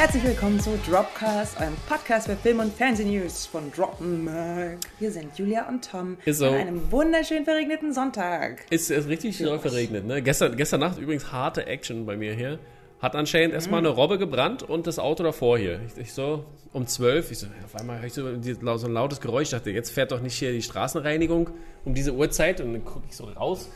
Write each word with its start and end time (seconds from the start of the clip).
Herzlich 0.00 0.24
willkommen 0.24 0.58
zu 0.58 0.78
Dropcast, 0.88 1.60
eurem 1.60 1.76
Podcast 1.86 2.26
für 2.26 2.34
Film- 2.34 2.60
und 2.60 2.72
Fernsehnews 2.72 3.44
von 3.44 3.70
Droppenberg. 3.70 4.78
Wir 4.98 5.12
sind 5.12 5.38
Julia 5.38 5.68
und 5.68 5.86
Tom 5.90 6.16
so. 6.26 6.46
an 6.46 6.54
einem 6.54 6.90
wunderschön 6.90 7.44
verregneten 7.44 7.92
Sonntag. 7.92 8.64
Ist, 8.70 8.90
ist 8.90 9.08
richtig 9.08 9.36
doll 9.36 9.58
verregnet, 9.58 10.06
ne? 10.06 10.22
Gestern, 10.22 10.56
gestern 10.56 10.80
Nacht 10.80 10.96
übrigens 10.96 11.30
harte 11.30 11.66
Action 11.66 12.06
bei 12.06 12.16
mir 12.16 12.32
hier. 12.32 12.58
Hat 13.00 13.14
anscheinend 13.14 13.52
erstmal 13.52 13.80
eine 13.80 13.90
Robbe 13.90 14.16
gebrannt 14.16 14.62
und 14.62 14.86
das 14.86 14.98
Auto 14.98 15.22
davor 15.22 15.58
hier. 15.58 15.82
Ich, 15.86 15.98
ich 16.00 16.14
so 16.14 16.46
um 16.72 16.86
12, 16.86 17.30
ich 17.32 17.38
so, 17.40 17.48
auf 17.62 17.76
einmal 17.78 17.98
höre 17.98 18.06
ich 18.06 18.14
so, 18.14 18.36
die- 18.36 18.54
so 18.54 18.86
ein 18.86 18.92
lautes 18.94 19.20
Geräusch. 19.20 19.48
Ich 19.48 19.50
dachte, 19.50 19.70
jetzt 19.70 19.90
fährt 19.90 20.12
doch 20.12 20.22
nicht 20.22 20.34
hier 20.38 20.52
die 20.52 20.62
Straßenreinigung 20.62 21.50
um 21.84 21.92
diese 21.92 22.14
Uhrzeit. 22.14 22.62
Und 22.62 22.72
dann 22.72 22.86
gucke 22.86 23.04
ich 23.06 23.16
so 23.16 23.24
raus. 23.24 23.68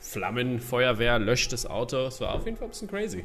Flammen, 0.00 0.58
Feuerwehr, 0.58 1.20
löscht 1.20 1.52
das 1.52 1.64
Auto. 1.64 2.06
Es 2.06 2.20
war 2.20 2.34
auf 2.34 2.44
jeden 2.44 2.56
Fall 2.56 2.66
ein 2.66 2.70
bisschen 2.70 2.88
crazy. 2.88 3.24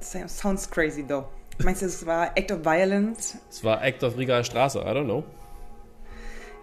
Sounds 0.00 0.70
crazy 0.70 1.04
though. 1.06 1.24
Meinst 1.62 1.82
du, 1.82 1.86
es 1.86 2.04
war 2.04 2.36
Act 2.36 2.52
of 2.52 2.64
Violence? 2.64 3.38
Es 3.50 3.64
war 3.64 3.82
Act 3.82 4.02
of 4.04 4.18
Rigaer 4.18 4.44
Straße, 4.44 4.78
I 4.78 4.82
don't 4.82 5.04
know. 5.04 5.24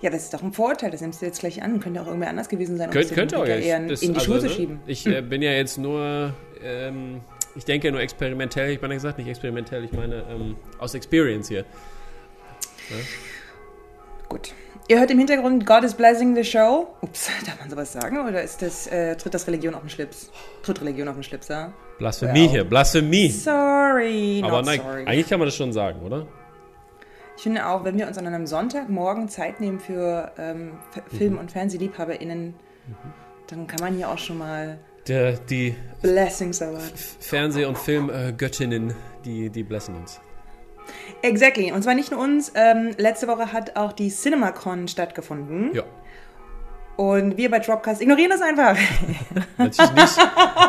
Ja, 0.01 0.09
das 0.09 0.23
ist 0.25 0.33
doch 0.33 0.43
ein 0.43 0.51
Vorurteil, 0.51 0.91
das 0.91 1.01
nimmst 1.01 1.21
du 1.21 1.25
jetzt 1.25 1.39
gleich 1.39 1.63
an. 1.63 1.79
Könnte 1.79 2.01
auch 2.01 2.07
irgendwer 2.07 2.29
anders 2.29 2.49
gewesen 2.49 2.77
sein, 2.77 2.89
um 2.89 2.93
Könnt, 2.93 3.13
könnte 3.13 3.39
auch 3.39 3.45
eher 3.45 3.59
ja. 3.59 3.77
in, 3.77 3.87
Das- 3.87 4.01
in 4.01 4.13
die 4.13 4.19
also, 4.19 4.33
Schuhe 4.33 4.39
zu 4.41 4.47
ne? 4.47 4.51
schieben. 4.51 4.79
Ich 4.85 5.07
äh, 5.07 5.21
bin 5.21 5.41
ja 5.41 5.51
jetzt 5.51 5.77
nur, 5.77 6.33
ähm, 6.61 7.21
ich 7.55 7.63
denke 7.65 7.89
nur 7.91 8.01
experimentell. 8.01 8.71
Ich 8.71 8.81
meine 8.81 8.95
gesagt, 8.95 9.17
nicht 9.17 9.29
experimentell, 9.29 9.83
ich 9.83 9.93
meine 9.93 10.25
ähm, 10.29 10.57
aus 10.77 10.93
Experience 10.93 11.47
hier. 11.47 11.65
Gut. 14.27 14.53
Ihr 14.89 14.99
hört 14.99 15.09
im 15.11 15.17
Hintergrund 15.19 15.65
God 15.65 15.83
is 15.85 15.93
blessing 15.93 16.35
the 16.35 16.43
show. 16.43 16.93
Ups, 17.01 17.29
darf 17.45 17.59
man 17.59 17.69
sowas 17.69 17.93
sagen? 17.93 18.27
Oder 18.27 18.43
ist 18.43 18.61
das, 18.61 18.87
äh, 18.87 19.15
tritt 19.15 19.33
das 19.33 19.47
Religion 19.47 19.73
auf 19.73 19.81
den 19.81 19.89
Schlips? 19.89 20.29
Tritt 20.63 20.81
Religion 20.81 21.07
auf 21.07 21.15
den 21.15 21.23
Schlips, 21.23 21.47
ja? 21.47 21.71
Blasphemie 22.03 22.41
Well. 22.41 22.49
hier, 22.49 22.63
Blasphemie. 22.65 23.29
Sorry, 23.29 24.41
Aber 24.43 24.61
nein, 24.61 24.81
sorry. 24.83 25.05
eigentlich 25.05 25.29
kann 25.29 25.39
man 25.39 25.47
das 25.47 25.55
schon 25.55 25.71
sagen, 25.71 26.01
oder? 26.01 26.27
Ich 27.37 27.43
finde 27.43 27.65
auch, 27.65 27.85
wenn 27.85 27.97
wir 27.97 28.07
uns 28.07 28.17
an 28.17 28.27
einem 28.27 28.45
Sonntagmorgen 28.45 29.29
Zeit 29.29 29.61
nehmen 29.61 29.79
für 29.79 30.31
ähm, 30.37 30.73
Mhm. 31.11 31.17
Film- 31.17 31.37
und 31.37 31.51
FernsehliebhaberInnen, 31.51 32.55
dann 33.47 33.67
kann 33.67 33.79
man 33.79 33.95
hier 33.95 34.09
auch 34.09 34.17
schon 34.17 34.37
mal 34.37 34.79
Der, 35.07 35.33
die 35.33 35.75
Blessings 36.01 36.59
erwarten. 36.59 36.91
Fernseh- 37.21 37.65
und 37.65 37.77
Filmgöttinnen, 37.77 38.93
die, 39.23 39.49
die 39.49 39.63
blessen 39.63 39.95
uns. 39.95 40.19
Exactly. 41.21 41.71
Und 41.71 41.83
zwar 41.83 41.95
nicht 41.95 42.11
nur 42.11 42.19
uns. 42.21 42.51
Ähm, 42.55 42.91
letzte 42.97 43.27
Woche 43.29 43.53
hat 43.53 43.77
auch 43.77 43.93
die 43.93 44.09
CinemaCon 44.09 44.89
stattgefunden. 44.89 45.73
Ja, 45.73 45.83
Und 46.95 47.37
wir 47.37 47.49
bei 47.49 47.59
Dropcast 47.59 48.01
ignorieren 48.01 48.29
das 48.29 48.41
einfach. 48.41 48.77
natürlich 49.57 49.91
nicht. 49.93 50.19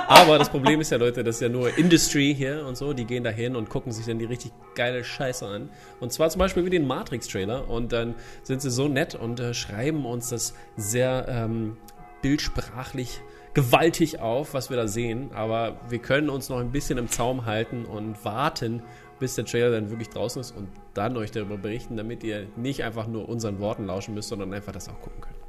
Aber 0.09 0.39
das 0.39 0.49
Problem 0.49 0.81
ist 0.81 0.91
ja, 0.91 0.97
Leute, 0.97 1.23
das 1.23 1.37
ist 1.37 1.43
ja 1.43 1.51
nur 1.51 1.77
Industry 1.77 2.35
hier 2.37 2.65
und 2.67 2.77
so. 2.77 2.95
Die 2.95 3.05
gehen 3.05 3.25
da 3.25 3.31
hin 3.31 3.57
und 3.57 3.69
gucken 3.69 3.93
sich 3.93 4.07
dann 4.07 4.19
die 4.19 4.25
richtig 4.25 4.53
geile 4.75 5.05
Scheiße 5.05 5.47
an. 5.47 5.69
Und 6.01 6.13
zwar 6.13 6.31
zum 6.31 6.39
Beispiel 6.39 6.65
wie 6.65 6.71
den 6.71 6.87
Matrix-Trailer. 6.87 7.69
Und 7.69 7.93
dann 7.93 8.15
sind 8.43 8.63
sie 8.63 8.71
so 8.71 8.89
nett 8.89 9.15
und 9.15 9.39
äh, 9.39 9.53
schreiben 9.53 10.07
uns 10.07 10.31
das 10.31 10.55
sehr 10.77 11.27
ähm, 11.29 11.77
bildsprachlich 12.23 13.21
gewaltig 13.53 14.21
auf, 14.21 14.55
was 14.55 14.71
wir 14.71 14.79
da 14.79 14.89
sehen. 14.89 15.31
Aber 15.35 15.77
wir 15.91 15.99
können 15.99 16.31
uns 16.31 16.49
noch 16.49 16.59
ein 16.59 16.73
bisschen 16.73 16.97
im 16.97 17.09
Zaum 17.09 17.45
halten 17.45 17.85
und 17.85 18.25
warten, 18.25 18.83
bis 19.21 19.35
der 19.35 19.45
Trailer 19.45 19.71
dann 19.71 19.91
wirklich 19.91 20.09
draußen 20.09 20.41
ist 20.41 20.57
und 20.57 20.69
dann 20.95 21.19
euch 21.19 21.33
darüber 21.33 21.59
berichten, 21.59 21.99
damit 21.99 22.25
ihr 22.25 22.47
nicht 22.57 22.83
einfach 22.83 23.07
nur 23.07 23.29
unseren 23.29 23.59
Worten 23.61 23.85
lauschen 23.85 24.15
müsst, 24.15 24.31
sondern 24.31 24.55
einfach 24.55 24.73
das 24.73 24.89
auch 24.89 25.01
gucken 25.01 25.21
könnt. 25.21 25.44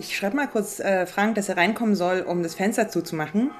Ich 0.00 0.16
schreibe 0.16 0.34
mal 0.36 0.48
kurz 0.48 0.80
äh, 0.80 1.04
Frank, 1.04 1.34
dass 1.34 1.50
er 1.50 1.58
reinkommen 1.58 1.94
soll, 1.94 2.22
um 2.22 2.42
das 2.42 2.54
Fenster 2.54 2.88
zuzumachen. 2.88 3.50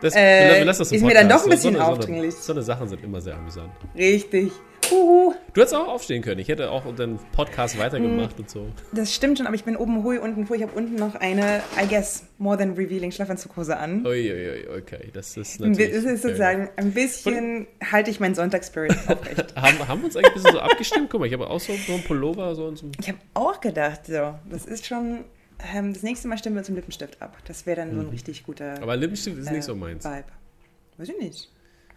Das, 0.00 0.14
Äh, 0.16 0.60
wir 0.60 0.64
lassen 0.64 0.78
das 0.78 0.92
ist 0.92 1.02
mir 1.02 1.12
dann 1.12 1.28
Podcast. 1.28 1.44
doch 1.44 1.46
ein 1.46 1.50
bisschen 1.50 1.74
so, 1.74 1.78
so, 1.80 1.84
aufdringlich. 1.84 2.34
So, 2.36 2.40
so 2.40 2.52
eine 2.52 2.62
Sachen 2.62 2.88
sind 2.88 3.04
immer 3.04 3.20
sehr 3.20 3.34
amüsant. 3.34 3.70
Richtig. 3.94 4.52
Uhu. 4.90 5.34
Du 5.52 5.60
hättest 5.60 5.74
auch 5.74 5.88
aufstehen 5.88 6.22
können. 6.22 6.40
Ich 6.40 6.48
hätte 6.48 6.70
auch 6.70 6.84
den 6.94 7.18
Podcast 7.32 7.78
weitergemacht 7.78 8.38
und 8.38 8.48
so. 8.50 8.68
Das 8.92 9.14
stimmt 9.14 9.38
schon, 9.38 9.46
aber 9.46 9.54
ich 9.56 9.64
bin 9.64 9.76
oben 9.76 10.02
hui, 10.04 10.18
unten 10.18 10.48
hui. 10.48 10.56
Ich 10.56 10.62
habe 10.62 10.72
unten 10.72 10.94
noch 10.94 11.14
eine, 11.14 11.62
I 11.80 11.86
guess, 11.88 12.24
more 12.38 12.56
than 12.56 12.72
revealing 12.74 13.10
Schlafanzughose 13.12 13.76
an. 13.76 14.06
Uiuiui, 14.06 14.68
okay. 14.78 15.10
Das 15.12 15.36
ist 15.36 15.60
natürlich. 15.60 15.92
Es 15.92 16.04
ist 16.04 16.22
sozusagen 16.22 16.68
ein 16.76 16.92
bisschen 16.92 17.66
halte 17.90 18.10
ich 18.10 18.20
meinen 18.20 18.34
Sonntagsspirit 18.34 18.92
aufrecht. 19.08 19.54
Haben, 19.56 19.88
haben 19.88 20.00
wir 20.00 20.06
uns 20.06 20.16
eigentlich 20.16 20.28
ein 20.30 20.34
bisschen 20.34 20.52
so 20.52 20.60
abgestimmt? 20.60 21.10
Guck 21.10 21.20
mal, 21.20 21.26
ich 21.26 21.32
habe 21.32 21.48
auch 21.48 21.60
so, 21.60 21.72
so 21.74 21.92
einen 21.94 22.04
Pullover. 22.04 22.54
So, 22.54 22.66
und 22.66 22.76
so. 22.78 22.90
Ich 23.00 23.08
habe 23.08 23.18
auch 23.34 23.60
gedacht, 23.60 24.06
so, 24.06 24.34
das 24.50 24.66
ist 24.66 24.86
schon. 24.86 25.24
Ähm, 25.74 25.92
das 25.92 26.02
nächste 26.02 26.26
Mal 26.26 26.38
stimmen 26.38 26.56
wir 26.56 26.60
uns 26.60 26.68
im 26.70 26.74
Lippenstift 26.76 27.20
ab. 27.20 27.36
Das 27.46 27.66
wäre 27.66 27.76
dann 27.76 27.94
so 27.94 28.00
ein 28.00 28.08
richtig 28.08 28.44
guter 28.44 28.78
Mhm. 28.78 28.82
Aber 28.82 28.96
Lippenstift 28.96 29.36
ist 29.38 29.48
äh, 29.48 29.52
nicht 29.52 29.64
so 29.64 29.74
meins. 29.74 30.04
Vibe. 30.04 30.24
Weiß 30.96 31.08
ich 31.08 31.18
nicht. 31.18 31.50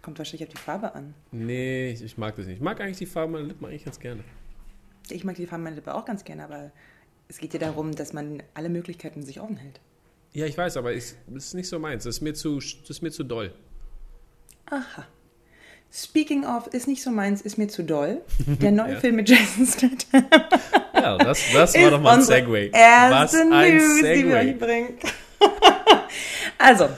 Kommt 0.04 0.18
wahrscheinlich 0.18 0.46
auf 0.48 0.52
die 0.54 0.60
Farbe 0.60 0.94
an. 0.94 1.14
Nee, 1.32 1.90
ich, 1.90 2.02
ich 2.02 2.18
mag 2.18 2.36
das 2.36 2.44
nicht. 2.46 2.56
Ich 2.56 2.62
mag 2.62 2.78
eigentlich 2.80 2.98
die 2.98 3.06
Farbe 3.06 3.32
meiner 3.32 3.46
Lippen 3.46 3.64
eigentlich 3.64 3.84
ganz 3.86 3.98
gerne. 3.98 4.22
Ich 5.08 5.24
mag 5.24 5.34
die 5.36 5.46
Farbe 5.46 5.64
meiner 5.64 5.76
Lippe 5.76 5.94
auch 5.94 6.04
ganz 6.04 6.24
gerne, 6.24 6.44
aber 6.44 6.70
es 7.28 7.38
geht 7.38 7.54
ja 7.54 7.58
darum, 7.60 7.94
dass 7.94 8.12
man 8.12 8.42
alle 8.52 8.68
Möglichkeiten 8.68 9.22
sich 9.22 9.40
offen 9.40 9.56
hält. 9.56 9.80
Ja, 10.34 10.44
ich 10.46 10.58
weiß, 10.58 10.76
aber 10.76 10.92
es 10.94 11.16
ist 11.34 11.54
nicht 11.54 11.68
so 11.68 11.78
meins. 11.78 12.04
Das 12.04 12.16
ist 12.16 12.20
mir 12.20 12.34
zu, 12.34 12.56
das 12.58 12.90
ist 12.90 13.02
mir 13.02 13.12
zu 13.12 13.24
doll. 13.24 13.54
Aha. 14.66 15.06
Speaking 15.90 16.44
of, 16.44 16.66
ist 16.68 16.88
nicht 16.88 17.02
so 17.02 17.10
meins, 17.10 17.40
ist 17.40 17.56
mir 17.56 17.68
zu 17.68 17.82
doll. 17.84 18.20
Der 18.60 18.72
neue 18.72 18.94
Ja. 18.94 19.00
Film 19.00 19.16
mit 19.16 19.28
Jason 19.28 19.66
Statham 19.66 20.26
Ja, 20.94 21.16
das, 21.18 21.40
das 21.52 21.74
war 21.76 21.90
doch 21.90 22.00
mal 22.00 22.16
ein 22.18 22.22
Segway. 22.22 22.70
Was 22.72 23.34
ein 23.34 23.48
News, 23.48 23.96
die 23.98 24.26
wir 24.26 24.34
euch 24.36 24.46
Segway. 24.48 24.52
bringen. 24.54 24.98
also, 26.58 26.88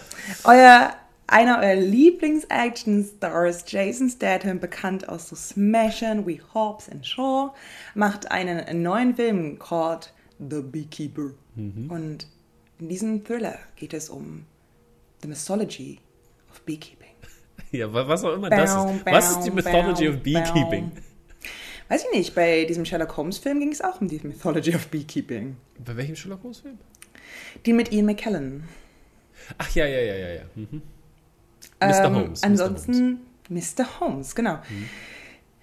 euer, 0.45 0.95
einer 1.29 1.59
eurer 1.59 1.75
Lieblings-Action-Stars, 1.77 3.65
Jason 3.69 4.09
Statham, 4.09 4.61
bekannt 4.61 5.09
aus 5.09 5.29
so 5.29 5.37
Smashin' 5.37 6.27
We 6.27 6.39
Hobbs 6.55 6.89
and 6.89 7.05
Shaw, 7.07 7.53
macht 7.95 8.31
einen 8.31 8.83
neuen 8.83 9.15
Film 9.17 9.59
called 9.59 10.13
The 10.39 10.61
Beekeeper. 10.63 11.31
Mhm. 11.55 11.91
Und 11.91 12.27
in 12.79 12.89
diesem 12.89 13.25
Thriller 13.25 13.59
geht 13.77 13.95
es 13.95 14.09
um 14.11 14.45
the 15.23 15.29
mythology 15.29 15.99
of 16.51 16.61
beekeeping. 16.63 17.07
Ja, 17.73 17.93
wa- 17.93 18.07
was 18.07 18.23
auch 18.23 18.35
immer 18.35 18.49
das 18.49 18.71
ist. 18.71 19.05
Was 19.07 19.31
ist 19.33 19.41
die 19.41 19.51
Mythology 19.51 20.07
baum, 20.07 20.17
of 20.17 20.23
Beekeeping? 20.23 20.93
Weiß 21.89 22.05
ich 22.05 22.17
nicht, 22.17 22.35
bei 22.35 22.65
diesem 22.65 22.85
Sherlock 22.85 23.17
Holmes-Film 23.17 23.59
ging 23.59 23.73
es 23.73 23.81
auch 23.83 24.01
um 24.01 24.07
die 24.09 24.21
Mythology 24.23 24.75
of 24.75 24.87
Beekeeping. 24.87 25.57
Bei 25.85 25.97
welchem 25.97 26.15
Sherlock 26.15 26.43
Holmes 26.45 26.61
Film? 26.61 26.79
Die 27.67 27.73
mit 27.73 27.91
Ian 27.93 28.07
McKellen. 28.07 28.65
Ach 29.59 29.69
ja, 29.75 29.85
ja, 29.85 29.99
ja, 30.01 30.15
ja, 30.17 30.29
ja. 30.35 30.43
Mhm. 30.55 30.81
Mr. 31.81 32.05
Ähm, 32.05 32.15
Holmes. 32.15 32.41
Mr. 32.41 32.47
Ansonsten 32.47 33.21
Mr. 33.49 34.01
Holmes, 34.01 34.35
genau. 34.35 34.59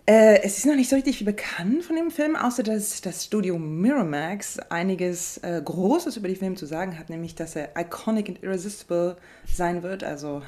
Äh, 0.05 0.41
es 0.43 0.57
ist 0.57 0.65
noch 0.65 0.75
nicht 0.75 0.89
so 0.89 0.95
richtig 0.95 1.17
viel 1.17 1.25
bekannt 1.25 1.83
von 1.83 1.95
dem 1.95 2.11
Film, 2.11 2.35
außer 2.35 2.61
dass 2.61 2.99
das 3.01 3.23
Studio 3.23 3.57
Miramax 3.57 4.59
einiges 4.69 5.37
äh, 5.37 5.61
Großes 5.63 6.17
über 6.17 6.27
den 6.27 6.35
Film 6.35 6.57
zu 6.57 6.65
sagen 6.65 6.99
hat, 6.99 7.09
nämlich 7.09 7.35
dass 7.35 7.55
er 7.55 7.69
iconic 7.77 8.27
and 8.27 8.43
irresistible 8.43 9.15
sein 9.47 9.81
wird, 9.81 10.03
also 10.03 10.41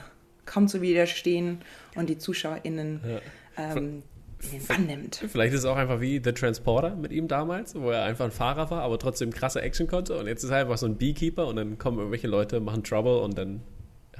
kaum 0.45 0.67
zu 0.67 0.81
widerstehen 0.81 1.59
und 1.95 2.09
die 2.09 2.17
ZuschauerInnen 2.17 2.99
ähm, 3.57 4.03
in 4.43 4.59
den 4.59 4.67
Bann 4.67 4.85
nimmt. 4.85 5.15
Vielleicht 5.15 5.53
ist 5.53 5.61
es 5.61 5.65
auch 5.65 5.77
einfach 5.77 6.01
wie 6.01 6.21
The 6.23 6.33
Transporter 6.33 6.95
mit 6.95 7.13
ihm 7.13 7.27
damals, 7.29 7.75
wo 7.75 7.91
er 7.91 8.03
einfach 8.03 8.25
ein 8.25 8.31
Fahrer 8.31 8.69
war, 8.69 8.81
aber 8.81 8.99
trotzdem 8.99 9.31
krasse 9.31 9.61
Action 9.61 9.87
konnte. 9.87 10.17
Und 10.17 10.27
jetzt 10.27 10.43
ist 10.43 10.49
er 10.49 10.57
einfach 10.57 10.77
so 10.77 10.85
ein 10.85 10.97
Beekeeper 10.97 11.47
und 11.47 11.55
dann 11.55 11.77
kommen 11.77 11.97
irgendwelche 11.97 12.27
Leute, 12.27 12.59
machen 12.59 12.83
Trouble 12.83 13.19
und 13.19 13.37
dann 13.37 13.61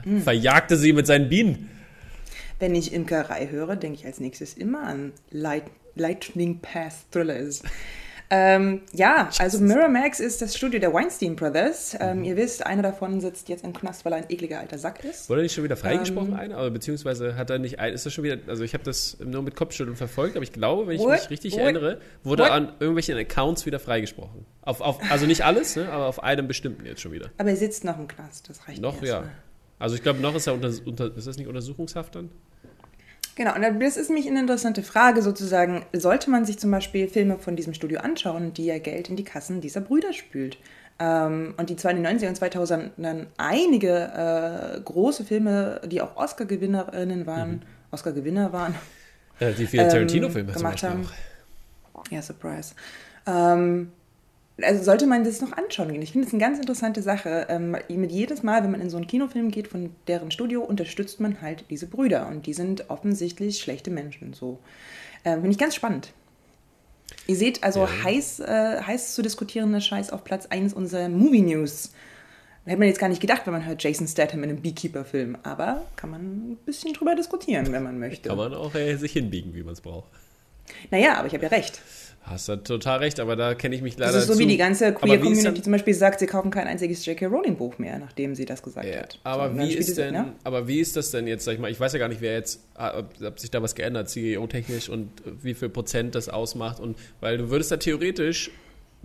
Hm. 0.06 0.22
verjagt 0.22 0.72
er 0.72 0.78
sie 0.78 0.94
mit 0.94 1.06
seinen 1.08 1.28
Bienen. 1.30 1.70
Wenn 2.60 2.74
ich 2.74 2.94
Imkerei 2.94 3.48
höre, 3.52 3.76
denke 3.76 4.00
ich 4.00 4.06
als 4.06 4.20
nächstes 4.22 4.54
immer 4.54 4.84
an 4.84 5.12
Light, 5.32 5.64
Lightning 5.96 6.60
Path 6.60 6.94
Thrillers. 7.12 7.64
Ähm, 8.32 8.82
ja, 8.92 9.30
also 9.38 9.60
Miramax 9.60 10.20
ist 10.20 10.42
das 10.42 10.58
Studio 10.58 10.80
der 10.80 10.92
Weinstein 10.92 11.36
Brothers. 11.36 11.96
Ähm, 12.00 12.24
ihr 12.24 12.36
wisst, 12.36 12.66
einer 12.66 12.82
davon 12.82 13.22
sitzt 13.22 13.50
jetzt 13.50 13.64
im 13.64 13.72
Knast, 13.72 14.04
weil 14.04 14.14
er 14.14 14.18
ein 14.18 14.26
ekliger 14.30 14.60
alter 14.60 14.80
Sack 14.80 15.04
ist. 15.06 15.30
Wurde 15.30 15.42
er 15.42 15.44
nicht 15.44 15.54
schon 15.54 15.64
wieder 15.64 15.76
freigesprochen, 15.78 16.30
Ähm. 16.30 16.40
einer? 16.40 16.70
Beziehungsweise 16.72 17.36
hat 17.36 17.52
er 17.52 17.60
nicht, 17.60 17.80
ein- 17.80 17.94
ist 17.94 18.04
er 18.04 18.10
schon 18.12 18.24
wieder, 18.24 18.38
also 18.48 18.64
ich 18.64 18.74
habe 18.74 18.84
das 18.84 19.18
nur 19.24 19.44
mit 19.44 19.56
Kopfschütteln 19.56 19.96
verfolgt, 19.96 20.36
aber 20.38 20.44
ich 20.44 20.52
glaube, 20.54 20.88
wenn 20.88 20.96
ich 20.96 21.02
What? 21.02 21.12
mich 21.12 21.30
richtig 21.30 21.54
What? 21.54 21.62
erinnere, 21.62 22.00
wurde 22.24 22.44
What? 22.44 22.50
er 22.50 22.56
an 22.56 22.70
irgendwelchen 22.80 23.16
Accounts 23.16 23.68
wieder 23.68 23.78
freigesprochen. 23.80 24.44
Auf, 24.64 24.82
auf, 24.82 25.00
also 25.12 25.28
nicht 25.28 25.46
alles, 25.46 25.76
ne, 25.76 25.88
aber 25.92 26.08
auf 26.08 26.24
einem 26.24 26.48
bestimmten 26.48 26.84
jetzt 26.88 27.02
schon 27.02 27.12
wieder. 27.12 27.30
Aber 27.38 27.50
er 27.52 27.58
sitzt 27.58 27.84
noch 27.84 28.00
im 28.00 28.08
Knast, 28.08 28.50
das 28.50 28.68
reicht 28.68 28.82
Noch, 28.82 29.04
ja. 29.04 29.18
erstmal. 29.18 29.32
Also 29.80 29.96
ich 29.96 30.04
glaube, 30.04 30.20
noch 30.20 30.36
ist 30.36 30.48
er 30.48 30.54
unter, 30.54 30.72
unter, 30.86 31.16
ist 31.16 31.28
das 31.28 31.38
nicht 31.38 31.48
Untersuchungshaft 31.48 32.16
dann? 32.16 32.30
Genau, 33.36 33.54
und 33.54 33.82
das 33.82 33.98
ist 33.98 34.10
nämlich 34.10 34.28
eine 34.28 34.40
interessante 34.40 34.82
Frage 34.82 35.22
sozusagen. 35.22 35.86
Sollte 35.92 36.30
man 36.30 36.46
sich 36.46 36.58
zum 36.58 36.72
Beispiel 36.72 37.10
Filme 37.10 37.38
von 37.38 37.58
diesem 37.58 37.74
Studio 37.74 38.00
anschauen, 38.00 38.54
die 38.54 38.66
ja 38.66 38.78
Geld 38.80 39.10
in 39.10 39.18
die 39.18 39.26
Kassen 39.26 39.60
dieser 39.60 39.82
Brüder 39.82 40.14
spült? 40.14 40.58
Ähm, 41.00 41.54
und 41.58 41.70
die 41.70 41.76
zwar 41.76 41.92
in 41.92 42.02
den 42.02 42.18
90er 42.18 42.30
und 42.30 42.36
2000 42.38 42.92
dann 42.96 43.28
einige 43.36 44.76
äh, 44.78 44.80
große 44.80 45.26
Filme, 45.26 45.82
die 45.86 46.02
auch 46.02 46.16
Oscar-Gewinnerinnen 46.16 47.26
waren, 47.26 47.66
Oscar-Gewinner 47.92 48.54
waren, 48.54 48.76
Relativ 49.42 49.70
viele 49.72 49.84
Ähm, 49.84 49.90
Tarantino-Filme 49.90 50.54
gemacht 50.54 50.84
haben. 50.84 51.06
auch. 51.94 52.04
Ja, 52.10 52.22
Surprise. 52.22 52.74
Ähm, 53.28 53.92
also 54.62 54.84
sollte 54.84 55.06
man 55.06 55.24
das 55.24 55.42
noch 55.42 55.52
anschauen 55.54 55.92
gehen. 55.92 56.02
Ich 56.02 56.12
finde 56.14 56.28
es 56.28 56.34
eine 56.34 56.42
ganz 56.42 56.60
interessante 56.60 57.02
Sache. 57.02 57.48
Ähm, 57.50 57.76
mit 57.90 58.12
jedes 58.12 58.42
Mal, 58.44 58.64
wenn 58.64 58.72
man 58.72 58.82
in 58.82 58.90
so 58.90 58.98
einen 58.98 59.08
Kinofilm 59.08 59.52
geht 59.52 59.68
von 59.68 59.92
deren 60.08 60.32
Studio, 60.32 60.64
unterstützt 60.64 61.20
man 61.20 61.42
halt 61.42 61.66
diese 61.70 61.88
Brüder 61.88 62.28
und 62.28 62.46
die 62.46 62.54
sind 62.54 62.90
offensichtlich 62.90 63.60
schlechte 63.60 63.92
Menschen. 63.92 64.34
So 64.34 64.60
ähm, 65.26 65.42
finde 65.42 65.52
ich 65.52 65.58
ganz 65.58 65.76
spannend. 65.76 66.14
Ihr 67.28 67.36
seht 67.36 67.64
also 67.64 67.82
Ja. 67.82 68.04
heiß, 68.04 68.40
äh, 68.42 68.82
heiß 68.82 69.16
zu 69.16 69.22
diskutierender 69.22 69.82
Scheiß 69.82 70.12
auf 70.12 70.24
Platz 70.24 70.46
1 70.48 70.74
unserer 70.74 71.10
Movie 71.10 71.42
News. 71.42 71.92
Hätte 72.66 72.80
man 72.80 72.88
jetzt 72.88 73.00
gar 73.00 73.10
nicht 73.10 73.22
gedacht, 73.22 73.42
wenn 73.46 73.54
man 73.54 73.66
hört 73.66 73.84
Jason 73.84 74.08
Statham 74.08 74.42
in 74.44 74.50
einem 74.50 74.62
Beekeeper-Film. 74.62 75.38
Aber 75.44 75.86
kann 75.96 76.10
man 76.10 76.22
ein 76.22 76.58
bisschen 76.66 76.94
drüber 76.94 77.14
diskutieren, 77.16 77.72
wenn 77.72 77.84
man 77.84 78.00
möchte. 78.00 78.30
Kann 78.30 78.38
man 78.40 78.54
auch 78.56 78.74
äh, 78.74 78.96
sich 78.96 79.12
hinbiegen, 79.14 79.54
wie 79.54 79.62
man 79.62 79.74
es 79.74 79.82
braucht. 79.82 80.10
Naja, 80.90 81.18
aber 81.18 81.28
ich 81.28 81.34
habe 81.34 81.44
ja 81.44 81.50
recht. 81.50 81.80
Hast 82.28 82.50
du 82.50 82.56
total 82.56 83.00
recht, 83.00 83.20
aber 83.20 83.36
da 83.36 83.54
kenne 83.54 83.76
ich 83.76 83.84
mich 83.84 83.98
leider 84.00 84.12
Das 84.14 84.24
ist 84.24 84.28
so 84.28 84.34
zu. 84.34 84.40
wie 84.40 84.48
die 84.48 84.58
ganze 84.58 84.92
Queer-Community 84.94 85.44
dann- 85.44 85.64
zum 85.64 85.72
Beispiel 85.74 85.94
sagt, 85.94 86.20
sie 86.20 86.26
kaufen 86.26 86.50
kein 86.50 86.66
einziges 86.66 87.06
J.K. 87.06 87.28
Rowling-Buch 87.28 87.78
mehr, 87.78 88.00
nachdem 88.00 88.34
sie 88.34 88.46
das 88.46 88.64
gesagt 88.64 88.88
Ja, 88.88 89.02
hat. 89.02 89.20
aber 89.24 89.52
So, 89.52 89.58
wie 89.60 89.74
ist 89.76 89.96
denn, 89.98 90.14
ja? 90.16 90.34
aber 90.44 90.68
wie 90.68 90.80
ist 90.80 90.96
das 90.96 91.12
denn 91.12 91.28
jetzt, 91.28 91.46
sag 91.46 91.54
ich 91.54 91.60
mal, 91.60 91.70
ich 91.70 91.80
weiß 91.80 91.94
ja 91.94 92.00
gar 92.00 92.08
nicht, 92.08 92.22
wer 92.22 92.34
jetzt, 92.34 92.62
ah, 92.74 92.98
ob, 92.98 93.10
ob 93.22 93.40
sich 93.40 93.52
da 93.52 93.62
was 93.62 93.76
geändert, 93.76 94.10
CEO-technisch 94.10 94.90
und 94.90 95.10
wie 95.44 95.54
viel 95.54 95.70
Prozent 95.70 96.16
das 96.16 96.28
ausmacht 96.28 96.80
und, 96.80 96.98
weil 97.22 97.38
du 97.38 97.52
würdest 97.52 97.72
da 97.72 97.78
theoretisch, 97.78 98.50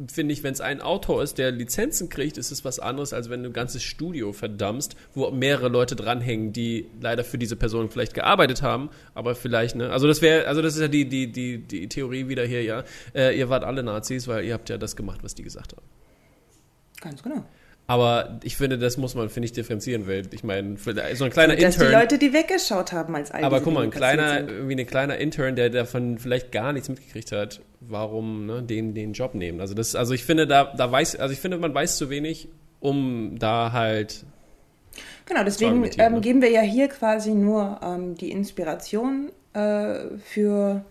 finde 0.08 0.32
ich, 0.32 0.42
wenn 0.42 0.52
es 0.52 0.60
ein 0.60 0.80
Autor 0.80 1.22
ist, 1.22 1.38
der 1.38 1.50
Lizenzen 1.50 2.08
kriegt, 2.08 2.38
ist 2.38 2.50
es 2.50 2.64
was 2.64 2.78
anderes, 2.78 3.12
als 3.12 3.30
wenn 3.30 3.42
du 3.42 3.50
ein 3.50 3.52
ganzes 3.52 3.82
Studio 3.82 4.32
verdammst, 4.32 4.96
wo 5.14 5.30
mehrere 5.30 5.68
Leute 5.68 5.96
dranhängen, 5.96 6.52
die 6.52 6.86
leider 7.00 7.24
für 7.24 7.38
diese 7.38 7.56
Person 7.56 7.90
vielleicht 7.90 8.14
gearbeitet 8.14 8.62
haben, 8.62 8.90
aber 9.14 9.34
vielleicht, 9.34 9.76
ne, 9.76 9.90
also 9.90 10.06
das 10.06 10.22
wäre, 10.22 10.46
also 10.46 10.62
das 10.62 10.74
ist 10.74 10.80
ja 10.80 10.88
die, 10.88 11.08
die, 11.08 11.30
die, 11.30 11.58
die 11.58 11.88
Theorie 11.88 12.28
wieder 12.28 12.44
hier, 12.44 12.62
ja, 12.62 12.84
äh, 13.14 13.36
ihr 13.38 13.48
wart 13.48 13.64
alle 13.64 13.82
Nazis, 13.82 14.28
weil 14.28 14.44
ihr 14.44 14.54
habt 14.54 14.68
ja 14.68 14.78
das 14.78 14.96
gemacht, 14.96 15.22
was 15.22 15.34
die 15.34 15.42
gesagt 15.42 15.72
haben. 15.72 15.86
Ganz 17.00 17.22
genau. 17.22 17.44
Aber 17.90 18.38
ich 18.44 18.56
finde, 18.56 18.78
das 18.78 18.98
muss 18.98 19.16
man, 19.16 19.30
finde 19.30 19.46
ich, 19.46 19.52
differenzieren, 19.52 20.06
weil 20.06 20.22
ich 20.30 20.44
meine, 20.44 20.76
so 20.76 21.24
ein 21.24 21.30
kleiner 21.32 21.56
Dass 21.56 21.76
die 21.76 21.82
Intern. 21.82 22.00
Leute, 22.00 22.18
die 22.18 22.32
weggeschaut 22.32 22.92
haben, 22.92 23.16
als 23.16 23.32
all 23.32 23.42
aber 23.42 23.60
guck 23.60 23.74
mal, 23.74 23.82
ein 23.82 23.90
kleiner, 23.90 24.48
irgendwie 24.48 24.80
ein 24.80 24.86
kleiner 24.86 25.18
Intern, 25.18 25.56
der 25.56 25.70
davon 25.70 26.16
vielleicht 26.16 26.52
gar 26.52 26.72
nichts 26.72 26.88
mitgekriegt 26.88 27.32
hat, 27.32 27.60
warum 27.80 28.46
ne, 28.46 28.62
den, 28.62 28.94
den 28.94 29.12
Job 29.12 29.34
nehmen. 29.34 29.60
Also 29.60 29.74
das, 29.74 29.96
also 29.96 30.14
ich 30.14 30.22
finde, 30.22 30.46
da, 30.46 30.72
da 30.72 30.92
weiß, 30.92 31.16
also 31.16 31.32
ich 31.32 31.40
finde, 31.40 31.58
man 31.58 31.74
weiß 31.74 31.96
zu 31.96 32.10
wenig, 32.10 32.48
um 32.78 33.36
da 33.40 33.72
halt. 33.72 34.24
Genau, 35.26 35.42
deswegen 35.42 35.84
ähm, 35.98 36.12
ne? 36.12 36.20
geben 36.20 36.42
wir 36.42 36.50
ja 36.52 36.60
hier 36.60 36.86
quasi 36.86 37.32
nur 37.32 37.80
ähm, 37.82 38.14
die 38.14 38.30
Inspiration 38.30 39.32
äh, 39.52 40.16
für 40.22 40.84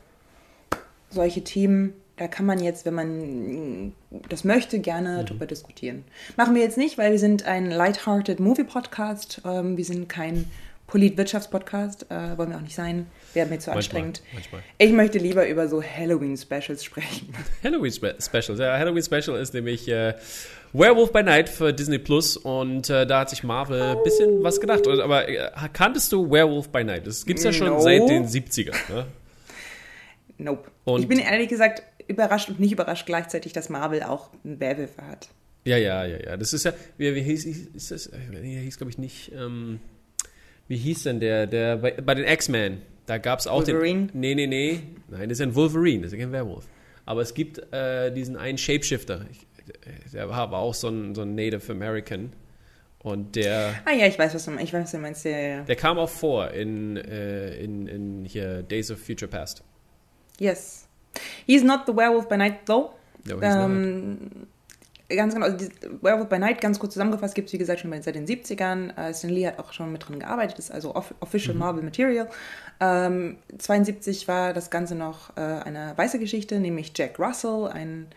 solche 1.12 1.46
Themen. 1.46 1.94
Da 2.20 2.28
kann 2.28 2.46
man 2.46 2.60
jetzt, 2.62 2.86
wenn 2.86 2.94
man 2.94 3.86
mm, 3.86 3.94
das 4.30 4.44
möchte, 4.44 4.78
Mhm. 4.78 4.82
gerne 4.84 5.24
drüber 5.26 5.46
diskutieren. 5.46 6.04
Machen 6.38 6.54
wir 6.54 6.62
jetzt 6.62 6.78
nicht, 6.78 6.98
weil 6.98 7.12
wir 7.12 7.20
sind 7.20 7.46
ein 7.46 7.72
lighthearted 7.72 8.40
Movie-Podcast. 8.42 9.42
Ähm, 9.46 9.78
wir 9.78 9.86
sind 9.86 10.10
kein 10.10 10.46
Polit-Wirtschafts-Podcast. 10.88 12.08
Äh, 12.10 12.38
wollen 12.38 12.50
wir 12.50 12.58
auch 12.58 12.62
nicht 12.62 12.76
sein. 12.76 13.08
Wäre 13.34 13.48
mir 13.48 13.60
zu 13.60 13.72
anstrengend. 13.72 14.22
Manchmal. 14.34 14.62
Ich 14.80 14.92
möchte 14.92 15.18
lieber 15.18 15.48
über 15.48 15.68
so 15.70 15.82
Halloween-Specials 15.82 16.84
sprechen. 16.84 17.34
Halloween 17.64 17.92
Spe 17.92 18.16
Specials. 18.20 18.60
Ja, 18.60 18.78
Halloween 18.78 19.04
Special 19.04 19.38
ist 19.40 19.54
nämlich 19.54 19.88
äh, 19.88 20.16
Werewolf 20.74 21.14
by 21.14 21.24
Night 21.24 21.48
für 21.48 21.72
Disney 21.74 22.00
Plus 22.00 22.36
und 22.38 22.90
äh, 22.90 23.06
da 23.08 23.22
hat 23.22 23.30
sich 23.30 23.44
Marvel 23.44 23.82
ein 23.82 24.04
bisschen 24.04 24.44
was 24.44 24.60
gedacht. 24.60 24.86
Aber 24.88 25.30
äh, 25.30 25.50
kanntest 25.72 26.12
du 26.12 26.30
Werewolf 26.30 26.70
by 26.70 26.84
Night? 26.84 27.08
Das 27.08 27.26
gibt's 27.26 27.44
ja 27.44 27.54
schon 27.54 27.68
No. 27.70 27.80
seit 27.80 28.10
den 28.10 28.26
70ern. 28.28 28.76
Ne? 28.92 29.06
Nope. 30.38 30.70
Und- 30.86 31.02
ich 31.02 31.08
bin 31.08 31.20
ehrlich 31.20 31.48
gesagt 31.50 31.84
überrascht 32.10 32.50
und 32.50 32.60
nicht 32.60 32.72
überrascht 32.72 33.06
gleichzeitig, 33.06 33.54
dass 33.54 33.70
Marvel 33.70 34.04
auch 34.04 34.30
einen 34.44 34.60
Werwölfe 34.60 35.02
hat. 35.06 35.30
Ja, 35.66 35.78
ja, 35.78 36.06
ja, 36.06 36.18
ja. 36.18 36.38
Das 36.38 36.54
ist 36.54 36.66
ja, 36.66 36.74
wie, 36.98 37.14
wie 37.16 37.22
hieß, 37.22 37.46
ist 37.46 37.92
das, 37.92 38.12
nee, 38.32 38.60
hieß 38.62 38.78
glaube 38.78 38.92
ich 38.92 38.98
nicht, 38.98 39.32
ähm, 39.34 39.80
wie 40.68 40.78
hieß 40.78 41.04
denn 41.04 41.20
der, 41.20 41.48
der, 41.48 41.78
bei, 41.78 41.92
bei 41.92 42.16
den 42.16 42.26
X-Men, 42.26 42.82
da 43.06 43.18
gab 43.18 43.40
es 43.40 43.48
auch 43.48 43.60
Wolverine? 43.60 44.08
den, 44.08 44.20
nee, 44.20 44.36
nee, 44.36 44.48
nee, 44.48 44.82
nein, 45.10 45.30
das 45.30 45.40
ist 45.40 45.42
ein 45.42 45.56
Wolverine, 45.56 46.04
das 46.04 46.14
ist 46.14 46.20
kein 46.20 46.32
Werwolf. 46.32 46.68
Aber 47.06 47.22
es 47.22 47.34
gibt 47.34 47.60
äh, 47.74 48.12
diesen 48.12 48.38
einen 48.38 48.58
Shapeshifter, 48.58 49.26
ich, 49.32 49.48
der 50.12 50.30
war 50.30 50.38
aber 50.38 50.58
auch 50.58 50.74
so 50.74 50.90
ein, 50.90 51.14
so 51.14 51.22
ein 51.22 51.36
Native 51.36 51.72
American 51.72 52.34
und 53.00 53.36
der, 53.36 53.76
Ah 53.86 53.94
ja, 53.94 54.08
ich 54.08 54.20
weiß, 54.20 54.34
was 54.34 54.46
du 54.46 54.52
meinst. 54.52 54.66
Ich 54.66 54.74
weiß, 54.74 54.84
was 54.84 54.92
du 54.92 54.98
meinst. 54.98 55.26
Ja, 55.26 55.38
ja. 55.38 55.62
der 55.64 55.76
kam 55.76 55.98
auch 55.98 56.10
vor 56.10 56.52
in, 56.52 56.98
äh, 56.98 57.56
in, 57.56 57.88
in 57.88 58.26
hier 58.26 58.62
Days 58.64 58.92
of 58.92 59.00
Future 59.00 59.30
Past. 59.30 59.64
Yes. 60.40 60.89
He's 61.46 61.64
not 61.64 61.82
the 61.86 61.96
werewolf 61.96 62.28
by 62.28 62.38
night, 62.38 62.66
though. 62.66 62.92
Not. 63.26 63.40
Ähm, 63.44 64.48
ganz 65.10 65.34
genau, 65.34 65.48
also 65.48 65.58
die 65.58 65.70
Werewolf 66.02 66.30
by 66.30 66.38
Night, 66.40 66.62
ganz 66.62 66.80
kurz 66.80 66.94
zusammengefasst, 66.94 67.36
gibt 67.36 67.48
es 67.48 67.54
wie 67.54 67.58
gesagt 67.58 67.80
schon 67.80 68.02
seit 68.02 68.16
den 68.16 68.26
70ern. 68.28 68.96
Äh, 68.96 69.14
Stan 69.14 69.30
Lee 69.30 69.48
hat 69.48 69.60
auch 69.60 69.74
schon 69.74 69.92
mit 69.92 70.08
drin 70.08 70.20
gearbeitet, 70.20 70.60
ist 70.60 70.72
also 70.72 70.96
off 70.96 71.14
official 71.20 71.54
Mhm. 71.56 71.60
Marvel 71.60 71.84
Material. 71.84 72.30
Ähm, 72.80 73.38
72 73.58 74.28
war 74.28 74.54
das 74.54 74.70
Ganze 74.70 74.96
noch 74.96 75.36
äh, 75.36 75.42
eine 75.42 75.94
weiße 75.96 76.20
Geschichte, 76.20 76.60
nämlich 76.60 76.92
Jack 76.96 77.20
Russell, 77.20 77.68
ein 77.74 78.08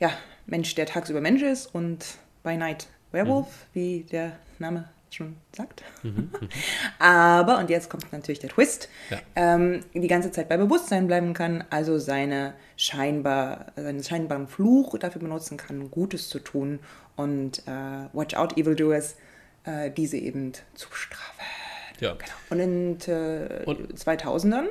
ja, 0.00 0.10
Mensch, 0.46 0.74
der 0.74 0.86
tagsüber 0.86 1.20
Mensch 1.20 1.42
ist 1.42 1.74
und 1.74 2.04
by 2.42 2.56
Night 2.56 2.88
Werewolf, 3.12 3.46
Mhm. 3.46 3.50
wie 3.72 4.00
der 4.10 4.32
Name 4.58 4.88
schon 5.14 5.36
sagt. 5.56 5.82
Aber, 6.98 7.58
und 7.58 7.70
jetzt 7.70 7.88
kommt 7.90 8.12
natürlich 8.12 8.38
der 8.38 8.50
Twist, 8.50 8.88
Ja. 9.10 9.18
ähm, 9.36 9.80
die 9.94 10.08
ganze 10.08 10.30
Zeit 10.30 10.48
bei 10.48 10.56
Bewusstsein 10.56 11.06
bleiben 11.06 11.32
kann, 11.34 11.64
also 11.70 11.98
seine 11.98 12.54
scheinbar, 12.76 13.66
seinen 13.76 14.02
scheinbaren 14.02 14.48
Fluch 14.48 14.98
dafür 14.98 15.20
benutzen 15.20 15.56
kann, 15.56 15.90
Gutes 15.90 16.28
zu 16.28 16.38
tun 16.38 16.80
und 17.16 17.58
äh, 17.66 18.08
Watch 18.12 18.34
Out 18.34 18.56
Evildoers, 18.58 19.16
äh, 19.64 19.90
diese 19.90 20.16
eben 20.16 20.52
zu 20.74 20.88
strafen. 20.92 21.44
Ja. 22.00 22.16
Und 22.50 22.58
in 22.60 22.98
äh, 23.06 23.62
Und- 23.66 23.96
2000ern, 23.98 24.66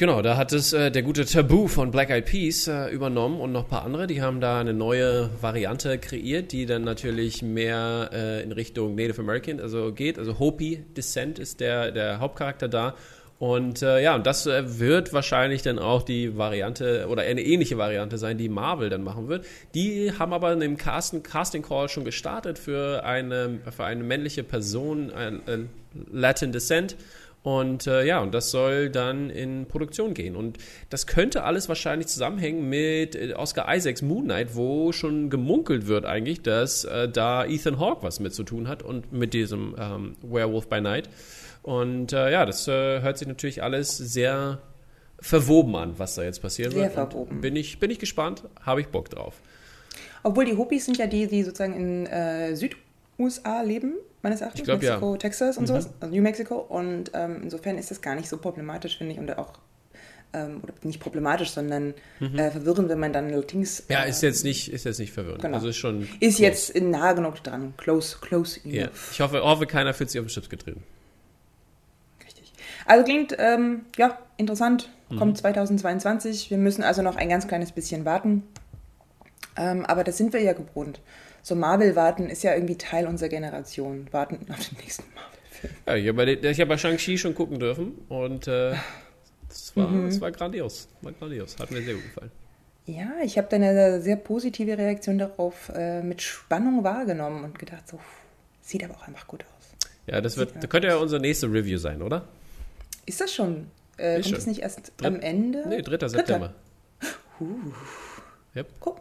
Genau, 0.00 0.22
da 0.22 0.38
hat 0.38 0.54
es 0.54 0.72
äh, 0.72 0.90
der 0.90 1.02
gute 1.02 1.26
Tabu 1.26 1.68
von 1.68 1.90
Black 1.90 2.08
Eyed 2.08 2.24
Peas 2.24 2.66
äh, 2.68 2.88
übernommen 2.88 3.38
und 3.38 3.52
noch 3.52 3.64
ein 3.64 3.68
paar 3.68 3.84
andere. 3.84 4.06
Die 4.06 4.22
haben 4.22 4.40
da 4.40 4.58
eine 4.58 4.72
neue 4.72 5.28
Variante 5.42 5.98
kreiert, 5.98 6.52
die 6.52 6.64
dann 6.64 6.84
natürlich 6.84 7.42
mehr 7.42 8.08
äh, 8.10 8.42
in 8.42 8.50
Richtung 8.50 8.94
Native 8.94 9.20
American 9.20 9.60
also 9.60 9.92
geht. 9.92 10.18
Also 10.18 10.38
Hopi 10.38 10.82
Descent 10.96 11.38
ist 11.38 11.60
der, 11.60 11.92
der 11.92 12.18
Hauptcharakter 12.18 12.66
da. 12.66 12.94
Und 13.38 13.82
äh, 13.82 14.02
ja, 14.02 14.14
und 14.14 14.26
das 14.26 14.46
äh, 14.46 14.78
wird 14.78 15.12
wahrscheinlich 15.12 15.60
dann 15.60 15.78
auch 15.78 16.02
die 16.02 16.34
Variante 16.38 17.06
oder 17.10 17.24
eine 17.24 17.42
ähnliche 17.42 17.76
Variante 17.76 18.16
sein, 18.16 18.38
die 18.38 18.48
Marvel 18.48 18.88
dann 18.88 19.02
machen 19.02 19.28
wird. 19.28 19.44
Die 19.74 20.14
haben 20.18 20.32
aber 20.32 20.50
in 20.54 20.60
dem 20.60 20.78
Casting, 20.78 21.22
Casting 21.22 21.60
Call 21.60 21.90
schon 21.90 22.06
gestartet 22.06 22.58
für 22.58 23.04
eine, 23.04 23.58
für 23.70 23.84
eine 23.84 24.02
männliche 24.02 24.44
Person, 24.44 25.10
ein, 25.10 25.42
ein 25.46 25.68
Latin 26.10 26.52
Descent. 26.52 26.96
Und 27.42 27.86
äh, 27.86 28.04
ja, 28.04 28.20
und 28.20 28.34
das 28.34 28.50
soll 28.50 28.90
dann 28.90 29.30
in 29.30 29.64
Produktion 29.66 30.12
gehen. 30.12 30.36
Und 30.36 30.58
das 30.90 31.06
könnte 31.06 31.42
alles 31.44 31.68
wahrscheinlich 31.68 32.08
zusammenhängen 32.08 32.68
mit 32.68 33.14
äh, 33.14 33.32
Oscar 33.34 33.74
Isaacs 33.74 34.02
Moon 34.02 34.24
Knight, 34.24 34.54
wo 34.56 34.92
schon 34.92 35.30
gemunkelt 35.30 35.86
wird 35.86 36.04
eigentlich, 36.04 36.42
dass 36.42 36.84
äh, 36.84 37.08
da 37.08 37.46
Ethan 37.46 37.78
Hawke 37.78 38.02
was 38.02 38.20
mit 38.20 38.34
zu 38.34 38.42
tun 38.42 38.68
hat 38.68 38.82
und 38.82 39.12
mit 39.12 39.32
diesem 39.32 39.74
ähm, 39.78 40.16
Werewolf 40.22 40.68
by 40.68 40.82
Night. 40.82 41.08
Und 41.62 42.12
äh, 42.12 42.30
ja, 42.30 42.44
das 42.44 42.68
äh, 42.68 43.00
hört 43.00 43.16
sich 43.16 43.28
natürlich 43.28 43.62
alles 43.62 43.96
sehr 43.96 44.60
verwoben 45.18 45.76
an, 45.76 45.98
was 45.98 46.14
da 46.14 46.22
jetzt 46.22 46.40
passieren 46.40 46.72
Sehr 46.72 46.82
wird. 46.84 46.92
verwoben. 46.92 47.36
Und 47.36 47.40
bin 47.40 47.56
ich, 47.56 47.78
bin 47.78 47.90
ich 47.90 47.98
gespannt, 47.98 48.44
habe 48.62 48.80
ich 48.80 48.88
Bock 48.88 49.08
drauf. 49.10 49.40
obwohl 50.22 50.44
die 50.44 50.56
Hopis 50.56 50.84
sind 50.86 50.96
ja 50.98 51.06
die, 51.06 51.26
die 51.26 51.42
sozusagen 51.42 51.74
in 51.74 52.06
äh, 52.06 52.54
Süd-USA 52.56 53.62
leben, 53.62 53.94
meines 54.22 54.40
Erachtens, 54.40 54.60
Ich 54.60 54.64
glaub, 54.64 54.82
ja. 54.82 54.92
Mexiko, 54.92 55.16
Texas 55.16 55.56
und 55.56 55.62
Mhm. 55.64 55.66
sowas, 55.68 55.90
also 56.00 56.14
New 56.14 56.22
Mexico. 56.22 56.56
Und 56.56 57.10
ähm, 57.14 57.40
insofern 57.42 57.78
ist 57.78 57.90
das 57.90 58.00
gar 58.00 58.14
nicht 58.14 58.28
so 58.28 58.36
problematisch, 58.38 58.98
finde 58.98 59.14
ich, 59.14 59.18
und 59.18 59.36
auch 59.38 59.52
ähm, 60.32 60.60
oder 60.62 60.72
nicht 60.84 61.00
problematisch, 61.00 61.50
sondern 61.50 61.92
äh, 62.20 62.50
verwirrend, 62.52 62.88
wenn 62.88 63.00
man 63.00 63.12
dann 63.12 63.30
Latinx. 63.30 63.80
Mhm. 63.88 63.92
Ja, 63.92 64.04
äh, 64.04 64.10
ist 64.10 64.22
jetzt 64.22 64.44
nicht, 64.44 64.72
ist 64.72 64.84
jetzt 64.84 65.00
nicht 65.00 65.12
verwirrend. 65.12 65.42
Genau. 65.42 65.56
Also 65.56 65.68
ist 65.68 65.76
schon. 65.76 66.02
Ist 66.20 66.36
close. 66.36 66.42
jetzt 66.42 66.80
nah 66.80 67.12
genug 67.14 67.42
dran. 67.42 67.74
Close, 67.76 68.16
close 68.20 68.60
enough. 68.64 68.74
Ja. 68.74 68.88
Ich 69.10 69.20
hoffe, 69.20 69.42
hoffe, 69.42 69.66
keiner 69.66 69.92
fühlt 69.92 70.10
sich 70.10 70.20
auf 70.20 70.26
den 70.26 70.30
Chips 70.30 70.48
getreten. 70.48 70.84
Richtig. 72.24 72.52
Also 72.86 73.04
klingt, 73.04 73.34
ähm, 73.38 73.82
ja, 73.96 74.18
interessant. 74.36 74.88
Mhm. 75.08 75.18
Kommt 75.18 75.38
2022. 75.38 76.50
Wir 76.50 76.58
müssen 76.58 76.84
also 76.84 77.02
noch 77.02 77.16
ein 77.16 77.28
ganz 77.28 77.48
kleines 77.48 77.72
bisschen 77.72 78.04
warten. 78.04 78.44
Ähm, 79.56 79.84
aber 79.86 80.04
das 80.04 80.16
sind 80.16 80.32
wir 80.32 80.40
ja 80.40 80.52
gewohnt. 80.52 81.00
So 81.42 81.54
Marvel 81.54 81.96
warten 81.96 82.28
ist 82.28 82.42
ja 82.42 82.54
irgendwie 82.54 82.76
Teil 82.76 83.06
unserer 83.06 83.28
Generation. 83.28 84.06
Warten 84.12 84.36
auf 84.50 84.68
den 84.68 84.78
nächsten 84.78 85.04
Marvel-Film. 85.14 85.72
Ja, 85.86 85.94
ich 85.96 86.08
habe 86.08 86.36
bei, 86.36 86.52
hab 86.74 86.80
Shang-Chi 86.80 87.18
schon 87.18 87.34
gucken 87.34 87.58
dürfen 87.58 87.92
und 88.08 88.46
äh, 88.48 88.74
das, 89.48 89.76
war, 89.76 89.88
Mhm. 89.88 90.06
das 90.06 90.20
war 90.20 90.30
grandios. 90.30 90.88
War 91.02 91.12
grandios. 91.12 91.56
Hat 91.58 91.70
mir 91.70 91.82
sehr 91.82 91.94
gut 91.94 92.04
gefallen. 92.04 92.30
Ja, 92.86 93.10
ich 93.22 93.36
habe 93.38 93.46
da 93.48 93.56
eine 93.56 94.00
sehr 94.00 94.16
positive 94.16 94.76
Reaktion 94.76 95.18
darauf 95.18 95.70
äh, 95.74 96.02
mit 96.02 96.22
Spannung 96.22 96.82
wahrgenommen 96.82 97.44
und 97.44 97.58
gedacht, 97.58 97.86
so, 97.88 98.00
sieht 98.62 98.82
aber 98.82 98.94
auch 98.96 99.06
einfach 99.06 99.26
gut 99.26 99.44
aus. 99.44 99.88
Ja, 100.06 100.20
das 100.20 100.36
wird, 100.36 100.54
das 100.60 100.68
könnte 100.68 100.88
ja 100.88 100.96
unser 100.96 101.18
nächste 101.20 101.46
Review 101.46 101.78
sein, 101.78 102.02
oder? 102.02 102.26
Ist 103.06 103.20
das 103.20 103.32
schon? 103.32 103.68
Äh, 103.98 104.18
Ist 104.18 104.24
kommt 104.26 104.38
es 104.38 104.42
schon. 104.44 104.50
nicht 104.52 104.62
erst 104.62 104.92
Dritt- 104.96 105.06
am 105.06 105.20
Ende? 105.20 105.68
Nee, 105.68 105.82
3. 105.82 106.08
September. 106.08 106.54
Uh, 107.38 107.46
Yep. 108.56 108.66
guck. 108.80 109.00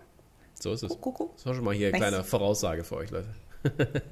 So 0.62 0.74
ist 0.74 0.84
es. 0.84 0.90
Kuckuck. 1.00 1.36
Das 1.38 1.46
war 1.46 1.56
schon 1.56 1.64
mal 1.64 1.74
hier 1.74 1.88
eine 1.90 1.98
kleine 1.98 2.24
Voraussage 2.24 2.84
für 2.84 2.98
euch, 2.98 3.12
Leute. 3.12 3.28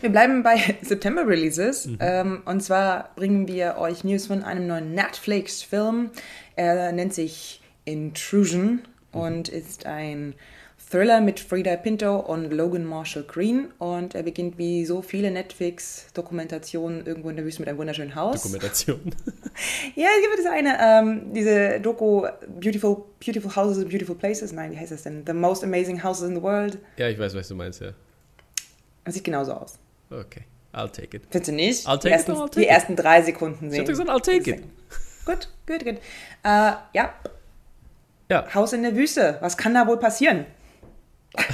Wir 0.00 0.10
bleiben 0.10 0.42
bei 0.42 0.76
September-Releases. 0.82 1.88
Ähm, 2.00 2.42
und 2.44 2.62
zwar 2.62 3.10
bringen 3.16 3.48
wir 3.48 3.78
euch 3.78 4.04
News 4.04 4.26
von 4.26 4.44
einem 4.44 4.66
neuen 4.66 4.94
Netflix-Film. 4.94 6.10
Er 6.54 6.92
nennt 6.92 7.14
sich 7.14 7.60
Intrusion 7.84 8.82
und 9.12 9.48
ist 9.48 9.86
ein 9.86 10.34
Thriller 10.88 11.20
mit 11.20 11.40
Frida 11.40 11.74
Pinto 11.76 12.16
und 12.20 12.52
Logan 12.52 12.84
Marshall 12.84 13.24
Green. 13.24 13.72
Und 13.78 14.14
er 14.14 14.22
beginnt 14.22 14.56
wie 14.56 14.84
so 14.86 15.02
viele 15.02 15.30
Netflix-Dokumentationen 15.32 17.04
irgendwo 17.06 17.30
in 17.30 17.36
der 17.36 17.44
Wüste 17.44 17.60
mit 17.62 17.68
einem 17.68 17.78
wunderschönen 17.78 18.14
Haus. 18.14 18.42
Dokumentation. 18.42 19.00
Ja, 19.94 20.08
hier 20.20 20.28
wird 20.30 20.40
es 20.40 20.46
eine, 20.46 20.76
ähm, 20.78 21.32
diese 21.32 21.80
Doku 21.80 22.26
Beautiful, 22.60 23.04
Beautiful 23.24 23.56
Houses 23.56 23.78
and 23.78 23.88
Beautiful 23.88 24.14
Places. 24.14 24.52
Nein, 24.52 24.70
wie 24.72 24.76
heißt 24.78 24.92
das 24.92 25.02
denn? 25.04 25.24
The 25.26 25.32
Most 25.32 25.64
Amazing 25.64 26.02
Houses 26.04 26.28
in 26.28 26.36
the 26.36 26.42
World. 26.42 26.76
ja, 26.98 27.08
ich 27.08 27.18
weiß, 27.18 27.34
was 27.34 27.48
du 27.48 27.54
meinst, 27.54 27.80
ja. 27.80 27.92
Das 29.04 29.14
sieht 29.14 29.24
genauso 29.24 29.54
aus. 29.54 29.78
Okay, 30.10 30.42
I'll 30.74 30.90
take 30.92 31.16
it. 31.16 31.22
Findest 31.30 31.48
du 31.48 31.52
nicht? 31.52 31.86
I'll 31.88 31.98
take 31.98 32.02
die 32.02 32.08
it, 32.08 32.12
ersten, 32.12 32.32
I'll 32.32 32.40
take 32.48 32.60
die 32.60 32.62
it. 32.64 32.68
ersten 32.68 32.96
drei 32.96 33.22
Sekunden 33.22 33.64
Ich 33.66 33.70
sehen. 33.72 33.80
hab 33.80 33.86
gesagt, 33.88 34.10
I'll 34.10 34.20
take 34.22 34.50
it. 34.50 34.62
Gut, 35.24 35.48
gut, 35.66 35.84
gut. 35.84 35.94
Äh, 35.94 36.72
ja, 36.92 37.14
Ja, 38.30 38.54
Haus 38.54 38.74
in 38.74 38.82
der 38.82 38.94
Wüste. 38.94 39.38
Was 39.40 39.56
kann 39.56 39.72
da 39.72 39.86
wohl 39.86 39.98
passieren? 39.98 40.44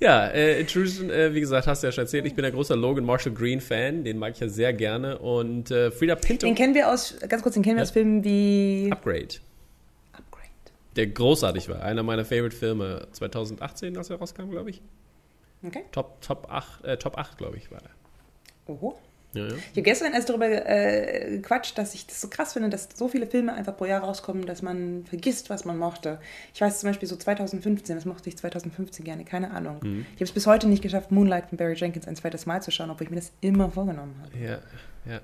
Ja, 0.00 0.28
äh, 0.28 0.60
Intrusion, 0.60 1.10
äh, 1.10 1.34
wie 1.34 1.40
gesagt, 1.40 1.66
hast 1.66 1.82
du 1.82 1.88
ja 1.88 1.92
schon 1.92 2.02
erzählt, 2.04 2.24
ich 2.24 2.34
bin 2.36 2.44
ein 2.44 2.52
großer 2.52 2.76
Logan 2.76 3.04
Marshall 3.04 3.32
Green 3.32 3.60
Fan, 3.60 4.04
den 4.04 4.16
mag 4.16 4.32
ich 4.34 4.38
ja 4.38 4.48
sehr 4.48 4.72
gerne. 4.72 5.18
Und 5.18 5.72
äh, 5.72 5.90
Frida 5.90 6.14
Pinto, 6.14 6.46
Den 6.46 6.54
kennen 6.54 6.72
wir 6.74 6.88
aus, 6.92 7.16
ganz 7.28 7.42
kurz, 7.42 7.54
den 7.54 7.64
kennen 7.64 7.78
wir 7.78 7.82
aus 7.82 7.90
Filmen 7.90 8.22
wie 8.22 8.88
Upgrade, 8.92 9.40
Upgrade. 10.12 10.48
der 10.94 11.08
großartig 11.08 11.68
war. 11.68 11.82
Einer 11.82 12.04
meiner 12.04 12.24
Favorite-Filme 12.24 13.08
2018, 13.10 13.96
als 13.96 14.08
er 14.08 14.18
rauskam, 14.18 14.50
glaube 14.50 14.70
ich. 14.70 14.82
Okay. 15.66 15.82
Top, 15.90 16.20
Top 16.20 16.46
8, 16.48 16.84
äh, 16.84 16.96
Top 16.96 17.18
8 17.18 17.36
glaube 17.36 17.56
ich, 17.56 17.68
war 17.72 17.80
er. 17.82 18.72
Oho. 18.72 18.96
Ja, 19.38 19.46
ja. 19.46 19.54
Ich 19.54 19.70
habe 19.70 19.82
gestern 19.82 20.12
erst 20.12 20.28
darüber 20.28 20.46
äh, 20.46 21.36
gequatscht, 21.36 21.78
dass 21.78 21.94
ich 21.94 22.06
das 22.06 22.20
so 22.20 22.28
krass 22.28 22.52
finde, 22.54 22.70
dass 22.70 22.88
so 22.94 23.08
viele 23.08 23.26
Filme 23.26 23.52
einfach 23.52 23.76
pro 23.76 23.84
Jahr 23.84 24.02
rauskommen, 24.02 24.46
dass 24.46 24.62
man 24.62 25.04
vergisst, 25.08 25.50
was 25.50 25.64
man 25.64 25.78
mochte. 25.78 26.18
Ich 26.54 26.60
weiß 26.60 26.80
zum 26.80 26.90
Beispiel 26.90 27.08
so 27.08 27.16
2015, 27.16 27.96
was 27.96 28.04
mochte 28.04 28.28
ich 28.28 28.36
2015 28.36 29.04
gerne? 29.04 29.24
Keine 29.24 29.50
Ahnung. 29.50 29.78
Mhm. 29.82 30.06
Ich 30.10 30.16
habe 30.16 30.24
es 30.24 30.32
bis 30.32 30.46
heute 30.46 30.68
nicht 30.68 30.82
geschafft, 30.82 31.10
Moonlight 31.10 31.48
von 31.48 31.58
Barry 31.58 31.74
Jenkins 31.74 32.06
ein 32.06 32.16
zweites 32.16 32.46
Mal 32.46 32.62
zu 32.62 32.70
schauen, 32.70 32.90
obwohl 32.90 33.04
ich 33.04 33.10
mir 33.10 33.16
das 33.16 33.32
immer 33.40 33.70
vorgenommen 33.70 34.14
habe. 34.22 34.44
Ja, 34.44 34.58
ja. 35.10 35.20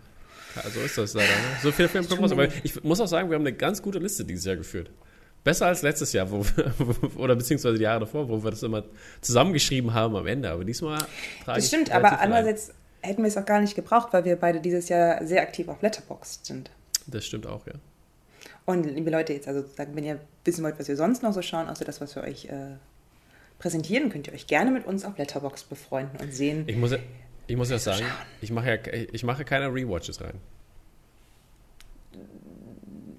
Ja, 0.57 0.71
so 0.71 0.81
ist 0.81 0.97
das 0.97 1.15
leider. 1.15 1.29
Ne? 1.29 1.59
So 1.63 1.73
viele 1.73 1.89
Filme 1.89 2.07
kommen 2.07 2.23
raus. 2.23 2.33
Aber 2.33 2.49
ich 2.63 2.83
muss 2.85 3.01
auch 3.01 3.09
sagen, 3.09 3.29
wir 3.29 3.35
haben 3.35 3.43
eine 3.43 3.57
ganz 3.57 3.83
gute 3.83 3.99
Liste 3.99 4.25
dieses 4.25 4.45
Jahr 4.45 4.57
geführt. 4.57 4.91
Besser 5.43 5.67
als 5.67 5.83
letztes 5.83 6.13
Jahr, 6.13 6.31
wo 6.31 6.45
wir, 6.45 6.73
oder 7.17 7.37
beziehungsweise 7.37 7.77
die 7.77 7.83
Jahre 7.83 8.01
davor, 8.01 8.29
wo 8.29 8.43
wir 8.43 8.51
das 8.51 8.63
immer 8.63 8.85
zusammengeschrieben 9.21 9.93
haben 9.93 10.17
am 10.17 10.27
Ende. 10.27 10.51
Aber 10.51 10.65
diesmal 10.65 10.99
trage 11.45 11.59
Das 11.59 11.69
stimmt, 11.69 11.91
aber 11.91 12.19
andererseits 12.21 12.73
hätten 13.05 13.23
wir 13.23 13.29
es 13.29 13.37
auch 13.37 13.45
gar 13.45 13.61
nicht 13.61 13.75
gebraucht, 13.75 14.13
weil 14.13 14.25
wir 14.25 14.37
beide 14.37 14.61
dieses 14.61 14.89
Jahr 14.89 15.25
sehr 15.27 15.43
aktiv 15.43 15.69
auf 15.69 15.83
Letterboxd 15.83 16.47
sind. 16.47 16.71
Das 17.07 17.25
stimmt 17.25 17.47
auch, 17.47 17.67
ja. 17.67 17.75
Und 18.65 18.85
liebe 18.85 19.11
Leute, 19.11 19.35
jetzt 19.35 19.47
also 19.47 19.63
sagen, 19.77 19.95
wenn 19.95 20.05
ihr 20.05 20.21
wissen 20.45 20.65
wollt, 20.65 20.79
was 20.79 20.89
wir 20.89 20.97
sonst 20.97 21.23
noch 21.23 21.35
so 21.35 21.43
schauen, 21.43 21.69
außer 21.69 21.85
das, 21.85 22.01
was 22.01 22.17
wir 22.17 22.23
euch 22.23 22.47
äh, 22.47 22.77
präsentieren, 23.59 24.09
könnt 24.09 24.27
ihr 24.27 24.33
euch 24.33 24.47
gerne 24.47 24.71
mit 24.71 24.87
uns 24.87 25.05
auf 25.05 25.19
Letterboxd 25.19 25.69
befreunden 25.69 26.19
und 26.21 26.33
sehen. 26.33 26.65
Ich 26.67 26.77
muss 26.77 26.93
ja, 26.93 26.99
ich 27.47 27.57
muss 27.57 27.71
ja 27.71 27.79
sagen, 27.79 28.07
ich 28.41 28.51
mache 28.51 28.69
ja 28.69 28.93
ich 29.13 29.23
mache 29.23 29.45
keine 29.45 29.67
Rewatches 29.69 30.23
rein. 30.23 30.41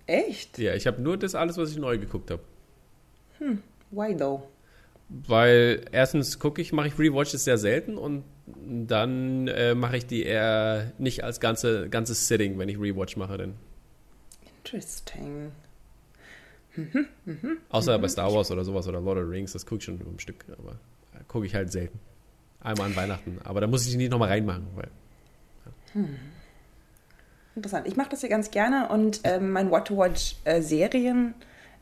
Echt? 0.08 0.58
Ja, 0.58 0.74
ich 0.74 0.88
habe 0.88 1.02
nur 1.02 1.18
das 1.18 1.36
alles, 1.36 1.58
was 1.58 1.72
ich 1.72 1.78
neu 1.78 1.98
geguckt 1.98 2.32
habe. 2.32 2.42
Why 3.92 4.18
though? 4.18 4.48
Weil 5.10 5.86
erstens 5.92 6.40
gucke 6.40 6.62
ich, 6.62 6.74
mache 6.74 6.88
ich 6.88 6.98
Rewatches 6.98 7.44
sehr 7.44 7.60
selten 7.60 7.98
und 7.98 8.24
dann 8.46 9.48
äh, 9.48 9.76
mache 9.76 9.98
ich 9.98 10.06
die 10.06 10.24
eher 10.24 10.92
nicht 10.98 11.24
als 11.24 11.40
ganze, 11.40 11.90
ganzes 11.90 12.28
Sitting, 12.28 12.60
wenn 12.60 12.70
ich 12.70 12.78
Rewatch 12.78 13.18
mache. 13.18 13.38
Denn. 13.38 13.54
Interesting. 14.58 15.52
Außer 17.70 17.98
bei 18.00 18.08
Star 18.08 18.34
Wars 18.34 18.52
oder 18.52 18.64
sowas 18.64 18.88
oder 18.88 19.00
Lord 19.00 19.18
of 19.18 19.26
the 19.26 19.30
Rings, 19.30 19.54
das 19.54 19.66
gucke 19.66 19.80
ich 19.80 19.86
schon 19.86 20.00
im 20.00 20.20
Stück, 20.20 20.46
aber 20.52 20.74
äh, 21.14 21.24
gucke 21.28 21.46
ich 21.46 21.56
halt 21.56 21.72
selten. 21.72 22.00
Einmal 22.62 22.88
an 22.88 22.96
Weihnachten. 22.96 23.40
Aber 23.44 23.62
da 23.62 23.68
muss 23.68 23.86
ich 23.86 23.92
die 23.92 23.98
nicht 23.98 24.12
nochmal 24.12 24.30
reinmachen. 24.30 24.68
Weil, 24.76 24.90
Interessant. 27.56 27.88
Ich 27.88 27.96
mache 27.96 28.10
das 28.10 28.20
hier 28.20 28.30
ganz 28.30 28.52
gerne 28.52 28.90
und 28.90 29.22
ähm, 29.24 29.52
mein 29.52 29.72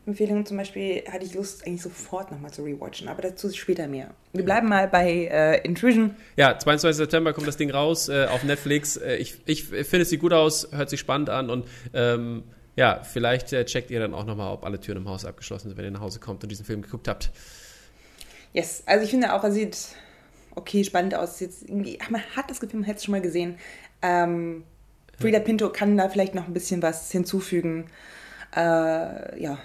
What-to-Watch-Serien-Empfehlungen 0.06 0.46
zum 0.46 0.56
Beispiel 0.56 1.02
hatte 1.10 1.24
ich 1.24 1.34
Lust, 1.34 1.66
eigentlich 1.66 1.82
sofort 1.82 2.30
nochmal 2.30 2.52
zu 2.52 2.62
rewatchen, 2.62 3.08
aber 3.08 3.22
dazu 3.22 3.50
später 3.52 3.86
mehr. 3.86 4.10
Wir 4.32 4.44
bleiben 4.44 4.68
mal 4.68 4.88
bei 4.88 5.26
äh, 5.30 5.60
Intrusion. 5.62 6.14
ja, 6.36 6.58
22. 6.58 6.96
September 6.96 7.32
kommt 7.32 7.46
das 7.46 7.56
Ding 7.56 7.70
raus 7.70 8.08
äh, 8.08 8.26
auf 8.26 8.44
Netflix. 8.44 8.96
Äh, 8.96 9.16
ich 9.16 9.40
ich 9.46 9.64
finde, 9.64 10.00
es 10.00 10.10
sieht 10.10 10.20
gut 10.20 10.32
aus, 10.32 10.68
hört 10.72 10.90
sich 10.90 11.00
spannend 11.00 11.30
an 11.30 11.50
und 11.50 11.66
ähm, 11.92 12.44
ja, 12.76 13.02
vielleicht 13.02 13.52
äh, 13.52 13.64
checkt 13.64 13.90
ihr 13.90 14.00
dann 14.00 14.14
auch 14.14 14.24
nochmal, 14.24 14.52
ob 14.52 14.64
alle 14.64 14.80
Türen 14.80 14.98
im 14.98 15.08
Haus 15.08 15.24
abgeschlossen 15.24 15.68
sind, 15.68 15.78
wenn 15.78 15.84
ihr 15.84 15.90
nach 15.92 16.00
Hause 16.00 16.18
kommt 16.20 16.42
und 16.42 16.48
diesen 16.48 16.66
Film 16.66 16.82
geguckt 16.82 17.08
habt. 17.08 17.30
Yes, 18.52 18.82
also 18.86 19.04
ich 19.04 19.10
finde 19.10 19.32
auch, 19.32 19.44
er 19.44 19.52
sieht 19.52 19.76
okay, 20.54 20.84
spannend 20.84 21.14
aus. 21.14 21.40
Jetzt 21.40 21.68
man 21.68 22.20
hat 22.36 22.50
das 22.50 22.60
Gefühl, 22.60 22.80
man 22.80 22.86
hätte 22.86 22.98
es 22.98 23.04
schon 23.04 23.12
mal 23.12 23.20
gesehen. 23.20 23.58
Ähm, 24.02 24.64
Frida 25.18 25.38
Pinto 25.38 25.70
kann 25.70 25.96
da 25.96 26.08
vielleicht 26.08 26.34
noch 26.34 26.48
ein 26.48 26.52
bisschen 26.52 26.82
was 26.82 27.10
hinzufügen. 27.10 27.86
Äh, 28.54 29.40
Ja. 29.40 29.58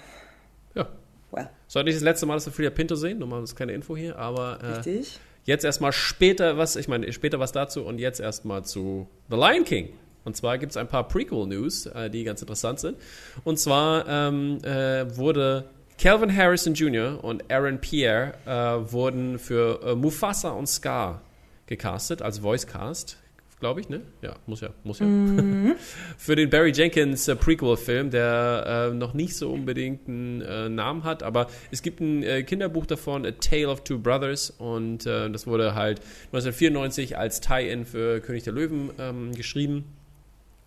Well, 1.30 1.48
Sollte 1.66 1.86
nicht 1.86 1.96
das 1.96 2.04
letzte 2.04 2.26
Mal, 2.26 2.34
dass 2.34 2.46
wir 2.46 2.52
Frida 2.52 2.70
Pinto 2.70 2.94
sehen, 2.94 3.18
nochmal 3.18 3.40
das 3.40 3.50
ist 3.50 3.56
keine 3.56 3.72
Info 3.72 3.96
hier, 3.96 4.18
aber 4.18 4.58
äh, 4.62 4.66
richtig. 4.76 5.18
jetzt 5.44 5.64
erstmal 5.64 5.92
später 5.92 6.56
was, 6.58 6.76
ich 6.76 6.88
meine, 6.88 7.12
später 7.12 7.38
was 7.38 7.52
dazu 7.52 7.84
und 7.84 7.98
jetzt 7.98 8.20
erstmal 8.20 8.64
zu 8.64 9.08
The 9.28 9.36
Lion 9.36 9.64
King. 9.64 9.90
Und 10.24 10.36
zwar 10.36 10.58
gibt 10.58 10.70
es 10.70 10.76
ein 10.76 10.88
paar 10.88 11.08
Prequel-News, 11.08 11.86
äh, 11.86 12.10
die 12.10 12.24
ganz 12.24 12.42
interessant 12.42 12.80
sind. 12.80 12.98
Und 13.44 13.58
zwar 13.58 14.06
ähm, 14.06 14.58
äh, 14.62 15.16
wurde 15.16 15.64
Calvin 15.98 16.34
Harrison 16.34 16.74
Jr. 16.74 17.22
und 17.22 17.50
Aaron 17.50 17.78
Pierre 17.78 18.34
äh, 18.46 18.92
wurden 18.92 19.38
für 19.38 19.82
äh, 19.82 19.94
Mufasa 19.94 20.50
und 20.50 20.66
Scar 20.66 21.20
gecastet, 21.66 22.22
als 22.22 22.38
Voice-Cast, 22.38 23.16
glaube 23.60 23.80
ich, 23.80 23.88
ne? 23.88 24.00
Ja, 24.22 24.36
muss 24.46 24.62
ja, 24.62 24.70
muss 24.82 24.98
ja. 24.98 25.06
für 26.18 26.34
den 26.34 26.50
Barry 26.50 26.72
Jenkins 26.72 27.28
äh, 27.28 27.36
Prequel-Film, 27.36 28.10
der 28.10 28.90
äh, 28.90 28.94
noch 28.94 29.14
nicht 29.14 29.36
so 29.36 29.52
unbedingt 29.52 30.08
einen 30.08 30.40
äh, 30.40 30.68
Namen 30.68 31.04
hat, 31.04 31.22
aber 31.22 31.46
es 31.70 31.82
gibt 31.82 32.00
ein 32.00 32.22
äh, 32.22 32.42
Kinderbuch 32.42 32.86
davon, 32.86 33.24
A 33.24 33.32
Tale 33.32 33.68
of 33.68 33.84
Two 33.84 33.98
Brothers, 33.98 34.50
und 34.50 35.06
äh, 35.06 35.30
das 35.30 35.46
wurde 35.46 35.74
halt 35.74 36.00
1994 36.32 37.16
als 37.16 37.40
Tie-In 37.40 37.84
für 37.84 38.20
König 38.20 38.42
der 38.42 38.54
Löwen 38.54 38.90
ähm, 38.98 39.32
geschrieben. 39.34 39.84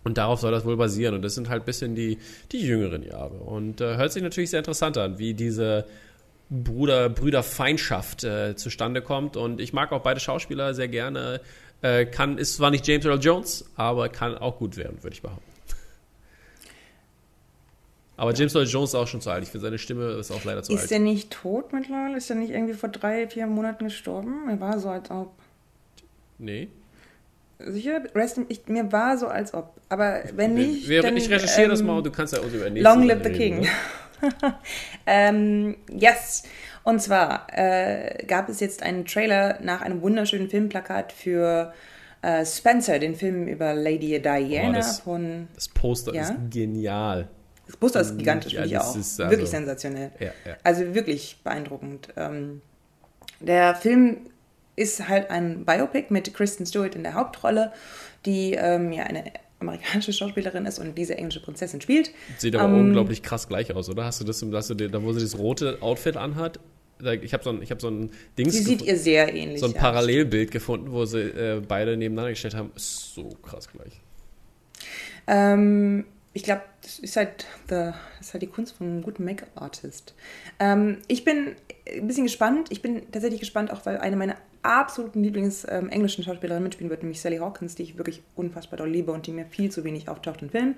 Und 0.03 0.17
darauf 0.17 0.41
soll 0.41 0.51
das 0.51 0.65
wohl 0.65 0.75
basieren. 0.77 1.15
Und 1.15 1.21
das 1.21 1.33
sind 1.33 1.49
halt 1.49 1.63
ein 1.63 1.65
bisschen 1.65 1.95
die, 1.95 2.17
die 2.51 2.59
jüngeren 2.59 3.03
Jahre. 3.03 3.35
Und 3.35 3.81
äh, 3.81 3.95
hört 3.95 4.11
sich 4.11 4.21
natürlich 4.21 4.49
sehr 4.49 4.59
interessant 4.59 4.97
an, 4.97 5.17
wie 5.17 5.33
diese 5.33 5.85
Bruder, 6.49 7.09
Brüderfeindschaft 7.09 8.23
äh, 8.23 8.55
zustande 8.55 9.01
kommt. 9.01 9.37
Und 9.37 9.61
ich 9.61 9.73
mag 9.73 9.91
auch 9.91 10.01
beide 10.01 10.19
Schauspieler 10.19 10.73
sehr 10.73 10.87
gerne. 10.87 11.41
Äh, 11.83 12.05
kann, 12.05 12.37
ist 12.37 12.55
zwar 12.55 12.71
nicht 12.71 12.87
James 12.87 13.05
Earl 13.05 13.19
Jones, 13.19 13.65
aber 13.75 14.07
kann 14.07 14.37
auch 14.37 14.57
gut 14.57 14.77
werden, 14.77 15.03
würde 15.03 15.13
ich 15.13 15.21
behaupten. 15.21 15.43
Aber 18.15 18.33
James 18.33 18.55
Earl 18.55 18.65
Jones 18.65 18.91
ist 18.91 18.95
auch 18.95 19.07
schon 19.07 19.19
zu 19.19 19.29
alt. 19.29 19.43
Ich 19.43 19.49
finde, 19.49 19.65
seine 19.65 19.77
Stimme 19.77 20.11
ist 20.11 20.31
auch 20.31 20.45
leider 20.45 20.63
zu 20.63 20.71
Ist 20.73 20.83
alt. 20.83 20.91
der 20.91 20.99
nicht 20.99 21.31
tot 21.31 21.73
mittlerweile? 21.73 22.15
Ist 22.15 22.29
der 22.29 22.37
nicht 22.37 22.51
irgendwie 22.51 22.73
vor 22.73 22.87
drei, 22.87 23.27
vier 23.27 23.47
Monaten 23.47 23.83
gestorben? 23.83 24.45
Mir 24.45 24.61
war 24.61 24.79
so, 24.79 24.89
als 24.89 25.11
ob. 25.11 25.33
Nee. 26.37 26.69
Sicher? 27.59 28.01
Rest 28.15 28.37
in, 28.37 28.45
ich, 28.47 28.65
mir 28.67 28.91
war 28.93 29.17
so, 29.17 29.27
als 29.27 29.53
ob. 29.53 29.73
Aber 29.89 30.23
wenn 30.35 30.53
nicht. 30.53 30.87
Wir, 30.87 31.01
dann, 31.01 31.17
ich 31.17 31.29
recherchiere 31.29 31.69
das 31.69 31.81
ähm, 31.81 31.87
mal 31.87 31.97
und 31.97 32.05
du 32.05 32.11
kannst 32.11 32.33
ja 32.33 32.39
auch 32.39 32.45
über 32.45 32.69
nächste 32.69 32.89
Long 32.89 33.03
live 33.03 33.23
the 33.23 33.29
reden, 33.29 33.37
King. 33.37 33.59
ne? 33.61 34.55
ähm, 35.05 35.75
yes. 35.89 36.43
Und 36.83 37.01
zwar 37.01 37.47
äh, 37.51 38.25
gab 38.25 38.49
es 38.49 38.59
jetzt 38.59 38.83
einen 38.83 39.05
Trailer 39.05 39.59
nach 39.61 39.81
einem 39.81 40.01
wunderschönen 40.01 40.49
Filmplakat 40.49 41.11
für 41.13 41.73
äh, 42.21 42.45
Spencer, 42.45 42.99
den 42.99 43.15
Film 43.15 43.47
über 43.47 43.73
Lady 43.73 44.21
Diana 44.21 44.69
Oh, 44.69 44.73
das- 44.73 44.99
von. 44.99 45.47
Das 45.55 45.69
Poster 45.69 46.13
Ja? 46.13 46.23
ist 46.23 46.33
genial. 46.49 47.27
Das 47.65 47.77
Poster 47.77 48.01
ist 48.01 48.17
gigantisch, 48.17 48.53
Ja, 48.53 48.61
finde 48.63 48.75
ich 48.75 48.81
auch. 48.81 48.95
ist 48.97 49.19
also- 49.21 49.31
wirklich 49.31 49.49
sensationell. 49.49 50.11
Ja, 50.19 50.27
ja. 50.45 50.57
Also 50.63 50.93
wirklich 50.93 51.39
beeindruckend. 51.43 52.09
Ähm, 52.17 52.61
der 53.39 53.75
Film 53.75 54.17
ist 54.75 55.07
halt 55.07 55.29
ein 55.29 55.63
Biopic 55.65 56.07
mit 56.09 56.33
Kristen 56.33 56.65
Stewart 56.65 56.95
in 56.95 57.03
der 57.03 57.13
Hauptrolle, 57.13 57.71
die 58.25 58.53
ähm, 58.55 58.91
ja 58.91 59.03
eine 59.03 59.23
amerikanische 59.63 60.13
Schauspielerin 60.13 60.65
ist 60.65 60.79
und 60.79 60.97
diese 60.97 61.17
englische 61.17 61.41
Prinzessin 61.41 61.81
spielt. 61.81 62.11
Sieht 62.37 62.55
aber 62.55 62.73
Ähm, 62.73 62.87
unglaublich 62.87 63.23
krass 63.23 63.47
gleich 63.47 63.73
aus, 63.73 63.89
oder? 63.89 64.05
Hast 64.05 64.21
du 64.21 64.25
das, 64.25 64.43
hast 64.53 64.69
du 64.69 64.75
dir, 64.75 64.89
da 64.89 65.01
wo 65.01 65.11
sie 65.13 65.21
das 65.21 65.37
rote 65.37 65.77
Outfit 65.81 66.17
anhat? 66.17 66.59
Ich 67.21 67.33
habe 67.33 67.43
so 67.43 67.49
ein, 67.49 67.61
ich 67.61 67.71
hab 67.71 67.81
so 67.81 67.89
ein 67.89 68.11
Dings, 68.37 68.53
Sie 68.53 68.61
sieht 68.63 68.81
ihr 68.81 68.97
sehr 68.97 69.33
ähnlich. 69.33 69.59
so 69.59 69.65
ein. 69.65 69.73
Parallelbild 69.73 70.51
gefunden, 70.51 70.91
wo 70.91 71.03
sie 71.05 71.19
äh, 71.21 71.61
beide 71.67 71.97
nebeneinander 71.97 72.29
gestellt 72.29 72.55
haben. 72.55 72.71
Ist 72.75 73.13
so 73.15 73.29
krass 73.41 73.67
gleich. 73.67 73.99
Ähm, 75.27 76.05
ich 76.33 76.43
glaube, 76.43 76.61
das 76.81 76.99
ist 76.99 77.15
halt, 77.15 77.45
the, 77.69 77.91
ist 78.19 78.33
halt 78.33 78.41
die 78.41 78.47
Kunst 78.47 78.75
von 78.75 78.87
einem 78.87 79.01
guten 79.03 79.23
Make-up-Artist. 79.23 80.15
Ähm, 80.59 80.97
ich 81.07 81.23
bin 81.23 81.55
ein 81.95 82.07
bisschen 82.07 82.23
gespannt. 82.23 82.71
Ich 82.71 82.81
bin 82.81 83.03
tatsächlich 83.11 83.39
gespannt, 83.39 83.71
auch 83.71 83.85
weil 83.85 83.97
eine 83.99 84.15
meiner 84.15 84.35
absoluten 84.63 85.21
Lieblings-englischen 85.23 86.21
ähm, 86.21 86.25
Schauspielerinnen 86.25 86.63
mitspielen 86.63 86.89
wird, 86.89 87.03
nämlich 87.03 87.21
Sally 87.21 87.37
Hawkins, 87.37 87.75
die 87.75 87.83
ich 87.83 87.97
wirklich 87.97 88.23
unfassbar 88.35 88.77
doll 88.77 88.89
liebe 88.89 89.11
und 89.11 89.27
die 89.27 89.31
mir 89.31 89.45
viel 89.45 89.71
zu 89.71 89.83
wenig 89.83 90.09
auftaucht 90.09 90.41
in 90.41 90.49
Filmen. 90.49 90.75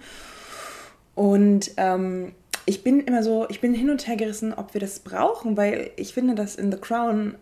Und 1.13 1.71
ähm, 1.77 2.33
ich 2.65 2.83
bin 2.83 2.99
immer 2.99 3.23
so, 3.23 3.45
ich 3.49 3.61
bin 3.61 3.73
hin 3.73 3.89
und 3.89 4.07
her 4.07 4.17
gerissen, 4.17 4.53
ob 4.53 4.73
wir 4.73 4.81
das 4.81 4.99
brauchen, 4.99 5.55
weil 5.55 5.91
ich 5.95 6.13
finde, 6.13 6.35
dass 6.35 6.55
in 6.55 6.71
The 6.71 6.79
Crown 6.79 7.35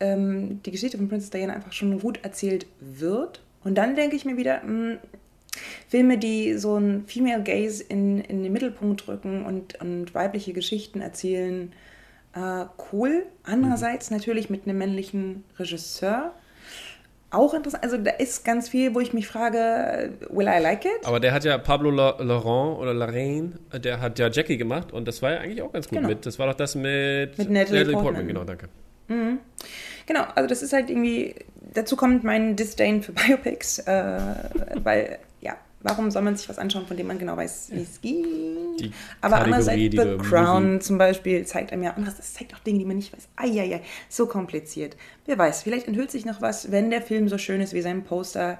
ähm, 0.00 0.62
die 0.62 0.70
Geschichte 0.70 0.96
von 0.96 1.08
Princess 1.08 1.30
Diana 1.30 1.54
einfach 1.54 1.72
schon 1.72 2.00
gut 2.00 2.20
erzählt 2.22 2.66
wird. 2.80 3.42
Und 3.64 3.74
dann 3.74 3.96
denke 3.96 4.16
ich 4.16 4.24
mir 4.24 4.36
wieder, 4.36 4.62
mh, 4.62 4.68
hm, 4.68 4.98
Filme, 5.88 6.18
die 6.18 6.54
so 6.54 6.76
ein 6.76 7.04
Female 7.06 7.42
Gaze 7.42 7.82
in, 7.82 8.20
in 8.20 8.42
den 8.42 8.52
Mittelpunkt 8.52 9.06
rücken 9.08 9.44
und, 9.44 9.80
und 9.80 10.14
weibliche 10.14 10.52
Geschichten 10.52 11.00
erzählen, 11.00 11.72
äh, 12.34 12.64
cool. 12.92 13.24
Andererseits 13.44 14.10
mhm. 14.10 14.18
natürlich 14.18 14.50
mit 14.50 14.64
einem 14.64 14.78
männlichen 14.78 15.44
Regisseur. 15.58 16.32
Auch 17.30 17.54
interessant. 17.54 17.82
Also 17.82 17.96
da 17.96 18.12
ist 18.12 18.44
ganz 18.44 18.68
viel, 18.68 18.94
wo 18.94 19.00
ich 19.00 19.12
mich 19.12 19.26
frage, 19.26 20.12
will 20.30 20.46
I 20.46 20.62
like 20.62 20.84
it? 20.84 21.04
Aber 21.04 21.18
der 21.18 21.32
hat 21.32 21.44
ja 21.44 21.58
Pablo 21.58 21.90
Laurent 21.90 22.78
oder 22.78 22.94
Lorraine, 22.94 23.54
der 23.74 24.00
hat 24.00 24.18
ja 24.18 24.30
Jackie 24.30 24.56
gemacht 24.56 24.92
und 24.92 25.08
das 25.08 25.22
war 25.22 25.32
ja 25.32 25.38
eigentlich 25.40 25.60
auch 25.62 25.72
ganz 25.72 25.88
gut 25.88 25.98
genau. 25.98 26.08
mit. 26.08 26.24
Das 26.24 26.38
war 26.38 26.46
doch 26.46 26.54
das 26.54 26.76
mit, 26.76 27.36
mit 27.36 27.50
Natalie, 27.50 27.80
Natalie 27.80 27.84
Portman. 27.84 28.02
Portman. 28.02 28.26
Genau, 28.28 28.44
danke. 28.44 28.68
Mhm. 29.08 29.38
Genau, 30.06 30.22
also 30.34 30.48
das 30.48 30.62
ist 30.62 30.72
halt 30.72 30.88
irgendwie, 30.88 31.34
dazu 31.74 31.96
kommt 31.96 32.22
mein 32.22 32.54
Disdain 32.54 33.02
für 33.02 33.12
Biopics, 33.12 33.80
äh, 33.80 34.18
weil 34.82 35.18
Warum 35.86 36.10
soll 36.10 36.22
man 36.22 36.36
sich 36.36 36.48
was 36.48 36.58
anschauen, 36.58 36.84
von 36.84 36.96
dem 36.96 37.06
man 37.06 37.16
genau 37.16 37.36
weiß, 37.36 37.68
wie 37.70 37.82
es 37.82 38.00
ging? 38.00 38.76
Die 38.80 38.90
Aber 39.20 39.36
andererseits, 39.36 39.80
The 39.92 40.16
Crown 40.18 40.72
Movie. 40.72 40.78
zum 40.80 40.98
Beispiel 40.98 41.46
zeigt 41.46 41.72
einem 41.72 41.84
ja 41.84 41.92
anderes. 41.92 42.16
Das 42.16 42.34
zeigt 42.34 42.54
auch 42.54 42.58
Dinge, 42.58 42.80
die 42.80 42.84
man 42.84 42.96
nicht 42.96 43.12
weiß. 43.12 43.28
Eieiei, 43.36 43.82
so 44.08 44.26
kompliziert. 44.26 44.96
Wer 45.26 45.38
weiß, 45.38 45.62
vielleicht 45.62 45.86
enthüllt 45.86 46.10
sich 46.10 46.24
noch 46.24 46.42
was, 46.42 46.72
wenn 46.72 46.90
der 46.90 47.02
Film 47.02 47.28
so 47.28 47.38
schön 47.38 47.60
ist 47.60 47.72
wie 47.72 47.82
sein 47.82 48.02
Poster. 48.02 48.58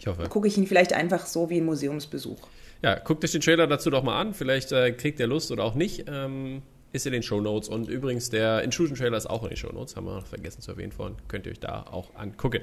Ich 0.00 0.08
hoffe. 0.08 0.28
Gucke 0.28 0.48
ich 0.48 0.58
ihn 0.58 0.66
vielleicht 0.66 0.92
einfach 0.92 1.26
so 1.26 1.48
wie 1.48 1.58
ein 1.58 1.64
Museumsbesuch. 1.64 2.48
Ja, 2.82 2.98
guckt 2.98 3.22
euch 3.22 3.30
den 3.30 3.40
Trailer 3.40 3.68
dazu 3.68 3.90
doch 3.90 4.02
mal 4.02 4.20
an. 4.20 4.34
Vielleicht 4.34 4.72
äh, 4.72 4.90
kriegt 4.90 5.20
ihr 5.20 5.28
Lust 5.28 5.52
oder 5.52 5.62
auch 5.62 5.76
nicht. 5.76 6.06
Ähm, 6.08 6.62
ist 6.92 7.06
in 7.06 7.12
den 7.12 7.22
Show 7.22 7.40
Notes. 7.40 7.68
Und 7.68 7.88
übrigens, 7.88 8.30
der 8.30 8.62
Intrusion-Trailer 8.62 9.16
ist 9.16 9.30
auch 9.30 9.44
in 9.44 9.50
den 9.50 9.56
Show 9.56 9.72
Notes. 9.72 9.94
Haben 9.94 10.06
wir 10.06 10.14
noch 10.14 10.26
vergessen 10.26 10.60
zu 10.60 10.72
erwähnen 10.72 10.90
vorhin. 10.90 11.16
Könnt 11.28 11.46
ihr 11.46 11.52
euch 11.52 11.60
da 11.60 11.84
auch 11.90 12.14
angucken. 12.16 12.60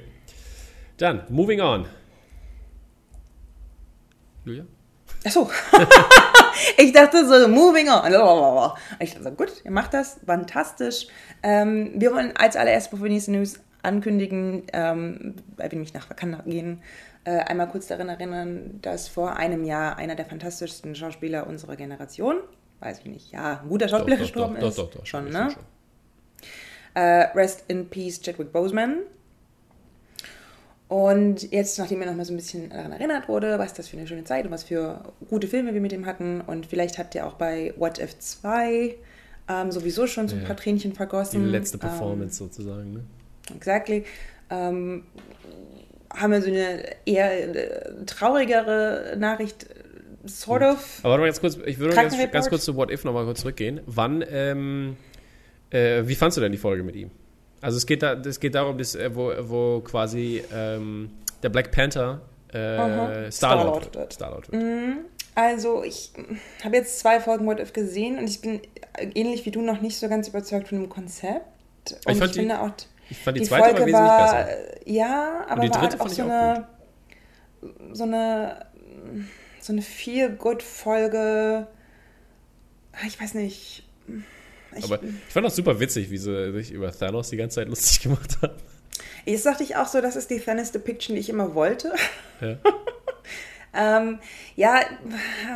Dann, 0.98 1.22
moving 1.30 1.60
on. 1.62 1.86
Julia? 4.44 4.64
Achso. 5.24 5.48
ich 6.78 6.92
dachte 6.92 7.26
so, 7.26 7.48
moving 7.48 7.88
on. 7.88 8.12
Ich 8.98 9.14
dachte 9.14 9.24
so, 9.24 9.30
gut, 9.30 9.52
ihr 9.64 9.70
macht 9.70 9.94
das, 9.94 10.18
fantastisch. 10.26 11.06
Ähm, 11.42 11.92
wir 11.96 12.12
wollen 12.12 12.32
als 12.36 12.56
allererstes, 12.56 12.90
bevor 12.90 13.04
wir 13.04 13.08
die 13.08 13.14
nächste 13.14 13.32
News 13.32 13.60
ankündigen, 13.82 14.64
ähm, 14.72 15.34
weil 15.56 15.70
wir 15.70 15.76
nämlich 15.76 15.94
nach 15.94 16.08
Wakanda 16.08 16.42
gehen, 16.44 16.82
äh, 17.24 17.38
einmal 17.38 17.68
kurz 17.68 17.86
daran 17.86 18.08
erinnern, 18.08 18.78
dass 18.82 19.08
vor 19.08 19.36
einem 19.36 19.64
Jahr 19.64 19.96
einer 19.96 20.14
der 20.14 20.24
fantastischsten 20.24 20.94
Schauspieler 20.94 21.46
unserer 21.46 21.76
Generation, 21.76 22.38
weiß 22.80 23.00
ich 23.00 23.06
nicht, 23.06 23.32
ja, 23.32 23.60
ein 23.62 23.68
guter 23.68 23.88
Schauspieler 23.88 24.16
doch, 24.16 24.22
gestorben 24.22 24.56
doch, 24.58 24.68
ist. 24.68 24.78
Doch, 24.78 24.90
doch, 24.90 25.00
doch, 25.00 25.06
schon, 25.06 25.30
ne? 25.30 25.50
Schon. 25.52 25.62
Äh, 26.94 27.30
Rest 27.34 27.64
in 27.68 27.88
Peace, 27.88 28.20
Chadwick 28.20 28.52
Boseman. 28.52 28.98
Und 30.92 31.50
jetzt, 31.52 31.78
nachdem 31.78 32.00
mir 32.00 32.04
noch 32.04 32.16
mal 32.16 32.26
so 32.26 32.34
ein 32.34 32.36
bisschen 32.36 32.68
daran 32.68 32.92
erinnert 32.92 33.26
wurde, 33.26 33.58
was 33.58 33.72
das 33.72 33.88
für 33.88 33.96
eine 33.96 34.06
schöne 34.06 34.24
Zeit 34.24 34.44
und 34.44 34.50
was 34.50 34.64
für 34.64 35.00
gute 35.30 35.48
Filme 35.48 35.72
wir 35.72 35.80
mit 35.80 35.90
ihm 35.90 36.04
hatten 36.04 36.42
und 36.42 36.66
vielleicht 36.66 36.98
habt 36.98 37.14
ihr 37.14 37.26
auch 37.26 37.32
bei 37.32 37.72
What 37.78 37.98
If 37.98 38.18
2 38.18 38.94
ähm, 39.48 39.72
sowieso 39.72 40.06
schon 40.06 40.28
so 40.28 40.36
ein 40.36 40.44
paar 40.44 40.54
Tränchen 40.54 40.92
vergossen. 40.92 41.44
Die 41.44 41.50
letzte 41.50 41.78
Performance 41.78 42.44
ähm, 42.44 42.50
sozusagen, 42.50 42.92
ne? 42.92 43.00
Exactly. 43.56 44.04
Ähm, 44.50 45.04
haben 46.14 46.30
wir 46.30 46.42
so 46.42 46.48
eine 46.48 46.84
eher 47.06 47.56
äh, 47.56 48.04
traurigere 48.04 49.16
Nachricht, 49.16 49.64
sort 50.26 50.62
of. 50.62 51.00
Aber 51.02 51.12
warte 51.12 51.20
mal 51.22 51.26
ganz 51.28 51.40
kurz, 51.40 51.58
ich 51.64 51.78
würde 51.78 51.94
ganz, 51.94 52.14
ganz 52.30 52.50
kurz 52.50 52.66
zu 52.66 52.76
What 52.76 52.90
If 52.90 53.04
nochmal 53.04 53.24
kurz 53.24 53.40
zurückgehen. 53.40 53.80
Wann, 53.86 54.22
ähm, 54.30 54.98
äh, 55.70 56.02
wie 56.04 56.16
fandst 56.16 56.36
du 56.36 56.42
denn 56.42 56.52
die 56.52 56.58
Folge 56.58 56.82
mit 56.82 56.96
ihm? 56.96 57.10
Also 57.62 57.78
es 57.78 57.86
geht, 57.86 58.02
da, 58.02 58.14
es 58.14 58.40
geht 58.40 58.54
darum, 58.54 58.76
dass, 58.76 58.94
äh, 58.94 59.14
wo, 59.14 59.32
wo 59.40 59.80
quasi 59.80 60.42
ähm, 60.52 61.10
der 61.42 61.48
Black 61.48 61.70
Panther 61.70 62.20
äh, 62.52 63.30
Star-Lord 63.30 63.94
wird. 63.94 64.12
Star 64.12 64.34
wird. 64.34 64.52
Mhm. 64.52 64.98
Also 65.34 65.82
ich 65.82 66.12
habe 66.62 66.76
jetzt 66.76 66.98
zwei 66.98 67.18
Folgen 67.20 67.46
What 67.46 67.58
If 67.58 67.72
gesehen 67.72 68.18
und 68.18 68.28
ich 68.28 68.42
bin 68.42 68.60
ähnlich 69.14 69.46
wie 69.46 69.50
du 69.50 69.62
noch 69.62 69.80
nicht 69.80 69.96
so 69.96 70.08
ganz 70.08 70.28
überzeugt 70.28 70.68
von 70.68 70.78
dem 70.78 70.90
Konzept. 70.90 71.46
Und 72.04 72.16
ich, 72.16 72.22
ich 72.22 72.32
finde 72.32 72.60
auch, 72.60 72.70
ich 73.08 73.18
fand 73.18 73.36
die, 73.38 73.40
die 73.40 73.46
zweite 73.46 73.76
Folge 73.76 73.92
war 73.92 74.36
wesentlich 74.36 74.46
besser. 74.46 74.90
Ja, 74.90 75.46
aber 75.48 75.62
und 75.62 75.62
die 75.62 75.70
war 75.70 75.80
dritte 75.80 75.98
halt 75.98 76.00
auch 76.00 76.08
so 76.08 76.22
eine, 76.22 76.68
so 77.92 78.02
eine 78.02 78.66
so 79.62 79.72
eine 79.72 79.82
viel 79.82 80.30
good 80.30 80.62
Folge. 80.62 81.66
Ah, 82.92 83.06
ich 83.06 83.20
weiß 83.20 83.34
nicht 83.34 83.84
ich, 84.76 84.84
Aber 84.84 85.02
ich 85.02 85.32
fand 85.32 85.46
das 85.46 85.56
super 85.56 85.80
witzig, 85.80 86.10
wie 86.10 86.18
sie 86.18 86.52
sich 86.52 86.72
über 86.72 86.92
Thanos 86.92 87.30
die 87.30 87.36
ganze 87.36 87.56
Zeit 87.56 87.68
lustig 87.68 88.00
gemacht 88.02 88.38
haben. 88.42 88.54
Jetzt 89.24 89.46
dachte 89.46 89.62
ich 89.62 89.76
auch 89.76 89.86
so, 89.86 90.00
das 90.00 90.16
ist 90.16 90.30
die 90.30 90.40
Thanos 90.40 90.72
Depiction, 90.72 91.14
die 91.14 91.20
ich 91.20 91.28
immer 91.28 91.54
wollte. 91.54 91.92
Ja. 92.40 92.58
ähm, 93.98 94.18
ja, 94.56 94.80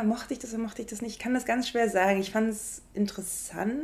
mochte 0.03 0.33
ich 0.33 0.39
das 0.39 0.53
oder 0.53 0.63
mochte 0.63 0.81
ich 0.81 0.87
das 0.87 1.01
nicht? 1.01 1.13
Ich 1.13 1.19
kann 1.19 1.33
das 1.33 1.45
ganz 1.45 1.67
schwer 1.67 1.89
sagen. 1.89 2.19
Ich 2.19 2.31
fand 2.31 2.49
es 2.49 2.81
interessant, 2.93 3.81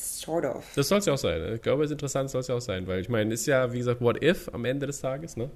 sort 0.00 0.44
of. 0.44 0.64
Das 0.74 0.88
soll 0.88 0.98
es 0.98 1.06
ja 1.06 1.12
auch 1.12 1.18
sein. 1.18 1.54
Ich 1.54 1.62
glaube, 1.62 1.84
es 1.84 1.90
ist 1.90 1.92
interessant, 1.92 2.30
soll 2.30 2.40
es 2.40 2.48
ja 2.48 2.54
auch 2.54 2.60
sein, 2.60 2.86
weil 2.86 3.00
ich 3.00 3.08
meine, 3.08 3.32
ist 3.32 3.46
ja, 3.46 3.72
wie 3.72 3.78
gesagt, 3.78 4.00
what 4.00 4.22
if 4.22 4.48
am 4.52 4.64
Ende 4.64 4.86
des 4.86 5.00
Tages, 5.00 5.36
ne? 5.36 5.50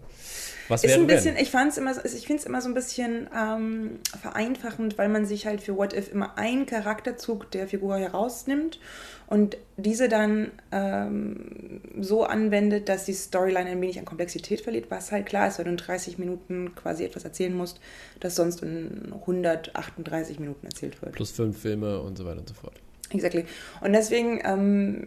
Was 0.68 0.84
ist 0.84 0.94
ein 0.94 1.06
bisschen, 1.06 1.34
wenn? 1.34 1.42
ich 1.42 1.50
fand's 1.50 1.76
immer, 1.76 1.92
ich 2.04 2.26
finde 2.26 2.40
es 2.40 2.46
immer 2.46 2.62
so 2.62 2.68
ein 2.68 2.74
bisschen 2.74 3.28
ähm, 3.36 3.98
vereinfachend, 4.20 4.96
weil 4.96 5.08
man 5.08 5.26
sich 5.26 5.46
halt 5.46 5.60
für 5.60 5.76
What 5.76 5.92
If 5.92 6.10
immer 6.12 6.38
einen 6.38 6.66
Charakterzug 6.66 7.50
der 7.50 7.68
Figur 7.68 7.98
herausnimmt 7.98 8.80
und 9.26 9.56
diese 9.76 10.08
dann 10.08 10.52
ähm, 10.72 11.80
so 12.00 12.24
anwendet, 12.24 12.88
dass 12.88 13.04
die 13.04 13.12
Storyline 13.12 13.70
ein 13.70 13.80
wenig 13.80 13.98
an 13.98 14.04
Komplexität 14.04 14.60
verliert, 14.60 14.90
was 14.90 15.12
halt 15.12 15.26
klar 15.26 15.48
ist, 15.48 15.58
weil 15.58 15.64
du 15.64 15.72
in 15.72 15.76
30 15.76 16.18
Minuten 16.18 16.74
quasi 16.74 17.04
etwas 17.04 17.24
erzählen 17.24 17.54
musst, 17.54 17.80
das 18.20 18.36
sonst 18.36 18.62
in 18.62 19.12
138 19.12 20.38
Minuten 20.38 20.66
erzählt 20.66 21.00
wird. 21.02 21.12
Plus 21.12 21.30
fünf 21.30 21.60
Filme 21.60 22.00
und 22.00 22.16
so 22.16 22.24
weiter 22.24 22.40
und 22.40 22.48
so 22.48 22.54
fort. 22.54 22.74
Exactly. 23.14 23.44
Und 23.80 23.92
deswegen 23.92 24.40
ähm, 24.44 25.06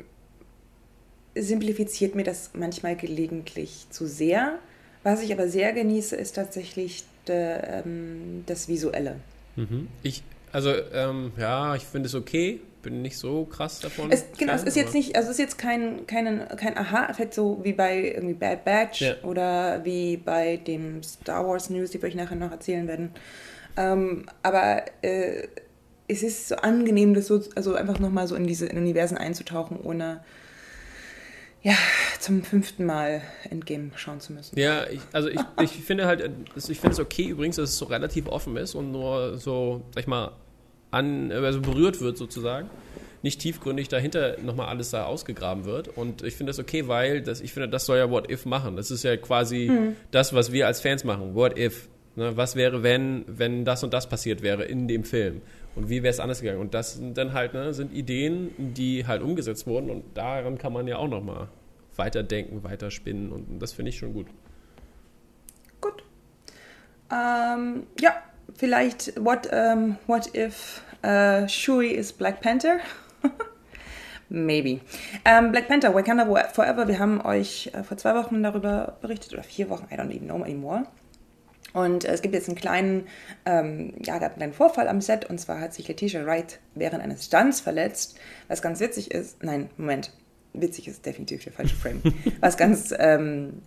simplifiziert 1.35 2.15
mir 2.15 2.23
das 2.23 2.51
manchmal 2.53 2.95
gelegentlich 2.95 3.87
zu 3.89 4.07
sehr. 4.07 4.59
Was 5.03 5.21
ich 5.21 5.31
aber 5.31 5.47
sehr 5.47 5.73
genieße, 5.73 6.15
ist 6.15 6.35
tatsächlich 6.35 7.03
de, 7.27 7.59
ähm, 7.63 8.43
das 8.45 8.67
Visuelle. 8.67 9.17
Mhm. 9.55 9.87
Ich, 10.03 10.23
also, 10.51 10.73
ähm, 10.93 11.31
ja, 11.37 11.75
ich 11.75 11.83
finde 11.83 12.07
es 12.07 12.15
okay. 12.15 12.59
Bin 12.83 13.01
nicht 13.01 13.17
so 13.17 13.45
krass 13.45 13.79
davon. 13.79 14.11
Es, 14.11 14.25
genau, 14.37 14.53
es 14.53 14.63
ist 14.63 14.77
jetzt 14.77 14.93
nicht, 14.93 15.15
also 15.15 15.27
es 15.27 15.33
ist 15.33 15.39
jetzt 15.39 15.57
kein, 15.57 16.05
kein, 16.07 16.47
kein 16.55 16.77
Aha-Effekt, 16.77 17.33
so 17.33 17.59
wie 17.63 17.73
bei 17.73 18.13
irgendwie 18.15 18.35
Bad 18.35 18.63
Batch 18.63 19.01
ja. 19.01 19.15
oder 19.23 19.83
wie 19.83 20.15
bei 20.17 20.57
dem 20.57 21.03
Star 21.03 21.45
Wars 21.45 21.69
News, 21.69 21.91
die 21.91 22.01
wir 22.01 22.07
euch 22.07 22.15
nachher 22.15 22.35
noch 22.35 22.51
erzählen 22.51 22.87
werden. 22.87 23.11
Ähm, 23.75 24.25
aber 24.41 24.83
äh, 25.01 25.47
es 26.07 26.23
ist 26.23 26.47
so 26.47 26.55
angenehm, 26.55 27.13
das 27.13 27.27
so, 27.27 27.41
also 27.55 27.75
einfach 27.75 27.99
nochmal 27.99 28.27
so 28.27 28.35
in 28.35 28.47
diese 28.47 28.69
Universen 28.69 29.17
einzutauchen, 29.17 29.79
ohne 29.81 30.21
ja, 31.63 31.73
zum 32.19 32.43
fünften 32.43 32.85
Mal 32.85 33.21
Endgame 33.49 33.91
schauen 33.95 34.21
zu 34.21 34.31
müssen. 34.31 34.57
Ja, 34.57 34.87
ich, 34.87 35.01
also 35.11 35.27
ich, 35.27 35.41
ich 35.61 35.71
finde 35.71 36.05
halt, 36.05 36.29
ich 36.55 36.79
finde 36.79 36.93
es 36.93 36.99
okay 36.99 37.27
übrigens, 37.27 37.57
dass 37.57 37.71
es 37.71 37.77
so 37.77 37.85
relativ 37.85 38.27
offen 38.27 38.55
ist 38.57 38.75
und 38.75 38.91
nur 38.91 39.37
so, 39.37 39.81
sag 39.93 40.01
ich 40.03 40.07
mal, 40.07 40.31
an, 40.91 41.31
also 41.31 41.61
berührt 41.61 41.99
wird 41.99 42.17
sozusagen. 42.17 42.69
Nicht 43.23 43.41
tiefgründig 43.41 43.89
dahinter 43.89 44.37
nochmal 44.41 44.67
alles 44.67 44.91
da 44.91 45.05
ausgegraben 45.05 45.65
wird. 45.65 45.89
Und 45.89 46.21
ich 46.23 46.35
finde 46.35 46.51
das 46.51 46.59
okay, 46.59 46.87
weil 46.87 47.21
das, 47.21 47.41
ich 47.41 47.51
finde, 47.51 47.67
das 47.67 47.85
soll 47.85 47.97
ja 47.97 48.09
What 48.09 48.31
If 48.31 48.45
machen. 48.45 48.77
Das 48.77 48.91
ist 48.91 49.03
ja 49.03 49.17
quasi 49.17 49.67
hm. 49.67 49.95
das, 50.11 50.33
was 50.33 50.51
wir 50.51 50.67
als 50.67 50.81
Fans 50.81 51.03
machen. 51.03 51.33
What 51.33 51.57
If. 51.57 51.89
Ne? 52.15 52.37
Was 52.37 52.55
wäre, 52.55 52.83
wenn, 52.83 53.25
wenn 53.27 53.65
das 53.65 53.83
und 53.83 53.93
das 53.93 54.07
passiert 54.07 54.43
wäre 54.43 54.63
in 54.63 54.87
dem 54.87 55.03
Film? 55.03 55.41
Und 55.77 55.89
wie 55.89 56.01
wäre 56.01 56.09
es 56.09 56.19
anders 56.19 56.41
gegangen? 56.41 56.59
Und 56.59 56.73
das 56.73 56.95
sind 56.95 57.19
dann 57.19 57.33
halt, 57.33 57.53
ne, 57.53 57.71
sind 57.71 57.93
Ideen, 57.93 58.51
die 58.57 59.05
halt 59.05 59.21
umgesetzt 59.21 59.67
wurden 59.67 59.91
und 59.91 60.17
daran 60.17 60.57
kann 60.57 60.73
man 60.73 60.87
ja 60.87 60.97
auch 60.97 61.07
nochmal 61.07 61.49
weiterdenken, 61.95 62.63
weiterspinnen 62.63 63.31
und 63.31 63.59
das 63.59 63.73
finde 63.73 63.89
ich 63.89 63.97
schon 63.99 64.11
gut. 64.11 64.25
Gut. 65.79 66.03
Ähm, 67.11 67.85
ja, 67.99 68.15
vielleicht 68.55 69.23
what, 69.23 69.45
um, 69.45 69.53
ähm, 69.53 69.97
what 70.07 70.35
if 70.35 70.81
uh, 71.05 71.47
Shuri 71.47 71.91
is 71.91 72.11
Black 72.11 72.41
Panther? 72.41 72.79
Maybe. 74.29 74.81
Ähm, 75.25 75.51
Black 75.51 75.67
Panther, 75.67 75.93
Wakanda 75.93 76.25
Forever, 76.53 76.87
wir 76.87 76.97
haben 76.97 77.21
euch 77.21 77.69
äh, 77.73 77.83
vor 77.83 77.97
zwei 77.97 78.15
Wochen 78.15 78.41
darüber 78.41 78.97
berichtet, 78.99 79.33
oder 79.33 79.43
vier 79.43 79.69
Wochen, 79.69 79.85
I 79.91 79.95
don't 79.95 80.09
even 80.09 80.27
know 80.27 80.41
anymore. 80.41 80.87
Und 81.73 82.05
äh, 82.05 82.11
es 82.11 82.21
gibt 82.21 82.33
jetzt 82.33 82.47
einen 82.47 82.57
kleinen, 82.57 83.07
ähm, 83.45 83.93
ja, 84.03 84.17
gab 84.19 84.39
einen 84.39 84.53
Vorfall 84.53 84.87
am 84.87 85.01
Set 85.01 85.25
und 85.25 85.39
zwar 85.39 85.59
hat 85.59 85.73
sich 85.73 85.87
Letitia 85.87 86.25
Wright 86.25 86.59
während 86.75 87.03
eines 87.03 87.25
Stunts 87.25 87.59
verletzt, 87.59 88.17
was 88.47 88.61
ganz 88.61 88.79
witzig 88.79 89.11
ist. 89.11 89.43
Nein, 89.43 89.69
Moment, 89.77 90.11
witzig 90.53 90.87
ist 90.87 91.05
definitiv 91.05 91.43
der 91.43 91.53
falsche 91.53 91.75
Frame. 91.75 92.01
was 92.39 92.57
ganz 92.57 92.93
ähm, 92.97 93.61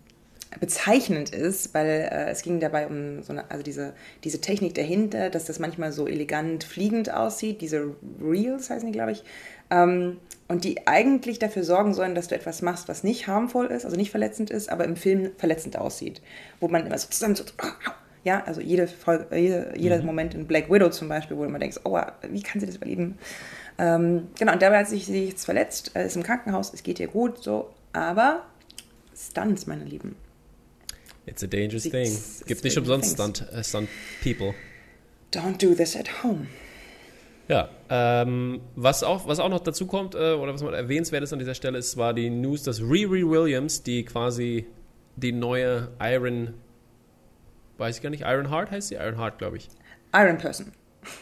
bezeichnend 0.59 1.31
ist, 1.31 1.75
weil 1.75 2.09
äh, 2.11 2.31
es 2.31 2.43
ging 2.43 2.59
dabei 2.59 2.89
um 2.89 3.23
so 3.23 3.33
eine, 3.33 3.51
also 3.51 3.63
diese, 3.63 3.93
diese 4.25 4.41
Technik 4.41 4.75
dahinter, 4.75 5.31
dass 5.31 5.45
das 5.45 5.61
manchmal 5.61 5.93
so 5.93 6.09
elegant 6.09 6.65
fliegend 6.65 7.13
aussieht, 7.13 7.61
diese 7.61 7.95
Reels 8.21 8.69
heißen 8.69 8.87
die, 8.87 8.93
glaube 8.93 9.13
ich, 9.13 9.23
ähm, 9.71 10.17
und 10.49 10.65
die 10.65 10.89
eigentlich 10.89 11.39
dafür 11.39 11.63
sorgen 11.63 11.95
sollen, 11.95 12.17
dass 12.17 12.27
du 12.27 12.35
etwas 12.35 12.63
machst, 12.63 12.89
was 12.89 13.05
nicht 13.05 13.29
harmvoll 13.29 13.67
ist, 13.67 13.85
also 13.85 13.97
nicht 13.97 14.11
verletzend 14.11 14.51
ist, 14.51 14.71
aber 14.71 14.85
im 14.85 14.97
Film 14.97 15.31
verletzend 15.39 15.79
aussieht, 15.79 16.21
wo 16.59 16.67
man 16.67 16.85
immer 16.85 16.99
so 16.99 17.09
zusammen 17.09 17.37
so, 17.37 17.45
ja, 18.25 18.43
also 18.45 18.61
jede 18.61 18.89
Folge, 18.89 19.27
jede, 19.37 19.73
jeder 19.77 19.99
mhm. 20.01 20.07
Moment 20.07 20.35
in 20.35 20.49
Black 20.49 20.69
Widow 20.69 20.91
zum 20.91 21.09
Beispiel, 21.09 21.37
wo 21.37 21.43
du 21.43 21.49
immer 21.49 21.61
denkst, 21.61 21.79
oh, 21.85 21.99
wie 22.29 22.43
kann 22.43 22.61
sie 22.61 22.67
das 22.67 22.77
überleben? 22.77 23.19
Ähm, 23.79 24.29
genau, 24.39 24.53
und 24.53 24.61
dabei 24.61 24.81
hat 24.81 24.89
sich 24.89 25.07
sie 25.07 25.27
jetzt 25.27 25.45
verletzt, 25.45 25.97
ist 25.97 26.17
im 26.17 26.25
Krankenhaus, 26.25 26.75
es 26.75 26.83
geht 26.83 26.99
ihr 26.99 27.09
gut, 27.09 27.39
so, 27.43 27.71
aber 27.93 28.43
Stunts, 29.15 29.69
meine 29.69 29.85
Lieben. 29.85 30.17
It's 31.27 31.43
a 31.43 31.47
dangerous 31.47 31.85
it's, 31.87 31.93
thing. 31.93 32.07
It's 32.07 32.45
Gibt 32.47 32.65
nicht 32.65 32.79
umsonst 32.79 33.15
Stunt, 33.15 33.45
uh, 33.53 33.63
Stunt 33.63 33.89
People. 34.23 34.55
Don't 35.33 35.59
do 35.59 35.75
this 35.75 35.97
at 35.97 36.23
home. 36.23 36.49
Ja, 37.49 37.69
ähm, 37.89 38.61
was, 38.77 39.03
auch, 39.03 39.27
was 39.27 39.41
auch 39.41 39.49
noch 39.49 39.61
dazu 39.61 39.87
kommt, 39.87 40.15
äh, 40.15 40.35
oder 40.35 40.55
was 40.55 40.63
man 40.63 40.73
erwähnenswert 40.73 41.25
ist 41.25 41.33
an 41.33 41.41
dieser 41.41 41.55
Stelle, 41.55 41.79
ist, 41.79 41.97
war 41.97 42.15
die 42.15 42.31
News, 42.31 42.63
dass 42.63 42.81
Riri 42.81 43.29
Williams, 43.29 43.83
die 43.83 44.05
quasi 44.05 44.67
die 45.17 45.33
neue 45.33 45.89
Iron, 46.01 46.55
weiß 47.79 47.97
ich 47.97 48.03
gar 48.03 48.11
nicht, 48.11 48.23
Iron 48.25 48.51
Heart 48.51 48.71
heißt 48.71 48.89
sie? 48.89 48.95
Iron 48.95 49.19
Heart, 49.19 49.39
glaube 49.39 49.57
ich. 49.57 49.69
Iron 50.15 50.39
Person. 50.39 50.73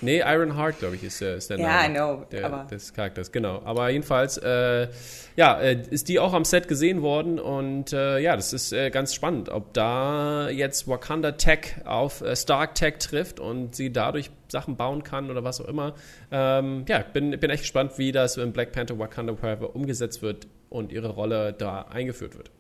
Nee, 0.01 0.23
Iron 0.27 0.57
Heart, 0.57 0.81
glaube 0.81 0.97
ich, 0.97 1.05
ist, 1.05 1.23
äh, 1.23 1.37
ist 1.37 1.51
der 1.51 1.59
Name 1.59 1.69
ja, 1.69 1.87
I 1.87 1.95
know, 1.95 2.25
der, 2.31 2.47
aber 2.47 2.67
des 2.71 2.93
Charakters. 2.93 3.31
Genau. 3.31 3.63
Aber 3.65 3.89
jedenfalls, 3.91 4.37
äh, 4.39 4.89
ja, 5.37 5.61
äh, 5.61 5.83
ist 5.91 6.09
die 6.09 6.19
auch 6.19 6.33
am 6.33 6.45
Set 6.45 6.69
gesehen 6.69 7.03
worden 7.03 7.39
und 7.39 7.93
äh, 7.93 8.19
ja, 8.19 8.35
das 8.35 8.53
ist 8.53 8.73
äh, 8.73 8.91
ganz 8.91 9.15
spannend, 9.15 9.49
ob 9.49 9.73
da 9.75 10.49
jetzt 10.49 10.89
Wakanda 10.89 11.33
Tech 11.33 11.77
auf 11.85 12.23
äh, 12.23 12.35
Stark 12.35 12.75
Tech 12.75 12.95
trifft 12.99 13.39
und 13.39 13.77
sie 13.77 13.93
dadurch 13.93 14.31
Sachen 14.49 14.77
bauen 14.77 15.05
kann 15.05 15.31
oder 15.31 15.45
was 15.45 15.61
auch 15.61 15.69
immer. 15.69 15.95
Ähm, 16.33 16.85
ja, 16.89 16.99
bin, 16.99 17.39
bin 17.39 17.51
echt 17.51 17.63
gespannt, 17.63 17.93
wie 17.99 18.13
das 18.13 18.37
in 18.37 18.53
Black 18.53 18.73
Panther 18.73 18.99
Wakanda 18.99 19.37
Forever 19.37 19.77
umgesetzt 19.77 20.23
wird 20.23 20.49
und 20.71 20.93
ihre 20.93 21.09
Rolle 21.09 21.53
da 21.53 21.83
eingeführt 21.83 22.37
wird. 22.37 22.51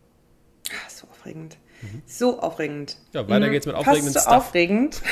Ah, 0.71 0.89
so 0.89 1.07
aufregend. 1.09 1.57
Mhm. 1.83 2.03
So 2.07 2.41
aufregend. 2.41 2.97
Ja, 3.13 3.29
weiter 3.29 3.47
mhm. 3.47 3.53
geht's 3.53 3.67
mit 3.67 3.75
aufregenden 3.75 4.13
Fast 4.13 4.25
so 4.27 4.31
Stuff. 4.31 4.47
aufregend. 4.47 5.03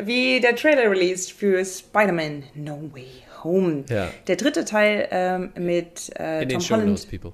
Wie 0.00 0.40
der 0.40 0.56
Trailer 0.56 0.90
released 0.90 1.32
für 1.32 1.64
Spider-Man 1.64 2.44
No 2.54 2.90
Way 2.92 3.24
Home. 3.44 3.84
Ja. 3.88 4.08
Der 4.26 4.36
dritte 4.36 4.64
Teil 4.64 5.08
ähm, 5.10 5.52
mit 5.56 6.10
äh, 6.18 6.42
In 6.42 6.48
Tom 6.48 6.60
Holland. 6.70 6.88
Notes, 6.88 7.06
people. 7.06 7.32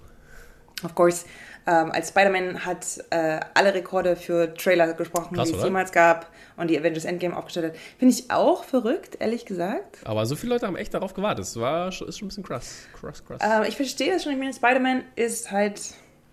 Of 0.85 0.95
course. 0.95 1.25
Ähm, 1.65 1.93
als 1.93 2.09
Spider-Man 2.09 2.65
hat 2.65 2.85
äh, 3.11 3.39
alle 3.55 3.73
Rekorde 3.73 4.17
für 4.17 4.53
Trailer 4.55 4.95
gesprochen, 4.95 5.37
Krass, 5.37 5.49
die 5.49 5.57
es 5.57 5.63
jemals 5.63 5.93
gab 5.93 6.33
und 6.57 6.69
die 6.69 6.79
Avengers 6.79 7.05
Endgame 7.05 7.37
aufgestellt 7.37 7.73
hat. 7.73 7.77
Finde 7.99 8.15
ich 8.15 8.31
auch 8.33 8.65
verrückt, 8.65 9.17
ehrlich 9.21 9.47
gesagt. 9.47 9.99
Aber 10.05 10.27
so 10.27 10.35
viele 10.35 10.55
Leute 10.55 10.67
haben 10.67 10.77
echt 10.77 10.93
darauf 10.93 11.15
gewartet. 11.15 11.45
Das 11.45 11.59
war, 11.59 11.89
ist 11.89 11.95
schon 11.97 12.09
ein 12.09 12.29
bisschen 12.29 12.43
krass. 12.43 12.89
krass, 13.01 13.25
krass. 13.25 13.41
Ähm, 13.43 13.63
ich 13.69 13.77
verstehe 13.77 14.13
das 14.13 14.25
schon. 14.25 14.33
Ich 14.33 14.39
meine, 14.39 14.53
Spider-Man 14.53 15.05
ist 15.15 15.53
halt, 15.53 15.81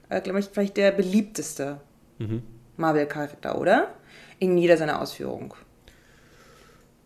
äh, 0.09 0.19
glaube 0.19 0.39
ich, 0.39 0.47
vielleicht 0.51 0.77
der 0.77 0.91
beliebteste 0.91 1.79
mhm. 2.17 2.41
Marvel-Charakter, 2.77 3.59
oder? 3.59 3.93
In 4.39 4.57
jeder 4.57 4.77
seiner 4.77 5.01
Ausführung. 5.01 5.53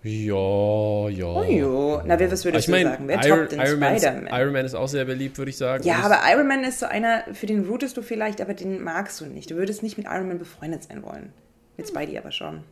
Ja, 0.04 1.10
ja. 1.10 1.26
Oh 1.26 1.44
jo. 1.44 2.02
Na, 2.06 2.20
wer, 2.20 2.30
was 2.30 2.44
würdest 2.44 2.68
ich 2.68 2.72
mein, 2.72 2.84
du 2.84 2.90
sagen? 2.92 3.08
Wer 3.08 3.26
Iron, 3.26 3.40
toppt 3.40 3.52
den 3.54 3.66
Spider-Man? 3.66 4.28
Iron 4.34 4.54
Man 4.54 4.66
ist 4.66 4.76
auch 4.76 4.90
sehr 4.90 5.06
beliebt, 5.06 5.38
würde 5.38 5.50
ich 5.50 5.58
sagen. 5.58 5.84
Ja, 5.86 6.00
aber 6.00 6.20
Iron 6.30 6.48
Man 6.48 6.66
ist 6.66 6.80
so 6.80 6.86
einer, 6.86 7.24
für 7.34 7.46
den 7.46 7.66
rootest 7.66 7.96
du 7.96 8.02
vielleicht, 8.02 8.42
aber 8.42 8.54
den 8.54 8.84
magst 8.84 9.22
du 9.22 9.26
nicht. 9.26 9.50
Du 9.50 9.56
würdest 9.56 9.82
nicht 9.82 9.98
mit 9.98 10.08
Iron 10.08 10.28
Man 10.28 10.40
befreundet 10.40 10.84
sein 10.84 11.04
wollen. 11.04 11.32
Mit 11.78 11.88
Spidey 11.88 12.18
aber 12.18 12.34
schon. 12.34 12.64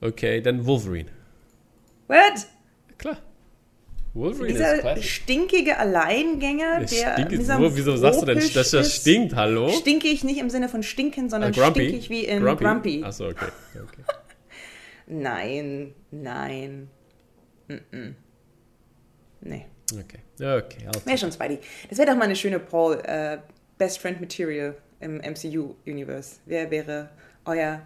Okay, 0.00 0.40
dann 0.40 0.64
Wolverine. 0.64 1.10
What? 2.06 2.46
Klar. 2.98 3.16
Wolverine 4.14 4.52
dieser 4.52 5.02
stinkige 5.02 5.76
Alleingänger, 5.76 6.84
der, 6.84 6.86
stinke, 6.86 7.38
wo, 7.58 7.74
Wieso 7.74 7.96
sagst 7.96 8.22
du 8.22 8.26
denn, 8.26 8.38
dass 8.54 8.70
das 8.70 8.94
stinkt? 8.94 9.34
Hallo? 9.34 9.68
Stinke 9.70 10.06
ich 10.06 10.22
nicht 10.22 10.38
im 10.38 10.50
Sinne 10.50 10.68
von 10.68 10.84
stinken, 10.84 11.28
sondern 11.28 11.50
uh, 11.50 11.70
stinke 11.70 11.96
ich 11.96 12.08
wie 12.10 12.24
in 12.24 12.42
Grumpy. 12.42 12.64
grumpy. 12.64 13.04
Achso, 13.04 13.26
okay. 13.26 13.48
okay. 13.74 14.02
nein, 15.08 15.94
nein. 16.12 16.88
Mm 17.66 17.74
-mm. 17.92 18.14
Nee. 19.40 19.66
Okay. 19.92 20.20
Okay. 20.36 20.88
Wäre 21.04 21.18
schon 21.18 21.32
Spidey. 21.32 21.58
Das 21.88 21.98
wäre 21.98 22.08
doch 22.08 22.16
mal 22.16 22.24
eine 22.24 22.36
schöne 22.36 22.60
Paul, 22.60 22.96
uh, 22.96 23.38
Best 23.78 23.98
Friend 23.98 24.20
Material 24.20 24.76
im 25.00 25.16
MCU-Universe. 25.16 26.36
Wer 26.46 26.70
wäre 26.70 27.10
euer 27.44 27.82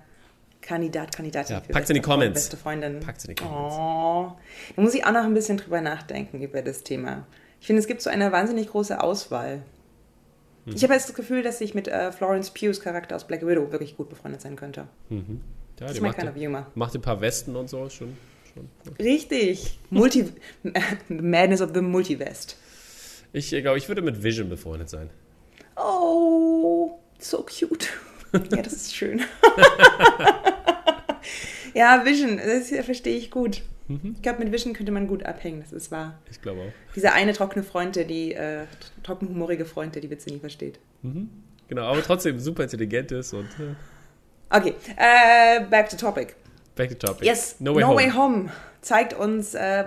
Kandidat, 0.61 1.15
Kandidatin 1.15 1.57
ja, 1.57 1.61
packt's 1.61 1.91
in 1.91 1.95
die 1.95 2.03
Comments. 2.03 2.35
beste 2.35 2.57
Freundin. 2.57 3.01
Packt's 3.01 3.25
in 3.25 3.35
die 3.35 3.43
Comments. 3.43 3.75
Oh, 3.79 4.33
da 4.75 4.83
muss 4.83 4.95
ich 4.95 5.05
auch 5.07 5.13
noch 5.13 5.25
ein 5.25 5.35
bisschen 5.35 5.57
drüber 5.57 5.81
nachdenken 5.81 6.43
über 6.43 6.63
das 6.63 6.83
Thema. 6.83 7.27
Ich 7.61 7.67
finde, 7.67 7.81
es 7.81 7.87
gibt 7.87 8.03
so 8.03 8.11
eine 8.11 8.31
wahnsinnig 8.33 8.69
große 8.69 9.03
Auswahl. 9.03 9.63
Mhm. 10.65 10.73
Ich 10.75 10.83
habe 10.83 10.95
jetzt 10.95 11.09
das 11.09 11.15
Gefühl, 11.15 11.43
dass 11.43 11.61
ich 11.61 11.75
mit 11.75 11.89
äh, 11.89 12.13
Florence 12.13 12.51
Pugh's 12.51 12.81
Charakter 12.81 13.17
aus 13.17 13.27
Black 13.27 13.47
Widow 13.47 13.73
wirklich 13.73 13.97
gut 13.97 14.09
befreundet 14.09 14.41
sein 14.41 14.57
könnte. 14.57 14.87
Mhm. 15.09 15.41
Ja, 15.81 15.87
das 15.87 15.93
ist 15.97 16.01
mein 16.03 16.15
kind 16.15 16.29
of 16.29 16.37
humor. 16.37 16.67
Macht 16.75 16.95
ein 16.95 17.03
paar 17.03 17.21
Westen 17.21 17.57
und 17.57 17.69
so 17.71 17.89
schon. 17.89 18.17
schon. 18.53 18.69
Richtig. 18.99 19.79
Multi 19.91 20.33
Madness 21.09 21.61
of 21.61 21.71
the 21.73 21.81
Multivest. 21.81 22.57
Ich 23.33 23.51
glaube, 23.51 23.79
ich 23.79 23.89
würde 23.89 24.03
mit 24.03 24.23
Vision 24.23 24.49
befreundet 24.49 24.89
sein. 24.89 25.11
Oh, 25.77 26.99
so 27.19 27.45
cute. 27.45 27.89
Ja, 28.33 28.63
das 28.63 28.73
ist 28.73 28.95
schön. 28.95 29.21
ja, 31.75 32.05
Vision, 32.05 32.39
das 32.39 32.69
verstehe 32.85 33.17
ich 33.17 33.31
gut. 33.31 33.63
Mhm. 33.89 34.15
Ich 34.17 34.23
glaube, 34.23 34.45
mit 34.45 34.53
Vision 34.53 34.75
könnte 34.75 34.93
man 34.93 35.07
gut 35.07 35.25
abhängen, 35.25 35.61
das 35.61 35.73
ist 35.73 35.91
wahr. 35.91 36.19
Ich 36.31 36.43
glaube 36.43 36.61
auch. 36.61 36.95
Dieser 36.95 37.15
eine 37.15 37.33
trockene 37.33 37.65
Freund, 37.65 37.97
der 37.97 38.05
die, 38.05 38.35
äh, 38.35 38.65
trockenhumorige 39.03 39.65
Freund, 39.65 39.95
der 39.95 40.03
die 40.03 40.11
Witze 40.11 40.31
nie 40.31 40.39
versteht. 40.39 40.79
Mhm. 41.03 41.31
Genau, 41.69 41.83
aber 41.83 42.03
trotzdem 42.03 42.39
super 42.39 42.65
intelligent 42.65 43.13
ist 43.13 43.33
und. 43.33 43.49
Äh. 43.59 43.75
Okay, 44.51 44.75
äh, 44.97 45.65
back 45.67 45.89
to 45.89 45.97
topic. 45.97 46.35
Back 46.75 46.91
to 46.91 47.07
topic. 47.07 47.27
Yes, 47.27 47.57
No 47.61 47.75
Way, 47.75 47.83
no 47.83 47.89
Home. 47.89 47.97
Way 47.97 48.11
Home 48.11 48.53
zeigt 48.81 49.15
uns 49.15 49.55
äh, 49.55 49.85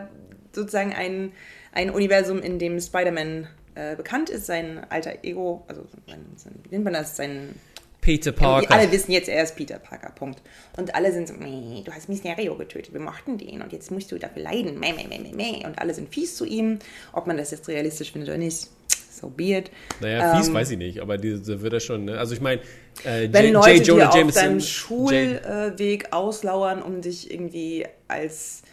sozusagen 0.51 0.93
ein, 0.93 1.31
ein 1.71 1.89
Universum, 1.89 2.39
in 2.39 2.59
dem 2.59 2.79
Spider-Man 2.79 3.47
äh, 3.75 3.95
bekannt 3.95 4.29
ist, 4.29 4.45
sein 4.45 4.85
alter 4.89 5.23
Ego, 5.23 5.63
also 5.67 5.87
sein, 6.07 6.25
sein, 6.35 6.53
wie 6.63 6.69
nennt 6.69 6.83
man 6.83 6.93
das, 6.93 7.15
sein 7.15 7.55
Peter 8.01 8.31
Parker. 8.31 8.73
alle 8.73 8.91
wissen 8.91 9.11
jetzt, 9.11 9.29
er 9.29 9.43
ist 9.43 9.55
Peter 9.55 9.77
Parker, 9.77 10.11
Punkt. 10.11 10.41
Und 10.75 10.93
alle 10.95 11.13
sind 11.13 11.27
so, 11.27 11.35
meh, 11.35 11.83
du 11.83 11.91
hast 11.91 12.09
Mysterio 12.09 12.55
getötet, 12.55 12.93
wir 12.93 12.99
mochten 12.99 13.37
den 13.37 13.61
und 13.61 13.71
jetzt 13.71 13.91
musst 13.91 14.11
du 14.11 14.17
dafür 14.17 14.41
leiden, 14.41 14.79
meh, 14.79 14.93
meh, 14.93 15.05
meh, 15.07 15.19
meh, 15.19 15.33
meh. 15.33 15.65
Und 15.65 15.77
alle 15.79 15.93
sind 15.93 16.09
fies 16.09 16.35
zu 16.35 16.45
ihm, 16.45 16.79
ob 17.13 17.27
man 17.27 17.37
das 17.37 17.51
jetzt 17.51 17.67
realistisch 17.67 18.11
findet 18.11 18.29
oder 18.29 18.39
nicht. 18.39 18.67
So 19.11 19.29
be 19.29 19.55
it. 19.55 19.71
Naja, 19.99 20.35
fies 20.35 20.47
ähm, 20.47 20.53
weiß 20.55 20.71
ich 20.71 20.77
nicht, 20.79 20.99
aber 20.99 21.17
diese 21.17 21.61
wird 21.61 21.73
er 21.73 21.79
schon, 21.79 22.05
ne? 22.05 22.17
Also 22.17 22.33
ich 22.33 22.41
meine, 22.41 22.61
äh, 23.03 23.29
wenn 23.31 23.45
J. 23.45 23.53
Leute 23.53 23.71
J. 23.73 23.87
Jonah 23.87 24.11
dir 24.11 24.25
auf 24.25 24.33
deinem 24.33 24.59
Schulweg 24.59 26.03
äh, 26.05 26.07
auslauern, 26.11 26.81
um 26.81 27.01
dich 27.01 27.29
irgendwie 27.31 27.85
als 28.07 28.63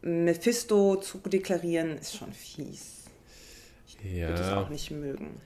Mephisto 0.00 0.96
zu 0.96 1.18
deklarieren, 1.18 1.98
ist 1.98 2.16
schon 2.16 2.32
fies. 2.32 3.04
Ja. 4.02 4.28
Würde 4.28 4.42
ich 4.42 4.52
auch 4.52 4.70
nicht 4.70 4.90
mögen. 4.90 5.40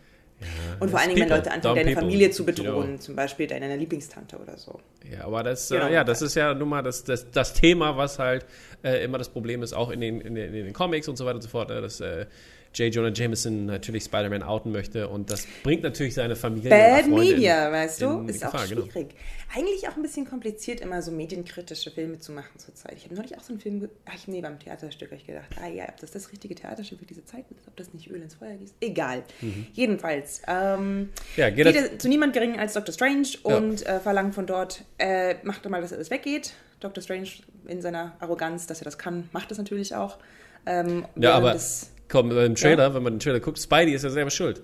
Und 0.80 0.90
vor 0.90 1.00
allen 1.00 1.10
Dingen, 1.10 1.22
wenn 1.22 1.28
Leute 1.28 1.50
anfangen, 1.50 1.76
deine 1.76 1.90
people. 1.90 2.02
Familie 2.02 2.30
zu 2.30 2.44
bedrohen, 2.44 2.86
genau. 2.86 2.98
zum 2.98 3.16
Beispiel 3.16 3.46
deine 3.46 3.76
Lieblingstante 3.76 4.36
oder 4.38 4.56
so. 4.56 4.80
Ja, 5.10 5.24
aber 5.24 5.42
das, 5.42 5.70
äh, 5.70 5.74
genau. 5.74 5.88
äh, 5.88 5.94
ja, 5.94 6.04
das 6.04 6.22
ist 6.22 6.34
ja 6.34 6.54
nun 6.54 6.68
mal 6.68 6.82
das, 6.82 7.04
das, 7.04 7.30
das 7.30 7.54
Thema, 7.54 7.96
was 7.96 8.18
halt 8.18 8.46
äh, 8.82 9.04
immer 9.04 9.18
das 9.18 9.28
Problem 9.28 9.62
ist, 9.62 9.72
auch 9.72 9.90
in 9.90 10.00
den, 10.00 10.20
in 10.20 10.34
den, 10.34 10.54
in 10.54 10.64
den 10.64 10.72
Comics 10.72 11.08
und 11.08 11.16
so 11.16 11.24
weiter 11.24 11.36
und 11.36 11.42
so 11.42 11.48
fort, 11.48 11.70
äh, 11.70 11.80
dass 11.80 12.00
äh, 12.00 12.26
J. 12.74 12.92
Jonah 12.92 13.12
Jameson 13.14 13.66
natürlich 13.66 14.04
Spider-Man 14.04 14.42
outen 14.42 14.72
möchte 14.72 15.08
und 15.08 15.30
das 15.30 15.46
bringt 15.62 15.82
natürlich 15.82 16.14
seine 16.14 16.34
Familie. 16.34 16.70
Bad 16.70 17.06
Media, 17.06 17.68
in, 17.68 17.72
weißt 17.72 18.02
du? 18.02 18.26
Ist 18.26 18.42
Gefahr, 18.42 18.62
auch 18.62 18.68
genau. 18.68 18.82
schwierig. 18.82 19.10
Genau. 19.10 19.20
Eigentlich 19.56 19.88
auch 19.88 19.96
ein 19.96 20.02
bisschen 20.02 20.26
kompliziert, 20.26 20.80
immer 20.80 21.00
so 21.00 21.12
medienkritische 21.12 21.92
Filme 21.92 22.18
zu 22.18 22.32
machen 22.32 22.58
zurzeit. 22.58 22.94
Ich 22.96 23.04
habe 23.04 23.14
neulich 23.14 23.38
auch 23.38 23.42
so 23.42 23.52
einen 23.52 23.60
Film, 23.60 23.88
ach 24.04 24.26
nee, 24.26 24.40
beim 24.40 24.58
Theaterstück 24.58 25.10
habe 25.10 25.20
ich 25.20 25.26
gedacht, 25.26 25.46
ah 25.62 25.68
ja, 25.68 25.84
ob 25.88 26.00
das 26.00 26.10
das 26.10 26.32
richtige 26.32 26.56
Theaterstück 26.56 26.98
für 26.98 27.04
diese 27.04 27.24
Zeit 27.24 27.44
ist, 27.50 27.68
ob 27.68 27.76
das 27.76 27.94
nicht 27.94 28.10
Öl 28.10 28.20
ins 28.20 28.34
Feuer 28.34 28.56
gießt. 28.56 28.74
Egal. 28.80 29.22
Mhm. 29.40 29.66
Jedenfalls. 29.72 30.42
Ähm, 30.48 31.10
ja, 31.36 31.50
geht, 31.50 31.72
geht 31.72 32.02
zu 32.02 32.08
niemand 32.08 32.32
geringer 32.32 32.58
als 32.58 32.72
Dr. 32.72 32.92
Strange 32.92 33.28
und 33.44 33.82
ja. 33.82 33.96
äh, 33.96 34.00
verlangt 34.00 34.34
von 34.34 34.46
dort, 34.46 34.82
äh, 34.98 35.36
macht 35.44 35.64
doch 35.64 35.70
mal, 35.70 35.80
dass 35.80 35.92
alles 35.92 36.10
weggeht. 36.10 36.54
Dr. 36.80 37.02
Strange 37.02 37.28
in 37.66 37.80
seiner 37.80 38.16
Arroganz, 38.18 38.66
dass 38.66 38.80
er 38.80 38.84
das 38.84 38.98
kann, 38.98 39.28
macht 39.32 39.50
das 39.50 39.58
natürlich 39.58 39.94
auch. 39.94 40.18
Ähm, 40.66 41.06
ja, 41.16 41.34
aber... 41.34 41.52
Das, 41.52 41.90
Komm, 42.08 42.30
im 42.30 42.54
Trailer, 42.54 42.84
ja. 42.84 42.94
wenn 42.94 43.02
man 43.02 43.14
den 43.14 43.20
Trailer 43.20 43.40
guckt, 43.40 43.58
Spidey 43.58 43.94
ist 43.94 44.04
ja 44.04 44.10
selber 44.10 44.30
schuld. 44.30 44.62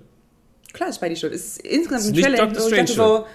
Klar 0.72 0.90
ist 0.90 0.96
Spidey 0.96 1.16
schuld. 1.16 1.33
Es 1.33 1.57
ist 1.57 1.62
insgesamt 1.62 2.03
Es 2.03 2.09
ein 2.09 2.14
ist 2.14 2.22
Trailer, 2.22 2.46
Dr. 2.46 2.59
ich 2.59 2.72
Strange 2.72 2.88
so, 2.88 3.26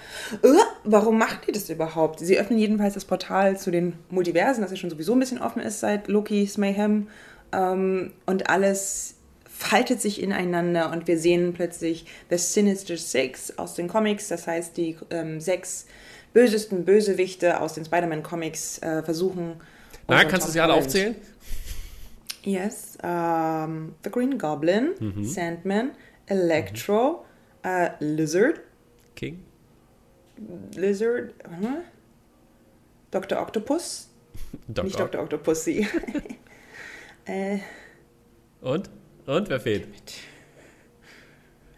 äh, 0.48 0.54
warum 0.84 1.18
machen 1.18 1.40
die 1.48 1.52
das 1.52 1.70
überhaupt? 1.70 2.20
Sie 2.20 2.38
öffnen 2.38 2.58
jedenfalls 2.58 2.94
das 2.94 3.06
Portal 3.06 3.58
zu 3.58 3.72
den 3.72 3.94
Multiversen, 4.10 4.62
das 4.62 4.72
ja 4.72 4.78
schon 4.78 4.90
sowieso 4.90 5.14
ein 5.14 5.20
bisschen 5.20 5.42
offen 5.42 5.62
ist 5.62 5.80
seit 5.80 6.08
Loki's 6.08 6.58
Mayhem. 6.58 7.08
Ähm, 7.52 8.14
und 8.26 8.50
alles 8.50 9.16
faltet 9.48 10.02
sich 10.02 10.22
ineinander 10.22 10.92
und 10.92 11.08
wir 11.08 11.18
sehen 11.18 11.54
plötzlich 11.54 12.06
The 12.30 12.38
Sinister 12.38 12.98
Six 12.98 13.58
aus 13.58 13.74
den 13.74 13.88
Comics, 13.88 14.28
das 14.28 14.48
heißt 14.48 14.76
die 14.78 14.98
ähm, 15.10 15.40
sechs 15.40 15.86
bösesten 16.34 16.84
Bösewichte 16.84 17.62
aus 17.62 17.74
den 17.74 17.86
Spider-Man-Comics 17.86 18.80
äh, 18.80 19.04
versuchen. 19.04 19.54
Na, 20.08 20.24
kannst 20.26 20.48
du 20.48 20.52
sie 20.52 20.60
alle 20.60 20.74
aufzählen? 20.74 21.16
Yes, 22.46 22.98
um, 23.04 23.96
the 24.04 24.10
Green 24.12 24.38
Goblin, 24.38 24.94
Mhm. 25.00 25.24
Sandman, 25.26 25.92
Electro, 26.28 27.26
uh, 27.66 27.88
Lizard, 28.00 28.62
King? 29.16 29.44
Lizard, 30.76 31.34
warte 31.44 31.64
mal. 31.64 31.84
Dr. 33.12 33.42
Octopus, 33.42 34.10
Doc 34.68 34.86
nicht. 34.86 35.00
Dr. 35.00 35.22
Octopussy. 35.24 35.88
äh, 37.26 37.58
Und? 38.62 38.90
Und 39.26 39.50
wer 39.50 39.60
fehlt? 39.60 39.88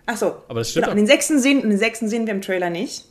ach 0.05 0.17
so. 0.17 0.43
Aber 0.47 0.59
das 0.61 0.71
stimmt 0.71 0.85
Genau, 0.85 0.95
den 0.95 1.07
sechsten 1.07 1.39
sehen, 1.39 1.61
den 1.61 1.77
sechsten 1.77 2.07
sehen 2.09 2.25
wir 2.27 2.33
im 2.33 2.41
Trailer 2.41 2.69
nicht. 2.69 3.05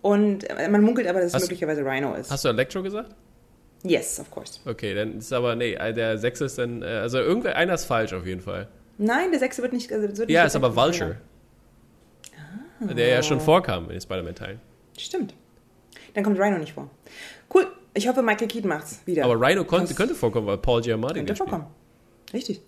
Und 0.00 0.48
äh, 0.48 0.68
man 0.68 0.82
munkelt 0.82 1.06
aber, 1.08 1.18
dass 1.20 1.28
es 1.28 1.34
Hast- 1.34 1.42
möglicherweise 1.42 1.84
Rhino 1.84 2.14
ist. 2.14 2.30
Hast 2.30 2.44
du 2.44 2.48
Electro 2.48 2.82
gesagt? 2.82 3.14
Yes, 3.82 4.20
of 4.20 4.30
course. 4.30 4.60
Okay, 4.64 4.94
dann 4.94 5.18
ist 5.18 5.32
aber, 5.32 5.54
nee, 5.54 5.74
äh, 5.74 5.92
der 5.92 6.18
sechste 6.18 6.44
ist 6.44 6.58
dann, 6.58 6.82
äh, 6.82 6.86
also 6.86 7.18
irgendwer, 7.18 7.56
einer 7.56 7.74
ist 7.74 7.84
falsch 7.84 8.12
auf 8.12 8.26
jeden 8.26 8.40
Fall. 8.40 8.68
Nein, 8.98 9.30
der 9.30 9.38
sechste 9.40 9.62
wird 9.62 9.72
nicht. 9.72 9.92
Also, 9.92 10.08
wird 10.08 10.18
nicht 10.18 10.30
Ja, 10.30 10.44
ist 10.44 10.56
aber 10.56 10.74
Vulture. 10.74 11.16
Trailer. 12.80 12.94
Der 12.94 13.08
ja 13.08 13.22
schon 13.22 13.40
vorkam 13.40 13.84
in 13.84 13.90
den 13.90 14.00
Spider-Man-Teilen. 14.00 14.60
Stimmt. 14.96 15.34
Dann 16.14 16.24
kommt 16.24 16.38
Rhino 16.38 16.58
nicht 16.58 16.72
vor. 16.74 16.90
Cool. 17.52 17.66
Ich 17.94 18.06
hoffe, 18.08 18.22
Michael 18.22 18.48
Keaton 18.48 18.68
macht's 18.68 19.00
wieder. 19.04 19.24
Aber 19.24 19.34
Rhino 19.34 19.64
konnte, 19.64 19.94
könnte 19.94 20.14
vorkommen, 20.14 20.46
weil 20.46 20.58
Paul 20.58 20.82
Giamatti 20.82 21.14
Könnte 21.14 21.36
vorkommen. 21.36 21.66
Richtig. 22.32 22.60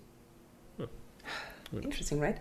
Interesting, 1.73 2.19
right? 2.19 2.35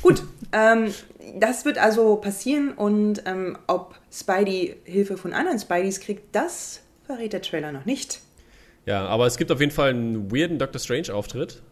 Gut, 0.00 0.22
ähm, 0.52 0.94
das 1.40 1.64
wird 1.64 1.76
also 1.76 2.16
passieren 2.16 2.72
und 2.72 3.20
ähm, 3.26 3.58
ob 3.66 3.98
Spidey 4.12 4.76
Hilfe 4.84 5.16
von 5.16 5.32
anderen 5.32 5.58
Spideys 5.58 5.98
kriegt, 5.98 6.34
das 6.36 6.82
verrät 7.06 7.32
der 7.32 7.42
Trailer 7.42 7.72
noch 7.72 7.84
nicht. 7.84 8.20
Ja, 8.84 9.06
aber 9.06 9.26
es 9.26 9.36
gibt 9.36 9.50
auf 9.50 9.60
jeden 9.60 9.72
Fall 9.72 9.90
einen 9.90 10.30
weirden 10.30 10.58
Doctor 10.58 10.80
Strange-Auftritt, 10.80 11.62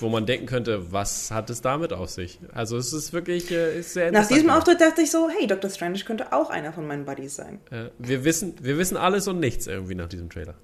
wo 0.00 0.08
man 0.08 0.26
denken 0.26 0.46
könnte, 0.46 0.92
was 0.92 1.30
hat 1.30 1.50
es 1.50 1.60
damit 1.60 1.92
auf 1.92 2.10
sich? 2.10 2.40
Also 2.52 2.76
es 2.76 2.92
ist 2.92 3.12
wirklich 3.12 3.50
äh, 3.50 3.78
ist 3.78 3.92
sehr 3.94 4.10
Nach 4.10 4.26
diesem 4.26 4.50
Auftritt 4.50 4.80
dachte 4.80 5.02
ich 5.02 5.10
so, 5.10 5.28
hey, 5.28 5.46
Dr. 5.46 5.70
Strange 5.70 6.00
könnte 6.00 6.32
auch 6.32 6.50
einer 6.50 6.72
von 6.72 6.86
meinen 6.86 7.04
Buddies 7.04 7.36
sein. 7.36 7.60
Äh, 7.70 7.90
wir, 7.98 8.24
wissen, 8.24 8.54
wir 8.60 8.78
wissen 8.78 8.96
alles 8.96 9.28
und 9.28 9.38
nichts 9.38 9.66
irgendwie 9.66 9.94
nach 9.94 10.08
diesem 10.08 10.28
Trailer. 10.28 10.54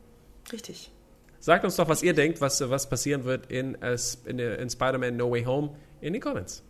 Richtig. 0.53 0.91
Sagt 1.39 1.65
uns 1.65 1.77
doch, 1.77 1.89
was 1.89 2.03
ihr 2.03 2.13
denkt, 2.13 2.41
was, 2.41 2.69
was 2.69 2.89
passieren 2.89 3.25
wird 3.25 3.47
in, 3.51 3.81
äh, 3.81 3.97
in, 4.25 4.39
in 4.39 4.69
Spider-Man 4.69 5.17
No 5.17 5.31
Way 5.31 5.45
Home 5.45 5.71
in 6.01 6.13
den 6.13 6.23
Comments. 6.23 6.63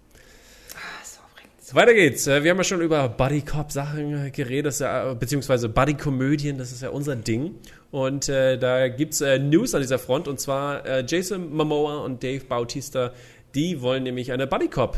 So. 1.66 1.74
Weiter 1.74 1.94
geht's. 1.94 2.28
Äh, 2.28 2.44
Wir 2.44 2.52
haben 2.52 2.58
ja 2.58 2.62
schon 2.62 2.80
über 2.80 3.08
Buddy-Cop-Sachen 3.08 4.26
äh, 4.26 4.30
geredet, 4.30 4.66
das 4.66 4.74
ist 4.76 4.80
ja, 4.82 5.10
äh, 5.10 5.14
beziehungsweise 5.16 5.68
Buddy-Komödien, 5.68 6.58
das 6.58 6.70
ist 6.70 6.82
ja 6.82 6.90
unser 6.90 7.16
Ding. 7.16 7.56
Und 7.90 8.28
äh, 8.28 8.56
da 8.56 8.86
gibt's 8.86 9.20
äh, 9.20 9.40
News 9.40 9.74
an 9.74 9.80
dieser 9.80 9.98
Front, 9.98 10.28
und 10.28 10.38
zwar 10.38 10.86
äh, 10.86 11.04
Jason 11.04 11.52
Momoa 11.52 12.04
und 12.04 12.22
Dave 12.22 12.44
Bautista, 12.44 13.10
die 13.56 13.82
wollen 13.82 14.04
nämlich 14.04 14.30
eine 14.30 14.46
Buddy-Cop 14.46 14.96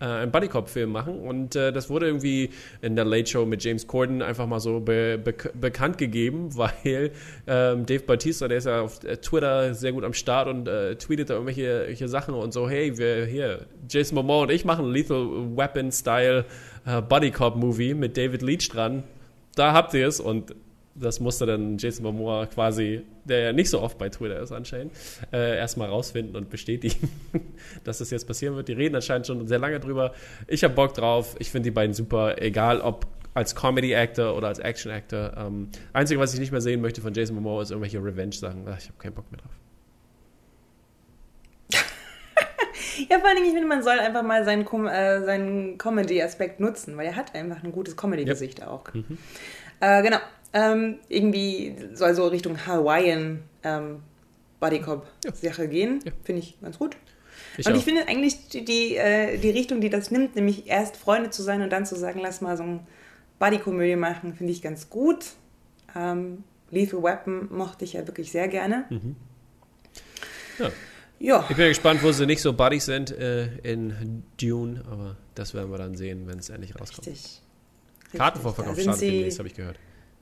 äh, 0.00 0.04
einen 0.04 0.30
Buddy-Cop-Film 0.30 0.90
machen 0.90 1.20
und 1.20 1.56
äh, 1.56 1.72
das 1.72 1.90
wurde 1.90 2.06
irgendwie 2.06 2.50
in 2.82 2.96
der 2.96 3.04
Late 3.04 3.28
Show 3.28 3.46
mit 3.46 3.62
James 3.64 3.86
Corden 3.86 4.22
einfach 4.22 4.46
mal 4.46 4.60
so 4.60 4.80
be 4.80 5.18
be 5.22 5.34
bekannt 5.54 5.98
gegeben, 5.98 6.48
weil 6.56 7.12
ähm, 7.46 7.86
Dave 7.86 8.04
Bautista, 8.04 8.48
der 8.48 8.58
ist 8.58 8.66
ja 8.66 8.82
auf 8.82 9.02
äh, 9.04 9.16
Twitter 9.16 9.74
sehr 9.74 9.92
gut 9.92 10.04
am 10.04 10.12
Start 10.12 10.48
und 10.48 10.68
äh, 10.68 10.96
tweetet 10.96 11.30
da 11.30 11.34
irgendwelche, 11.34 11.62
irgendwelche 11.62 12.08
Sachen 12.08 12.34
und 12.34 12.52
so, 12.52 12.68
hey, 12.68 12.96
wir 12.98 13.26
hier, 13.26 13.66
Jason 13.88 14.16
Momoa 14.16 14.42
und 14.42 14.50
ich 14.50 14.64
machen 14.64 14.86
Lethal 14.90 15.56
Weapon-Style 15.56 16.44
äh, 16.86 17.02
Buddy-Cop-Movie 17.02 17.94
mit 17.94 18.16
David 18.16 18.42
Leach 18.42 18.68
dran. 18.68 19.04
Da 19.54 19.72
habt 19.72 19.94
ihr 19.94 20.06
es 20.06 20.20
und 20.20 20.54
das 21.00 21.20
musste 21.20 21.46
dann 21.46 21.78
Jason 21.78 22.04
Momoa 22.04 22.46
quasi, 22.46 23.02
der 23.24 23.40
ja 23.40 23.52
nicht 23.52 23.70
so 23.70 23.80
oft 23.80 23.98
bei 23.98 24.08
Twitter 24.08 24.40
ist 24.40 24.52
anscheinend, 24.52 24.92
äh, 25.32 25.56
erstmal 25.56 25.88
rausfinden 25.88 26.36
und 26.36 26.50
bestätigen, 26.50 27.10
dass 27.84 27.98
das 27.98 28.10
jetzt 28.10 28.26
passieren 28.26 28.56
wird. 28.56 28.68
Die 28.68 28.72
reden 28.72 28.94
anscheinend 28.94 29.26
schon 29.26 29.46
sehr 29.46 29.58
lange 29.58 29.80
drüber. 29.80 30.12
Ich 30.46 30.64
habe 30.64 30.74
Bock 30.74 30.94
drauf. 30.94 31.36
Ich 31.38 31.50
finde 31.50 31.64
die 31.64 31.70
beiden 31.70 31.94
super, 31.94 32.40
egal 32.40 32.80
ob 32.80 33.06
als 33.34 33.54
Comedy-Actor 33.54 34.36
oder 34.36 34.48
als 34.48 34.58
Action-Actor. 34.58 35.36
Ähm, 35.36 35.68
Einzige, 35.92 36.18
was 36.20 36.34
ich 36.34 36.40
nicht 36.40 36.50
mehr 36.50 36.60
sehen 36.60 36.80
möchte 36.80 37.00
von 37.00 37.14
Jason 37.14 37.36
Momoa, 37.36 37.62
ist 37.62 37.70
irgendwelche 37.70 38.02
Revenge-Sachen. 38.02 38.64
Ach, 38.68 38.78
Ich 38.78 38.88
habe 38.88 38.98
keinen 38.98 39.14
Bock 39.14 39.30
mehr 39.30 39.40
drauf. 39.40 39.52
Ja, 43.08 43.20
vor 43.20 43.32
Dingen, 43.32 43.46
ich 43.46 43.52
finde, 43.52 43.68
man 43.68 43.82
soll 43.84 44.00
einfach 44.00 44.24
mal 44.24 44.44
seinen, 44.44 44.64
Com 44.64 44.88
äh, 44.88 45.22
seinen 45.22 45.78
Comedy-Aspekt 45.78 46.58
nutzen, 46.58 46.96
weil 46.96 47.06
er 47.06 47.14
hat 47.14 47.32
einfach 47.34 47.62
ein 47.62 47.70
gutes 47.70 47.96
Comedy-Gesicht 47.96 48.66
auch. 48.66 48.84
Äh, 49.80 50.02
genau. 50.02 50.18
Ähm, 50.58 50.96
irgendwie 51.08 51.76
soll 51.94 52.14
so 52.14 52.26
Richtung 52.26 52.66
Hawaiian 52.66 53.44
ähm, 53.62 54.00
Bodycop-Sache 54.58 55.68
gehen. 55.68 56.00
Ja. 56.04 56.12
Finde 56.24 56.42
ich 56.42 56.60
ganz 56.60 56.78
gut. 56.78 56.96
Ich 57.56 57.66
und 57.66 57.72
auch. 57.72 57.76
ich 57.76 57.84
finde 57.84 58.08
eigentlich 58.08 58.48
die, 58.48 58.64
die, 58.64 58.96
äh, 58.96 59.38
die 59.38 59.50
Richtung, 59.50 59.80
die 59.80 59.88
das 59.88 60.10
nimmt, 60.10 60.34
nämlich 60.34 60.66
erst 60.66 60.96
Freunde 60.96 61.30
zu 61.30 61.42
sein 61.42 61.62
und 61.62 61.70
dann 61.70 61.86
zu 61.86 61.96
sagen, 61.96 62.18
lass 62.20 62.40
mal 62.40 62.56
so 62.56 62.64
eine 62.64 62.80
Buddy-Komödie 63.38 63.96
machen, 63.96 64.34
finde 64.34 64.52
ich 64.52 64.60
ganz 64.62 64.90
gut. 64.90 65.26
Ähm, 65.94 66.42
Lethal 66.70 67.02
Weapon 67.04 67.48
mochte 67.56 67.84
ich 67.84 67.92
ja 67.92 68.06
wirklich 68.06 68.32
sehr 68.32 68.48
gerne. 68.48 68.84
Mhm. 68.90 69.16
Ja. 70.58 70.70
Ja, 71.20 71.40
Ich 71.50 71.56
bin 71.56 71.64
ja 71.64 71.68
gespannt, 71.68 72.00
wo 72.04 72.12
sie 72.12 72.26
nicht 72.26 72.40
so 72.40 72.52
Buddies 72.52 72.84
sind 72.84 73.10
äh, 73.10 73.48
in 73.64 74.22
Dune, 74.40 74.84
aber 74.88 75.16
das 75.34 75.52
werden 75.52 75.70
wir 75.70 75.78
dann 75.78 75.96
sehen, 75.96 76.28
wenn 76.28 76.38
es 76.38 76.48
endlich 76.48 76.78
rauskommt. 76.80 77.08
richtig. 77.08 77.42
Kartenvorverkauf 78.12 78.78
startet 78.80 79.02
demnächst, 79.02 79.38
habe 79.38 79.48
ich 79.48 79.54
gehört. 79.54 79.78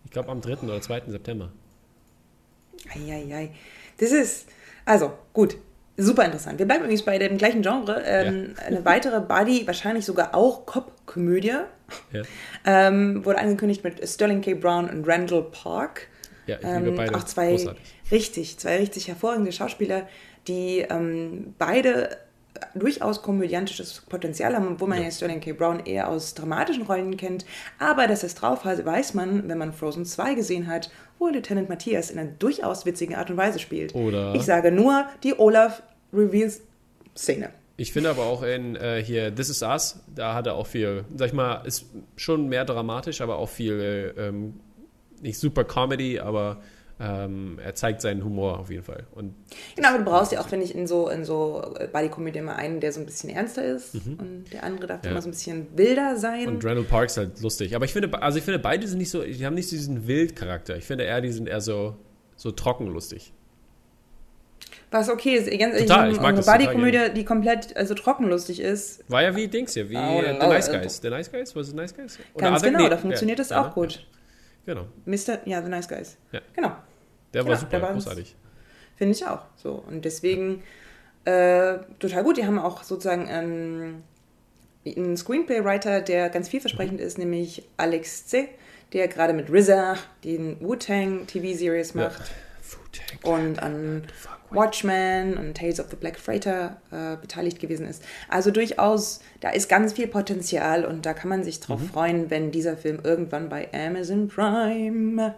Ich 0.06 0.10
glaube 0.12 0.30
am 0.30 0.40
3. 0.40 0.58
oder 0.62 0.80
2. 0.80 1.02
September. 1.08 1.50
Eieiei. 2.94 3.50
Das 3.98 4.12
ist, 4.12 4.46
also 4.84 5.12
gut, 5.32 5.56
super 5.96 6.24
interessant. 6.24 6.58
Wir 6.58 6.66
bleiben 6.66 6.84
übrigens 6.84 7.04
bei 7.04 7.18
dem 7.18 7.36
gleichen 7.38 7.60
Genre. 7.62 8.02
Ähm, 8.06 8.54
Eine 8.64 8.84
weitere 8.84 9.20
Buddy, 9.20 9.66
wahrscheinlich 9.66 10.04
sogar 10.06 10.34
auch 10.34 10.64
Cop-Komödie, 10.64 11.54
Ja, 12.12 12.22
ähm, 12.64 13.24
wurde 13.24 13.38
angekündigt 13.38 13.82
mit 13.84 14.06
Sterling 14.08 14.40
K. 14.42 14.54
Brown 14.54 14.88
und 14.88 15.06
Randall 15.08 15.42
Park. 15.50 16.06
ja 16.46 16.56
ich 16.56 16.62
liebe 16.62 16.88
Ähm, 16.90 16.94
beide. 16.96 17.16
auch 17.16 17.24
zwei, 17.24 17.50
Großartig. 17.50 17.82
richtig, 18.12 18.58
zwei 18.58 18.76
richtig 18.76 19.08
hervorragende 19.08 19.50
Schauspieler, 19.52 20.06
die 20.46 20.86
ähm, 20.88 21.54
beide 21.58 22.16
durchaus 22.74 23.22
komödiantisches 23.22 24.02
Potenzial 24.08 24.54
haben, 24.54 24.80
wo 24.80 24.86
man 24.86 25.02
ja. 25.02 25.10
Sterling 25.10 25.40
K. 25.40 25.52
Brown 25.52 25.80
eher 25.84 26.08
aus 26.08 26.34
dramatischen 26.34 26.82
Rollen 26.84 27.16
kennt. 27.16 27.44
Aber 27.78 28.06
dass 28.06 28.22
es 28.22 28.34
drauf 28.34 28.64
hat, 28.64 28.84
weiß 28.84 29.14
man, 29.14 29.48
wenn 29.48 29.58
man 29.58 29.72
Frozen 29.72 30.04
2 30.04 30.34
gesehen 30.34 30.66
hat, 30.66 30.90
wo 31.18 31.28
Lieutenant 31.28 31.68
Matthias 31.68 32.10
in 32.10 32.18
einer 32.18 32.30
durchaus 32.30 32.84
witzigen 32.86 33.14
Art 33.14 33.30
und 33.30 33.36
Weise 33.36 33.58
spielt. 33.58 33.94
Oder- 33.94 34.34
Ich 34.34 34.42
sage 34.42 34.70
nur 34.70 35.06
die 35.22 35.38
Olaf 35.38 35.82
Reveals 36.12 36.60
Szene. 37.16 37.50
Ich 37.78 37.92
finde 37.92 38.10
aber 38.10 38.24
auch 38.24 38.42
in 38.42 38.74
äh, 38.76 39.02
hier 39.02 39.34
This 39.34 39.50
Is 39.50 39.62
Us, 39.62 40.00
da 40.14 40.34
hat 40.34 40.46
er 40.46 40.54
auch 40.54 40.66
viel, 40.66 41.04
sag 41.14 41.28
ich 41.28 41.32
mal, 41.34 41.62
ist 41.66 41.84
schon 42.16 42.48
mehr 42.48 42.64
dramatisch, 42.64 43.20
aber 43.20 43.36
auch 43.36 43.48
viel, 43.50 44.14
äh, 44.16 44.28
ähm, 44.28 44.60
nicht 45.20 45.38
super 45.38 45.64
Comedy, 45.64 46.18
aber 46.18 46.58
ähm, 46.98 47.58
er 47.62 47.74
zeigt 47.74 48.00
seinen 48.00 48.24
Humor 48.24 48.58
auf 48.58 48.70
jeden 48.70 48.82
Fall. 48.82 49.04
Und 49.14 49.34
Genau, 49.74 49.88
aber 49.90 49.98
du 49.98 50.04
brauchst 50.04 50.32
ja 50.32 50.40
auch, 50.40 50.48
finde 50.48 50.64
ich, 50.64 50.74
in 50.74 50.86
so, 50.86 51.08
in 51.10 51.24
so 51.26 51.62
Buddy-Komödie 51.92 52.38
immer 52.38 52.56
einen, 52.56 52.80
der 52.80 52.92
so 52.92 53.00
ein 53.00 53.06
bisschen 53.06 53.28
ernster 53.30 53.64
ist 53.64 53.94
und 53.94 54.44
der 54.52 54.64
andere 54.64 54.86
darf 54.86 55.04
Ja. 55.04 55.10
immer 55.10 55.20
so 55.20 55.28
ein 55.28 55.32
bisschen 55.32 55.66
wilder 55.76 56.16
sein. 56.16 56.48
Und 56.48 56.64
Randall 56.64 56.84
Park 56.84 57.06
ist 57.06 57.18
halt 57.18 57.40
lustig. 57.42 57.76
Aber 57.76 57.84
ich 57.84 57.92
finde, 57.92 58.10
also 58.22 58.38
ich 58.38 58.44
finde, 58.44 58.58
beide 58.58 58.86
sind 58.88 58.98
nicht 58.98 59.10
so, 59.10 59.22
die 59.22 59.44
haben 59.44 59.54
nicht 59.54 59.68
so 59.68 59.76
diesen 59.76 60.06
Wildcharakter. 60.06 60.76
Ich 60.76 60.84
finde 60.84 61.04
eher, 61.04 61.20
die 61.20 61.32
sind 61.32 61.48
eher 61.48 61.60
so, 61.60 61.96
so 62.36 62.50
trocken 62.50 62.86
lustig. 62.86 63.32
Was 64.90 65.10
okay 65.10 65.34
ist, 65.34 65.46
ganz 65.50 65.74
ehrlich, 65.74 65.88
Total, 65.88 66.10
ich 66.12 66.20
mag 66.20 66.34
eine 66.34 66.42
Buddy-Komödie, 66.42 67.12
die 67.14 67.24
komplett 67.24 67.76
also 67.76 67.92
trockenlustig 67.94 68.60
ist. 68.60 69.04
War 69.10 69.22
ja 69.22 69.34
wie 69.36 69.48
Dings 69.48 69.74
hier, 69.74 69.90
wie 69.90 69.96
Oh, 69.96 70.22
äh, 70.22 70.38
The 70.40 70.46
Nice 70.46 70.68
äh, 70.68 70.78
Guys. 70.78 71.00
The 71.02 71.10
Nice 71.10 71.30
Guys? 71.30 71.54
Was 71.56 71.68
ist 71.68 71.74
Nice 71.74 71.94
Guys? 71.94 72.18
Ganz 72.36 72.62
Other- 72.62 72.70
genau, 72.70 72.84
nee, 72.84 72.88
da 72.88 72.96
funktioniert 72.96 73.38
ja, 73.38 73.42
das 73.42 73.50
ja, 73.50 73.60
auch 73.62 73.66
ne? 73.66 73.72
gut. 73.74 74.06
Ja, 74.66 74.74
genau. 74.74 74.86
Mr. 75.04 75.38
Ja, 75.46 75.62
The 75.62 75.68
Nice 75.68 75.88
Guys. 75.88 76.16
Ja. 76.32 76.40
Genau, 76.54 76.72
Der 77.32 77.42
Genau, 77.42 77.52
war 77.52 77.56
super, 77.58 77.70
der 77.70 77.82
war- 77.82 77.92
großartig. 77.92 78.34
finde 78.96 79.12
ich 79.14 79.26
auch. 79.26 79.42
So 79.56 79.72
und 79.86 80.04
deswegen 80.04 80.62
äh, 81.24 81.78
total 81.98 82.22
gut. 82.24 82.36
Die 82.36 82.46
haben 82.46 82.58
auch 82.58 82.82
sozusagen 82.82 83.26
ähm, 83.30 84.02
einen 84.86 85.16
Screenplay-Writer, 85.16 86.00
der 86.00 86.28
ganz 86.30 86.48
vielversprechend 86.48 87.00
ist, 87.00 87.18
nämlich 87.18 87.66
Alex 87.76 88.26
C., 88.26 88.48
der 88.92 89.08
gerade 89.08 89.32
mit 89.32 89.50
RZA 89.50 89.96
den 90.22 90.60
Wu-Tang 90.60 91.26
TV-Series 91.26 91.94
macht. 91.94 92.30
und 93.24 93.58
an 93.60 94.04
Watchmen 94.50 95.36
und 95.36 95.56
Tales 95.56 95.80
of 95.80 95.86
the 95.90 95.96
Black 95.96 96.18
Freighter 96.18 96.80
äh, 96.90 97.16
beteiligt 97.20 97.58
gewesen 97.60 97.86
ist. 97.86 98.02
Also 98.28 98.50
durchaus, 98.50 99.20
da 99.40 99.50
ist 99.50 99.68
ganz 99.68 99.92
viel 99.94 100.06
Potenzial 100.08 100.84
und 100.84 101.06
da 101.06 101.14
kann 101.14 101.28
man 101.28 101.44
sich 101.44 101.60
drauf 101.60 101.80
Mhm. 101.80 101.88
freuen, 101.88 102.30
wenn 102.30 102.50
dieser 102.50 102.76
Film 102.76 103.00
irgendwann 103.02 103.48
bei 103.48 103.68
Amazon 103.72 104.28
Prime 104.28 105.34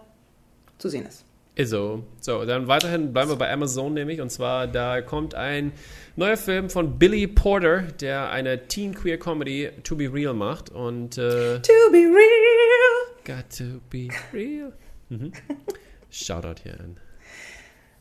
zu 0.77 0.89
sehen 0.89 1.05
ist. 1.05 1.25
So. 1.61 2.03
So, 2.21 2.45
dann 2.45 2.67
weiterhin 2.69 3.11
bleiben 3.11 3.31
wir 3.31 3.35
bei 3.35 3.51
Amazon 3.51 3.93
nämlich. 3.93 4.21
Und 4.21 4.29
zwar, 4.31 4.65
da 4.67 5.01
kommt 5.01 5.35
ein 5.35 5.73
neuer 6.15 6.37
Film 6.37 6.69
von 6.69 6.97
Billy 6.97 7.27
Porter, 7.27 7.81
der 7.99 8.29
eine 8.29 8.67
Teen 8.67 8.93
Queer 8.95 9.17
Comedy 9.19 9.69
To 9.83 9.97
Be 9.97 10.09
Real 10.13 10.33
macht. 10.33 10.69
Und 10.69 11.17
äh, 11.17 11.59
To 11.59 11.73
be 11.91 11.97
real. 11.97 13.25
Got 13.25 13.49
to 13.57 13.81
be 13.89 14.07
real. 14.31 14.71
Mhm. 15.09 15.33
Shoutout 16.09 16.61
hier 16.63 16.79
an 16.79 16.97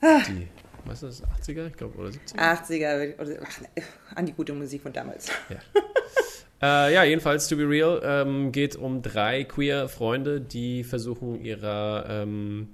Ah. 0.00 0.20
die, 0.28 0.46
was 0.88 1.02
ist 1.02 1.22
das, 1.22 1.48
80er, 1.48 1.68
ich 1.68 1.76
glaube, 1.76 1.98
oder 1.98 2.08
70er? 2.08 2.36
80er, 2.36 3.20
oder, 3.20 3.36
ach, 3.42 3.60
ne, 3.60 3.68
an 4.14 4.26
die 4.26 4.32
gute 4.32 4.52
Musik 4.52 4.82
von 4.82 4.92
damals. 4.92 5.30
Äh, 6.60 6.92
ja, 6.92 7.04
jedenfalls, 7.04 7.46
To 7.46 7.56
Be 7.56 7.68
Real 7.68 8.00
ähm, 8.02 8.50
geht 8.50 8.74
um 8.74 9.00
drei 9.00 9.44
queer 9.44 9.88
Freunde, 9.88 10.40
die 10.40 10.82
versuchen, 10.82 11.40
ihrer, 11.44 12.04
ähm, 12.08 12.68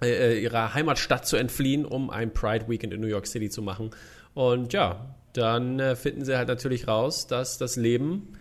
äh, 0.00 0.08
äh, 0.08 0.42
ihrer 0.42 0.72
Heimatstadt 0.72 1.26
zu 1.26 1.36
entfliehen, 1.36 1.84
um 1.84 2.08
ein 2.08 2.32
Pride 2.32 2.66
Weekend 2.68 2.94
in 2.94 3.00
New 3.02 3.08
York 3.08 3.26
City 3.26 3.50
zu 3.50 3.60
machen. 3.60 3.90
Und 4.32 4.72
ja, 4.72 5.14
dann 5.34 5.78
äh, 5.80 5.96
finden 5.96 6.24
sie 6.24 6.36
halt 6.36 6.48
natürlich 6.48 6.88
raus, 6.88 7.26
dass 7.26 7.58
das 7.58 7.76
Leben 7.76 8.38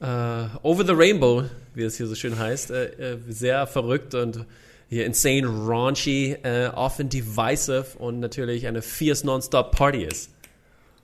äh, 0.00 0.46
over 0.62 0.86
the 0.86 0.94
rainbow, 0.94 1.44
wie 1.74 1.82
es 1.82 1.98
hier 1.98 2.06
so 2.06 2.14
schön 2.14 2.38
heißt, 2.38 2.70
äh, 2.70 3.18
sehr 3.28 3.66
verrückt 3.66 4.14
und 4.14 4.46
hier 4.88 5.04
insane 5.06 5.46
raunchy, 5.46 6.36
äh, 6.42 6.68
often 6.68 7.08
divisive 7.08 7.86
und 7.98 8.20
natürlich 8.20 8.66
eine 8.66 8.82
fierce 8.82 9.24
non-stop 9.24 9.72
Party 9.72 10.04
ist. 10.04 10.30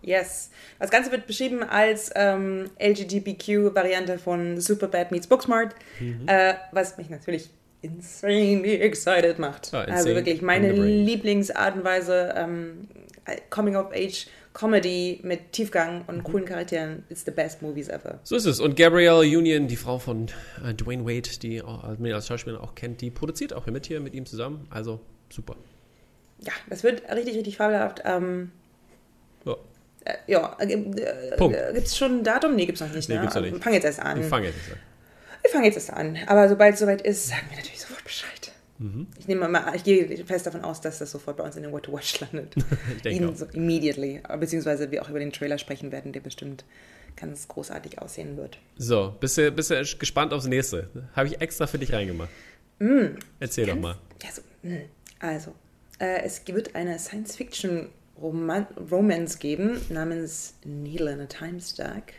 Yes. 0.03 0.51
Das 0.81 0.90
Ganze 0.90 1.12
wird 1.12 1.27
beschrieben 1.27 1.62
als 1.62 2.11
ähm, 2.16 2.71
LGBTQ-Variante 2.81 4.18
von 4.18 4.61
Superbad 4.61 5.12
meets 5.12 5.27
Booksmart, 5.29 5.75
Mhm. 6.01 6.27
äh, 6.27 6.55
was 6.73 6.97
mich 6.99 7.09
natürlich 7.09 7.51
insanely 7.83 8.77
excited 8.77 9.38
macht. 9.38 9.73
Also 9.75 9.90
insane 9.92 10.14
wirklich 10.14 10.42
meine. 10.42 10.73
Lieblingsart 10.73 11.77
und 11.77 11.85
Weise 11.85 12.35
ähm, 12.37 12.88
Coming-of-Age-Comedy 14.55 15.21
mit 15.23 15.53
Tiefgang 15.53 15.99
Mhm. 16.01 16.05
und 16.09 16.23
coolen 16.25 16.45
Charakteren. 16.45 17.05
It's 17.09 17.25
the 17.25 17.31
best 17.31 17.62
movies 17.62 17.88
ever. 17.88 18.21
So 18.25 18.37
ist 18.37 18.45
es. 18.47 18.61
Und 18.61 18.77
Gabrielle 18.77 19.21
Union, 19.21 19.67
die 19.67 19.77
Frau 19.77 19.99
von 19.99 20.29
äh, 20.65 20.75
Dwayne 20.75 21.05
Wade, 21.05 21.29
die 21.41 21.61
man 21.62 22.12
als 22.12 22.27
Schauspielerin 22.27 22.62
auch 22.62 22.75
kennt, 22.75 23.01
die 23.01 23.11
produziert 23.11 23.53
auch 23.55 23.67
mit 23.67 23.87
hier 23.87 24.01
mit 24.01 24.15
ihm 24.15 24.27
zusammen. 24.27 24.67
Also 24.71 25.01
super. 25.31 25.57
Ja, 26.41 26.53
das 26.69 26.83
wird 26.83 27.03
richtig, 27.15 27.37
richtig 27.37 27.57
fabelhaft. 27.57 28.03
Ähm, 28.05 28.51
Ja. 29.45 29.57
äh, 30.05 30.15
ja, 30.27 30.57
äh, 30.61 30.73
äh, 30.73 31.37
Punkt. 31.37 31.57
gibt 31.75 31.87
es 31.87 31.97
schon 31.97 32.19
ein 32.19 32.25
Datum? 32.25 32.55
Nee, 32.57 32.67
gibt 32.67 32.81
es 32.81 32.87
noch 32.87 32.95
nicht. 32.95 33.09
Nee, 33.09 33.15
ne? 33.17 33.21
gibt's 33.23 33.35
noch 33.37 33.43
nicht. 33.43 33.55
Wir 33.55 33.61
fangen 33.62 33.75
jetzt 33.75 33.85
erst 33.85 34.01
an. 34.01 34.21
Ich 34.21 34.27
fange 34.27 34.47
jetzt 34.47 34.57
an. 34.71 34.79
Wir 35.43 35.51
fangen 35.51 35.65
jetzt 35.65 35.75
erst 35.77 35.93
an. 35.93 36.19
Aber 36.27 36.49
sobald 36.49 36.75
es 36.75 36.81
soweit 36.81 37.03
ist, 37.03 37.29
sagen 37.29 37.47
wir 37.51 37.57
natürlich 37.57 37.81
sofort 37.81 38.05
Bescheid. 38.05 38.31
Mhm. 38.83 39.07
Ich 39.18 39.29
nehme 39.29 39.47
mal, 39.49 39.75
ich 39.77 39.85
gehe 39.85 40.25
fest 40.25 40.47
davon 40.47 40.62
aus, 40.62 40.81
dass 40.81 40.99
das 40.99 41.12
sofort 41.12 41.37
bei 41.37 41.45
uns 41.45 41.55
in 41.57 41.62
den 41.62 41.71
What 41.73 41.85
to 41.85 41.92
Watch 41.92 42.18
landet. 42.21 42.57
Ich 42.97 43.03
denke 43.03 43.25
In, 43.25 43.37
so 43.37 43.45
immediately. 43.53 44.21
Beziehungsweise 44.40 44.90
wir 44.90 45.03
auch 45.03 45.09
über 45.09 45.21
den 45.21 45.33
Trailer 45.33 45.59
sprechen 45.59 45.92
werden, 45.92 46.12
der 46.12 46.18
bestimmt 46.21 46.64
ganz 47.14 47.47
großartig 47.47 48.01
aussehen 48.01 48.37
wird. 48.37 48.59
So, 48.77 49.14
bist 49.21 49.38
du, 49.38 49.53
bist 49.53 49.71
du 49.71 49.81
gespannt 49.99 50.33
aufs 50.33 50.47
nächste? 50.47 50.88
Habe 51.14 51.29
ich 51.29 51.40
extra 51.40 51.68
für 51.68 51.79
dich 51.79 51.92
reingemacht. 51.92 52.31
Mm. 52.81 53.11
Erzähl 53.38 53.66
doch 53.66 53.77
mal. 53.77 53.95
Ja, 54.23 54.31
so, 54.33 54.42
mm. 54.66 54.88
Also, 55.21 55.55
äh, 56.01 56.25
es 56.25 56.42
wird 56.49 56.75
eine 56.75 56.99
Science-Fiction-Romance 56.99 59.38
geben 59.38 59.81
namens 59.90 60.55
Needle 60.64 61.12
in 61.12 61.21
a 61.21 61.27
Time 61.27 61.61
Stack. 61.61 62.14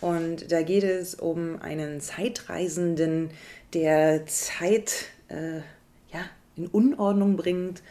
Und 0.00 0.52
da 0.52 0.62
geht 0.62 0.84
es 0.84 1.16
um 1.16 1.60
einen 1.60 2.00
Zeitreisenden, 2.00 3.30
der 3.74 4.24
Zeit 4.26 5.06
äh, 5.26 5.62
in 6.58 6.66
Unordnung 6.66 7.36
bringt, 7.36 7.82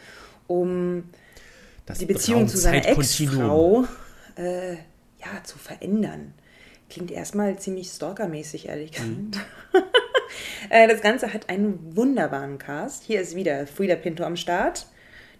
um 0.46 1.04
Das 1.86 1.98
die 1.98 2.06
Beziehung 2.06 2.48
zu 2.48 2.58
seiner. 2.58 2.86
Ex-Frau 2.86 3.84
äh, 4.36 4.74
ja, 4.74 5.42
zu 5.44 5.58
verändern. 5.58 6.34
Klingt 6.90 7.10
erstmal 7.10 7.58
ziemlich 7.58 7.88
stalkermäßig, 7.88 8.68
ehrlich 8.68 8.92
gesagt. 8.92 9.46
äh, 10.70 10.88
das 10.88 11.02
Ganze 11.02 11.34
hat 11.34 11.50
einen 11.50 11.96
wunderbaren 11.96 12.58
Cast. 12.58 13.04
Hier 13.04 13.20
ist 13.20 13.34
wieder 13.34 13.66
Frida 13.66 13.96
Pinto 13.96 14.24
am 14.24 14.36
Start. 14.36 14.86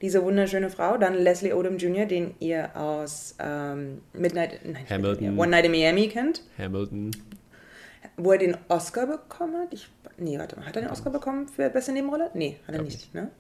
Diese 0.02 0.22
wunderschöne 0.22 0.68
Frau. 0.70 0.98
Dann 0.98 1.14
Leslie 1.14 1.54
Odom 1.54 1.78
Jr., 1.78 2.06
den 2.06 2.34
ihr 2.38 2.76
aus 2.76 3.34
ähm, 3.38 4.02
Midnight, 4.12 4.60
nein, 4.64 4.84
Hamilton. 4.88 5.24
Midnight, 5.24 5.38
One 5.38 5.50
Night 5.50 5.64
in 5.64 5.70
Miami 5.70 6.08
kennt. 6.08 6.42
Hamilton. 6.58 7.10
Wo 8.18 8.32
er 8.32 8.38
den 8.38 8.56
Oscar 8.68 9.06
bekommen 9.06 9.56
hat. 9.56 9.72
Ich, 9.72 9.88
nee, 10.16 10.38
warte 10.38 10.56
mal. 10.56 10.66
Hat 10.66 10.76
er 10.76 10.82
den 10.82 10.90
Oscar 10.90 11.10
bekommen 11.10 11.48
für 11.48 11.70
beste 11.70 11.92
Nebenrolle? 11.92 12.30
Nee, 12.34 12.58
hat 12.66 12.74
er 12.74 12.80
Glaub 12.80 12.84
nicht, 12.84 13.14
ne? 13.14 13.30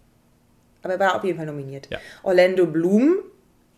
Aber 0.82 0.94
er 0.94 1.00
war 1.00 1.16
auf 1.16 1.24
jeden 1.24 1.36
Fall 1.36 1.46
nominiert. 1.46 1.88
Ja. 1.90 1.98
Orlando 2.22 2.66
Bloom, 2.66 3.16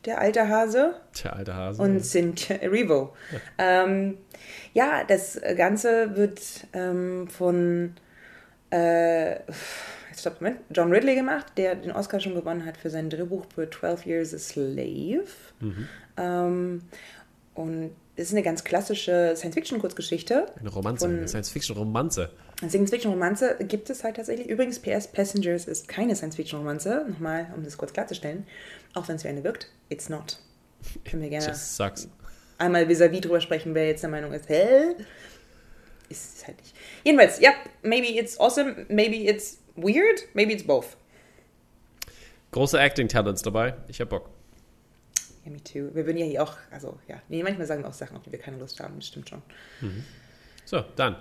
der 0.05 0.21
alte 0.21 0.49
Hase. 0.49 0.95
Tja, 1.13 1.33
alter 1.33 1.55
Hase. 1.55 1.83
Und 1.83 2.05
Cynthia 2.05 2.57
Erivo. 2.57 3.15
Ja. 3.33 3.85
Ähm, 3.85 4.19
ja, 4.75 5.05
das 5.05 5.41
Ganze 5.57 6.17
wird 6.17 6.41
ähm, 6.75 7.27
von 7.29 7.95
äh, 8.71 9.37
stopp, 10.17 10.41
Moment, 10.41 10.61
John 10.71 10.93
Ridley 10.93 11.15
gemacht, 11.15 11.47
der 11.57 11.75
den 11.75 11.93
Oscar 11.93 12.21
schon 12.21 12.35
gewonnen 12.35 12.65
hat 12.65 12.77
für 12.77 12.91
sein 12.91 13.11
Drehbuch 13.11 13.47
für 13.55 13.69
12 13.69 14.07
Years 14.07 14.35
a 14.35 14.39
Slave. 14.39 15.25
Ähm, 16.17 16.83
und 17.55 17.91
es 18.21 18.29
ist 18.29 18.35
eine 18.35 18.43
ganz 18.43 18.65
klassische 18.65 19.33
Science-Fiction-Kurzgeschichte. 19.35 20.47
eine 20.59 20.69
Romanze, 20.69 21.07
eine 21.07 21.27
Science-Fiction-Romanze. 21.27 22.31
Science-Fiction-Romanze 22.59 23.57
gibt 23.61 23.89
es 23.89 24.05
halt 24.05 24.17
tatsächlich. 24.17 24.49
Übrigens, 24.49 24.79
PS 24.79 25.09
Passengers 25.09 25.65
ist 25.65 25.89
keine 25.89 26.15
Science-Fiction-Romanze. 26.15 27.07
Nochmal, 27.09 27.47
um 27.57 27.65
das 27.65 27.79
kurz 27.79 27.95
klarzustellen. 27.95 28.47
Auch 28.93 29.09
wenn 29.09 29.17
es 29.17 29.25
wie 29.25 29.29
eine 29.29 29.43
wirkt, 29.43 29.69
it's 29.89 30.11
not. 30.11 30.39
Können 31.05 31.23
wir 31.23 31.31
gerne 31.31 31.47
Just 31.47 31.77
sucks. 31.77 32.09
einmal 32.59 32.89
vis-à-vis 32.89 33.23
drüber 33.23 33.41
sprechen, 33.41 33.75
wer 33.75 33.87
jetzt 33.87 34.03
der 34.03 34.11
Meinung 34.11 34.33
ist, 34.35 34.49
hä? 34.51 34.95
Ist 36.11 36.37
es 36.39 36.47
halt 36.47 36.59
nicht. 36.59 36.75
Jedenfalls, 37.05 37.41
ja, 37.41 37.53
maybe 37.83 38.09
it's 38.19 38.39
awesome, 38.39 38.85
maybe 38.89 39.17
it's 39.17 39.59
weird, 39.77 40.27
maybe 40.35 40.53
it's 40.53 40.65
both. 40.67 40.97
Große 42.51 42.79
Acting-Talents 42.79 43.43
dabei. 43.43 43.77
Ich 43.89 44.01
hab 44.01 44.11
Bock. 44.11 44.29
Ja, 45.45 45.51
me 45.51 45.63
too. 45.63 45.95
Wir 45.95 46.07
würden 46.07 46.19
ja 46.19 46.27
hier 46.27 46.43
auch, 46.43 46.55
also 46.71 46.99
ja, 47.09 47.17
nee, 47.29 47.43
manchmal 47.43 47.67
sagen 47.67 47.83
wir 47.83 47.89
auch 47.89 47.95
Sachen, 47.95 48.17
auf 48.17 48.23
die 48.23 48.33
wir 48.33 48.39
keine 48.39 48.59
Lust 48.59 48.81
haben, 48.81 48.95
das 48.97 49.07
stimmt 49.07 49.29
schon. 49.29 49.43
So, 50.65 50.85
dann. 50.97 51.17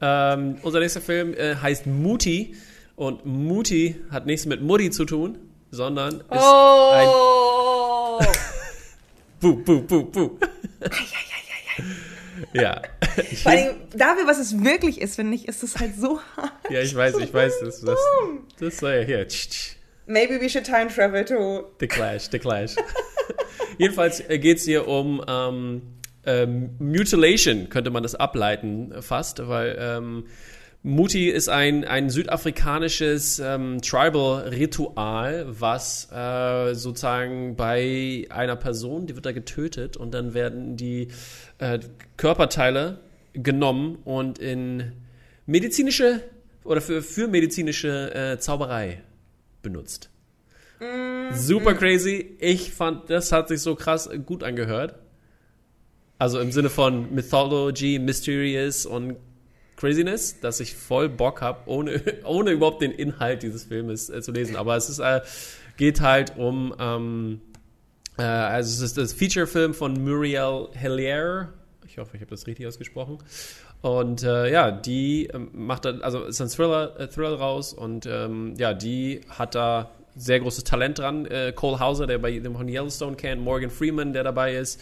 Ähm, 0.00 0.58
unser 0.62 0.80
nächster 0.80 1.00
Film 1.00 1.34
äh, 1.34 1.54
heißt 1.54 1.86
Muti. 1.86 2.56
Und 2.96 3.24
Muti 3.24 3.96
hat 4.10 4.26
nichts 4.26 4.46
mit 4.46 4.60
Mutti 4.60 4.90
zu 4.90 5.04
tun, 5.04 5.38
sondern 5.70 6.16
ist 6.16 6.30
ein. 6.30 7.08
Oh! 7.08 8.20
Buh, 9.40 9.56
buh, 9.56 9.82
buh, 9.82 10.04
buh. 10.04 10.38
ja. 12.52 12.82
Vor 13.42 13.52
allem 13.52 13.76
dafür, 13.94 14.26
was 14.26 14.38
es 14.38 14.62
wirklich 14.62 15.00
ist, 15.00 15.16
finde 15.16 15.34
ich, 15.34 15.48
ist 15.48 15.62
es 15.62 15.78
halt 15.78 15.96
so 15.96 16.20
hart. 16.36 16.52
ja, 16.70 16.80
ich 16.80 16.94
weiß, 16.94 17.16
ich 17.18 17.32
weiß. 17.32 17.60
Das, 17.60 17.80
das, 17.80 17.98
das 18.58 18.76
soll 18.78 18.92
ja 18.92 19.00
hier. 19.02 19.26
Maybe 20.06 20.40
we 20.40 20.48
should 20.48 20.64
time 20.64 20.88
travel 20.88 21.24
to. 21.24 21.72
The 21.80 21.86
Clash, 21.86 22.28
The 22.30 22.38
Clash. 22.38 22.76
Jedenfalls 23.78 24.22
geht 24.28 24.58
es 24.58 24.64
hier 24.64 24.88
um 24.88 25.22
ähm, 25.28 25.82
ähm, 26.24 26.70
Mutilation, 26.78 27.68
könnte 27.68 27.90
man 27.90 28.02
das 28.02 28.14
ableiten 28.14 28.92
äh, 28.92 29.02
fast, 29.02 29.46
weil 29.48 29.76
ähm, 29.78 30.24
Muti 30.84 31.28
ist 31.28 31.48
ein, 31.48 31.84
ein 31.84 32.10
südafrikanisches 32.10 33.38
ähm, 33.38 33.80
Tribal-Ritual, 33.82 35.46
was 35.48 36.10
äh, 36.10 36.74
sozusagen 36.74 37.54
bei 37.54 38.26
einer 38.30 38.56
Person, 38.56 39.06
die 39.06 39.14
wird 39.14 39.24
da 39.24 39.30
getötet 39.30 39.96
und 39.96 40.12
dann 40.12 40.34
werden 40.34 40.76
die 40.76 41.08
äh, 41.58 41.78
Körperteile 42.16 42.98
genommen 43.32 43.98
und 44.04 44.40
in 44.40 44.92
medizinische 45.46 46.20
oder 46.64 46.80
für, 46.80 47.00
für 47.02 47.28
medizinische 47.28 48.12
äh, 48.14 48.38
Zauberei 48.38 49.02
benutzt. 49.62 50.11
Super 51.34 51.74
crazy. 51.74 52.36
Ich 52.38 52.72
fand, 52.72 53.08
das 53.08 53.32
hat 53.32 53.48
sich 53.48 53.60
so 53.60 53.74
krass 53.74 54.08
gut 54.26 54.42
angehört. 54.42 54.96
Also 56.18 56.40
im 56.40 56.52
Sinne 56.52 56.70
von 56.70 57.12
Mythology, 57.14 57.98
Mysterious 57.98 58.86
und 58.86 59.16
Craziness, 59.76 60.38
dass 60.40 60.60
ich 60.60 60.76
voll 60.76 61.08
Bock 61.08 61.40
habe, 61.40 61.60
ohne, 61.66 62.00
ohne 62.24 62.52
überhaupt 62.52 62.82
den 62.82 62.92
Inhalt 62.92 63.42
dieses 63.42 63.64
Filmes 63.64 64.08
äh, 64.10 64.22
zu 64.22 64.30
lesen. 64.30 64.56
Aber 64.56 64.76
es 64.76 64.88
ist, 64.88 65.00
äh, 65.00 65.20
geht 65.76 66.00
halt 66.00 66.36
um, 66.36 66.74
ähm, 66.78 67.40
äh, 68.18 68.22
also 68.22 68.70
es 68.70 68.80
ist 68.80 68.98
das 68.98 69.12
Feature-Film 69.12 69.74
von 69.74 69.94
Muriel 70.04 70.68
Hellier. 70.74 71.52
Ich 71.86 71.98
hoffe, 71.98 72.16
ich 72.16 72.20
habe 72.20 72.30
das 72.30 72.46
richtig 72.46 72.66
ausgesprochen. 72.66 73.18
Und 73.80 74.22
äh, 74.22 74.52
ja, 74.52 74.70
die 74.70 75.26
ähm, 75.26 75.50
macht 75.52 75.86
dann, 75.86 76.02
also 76.02 76.22
ist 76.24 76.40
ein 76.40 76.48
Thriller, 76.48 76.98
äh, 77.00 77.08
Thriller 77.08 77.34
raus 77.34 77.72
und 77.72 78.06
ähm, 78.06 78.54
ja, 78.56 78.74
die 78.74 79.22
hat 79.28 79.56
da 79.56 79.90
sehr 80.16 80.40
großes 80.40 80.64
Talent 80.64 80.98
dran. 80.98 81.26
Äh, 81.26 81.52
Cole 81.52 81.80
Hauser, 81.80 82.06
der 82.06 82.18
bei 82.18 82.38
dem 82.38 82.56
Yellowstone 82.68 83.16
kennt, 83.16 83.42
Morgan 83.42 83.70
Freeman, 83.70 84.12
der 84.12 84.24
dabei 84.24 84.56
ist. 84.56 84.80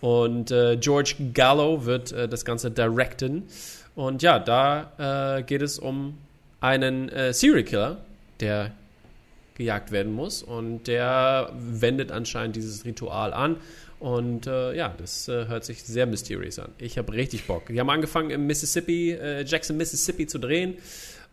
Und 0.00 0.50
äh, 0.50 0.76
George 0.78 1.14
Gallo 1.34 1.84
wird 1.84 2.12
äh, 2.12 2.28
das 2.28 2.44
Ganze 2.44 2.70
directen. 2.70 3.44
Und 3.94 4.22
ja, 4.22 4.38
da 4.38 5.38
äh, 5.38 5.42
geht 5.42 5.62
es 5.62 5.78
um 5.78 6.16
einen 6.60 7.08
äh, 7.10 7.32
Serial 7.32 7.64
Killer, 7.64 7.96
der 8.40 8.72
gejagt 9.54 9.92
werden 9.92 10.12
muss. 10.12 10.42
Und 10.42 10.86
der 10.86 11.50
wendet 11.54 12.12
anscheinend 12.12 12.56
dieses 12.56 12.84
Ritual 12.84 13.34
an. 13.34 13.56
Und 13.98 14.46
äh, 14.46 14.74
ja, 14.74 14.94
das 14.96 15.28
äh, 15.28 15.46
hört 15.46 15.66
sich 15.66 15.82
sehr 15.82 16.06
mysteriös 16.06 16.58
an. 16.58 16.70
Ich 16.78 16.96
habe 16.96 17.12
richtig 17.12 17.46
Bock. 17.46 17.66
Die 17.66 17.78
haben 17.78 17.90
angefangen 17.90 18.30
im 18.30 18.46
Mississippi, 18.46 19.12
äh, 19.12 19.44
Jackson, 19.44 19.76
Mississippi 19.76 20.26
zu 20.26 20.38
drehen. 20.38 20.78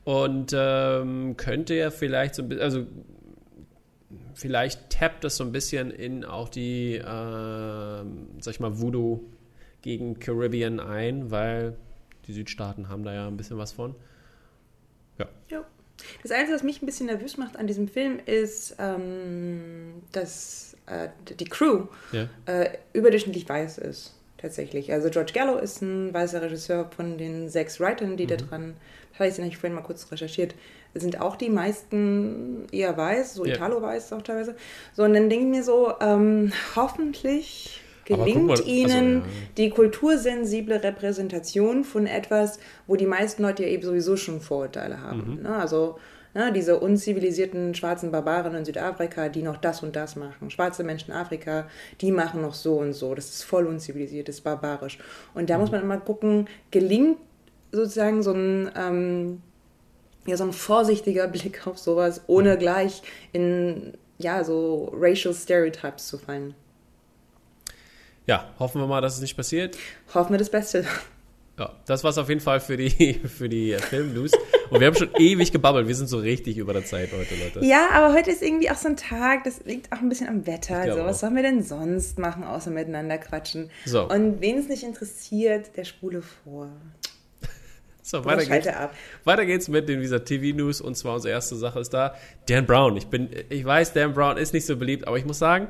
Und 0.04 0.54
ähm, 0.56 1.36
könnte 1.38 1.76
ja 1.76 1.91
vielleicht 1.91 2.36
so 2.36 2.41
ein 2.41 2.50
bisschen, 2.50 2.64
also 2.64 2.86
vielleicht 4.34 4.89
tappt 4.89 5.24
das 5.24 5.38
so 5.38 5.43
ein 5.43 5.51
bisschen 5.51 5.91
in 5.91 6.24
auch 6.24 6.49
die, 6.49 6.95
äh, 6.95 7.01
sag 7.01 8.53
ich 8.53 8.60
mal, 8.60 8.80
Voodoo 8.80 9.24
gegen 9.82 10.20
Caribbean 10.20 10.80
ein, 10.80 11.32
weil 11.32 11.76
die 12.28 12.34
Südstaaten 12.34 12.89
haben 12.89 13.03
da 13.03 13.14
ja 13.14 13.28
ein 13.28 13.38
bisschen 13.38 13.58
was 13.58 13.72
von. 13.72 13.95
Ja. 15.18 15.28
ja. 15.49 15.66
Das 16.22 16.32
Einzige, 16.32 16.55
was 16.55 16.64
mich 16.64 16.82
ein 16.82 16.86
bisschen 16.86 17.08
nervös 17.08 17.38
macht 17.38 17.58
an 17.58 17.68
diesem 17.68 17.88
Film, 17.88 18.20
ist, 18.26 18.76
ähm, 18.80 20.03
dass 20.12 20.76
äh, 20.86 21.10
die 21.39 21.45
Crew 21.45 21.88
ja. 22.12 22.30
äh, 22.45 22.78
überdurchschnittlich 22.93 23.47
weiß 23.47 23.80
ist. 23.80 24.14
Tatsächlich. 24.38 24.93
Also 24.93 25.10
George 25.10 25.32
Gallo 25.34 25.58
ist 25.58 25.82
ein 25.82 26.14
weißer 26.14 26.41
Regisseur 26.43 26.91
von 26.95 27.18
den 27.18 27.49
sechs 27.49 27.80
Writern, 27.80 28.18
die 28.18 28.26
mhm. 28.26 28.30
da 28.30 28.36
dran, 28.36 28.74
habe 29.18 29.28
ich 29.28 29.38
nämlich 29.38 29.58
vorhin 29.58 29.74
mal 29.74 29.82
kurz 29.82 30.12
recherchiert, 30.12 30.53
sind 31.00 31.22
auch 31.22 31.36
die 31.36 31.50
meisten 31.50 32.66
eher 32.72 32.95
weiß, 32.98 33.34
so 33.34 33.45
ja. 33.45 33.56
Italo-weiß 33.56 34.14
auch 34.14 34.22
teilweise. 34.22 34.56
So, 34.93 35.04
und 35.04 35.14
dann 35.14 35.30
denke 35.30 35.45
ich 35.45 35.52
mir 35.52 35.64
so, 35.64 35.93
ähm, 36.02 36.52
hoffentlich 36.76 37.82
gelingt 38.08 38.48
mal, 38.48 38.60
ihnen 38.66 39.18
also, 39.18 39.28
ja. 39.28 39.48
die 39.58 39.70
kultursensible 39.70 40.82
Repräsentation 40.84 41.84
von 41.84 42.08
etwas, 42.08 42.60
wo 42.88 42.95
die 42.95 43.06
meisten 43.06 43.43
Leute 43.43 43.64
ja 43.64 43.70
eben 43.70 43.84
sowieso 43.84 44.16
schon 44.16 44.39
Vorurteile 44.39 45.02
haben. 45.02 45.38
Mhm. 45.38 45.43
Ne? 45.43 45.56
Also 45.56 45.98
ne, 46.34 46.54
diese 46.54 46.80
unzivilisierten 46.80 47.76
schwarzen 47.76 48.12
Barbaren 48.12 48.56
in 48.56 48.66
Südafrika, 48.66 49.28
die 49.28 49.41
noch 49.41 49.58
das 49.58 49.84
und 49.84 49.95
das 49.95 50.16
machen. 50.16 50.50
Schwarze 50.50 50.84
Menschen 50.84 51.12
in 51.12 51.18
Afrika, 51.18 51.68
die 52.00 52.12
machen 52.12 52.41
noch 52.41 52.54
so 52.54 52.76
und 52.76 52.93
so. 52.93 53.14
Das 53.14 53.30
ist 53.30 53.43
voll 53.43 53.66
unzivilisiert, 53.66 54.30
das 54.30 54.36
ist 54.36 54.41
barbarisch. 54.41 55.00
Und 55.34 55.50
da 55.50 55.56
mhm. 55.56 55.62
muss 55.62 55.72
man 55.72 55.82
immer 55.82 55.98
gucken, 55.98 56.48
gelingt 56.72 57.18
sozusagen 57.72 58.24
so 58.24 58.32
ein... 58.32 58.72
Ähm, 58.76 59.41
ja, 60.28 60.38
so 60.38 60.43
ein 60.43 60.53
vorsichtiger 60.53 61.28
Blick 61.28 61.65
auf 61.65 61.80
sowas, 61.80 62.21
ohne 62.28 62.55
mhm. 62.55 62.59
gleich 62.59 63.01
in 63.34 63.93
ja, 64.19 64.43
so 64.43 64.91
racial 64.95 65.34
stereotypes 65.34 66.07
zu 66.07 66.17
fallen 66.17 66.53
ja, 68.28 68.45
hoffen 68.59 68.82
wir 68.82 68.88
mal, 68.88 69.01
dass 69.01 69.15
es 69.15 69.21
nicht 69.21 69.36
passiert. 69.36 69.78
Hoffen 70.13 70.34
wir 70.34 70.38
das 70.38 70.51
Beste. 70.51 70.86
Ja, 71.59 71.71
das 71.88 72.03
war 72.03 72.11
es 72.11 72.19
auf 72.19 72.30
jeden 72.30 72.39
Fall 72.39 72.59
für 72.59 72.78
die, 72.78 73.15
für 73.25 73.49
die 73.49 73.73
Film-News. 73.73 74.32
Und 74.69 74.80
wir 74.80 74.86
haben 74.86 74.95
schon 74.95 75.09
ewig 75.17 75.51
gebabbelt. 75.51 75.88
Wir 75.88 75.95
sind 75.95 76.05
so 76.05 76.19
richtig 76.19 76.57
über 76.57 76.71
der 76.71 76.86
Zeit 76.86 77.09
heute, 77.11 77.34
Leute. 77.34 77.65
Ja, 77.65 77.89
aber 77.93 78.13
heute 78.13 78.30
ist 78.30 78.43
irgendwie 78.43 78.69
auch 78.69 78.75
so 78.75 78.89
ein 78.89 78.95
Tag, 78.95 79.43
das 79.43 79.65
liegt 79.65 79.91
auch 79.91 79.97
ein 79.97 80.07
bisschen 80.07 80.28
am 80.28 80.45
Wetter. 80.45 80.78
Also, 80.78 80.99
was 80.99 81.19
sollen 81.19 81.36
wir 81.36 81.41
denn 81.41 81.63
sonst 81.63 82.19
machen, 82.19 82.43
außer 82.43 82.69
miteinander 82.69 83.17
quatschen? 83.17 83.71
So. 83.86 84.07
Und 84.07 84.39
wen 84.39 84.59
es 84.59 84.67
nicht 84.67 84.84
interessiert, 84.84 85.75
der 85.75 85.86
spule 85.86 86.21
vor. 86.21 86.69
So, 88.08 88.24
weiter 88.24 88.45
geht's, 88.45 88.68
ab. 88.68 88.93
weiter 89.26 89.45
geht's 89.45 89.68
mit 89.68 89.89
den 89.89 89.99
dieser 89.99 90.24
TV-News. 90.24 90.80
Und 90.80 90.95
zwar 90.95 91.16
unsere 91.16 91.34
erste 91.34 91.58
Sache 91.58 91.82
ist 91.82 91.93
da 91.93 92.16
Dan 92.47 92.66
Brown. 92.66 92.95
Ich, 92.95 93.08
bin, 93.08 93.28
ich 93.49 93.66
weiß, 93.66 93.91
Dan 93.91 94.14
Brown 94.14 94.38
ist 94.38 94.53
nicht 94.53 94.66
so 94.66 94.78
beliebt, 94.78 95.05
aber 95.05 95.18
ich 95.18 95.26
muss 95.26 95.39
sagen, 95.39 95.68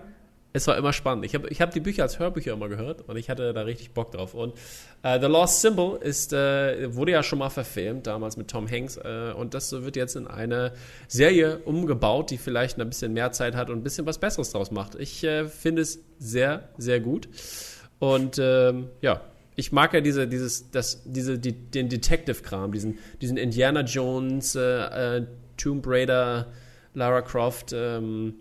es 0.54 0.68
war 0.68 0.78
immer 0.78 0.94
spannend. 0.94 1.26
Ich 1.26 1.34
habe 1.34 1.50
ich 1.50 1.62
hab 1.62 1.72
die 1.72 1.80
Bücher 1.80 2.04
als 2.04 2.20
Hörbücher 2.20 2.54
immer 2.54 2.70
gehört 2.70 3.10
und 3.10 3.18
ich 3.18 3.32
hatte 3.32 3.54
da 3.54 3.62
richtig 3.62 3.96
Bock 3.96 4.12
drauf. 4.12 4.36
Und 4.36 4.54
äh, 5.02 5.20
The 5.20 5.26
Lost 5.26 5.62
Symbol 5.62 5.98
ist, 6.00 6.32
äh, 6.32 6.94
wurde 6.94 7.14
ja 7.14 7.24
schon 7.24 7.40
mal 7.40 7.50
verfilmt, 7.50 8.06
damals 8.06 8.38
mit 8.38 8.50
Tom 8.50 8.70
Hanks. 8.70 8.98
Äh, 8.98 9.34
und 9.36 9.56
das 9.56 9.72
wird 9.72 9.96
jetzt 9.96 10.16
in 10.16 10.28
eine 10.28 10.74
Serie 11.08 11.58
umgebaut, 11.66 12.30
die 12.30 12.38
vielleicht 12.38 12.80
ein 12.80 12.88
bisschen 12.88 13.14
mehr 13.14 13.32
Zeit 13.32 13.56
hat 13.56 13.72
und 13.72 13.80
ein 13.80 13.84
bisschen 13.84 14.06
was 14.06 14.20
Besseres 14.20 14.52
draus 14.52 14.70
macht. 14.70 14.94
Ich 14.94 15.24
äh, 15.24 15.46
finde 15.46 15.82
es 15.82 16.04
sehr, 16.20 16.70
sehr 16.78 17.00
gut. 17.00 17.30
Und 17.98 18.38
ähm, 18.38 18.90
ja, 19.02 19.22
ich 19.58 19.72
mag 19.72 19.93
ja 19.93 20.01
diese, 20.01 20.28
dieses, 20.28 20.70
das, 20.70 21.01
diese, 21.03 21.39
die, 21.39 21.51
den 21.51 21.89
Detective-Kram, 21.89 22.72
diesen, 22.72 22.99
diesen 23.22 23.38
Indiana 23.38 23.82
Jones, 23.82 24.55
äh, 24.55 25.18
äh, 25.18 25.26
Tomb 25.58 25.86
Raider, 25.88 26.53
Lara 26.93 27.24
Croft, 27.24 27.74
ähm, 27.74 28.36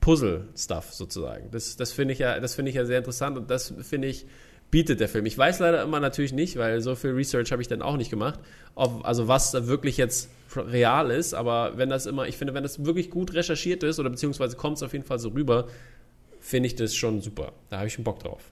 Puzzle-Stuff 0.00 0.92
sozusagen. 0.92 1.50
Das, 1.52 1.76
das 1.76 1.92
finde 1.92 2.14
ich, 2.14 2.18
ja, 2.18 2.40
find 2.48 2.68
ich 2.68 2.74
ja 2.74 2.84
sehr 2.84 2.98
interessant 2.98 3.38
und 3.38 3.48
das 3.48 3.72
finde 3.82 4.08
ich 4.08 4.26
bietet 4.72 4.98
der 4.98 5.08
Film. 5.08 5.24
Ich 5.26 5.38
weiß 5.38 5.60
leider 5.60 5.84
immer 5.84 6.00
natürlich 6.00 6.32
nicht, 6.32 6.56
weil 6.56 6.80
so 6.80 6.96
viel 6.96 7.12
Research 7.12 7.52
habe 7.52 7.62
ich 7.62 7.68
dann 7.68 7.80
auch 7.80 7.96
nicht 7.96 8.10
gemacht, 8.10 8.40
ob, 8.74 9.06
also 9.06 9.28
was 9.28 9.52
da 9.52 9.68
wirklich 9.68 9.96
jetzt 9.96 10.28
real 10.56 11.12
ist, 11.12 11.34
aber 11.34 11.78
wenn 11.78 11.88
das 11.88 12.06
immer, 12.06 12.26
ich 12.26 12.36
finde, 12.36 12.54
wenn 12.54 12.64
das 12.64 12.84
wirklich 12.84 13.10
gut 13.10 13.34
recherchiert 13.34 13.84
ist 13.84 14.00
oder 14.00 14.10
beziehungsweise 14.10 14.56
kommt 14.56 14.78
es 14.78 14.82
auf 14.82 14.92
jeden 14.92 15.04
Fall 15.04 15.20
so 15.20 15.28
rüber, 15.28 15.68
finde 16.40 16.66
ich 16.66 16.74
das 16.74 16.96
schon 16.96 17.20
super. 17.20 17.52
Da 17.70 17.78
habe 17.78 17.86
ich 17.86 17.92
schon 17.92 18.04
Bock 18.04 18.18
drauf. 18.18 18.50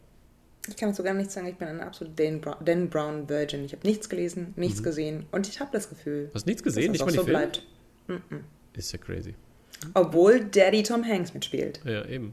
Ich 0.69 0.77
kann 0.77 0.95
sogar 0.95 1.13
nicht 1.15 1.31
sagen, 1.31 1.47
ich 1.47 1.57
bin 1.57 1.69
ein 1.69 1.81
absolut 1.81 2.19
Dan, 2.19 2.41
Brown, 2.41 2.57
Dan 2.65 2.89
Brown 2.89 3.29
Virgin. 3.29 3.65
Ich 3.65 3.73
habe 3.73 3.87
nichts 3.87 4.09
gelesen, 4.09 4.55
nichts 4.57 4.81
mhm. 4.81 4.85
gesehen 4.85 5.27
und 5.31 5.49
ich 5.49 5.61
habe 5.61 5.71
das 5.73 5.89
Gefühl. 5.89 6.29
Du 6.29 6.35
hast 6.35 6.47
nichts 6.47 6.63
gesehen? 6.63 6.93
Dass 6.93 6.99
das 6.99 7.07
nicht 7.09 7.17
mal 7.17 7.23
so 7.23 7.29
bleibt. 7.29 7.63
Mm 8.07 8.13
-mm. 8.13 8.41
Ist 8.75 8.93
ja 8.93 8.99
crazy. 8.99 9.35
Obwohl 9.93 10.45
Daddy 10.45 10.83
Tom 10.83 11.05
Hanks 11.05 11.35
mitspielt. 11.35 11.81
Ja, 11.85 12.07
eben. 12.07 12.33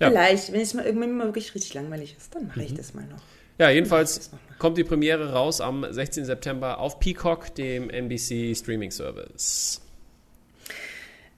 Ja. 0.00 0.10
Vielleicht, 0.10 0.52
wenn 0.52 0.60
es 0.60 0.74
mal 0.74 0.86
irgendwann 0.86 1.16
mal 1.16 1.26
wirklich 1.26 1.54
richtig 1.54 1.74
langweilig 1.74 2.16
ist, 2.16 2.34
dann 2.34 2.46
mache 2.46 2.62
ich 2.62 2.72
mhm. 2.72 2.76
das 2.76 2.94
mal 2.94 3.04
noch. 3.06 3.22
Ja, 3.58 3.70
jedenfalls 3.70 4.30
kommt 4.58 4.78
die 4.78 4.84
Premiere 4.84 5.32
raus 5.32 5.60
am 5.60 5.84
16. 5.88 6.24
September 6.24 6.78
auf 6.78 7.00
Peacock, 7.00 7.54
dem 7.56 7.90
NBC 7.90 8.56
Streaming 8.56 8.92
Service. 8.92 9.80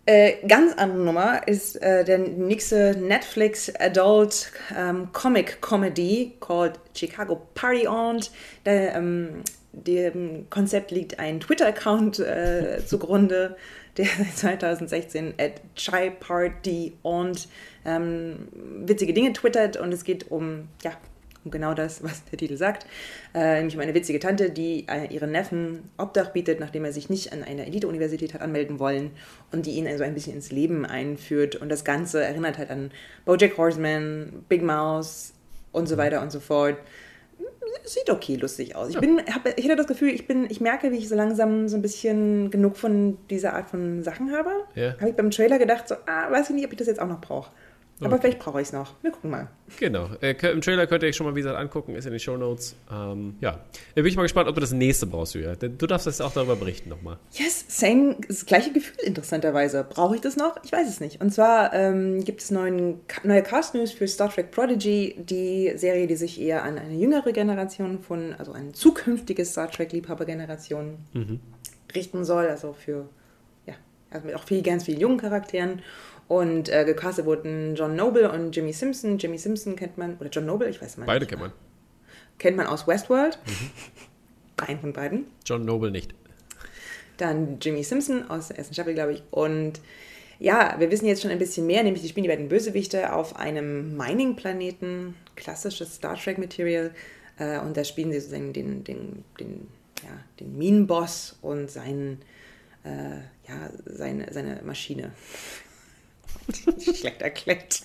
Äh, 0.06 0.46
ganz 0.46 0.74
andere 0.76 0.98
Nummer 0.98 1.46
ist 1.46 1.80
äh, 1.82 2.04
der 2.04 2.18
nächste 2.18 2.96
Netflix 2.98 3.72
Adult 3.78 4.50
ähm, 4.76 5.08
Comic 5.12 5.60
Comedy 5.60 6.36
called 6.40 6.80
Chicago 6.94 7.46
Party 7.54 7.86
On. 7.86 8.20
Der, 8.64 8.96
ähm, 8.96 9.42
dem 9.72 10.48
Konzept 10.50 10.90
liegt 10.90 11.18
ein 11.18 11.38
Twitter-Account 11.40 12.18
äh, 12.18 12.80
zugrunde 12.86 13.56
der 13.96 14.06
2016 14.34 15.34
at 15.38 15.60
Chai 15.76 16.10
Party 16.10 16.94
und 17.02 17.48
ähm, 17.84 18.48
witzige 18.52 19.12
Dinge 19.12 19.32
twittert 19.32 19.76
und 19.76 19.92
es 19.92 20.04
geht 20.04 20.30
um, 20.30 20.68
ja, 20.82 20.92
um 21.44 21.50
genau 21.50 21.74
das, 21.74 22.02
was 22.04 22.24
der 22.26 22.38
Titel 22.38 22.56
sagt, 22.56 22.86
äh, 23.34 23.56
nämlich 23.56 23.74
um 23.74 23.80
eine 23.80 23.94
witzige 23.94 24.20
Tante, 24.20 24.50
die 24.50 24.86
äh, 24.88 25.12
ihren 25.12 25.32
Neffen 25.32 25.90
Obdach 25.98 26.30
bietet, 26.30 26.60
nachdem 26.60 26.84
er 26.84 26.92
sich 26.92 27.08
nicht 27.08 27.32
an 27.32 27.42
eine 27.42 27.66
Elite-Universität 27.66 28.34
hat 28.34 28.42
anmelden 28.42 28.78
wollen 28.78 29.10
und 29.52 29.66
die 29.66 29.72
ihn 29.72 29.86
also 29.86 30.04
ein 30.04 30.14
bisschen 30.14 30.34
ins 30.34 30.50
Leben 30.50 30.84
einführt 30.84 31.56
und 31.56 31.68
das 31.68 31.84
Ganze 31.84 32.22
erinnert 32.22 32.58
halt 32.58 32.70
an 32.70 32.90
Bojack 33.24 33.56
Horseman, 33.56 34.44
Big 34.48 34.62
Mouse 34.62 35.32
und 35.72 35.88
so 35.88 35.96
weiter 35.96 36.22
und 36.22 36.30
so 36.30 36.40
fort 36.40 36.76
sieht 37.84 38.10
okay 38.10 38.36
lustig 38.36 38.76
aus. 38.76 38.90
Ich, 38.90 38.98
bin, 38.98 39.18
hab, 39.32 39.46
ich 39.58 39.64
hatte 39.64 39.76
das 39.76 39.86
Gefühl, 39.86 40.10
ich, 40.10 40.26
bin, 40.26 40.46
ich 40.50 40.60
merke, 40.60 40.92
wie 40.92 40.96
ich 40.96 41.08
so 41.08 41.14
langsam 41.14 41.68
so 41.68 41.76
ein 41.76 41.82
bisschen 41.82 42.50
genug 42.50 42.76
von 42.76 43.18
dieser 43.28 43.54
Art 43.54 43.70
von 43.70 44.02
Sachen 44.02 44.32
habe. 44.32 44.50
Ja. 44.74 44.94
Habe 44.98 45.10
ich 45.10 45.16
beim 45.16 45.30
Trailer 45.30 45.58
gedacht, 45.58 45.88
so, 45.88 45.96
ah, 46.06 46.30
weiß 46.30 46.50
ich 46.50 46.56
nicht, 46.56 46.64
ob 46.64 46.72
ich 46.72 46.78
das 46.78 46.86
jetzt 46.86 47.00
auch 47.00 47.08
noch 47.08 47.20
brauche. 47.20 47.50
Aber 48.00 48.14
okay. 48.14 48.22
vielleicht 48.22 48.38
brauche 48.38 48.60
ich 48.60 48.68
es 48.68 48.72
noch. 48.72 48.94
Wir 49.02 49.10
gucken 49.10 49.30
mal. 49.30 49.48
Genau. 49.78 50.08
Äh, 50.22 50.34
Im 50.50 50.62
Trailer 50.62 50.86
könnt 50.86 51.02
ihr 51.02 51.10
euch 51.10 51.16
schon 51.16 51.26
mal, 51.26 51.34
wie 51.34 51.40
gesagt, 51.40 51.58
angucken. 51.58 51.94
Ist 51.94 52.06
in 52.06 52.12
den 52.12 52.20
Show 52.20 52.36
Notes. 52.36 52.74
Ähm, 52.90 53.36
ja. 53.40 53.60
Bin 53.94 54.06
ich 54.06 54.16
mal 54.16 54.22
gespannt, 54.22 54.48
ob 54.48 54.54
du 54.54 54.60
das 54.60 54.72
nächste 54.72 55.06
brauchst, 55.06 55.34
Julia. 55.34 55.54
Du 55.54 55.86
darfst 55.86 56.06
jetzt 56.06 56.22
auch 56.22 56.32
darüber 56.32 56.56
berichten 56.56 56.88
nochmal. 56.88 57.18
Yes, 57.32 57.64
same. 57.68 58.16
Das 58.26 58.46
gleiche 58.46 58.72
Gefühl, 58.72 59.04
interessanterweise. 59.04 59.84
Brauche 59.88 60.14
ich 60.14 60.22
das 60.22 60.36
noch? 60.36 60.56
Ich 60.64 60.72
weiß 60.72 60.88
es 60.88 61.00
nicht. 61.00 61.20
Und 61.20 61.32
zwar 61.34 61.74
ähm, 61.74 62.24
gibt 62.24 62.40
es 62.40 62.50
neuen, 62.50 63.00
neue 63.22 63.42
Cast-News 63.42 63.92
für 63.92 64.08
Star 64.08 64.32
Trek 64.32 64.50
Prodigy. 64.50 65.16
Die 65.18 65.72
Serie, 65.76 66.06
die 66.06 66.16
sich 66.16 66.40
eher 66.40 66.62
an 66.62 66.78
eine 66.78 66.94
jüngere 66.94 67.32
Generation 67.32 68.00
von, 68.00 68.34
also 68.38 68.52
eine 68.52 68.72
zukünftige 68.72 69.44
Star 69.44 69.70
Trek-Liebhaber-Generation 69.70 70.96
mhm. 71.12 71.40
richten 71.94 72.24
soll. 72.24 72.46
Also 72.46 72.72
für, 72.72 73.10
ja, 73.66 73.74
also 74.10 74.26
mit 74.26 74.36
auch 74.36 74.44
viel, 74.44 74.62
ganz 74.62 74.84
vielen 74.84 75.00
jungen 75.00 75.18
Charakteren. 75.18 75.82
Und 76.30 76.68
äh, 76.68 76.84
gecastet 76.84 77.26
wurden 77.26 77.74
John 77.74 77.96
Noble 77.96 78.30
und 78.30 78.54
Jimmy 78.54 78.72
Simpson. 78.72 79.18
Jimmy 79.18 79.36
Simpson 79.36 79.74
kennt 79.74 79.98
man, 79.98 80.16
oder 80.18 80.30
John 80.30 80.46
Noble, 80.46 80.70
ich 80.70 80.80
weiß 80.80 80.96
mal 80.96 81.06
Beide 81.06 81.26
kennt 81.26 81.40
man. 81.40 81.52
Kennt 82.38 82.56
man 82.56 82.68
aus 82.68 82.86
Westworld. 82.86 83.40
Mhm. 83.44 84.64
Einen 84.64 84.78
von 84.78 84.92
beiden. 84.92 85.26
John 85.44 85.64
Noble 85.64 85.90
nicht. 85.90 86.14
Dann 87.16 87.58
Jimmy 87.60 87.82
Simpson 87.82 88.30
aus 88.30 88.46
der 88.46 88.58
ersten 88.58 88.74
Staffel, 88.74 88.94
glaube 88.94 89.14
ich. 89.14 89.24
Und 89.32 89.80
ja, 90.38 90.76
wir 90.78 90.92
wissen 90.92 91.06
jetzt 91.06 91.20
schon 91.20 91.32
ein 91.32 91.40
bisschen 91.40 91.66
mehr, 91.66 91.82
nämlich 91.82 92.02
die 92.04 92.08
spielen 92.08 92.22
die 92.22 92.30
beiden 92.30 92.48
Bösewichte 92.48 93.12
auf 93.12 93.34
einem 93.34 93.96
Mining-Planeten, 93.96 95.16
klassisches 95.34 95.96
Star 95.96 96.16
Trek-Material. 96.16 96.92
Äh, 97.40 97.58
und 97.58 97.76
da 97.76 97.82
spielen 97.82 98.12
sie 98.12 98.20
sozusagen 98.20 98.52
den, 98.52 98.84
den, 98.84 99.24
den, 99.40 99.66
ja, 100.04 100.16
den 100.38 100.56
Minenboss 100.56 101.40
und 101.42 101.68
seinen 101.68 102.22
äh, 102.84 103.16
ja, 103.48 103.70
seine, 103.84 104.32
seine 104.32 104.60
Maschine. 104.62 105.10
Schlecht 106.94 107.22
erklärt. 107.22 107.80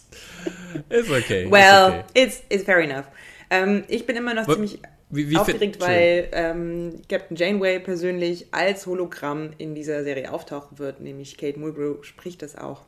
Ist 0.89 1.09
okay. 1.09 1.47
Well, 1.49 1.61
ist 1.61 1.93
okay. 1.93 2.03
it's, 2.13 2.43
it's 2.49 2.63
fair 2.63 2.79
enough. 2.79 3.05
Ähm, 3.49 3.83
ich 3.87 4.05
bin 4.05 4.15
immer 4.15 4.33
noch 4.33 4.47
Wa- 4.47 4.53
ziemlich 4.53 4.79
wie- 5.09 5.29
wie 5.29 5.37
aufgeregt, 5.37 5.79
weil 5.79 6.27
ähm, 6.31 7.01
Captain 7.07 7.37
Janeway 7.37 7.79
persönlich 7.79 8.47
als 8.51 8.85
Hologramm 8.87 9.51
in 9.59 9.75
dieser 9.75 10.03
Serie 10.03 10.31
auftauchen 10.33 10.79
wird, 10.79 10.99
nämlich 10.99 11.37
Kate 11.37 11.59
Mulgrew 11.59 12.01
spricht 12.01 12.41
das 12.41 12.57
auch. 12.57 12.81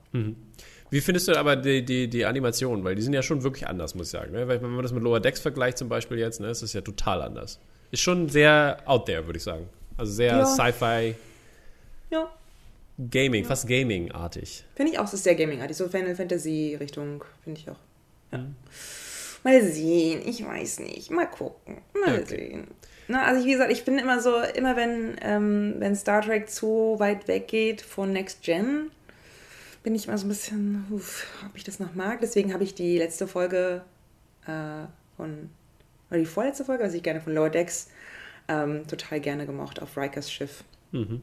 Wie 0.89 1.01
findest 1.01 1.27
du 1.27 1.35
aber 1.35 1.55
die, 1.55 1.85
die, 1.85 2.07
die 2.09 2.25
Animationen? 2.25 2.83
Weil 2.83 2.95
die 2.95 3.01
sind 3.03 3.13
ja 3.13 3.21
schon 3.21 3.43
wirklich 3.43 3.67
anders, 3.67 3.93
muss 3.93 4.07
ich 4.07 4.11
sagen. 4.11 4.31
Ne? 4.31 4.47
Weil 4.47 4.61
Wenn 4.61 4.71
man 4.71 4.81
das 4.83 4.93
mit 4.93 5.03
Lower 5.03 5.19
Decks 5.19 5.39
vergleicht 5.39 5.77
zum 5.77 5.89
Beispiel 5.89 6.17
jetzt, 6.17 6.39
ne, 6.39 6.49
ist 6.49 6.63
das 6.63 6.73
ja 6.73 6.81
total 6.81 7.21
anders. 7.21 7.59
Ist 7.91 8.01
schon 8.01 8.27
sehr 8.29 8.77
out 8.85 9.05
there, 9.05 9.25
würde 9.25 9.37
ich 9.37 9.43
sagen. 9.43 9.69
Also 9.95 10.11
sehr 10.13 10.31
Ja. 10.37 10.45
Sci-Fi, 10.45 11.15
Ja, 12.09 12.29
Gaming, 13.11 13.45
fast 13.45 13.67
Gaming-artig. 13.67 14.65
finde 14.75 14.91
ich 14.91 14.99
auch, 14.99 15.05
es 15.05 15.13
ist 15.13 15.23
sehr 15.23 15.35
gamingartig, 15.35 15.77
so 15.77 15.87
Final 15.87 16.15
Fantasy 16.15 16.75
Richtung, 16.79 17.23
finde 17.43 17.59
ich 17.61 17.69
auch. 17.69 17.77
Ja. 18.31 18.39
Mhm. 18.39 18.55
Mal 19.43 19.61
sehen, 19.63 20.21
ich 20.25 20.43
weiß 20.45 20.79
nicht, 20.79 21.11
mal 21.11 21.27
gucken, 21.27 21.77
mal 21.93 22.15
Okay. 22.21 22.25
sehen. 22.25 22.67
Na, 23.07 23.23
also 23.25 23.45
wie 23.45 23.51
gesagt, 23.51 23.71
ich 23.71 23.85
bin 23.85 23.99
immer 23.99 24.19
so, 24.19 24.35
immer 24.55 24.75
wenn, 24.75 25.15
ähm, 25.21 25.75
wenn 25.77 25.95
Star 25.95 26.21
Trek 26.21 26.49
zu 26.49 26.95
weit 26.97 27.27
weggeht 27.27 27.81
von 27.81 28.11
Next 28.11 28.41
Gen, 28.41 28.89
bin 29.83 29.95
ich 29.95 30.07
immer 30.07 30.17
so 30.17 30.25
ein 30.25 30.29
bisschen, 30.29 30.85
uff, 30.89 31.25
ob 31.47 31.55
ich 31.55 31.63
das 31.63 31.79
noch 31.79 31.93
mag. 31.95 32.19
Deswegen 32.19 32.51
habe 32.51 32.63
ich 32.65 32.73
die 32.73 32.97
letzte 32.97 33.27
Folge 33.27 33.83
äh, 34.45 34.85
von, 35.15 35.49
oder 36.09 36.19
die 36.19 36.25
vorletzte 36.25 36.65
Folge, 36.65 36.83
also 36.83 36.97
ich 36.97 37.03
gerne 37.03 37.21
von 37.21 37.33
Lower 37.33 37.49
Decks, 37.51 37.89
ähm, 38.49 38.85
total 38.87 39.21
gerne 39.21 39.45
gemocht 39.45 39.81
auf 39.81 39.95
Rikers 39.95 40.29
Schiff, 40.31 40.63
Mhm. 40.91 41.21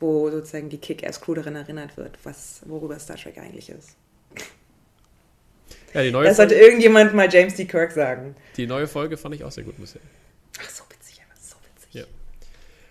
Wo 0.00 0.30
sozusagen 0.30 0.68
die 0.68 0.78
Kick-Ass-Crew 0.78 1.34
daran 1.34 1.56
erinnert 1.56 1.96
wird, 1.96 2.18
was, 2.24 2.62
worüber 2.66 2.98
Star 2.98 3.16
Trek 3.16 3.38
eigentlich 3.38 3.70
ist. 3.70 3.96
Ja, 5.92 6.02
die 6.02 6.10
neue, 6.10 6.26
Das 6.26 6.36
sollte 6.36 6.54
Folge, 6.54 6.66
irgendjemand 6.66 7.14
mal 7.14 7.32
James 7.32 7.54
D. 7.54 7.64
Kirk 7.66 7.92
sagen. 7.92 8.34
die 8.56 8.66
neue 8.66 8.88
Folge 8.88 9.16
fand 9.16 9.34
ich 9.36 9.44
auch 9.44 9.52
sehr 9.52 9.64
gut, 9.64 9.78
muss 9.78 9.90
ich 9.90 10.00
sagen. 10.00 10.08
Ach, 10.60 10.68
so 10.68 10.84
witzig, 10.90 11.22
aber 11.22 11.40
so 11.40 11.56
witzig. 11.64 11.94
Ja. 11.94 12.04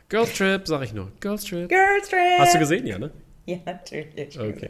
Girls 0.07 0.33
Trip, 0.33 0.61
sag 0.65 0.83
ich 0.83 0.93
nur. 0.93 1.11
Girls 1.19 1.43
Trip. 1.43 1.67
Girls 1.67 2.09
Trip! 2.09 2.39
Hast 2.39 2.55
du 2.55 2.59
gesehen, 2.59 2.87
ja, 2.87 2.97
ne? 2.97 3.11
Ja, 3.45 3.57
natürlich. 3.65 4.39
Okay, 4.39 4.69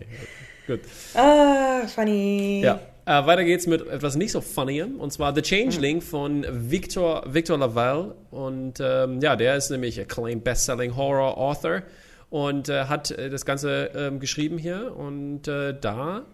gut. 0.66 0.80
Ah, 1.14 1.86
funny. 1.88 2.62
Ja, 2.64 2.80
äh, 3.06 3.26
weiter 3.26 3.44
geht's 3.44 3.68
mit 3.68 3.86
etwas 3.88 4.16
nicht 4.16 4.32
so 4.32 4.42
funniem 4.42 5.00
und 5.00 5.12
zwar 5.12 5.36
The 5.36 5.42
Changeling 5.42 6.02
von 6.02 6.46
Victor, 6.50 7.24
Victor 7.28 7.58
Laval 7.58 8.16
und 8.32 8.80
ähm, 8.80 9.20
ja, 9.22 9.36
der 9.36 9.58
ist 9.58 9.70
nämlich 9.70 10.00
acclaimed 10.00 10.44
Bestselling 10.44 10.96
Horror 10.96 11.38
Author 11.38 11.84
und 12.34 12.68
äh, 12.68 12.86
hat 12.86 13.12
äh, 13.12 13.30
das 13.30 13.46
Ganze 13.46 13.92
ähm, 13.94 14.20
geschrieben 14.20 14.58
hier 14.58 14.96
und 14.98 15.48
äh, 15.48 15.78
da 15.80 16.26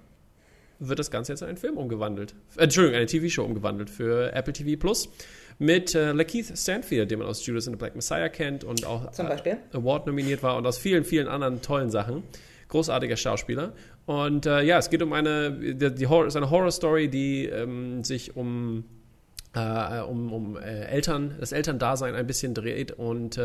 wird 0.80 0.98
das 0.98 1.12
Ganze 1.12 1.34
jetzt 1.34 1.42
in 1.42 1.50
einen 1.50 1.58
Film 1.58 1.76
umgewandelt. 1.76 2.36
Äh, 2.56 2.64
Entschuldigung, 2.64 2.96
eine 2.96 3.06
TV-Show 3.06 3.44
umgewandelt 3.44 3.90
für 3.90 4.32
Apple 4.32 4.54
TV 4.54 4.80
Plus 4.80 5.10
mit 5.58 5.96
äh, 5.96 6.14
Lakeith 6.14 6.58
Stanfield, 6.58 7.12
den 7.12 7.20
man 7.20 7.28
aus 7.28 7.46
Judas 7.46 7.68
and 7.68 7.76
the 7.76 7.78
Black 7.78 7.98
Messiah 7.98 8.30
kennt 8.30 8.64
und 8.64 8.86
auch 8.86 9.12
Zum 9.12 9.28
Beispiel? 9.28 9.58
äh, 9.74 9.76
Award 9.76 10.08
nominiert 10.08 10.42
war 10.42 10.56
und 10.56 10.66
aus 10.66 10.78
vielen, 10.78 11.04
vielen 11.04 11.28
anderen 11.28 11.62
tollen 11.62 11.90
Sachen. 11.92 12.24
Großartiger 12.70 13.18
Schauspieler. 13.18 13.74
Und 14.06 14.46
ja, 14.46 14.78
es 14.78 14.90
geht 14.92 15.02
um 15.02 15.12
eine, 15.12 15.52
die, 15.52 15.94
die 15.94 16.08
Horror, 16.08 16.28
ist 16.28 16.36
eine 16.38 16.50
Horror-Story, 16.50 17.10
die 17.10 17.46
ähm, 17.48 18.04
sich 18.04 18.36
um 18.38 18.86
um, 19.56 20.32
um 20.32 20.58
Eltern, 20.58 21.36
das 21.40 21.52
Elterndasein 21.52 22.14
ein 22.14 22.28
bisschen 22.28 22.54
dreht 22.54 22.92
und 22.92 23.42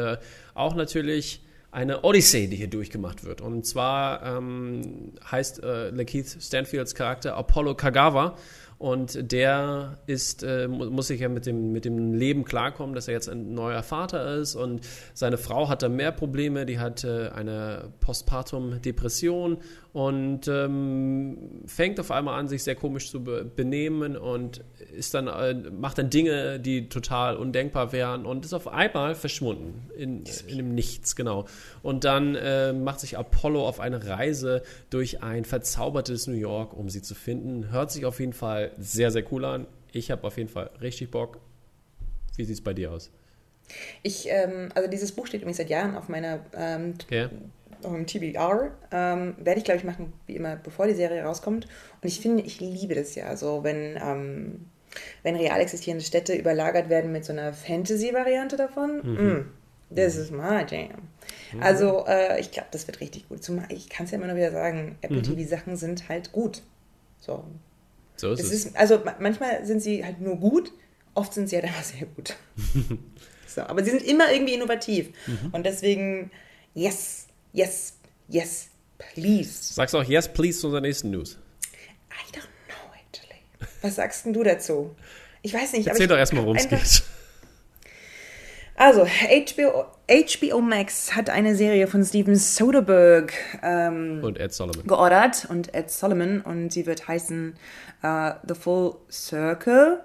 auch 0.52 0.74
natürlich 0.74 1.40
eine 1.74 2.02
Odyssee, 2.02 2.46
die 2.46 2.56
hier 2.56 2.70
durchgemacht 2.70 3.24
wird. 3.24 3.40
Und 3.40 3.66
zwar 3.66 4.22
ähm, 4.24 5.12
heißt 5.30 5.62
äh, 5.62 5.90
Lakeith 5.90 6.38
Stanfields 6.40 6.94
Charakter 6.94 7.36
Apollo 7.36 7.74
Kagawa. 7.74 8.36
Und 8.76 9.30
der 9.32 9.98
ist, 10.06 10.42
äh, 10.42 10.66
mu- 10.68 10.90
muss 10.90 11.06
sich 11.06 11.20
ja 11.20 11.28
mit 11.28 11.46
dem, 11.46 11.72
mit 11.72 11.84
dem 11.84 12.12
Leben 12.12 12.44
klarkommen, 12.44 12.94
dass 12.94 13.06
er 13.06 13.14
jetzt 13.14 13.28
ein 13.28 13.54
neuer 13.54 13.82
Vater 13.82 14.34
ist. 14.36 14.56
Und 14.56 14.80
seine 15.14 15.38
Frau 15.38 15.68
hat 15.68 15.82
da 15.82 15.88
mehr 15.88 16.10
Probleme, 16.12 16.66
die 16.66 16.78
hat 16.80 17.04
äh, 17.04 17.28
eine 17.28 17.92
Postpartum-Depression 18.00 19.58
und 19.92 20.48
ähm, 20.48 21.62
fängt 21.66 22.00
auf 22.00 22.10
einmal 22.10 22.38
an, 22.38 22.48
sich 22.48 22.64
sehr 22.64 22.74
komisch 22.74 23.10
zu 23.10 23.22
be 23.22 23.44
benehmen. 23.44 24.16
Und 24.16 24.64
ist 24.96 25.14
dann, 25.14 25.26
äh, 25.28 25.54
macht 25.54 25.98
dann 25.98 26.10
Dinge, 26.10 26.60
die 26.60 26.88
total 26.88 27.36
undenkbar 27.36 27.92
wären 27.92 28.26
und 28.26 28.44
ist 28.44 28.52
auf 28.52 28.68
einmal 28.68 29.14
verschwunden 29.14 29.90
in, 29.96 30.24
in 30.46 30.56
dem 30.56 30.74
Nichts, 30.74 31.16
genau. 31.16 31.46
Und 31.82 32.04
dann 32.04 32.34
äh, 32.34 32.72
macht 32.72 33.00
sich 33.00 33.18
Apollo 33.18 33.66
auf 33.66 33.80
eine 33.80 34.06
Reise 34.06 34.62
durch 34.90 35.22
ein 35.22 35.44
verzaubertes 35.44 36.26
New 36.26 36.34
York, 36.34 36.74
um 36.74 36.88
sie 36.88 37.02
zu 37.02 37.14
finden. 37.14 37.70
Hört 37.70 37.90
sich 37.90 38.06
auf 38.06 38.20
jeden 38.20 38.32
Fall 38.32 38.72
sehr, 38.78 39.10
sehr 39.10 39.30
cool 39.32 39.44
an. 39.44 39.66
Ich 39.92 40.10
habe 40.10 40.26
auf 40.26 40.36
jeden 40.38 40.48
Fall 40.48 40.70
richtig 40.80 41.10
Bock. 41.10 41.40
Wie 42.36 42.44
sieht 42.44 42.54
es 42.54 42.64
bei 42.64 42.74
dir 42.74 42.92
aus? 42.92 43.10
Ich, 44.02 44.28
ähm, 44.28 44.70
also 44.74 44.88
dieses 44.90 45.12
Buch 45.12 45.26
steht 45.26 45.40
übrigens 45.40 45.56
seit 45.56 45.70
Jahren 45.70 45.96
auf 45.96 46.08
meiner 46.08 46.40
ähm, 46.54 46.94
auf 47.82 47.92
dem 47.92 48.06
TBR. 48.06 48.70
Ähm, 48.90 49.34
werde 49.38 49.58
ich, 49.58 49.64
glaube 49.64 49.78
ich, 49.78 49.84
machen, 49.84 50.12
wie 50.26 50.36
immer, 50.36 50.56
bevor 50.56 50.86
die 50.86 50.94
Serie 50.94 51.22
rauskommt. 51.24 51.66
Und 52.02 52.08
ich 52.08 52.20
finde, 52.20 52.42
ich 52.42 52.60
liebe 52.60 52.94
das 52.94 53.14
ja. 53.14 53.36
So, 53.36 53.62
wenn, 53.64 53.98
ähm, 54.02 54.66
wenn 55.22 55.36
real 55.36 55.60
existierende 55.60 56.04
Städte 56.04 56.34
überlagert 56.34 56.88
werden 56.88 57.12
mit 57.12 57.24
so 57.24 57.32
einer 57.32 57.52
Fantasy-Variante 57.52 58.56
davon. 58.56 58.98
Mm, 58.98 59.52
das 59.90 60.16
ist 60.16 60.30
my 60.32 60.64
jam. 60.68 60.90
Also, 61.60 62.04
äh, 62.06 62.40
ich 62.40 62.50
glaube, 62.50 62.68
das 62.72 62.86
wird 62.86 63.00
richtig 63.00 63.28
gut. 63.28 63.42
Zumal, 63.44 63.66
ich 63.70 63.88
kann 63.88 64.06
es 64.06 64.12
ja 64.12 64.18
immer 64.18 64.26
nur 64.26 64.36
wieder 64.36 64.50
sagen, 64.52 64.96
Apple 65.02 65.22
TV-Sachen 65.22 65.76
sind 65.76 66.08
halt 66.08 66.32
gut. 66.32 66.62
So. 67.20 67.44
So 68.16 68.32
ist 68.32 68.42
Das 68.42 68.46
es. 68.52 68.66
ist, 68.66 68.76
also 68.76 68.98
ma- 69.04 69.16
manchmal 69.20 69.64
sind 69.64 69.80
sie 69.80 70.04
halt 70.04 70.20
nur 70.20 70.36
gut, 70.36 70.72
oft 71.14 71.32
sind 71.34 71.48
sie 71.48 71.56
halt 71.56 71.64
einfach 71.66 71.82
sehr 71.84 72.06
gut. 72.06 72.36
so, 73.46 73.62
aber 73.62 73.82
sie 73.84 73.90
sind 73.90 74.02
immer 74.02 74.32
irgendwie 74.32 74.54
innovativ. 74.54 75.10
Und 75.52 75.64
deswegen, 75.66 76.30
yes, 76.74 77.26
yes, 77.52 77.94
yes, 78.28 78.68
please. 78.98 79.74
Sagst 79.74 79.94
du 79.94 79.98
auch 79.98 80.04
Yes, 80.04 80.32
please 80.32 80.58
zu 80.60 80.68
unserer 80.68 80.80
nächsten 80.80 81.10
News? 81.10 81.38
I 82.10 82.36
don't. 82.36 82.42
Was 83.84 83.96
sagst 83.96 84.24
denn 84.24 84.32
du 84.32 84.42
dazu? 84.42 84.96
Ich 85.42 85.52
weiß 85.52 85.74
nicht. 85.74 85.86
aber 85.86 85.90
Erzähl 85.90 86.08
doch 86.08 86.16
erstmal, 86.16 86.42
worum 86.44 86.56
es 86.56 86.66
geht. 86.66 87.02
Also, 88.76 89.04
HBO, 89.04 89.84
HBO 90.08 90.60
Max 90.62 91.14
hat 91.14 91.28
eine 91.28 91.54
Serie 91.54 91.86
von 91.86 92.02
Steven 92.02 92.34
Soderbergh 92.34 93.32
ähm, 93.62 94.20
Und 94.24 94.40
Ed 94.40 94.54
Solomon. 94.54 94.86
geordert 94.86 95.46
und 95.50 95.74
Ed 95.74 95.90
Solomon 95.90 96.40
und 96.40 96.72
sie 96.72 96.86
wird 96.86 97.06
heißen 97.06 97.54
äh, 98.02 98.32
The 98.48 98.54
Full 98.54 98.94
Circle 99.12 100.00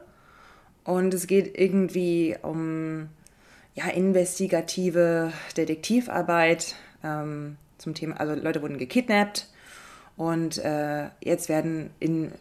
und 0.83 1.13
es 1.13 1.25
geht 1.25 1.57
irgendwie 1.57 2.35
um 2.41 3.09
ja, 3.75 3.87
investigative 3.87 5.31
Detektivarbeit 5.55 6.75
ähm, 7.03 7.55
zum 7.77 7.93
Thema, 7.95 8.19
also 8.19 8.35
Leute 8.35 8.61
wurden 8.61 8.77
gekidnappt 8.77 9.47
und 10.19 10.57
äh, 10.57 11.05
jetzt 11.21 11.47
werden 11.47 11.91
in, 12.01 12.33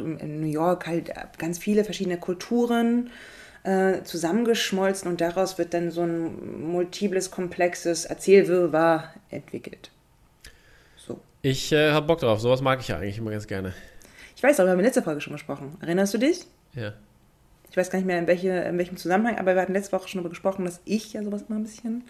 in 0.00 0.40
New 0.40 0.46
York 0.46 0.86
halt 0.86 1.12
ganz 1.36 1.58
viele 1.58 1.84
verschiedene 1.84 2.16
Kulturen 2.16 3.10
äh, 3.62 4.02
zusammengeschmolzen 4.04 5.06
und 5.10 5.20
daraus 5.20 5.58
wird 5.58 5.74
dann 5.74 5.90
so 5.90 6.00
ein 6.00 6.66
multiples, 6.66 7.30
komplexes 7.30 8.06
Erzählwirrwarr 8.06 9.12
entwickelt. 9.28 9.90
So. 10.96 11.20
Ich 11.42 11.72
äh, 11.72 11.92
hab 11.92 12.06
Bock 12.06 12.20
drauf. 12.20 12.40
Sowas 12.40 12.62
mag 12.62 12.80
ich 12.80 12.88
ja 12.88 12.96
eigentlich 12.96 13.18
immer 13.18 13.32
ganz 13.32 13.46
gerne. 13.46 13.74
Ich 14.34 14.42
weiß, 14.42 14.56
darüber 14.56 14.70
haben 14.70 14.78
wir 14.78 14.86
letzte 14.86 15.02
Folge 15.02 15.20
schon 15.20 15.34
gesprochen. 15.34 15.76
Erinnerst 15.82 16.14
du 16.14 16.18
dich? 16.18 16.46
Ja. 16.72 16.94
Ich 17.70 17.76
weiß 17.76 17.90
gar 17.90 17.98
nicht 17.98 18.06
mehr, 18.06 18.18
in, 18.18 18.26
welche, 18.26 18.48
in 18.48 18.78
welchem 18.78 18.96
Zusammenhang, 18.96 19.36
aber 19.38 19.54
wir 19.54 19.60
hatten 19.60 19.74
letzte 19.74 19.92
Woche 19.92 20.08
schon 20.08 20.20
darüber 20.20 20.30
gesprochen, 20.30 20.64
dass 20.64 20.80
ich 20.86 21.12
ja 21.12 21.22
sowas 21.22 21.44
immer 21.46 21.58
ein 21.58 21.64
bisschen, 21.64 22.04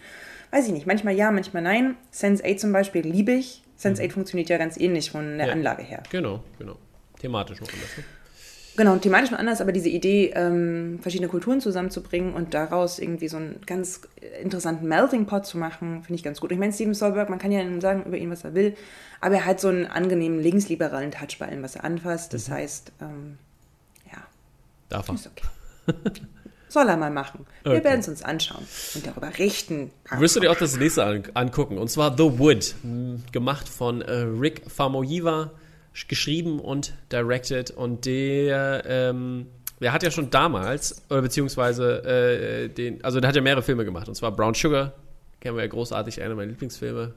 weiß 0.52 0.68
ich 0.68 0.72
nicht, 0.72 0.86
manchmal 0.86 1.14
ja, 1.14 1.32
manchmal 1.32 1.64
nein. 1.64 1.96
Sense 2.12 2.44
8 2.44 2.60
zum 2.60 2.72
Beispiel 2.72 3.02
liebe 3.02 3.32
ich. 3.32 3.64
Sense 3.76 4.02
8 4.02 4.12
funktioniert 4.12 4.48
ja 4.48 4.58
ganz 4.58 4.76
ähnlich 4.78 5.10
von 5.10 5.38
der 5.38 5.48
Ja. 5.48 5.52
Anlage 5.52 5.82
her. 5.82 6.02
Genau, 6.10 6.42
genau. 6.58 6.76
Thematisch 7.20 7.60
noch 7.60 7.68
anders. 7.72 7.96
Ne? 7.96 8.04
Genau, 8.78 8.96
thematisch 8.96 9.30
mal 9.30 9.38
anders, 9.38 9.62
aber 9.62 9.72
diese 9.72 9.88
Idee, 9.88 10.32
ähm, 10.34 10.98
verschiedene 11.00 11.30
Kulturen 11.30 11.62
zusammenzubringen 11.62 12.34
und 12.34 12.52
daraus 12.52 12.98
irgendwie 12.98 13.28
so 13.28 13.38
einen 13.38 13.60
ganz 13.64 14.02
interessanten 14.42 14.86
Melting 14.86 15.24
Pot 15.24 15.46
zu 15.46 15.56
machen, 15.56 16.02
finde 16.02 16.16
ich 16.16 16.22
ganz 16.22 16.40
gut. 16.40 16.52
Ich 16.52 16.58
meine, 16.58 16.74
Steven 16.74 16.92
Soderbergh, 16.92 17.30
man 17.30 17.38
kann 17.38 17.52
ja 17.52 17.62
sagen 17.80 18.04
über 18.04 18.18
ihn, 18.18 18.30
was 18.30 18.44
er 18.44 18.52
will, 18.54 18.76
aber 19.22 19.36
er 19.36 19.44
hat 19.46 19.60
so 19.60 19.68
einen 19.68 19.86
angenehmen 19.86 20.40
linksliberalen 20.40 21.10
Touch 21.10 21.38
bei 21.38 21.46
allem, 21.48 21.62
was 21.62 21.76
er 21.76 21.84
anfasst. 21.84 22.34
Das 22.34 22.50
heißt, 22.50 22.92
ähm, 23.00 23.38
ja, 24.12 24.18
Darf 24.90 25.08
er. 25.08 25.14
ist 25.14 25.26
okay. 25.28 25.46
Soll 26.68 26.88
er 26.88 26.96
mal 26.96 27.10
machen. 27.10 27.46
Wir 27.62 27.72
Okay. 27.72 27.84
werden 27.84 28.00
es 28.00 28.08
uns 28.08 28.22
anschauen 28.22 28.64
und 28.94 29.06
darüber 29.06 29.30
richten. 29.38 29.90
Wirst 30.18 30.34
du 30.36 30.40
dir 30.40 30.50
auch 30.50 30.56
das 30.56 30.76
nächste 30.76 31.04
an, 31.04 31.22
angucken? 31.34 31.78
Und 31.78 31.88
zwar 31.88 32.16
The 32.16 32.38
Wood, 32.38 32.74
gemacht 33.32 33.68
von 33.68 34.02
äh, 34.02 34.12
Rick 34.12 34.62
Famuyiwa, 34.68 35.52
sch- 35.94 36.08
geschrieben 36.08 36.58
und 36.60 36.92
directed. 37.12 37.70
Und 37.70 38.04
der, 38.04 38.82
ähm, 38.86 39.46
der 39.80 39.92
hat 39.92 40.02
ja 40.02 40.10
schon 40.10 40.30
damals, 40.30 41.02
oder 41.08 41.22
beziehungsweise 41.22 42.02
äh, 42.04 42.68
den, 42.68 43.02
also 43.04 43.20
der 43.20 43.28
hat 43.28 43.36
ja 43.36 43.42
mehrere 43.42 43.62
Filme 43.62 43.84
gemacht. 43.84 44.08
Und 44.08 44.14
zwar 44.16 44.32
Brown 44.32 44.54
Sugar, 44.54 44.92
kennen 45.40 45.56
wir 45.56 45.62
ja 45.62 45.68
großartig, 45.70 46.20
einer 46.20 46.34
meiner 46.34 46.50
Lieblingsfilme. 46.50 47.14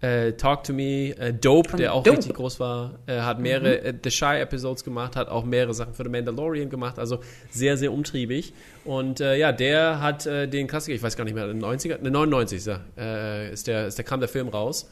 Äh, 0.00 0.32
Talk 0.32 0.64
to 0.64 0.72
Me, 0.72 1.10
äh, 1.18 1.32
Dope, 1.32 1.76
der 1.76 1.94
auch 1.94 2.02
Dope. 2.02 2.18
richtig 2.18 2.34
groß 2.34 2.58
war, 2.60 2.98
äh, 3.06 3.20
hat 3.20 3.38
mehrere 3.38 3.82
äh, 3.82 3.94
The 4.02 4.10
Shy 4.10 4.40
Episodes 4.40 4.84
gemacht, 4.84 5.16
hat 5.16 5.28
auch 5.28 5.44
mehrere 5.44 5.74
Sachen 5.74 5.94
für 5.94 6.04
The 6.04 6.08
Mandalorian 6.08 6.70
gemacht, 6.70 6.98
also 6.98 7.20
sehr, 7.50 7.76
sehr 7.76 7.92
umtriebig. 7.92 8.54
Und 8.84 9.20
äh, 9.20 9.36
ja, 9.36 9.52
der 9.52 10.00
hat 10.00 10.26
äh, 10.26 10.48
den 10.48 10.66
Klassiker, 10.66 10.94
ich 10.94 11.02
weiß 11.02 11.16
gar 11.16 11.24
nicht 11.24 11.34
mehr, 11.34 11.46
90er, 11.46 12.00
ne, 12.00 12.10
99 12.10 12.58
ist, 12.58 12.66
er, 12.66 12.80
äh, 12.96 13.52
ist, 13.52 13.66
der, 13.66 13.86
ist 13.88 13.98
der, 13.98 14.04
kam 14.04 14.20
der 14.20 14.28
Film 14.28 14.48
raus. 14.48 14.88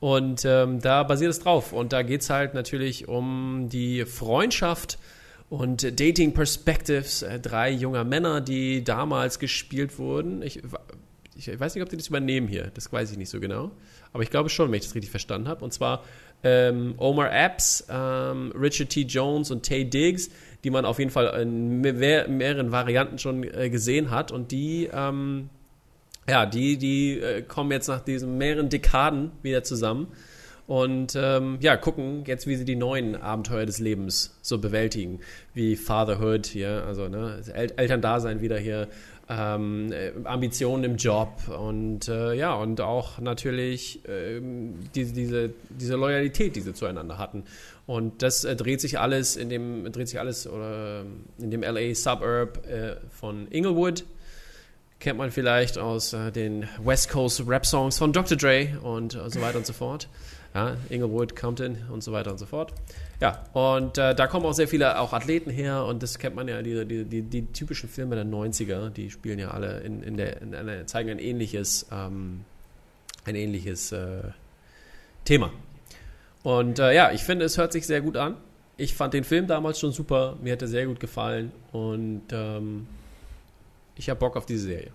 Und 0.00 0.44
ähm, 0.44 0.80
da 0.80 1.02
basiert 1.02 1.30
es 1.30 1.40
drauf. 1.40 1.72
Und 1.72 1.92
da 1.92 2.02
geht 2.02 2.22
es 2.22 2.30
halt 2.30 2.54
natürlich 2.54 3.08
um 3.08 3.68
die 3.70 4.04
Freundschaft 4.04 4.98
und 5.50 5.98
Dating 5.98 6.34
Perspectives 6.34 7.24
drei 7.42 7.70
junger 7.70 8.04
Männer, 8.04 8.40
die 8.40 8.84
damals 8.84 9.38
gespielt 9.38 9.98
wurden. 9.98 10.42
Ich, 10.42 10.62
ich 11.38 11.60
weiß 11.60 11.74
nicht, 11.74 11.82
ob 11.82 11.88
die 11.88 11.96
das 11.96 12.08
übernehmen 12.08 12.48
hier, 12.48 12.70
das 12.74 12.92
weiß 12.92 13.12
ich 13.12 13.16
nicht 13.16 13.30
so 13.30 13.38
genau. 13.38 13.70
Aber 14.12 14.22
ich 14.22 14.30
glaube 14.30 14.48
schon, 14.48 14.68
wenn 14.70 14.78
ich 14.78 14.84
das 14.84 14.94
richtig 14.94 15.10
verstanden 15.10 15.48
habe. 15.48 15.64
Und 15.64 15.72
zwar 15.72 16.02
ähm, 16.42 16.94
Omar 16.98 17.32
Epps, 17.32 17.86
ähm, 17.88 18.52
Richard 18.58 18.90
T. 18.90 19.02
Jones 19.02 19.50
und 19.50 19.64
Tay 19.64 19.84
Diggs, 19.84 20.30
die 20.64 20.70
man 20.70 20.84
auf 20.84 20.98
jeden 20.98 21.10
Fall 21.10 21.40
in 21.40 21.80
mehr, 21.80 22.28
mehreren 22.28 22.72
Varianten 22.72 23.18
schon 23.18 23.44
äh, 23.44 23.70
gesehen 23.70 24.10
hat. 24.10 24.32
Und 24.32 24.50
die, 24.50 24.88
ähm, 24.92 25.48
ja, 26.28 26.44
die, 26.44 26.76
die 26.76 27.20
äh, 27.20 27.42
kommen 27.42 27.70
jetzt 27.70 27.88
nach 27.88 28.00
diesen 28.00 28.36
mehreren 28.36 28.68
Dekaden 28.68 29.30
wieder 29.42 29.62
zusammen 29.62 30.08
und 30.68 31.16
ähm, 31.16 31.56
ja, 31.62 31.78
gucken 31.78 32.24
jetzt, 32.26 32.46
wie 32.46 32.54
sie 32.54 32.66
die 32.66 32.76
neuen 32.76 33.16
Abenteuer 33.16 33.64
des 33.64 33.78
Lebens 33.78 34.38
so 34.42 34.58
bewältigen, 34.58 35.20
wie 35.54 35.76
Fatherhood 35.76 36.44
hier, 36.44 36.84
also 36.86 37.08
ne, 37.08 37.40
El 37.54 37.72
Elterndasein 37.74 38.42
wieder 38.42 38.58
hier, 38.58 38.88
ähm, 39.28 39.92
äh, 39.92 40.12
Ambitionen 40.24 40.84
im 40.84 40.96
Job 40.96 41.48
und 41.48 42.08
äh, 42.08 42.34
ja, 42.34 42.54
und 42.54 42.80
auch 42.80 43.18
natürlich 43.18 44.00
ähm, 44.08 44.74
diese, 44.94 45.12
diese, 45.12 45.50
diese 45.68 45.96
Loyalität, 45.96 46.56
die 46.56 46.60
sie 46.60 46.72
zueinander 46.72 47.18
hatten. 47.18 47.44
Und 47.86 48.22
das 48.22 48.44
äh, 48.44 48.56
dreht 48.56 48.80
sich 48.80 48.98
alles 48.98 49.36
in 49.36 49.50
dem, 49.50 49.90
dreht 49.92 50.08
sich 50.08 50.18
alles 50.18 50.46
oder 50.46 51.04
in 51.38 51.50
dem 51.50 51.62
LA 51.62 51.94
Suburb 51.94 52.66
äh, 52.66 52.96
von 53.10 53.48
Inglewood. 53.50 54.04
Kennt 54.98 55.18
man 55.18 55.30
vielleicht 55.30 55.78
aus 55.78 56.12
äh, 56.12 56.32
den 56.32 56.66
West 56.82 57.10
Coast 57.10 57.42
Rap 57.46 57.66
Songs 57.66 57.98
von 57.98 58.12
Dr. 58.12 58.36
Dre 58.36 58.78
und 58.82 59.14
äh, 59.14 59.30
so 59.30 59.40
weiter 59.40 59.58
und 59.58 59.66
so 59.66 59.72
fort. 59.72 60.08
Ja, 60.54 60.76
Inglewood, 60.88 61.36
Compton 61.36 61.76
und 61.92 62.02
so 62.02 62.12
weiter 62.12 62.30
und 62.30 62.38
so 62.38 62.46
fort. 62.46 62.72
Ja, 63.20 63.44
und 63.52 63.98
äh, 63.98 64.14
da 64.14 64.28
kommen 64.28 64.46
auch 64.46 64.52
sehr 64.52 64.68
viele 64.68 64.98
auch 65.00 65.12
Athleten 65.12 65.50
her 65.50 65.84
und 65.84 66.04
das 66.04 66.18
kennt 66.18 66.36
man 66.36 66.46
ja, 66.46 66.62
die, 66.62 66.86
die, 66.86 67.04
die, 67.04 67.22
die 67.22 67.46
typischen 67.46 67.88
Filme 67.88 68.14
der 68.14 68.24
90er, 68.24 68.90
die 68.90 69.10
spielen 69.10 69.40
ja 69.40 69.50
alle 69.50 69.80
in, 69.80 70.04
in 70.04 70.16
der, 70.16 70.40
in 70.40 70.54
einer, 70.54 70.86
zeigen 70.86 71.10
ein 71.10 71.18
ähnliches, 71.18 71.86
ähm, 71.90 72.44
ein 73.24 73.34
ähnliches 73.34 73.90
äh, 73.90 74.22
Thema. 75.24 75.50
Und 76.44 76.78
äh, 76.78 76.94
ja, 76.94 77.10
ich 77.10 77.24
finde, 77.24 77.44
es 77.44 77.58
hört 77.58 77.72
sich 77.72 77.88
sehr 77.88 78.00
gut 78.00 78.16
an. 78.16 78.36
Ich 78.76 78.94
fand 78.94 79.14
den 79.14 79.24
Film 79.24 79.48
damals 79.48 79.80
schon 79.80 79.90
super, 79.90 80.36
mir 80.40 80.52
hat 80.52 80.62
er 80.62 80.68
sehr 80.68 80.86
gut 80.86 81.00
gefallen 81.00 81.50
und 81.72 82.22
ähm, 82.30 82.86
ich 83.96 84.08
habe 84.08 84.20
Bock 84.20 84.36
auf 84.36 84.46
diese 84.46 84.66
Serie. 84.66 84.92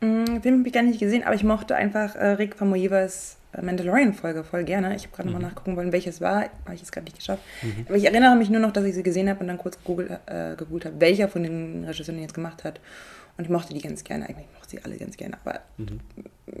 Mm, 0.00 0.42
Den 0.42 0.58
habe 0.58 0.66
ich 0.66 0.72
gar 0.72 0.82
nicht 0.82 0.98
gesehen, 0.98 1.22
aber 1.22 1.36
ich 1.36 1.44
mochte 1.44 1.76
einfach 1.76 2.16
äh, 2.16 2.26
Rick 2.30 2.56
Famuyiwas 2.56 3.36
Mandalorian-Folge 3.60 4.44
voll 4.44 4.64
gerne. 4.64 4.94
Ich 4.96 5.04
habe 5.04 5.14
gerade 5.16 5.28
Mhm. 5.28 5.34
nochmal 5.34 5.50
nachgucken 5.50 5.76
wollen, 5.76 5.92
welches 5.92 6.20
war. 6.20 6.42
Habe 6.64 6.74
ich 6.74 6.80
jetzt 6.80 6.92
gerade 6.92 7.04
nicht 7.04 7.16
geschafft. 7.16 7.42
Aber 7.86 7.96
ich 7.96 8.04
erinnere 8.04 8.36
mich 8.36 8.48
nur 8.50 8.60
noch, 8.60 8.72
dass 8.72 8.84
ich 8.84 8.94
sie 8.94 9.02
gesehen 9.02 9.28
habe 9.28 9.40
und 9.40 9.48
dann 9.48 9.58
kurz 9.58 9.76
gegoogelt, 9.78 10.10
äh, 10.26 10.54
gegoogelt 10.56 10.86
habe, 10.86 11.00
welcher 11.00 11.28
von 11.28 11.42
den 11.42 11.84
Regisseuren 11.84 12.16
die 12.16 12.22
jetzt 12.22 12.34
gemacht 12.34 12.64
hat. 12.64 12.80
Und 13.36 13.44
ich 13.44 13.50
mochte 13.50 13.74
die 13.74 13.80
ganz 13.80 14.04
gerne. 14.04 14.28
Eigentlich 14.28 14.46
mochte 14.54 14.70
sie 14.70 14.84
alle 14.84 14.96
ganz 14.96 15.16
gerne. 15.16 15.36
Aber 15.44 15.60
Mhm. 15.78 16.00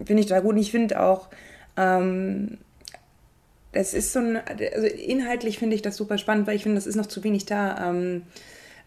finde 0.04 0.20
ich 0.20 0.26
da 0.26 0.40
gut. 0.40 0.52
Und 0.52 0.58
ich 0.58 0.70
finde 0.70 1.00
auch, 1.00 1.28
ähm, 1.76 2.58
das 3.72 3.94
ist 3.94 4.12
so 4.12 4.18
ein, 4.18 4.36
also 4.74 4.86
inhaltlich 4.86 5.58
finde 5.58 5.74
ich 5.76 5.82
das 5.82 5.96
super 5.96 6.18
spannend, 6.18 6.46
weil 6.46 6.56
ich 6.56 6.62
finde, 6.62 6.74
das 6.76 6.86
ist 6.86 6.96
noch 6.96 7.06
zu 7.06 7.24
wenig 7.24 7.46
da. 7.46 7.90
Ähm, 7.90 8.22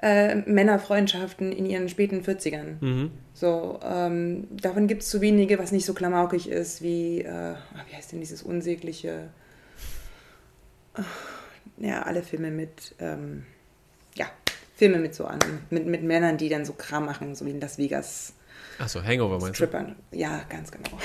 äh, 0.06 0.36
Männerfreundschaften 0.36 1.52
in 1.52 1.66
ihren 1.66 1.90
späten 1.90 2.22
40ern. 2.22 2.76
Mhm. 2.80 3.12
So, 3.34 3.80
ähm, 3.84 4.48
davon 4.52 4.86
gibt 4.86 5.02
es 5.02 5.10
zu 5.10 5.20
wenige, 5.20 5.58
was 5.58 5.72
nicht 5.72 5.86
so 5.86 5.96
klamaukig 5.96 6.48
ist 6.48 6.84
wie, 6.84 7.22
äh, 7.22 7.30
ah, 7.30 7.58
wie 7.90 7.96
heißt 7.96 8.12
denn 8.12 8.20
dieses 8.20 8.44
unsägliche, 8.44 9.30
Ah, 10.94 11.04
ja, 11.78 12.04
alle 12.04 12.24
Filme 12.24 12.52
mit, 12.52 12.96
ähm, 13.00 13.46
ja, 14.16 14.28
Filme 14.76 15.00
mit 15.00 15.16
so 15.16 15.26
an, 15.26 15.40
mit, 15.72 15.88
mit 15.88 16.04
Männern, 16.04 16.38
die 16.38 16.50
dann 16.50 16.66
so 16.66 16.74
Kram 16.74 17.06
machen, 17.06 17.36
so 17.36 17.46
wie 17.46 17.50
in 17.50 17.60
Las 17.60 17.78
Vegas 17.78 18.34
Achso, 18.78 19.04
Hangover 19.04 19.40
meinst 19.40 19.50
du? 19.50 19.54
Strippern. 19.56 19.96
Ja, 20.12 20.46
ganz 20.50 20.72
genau. 20.72 20.90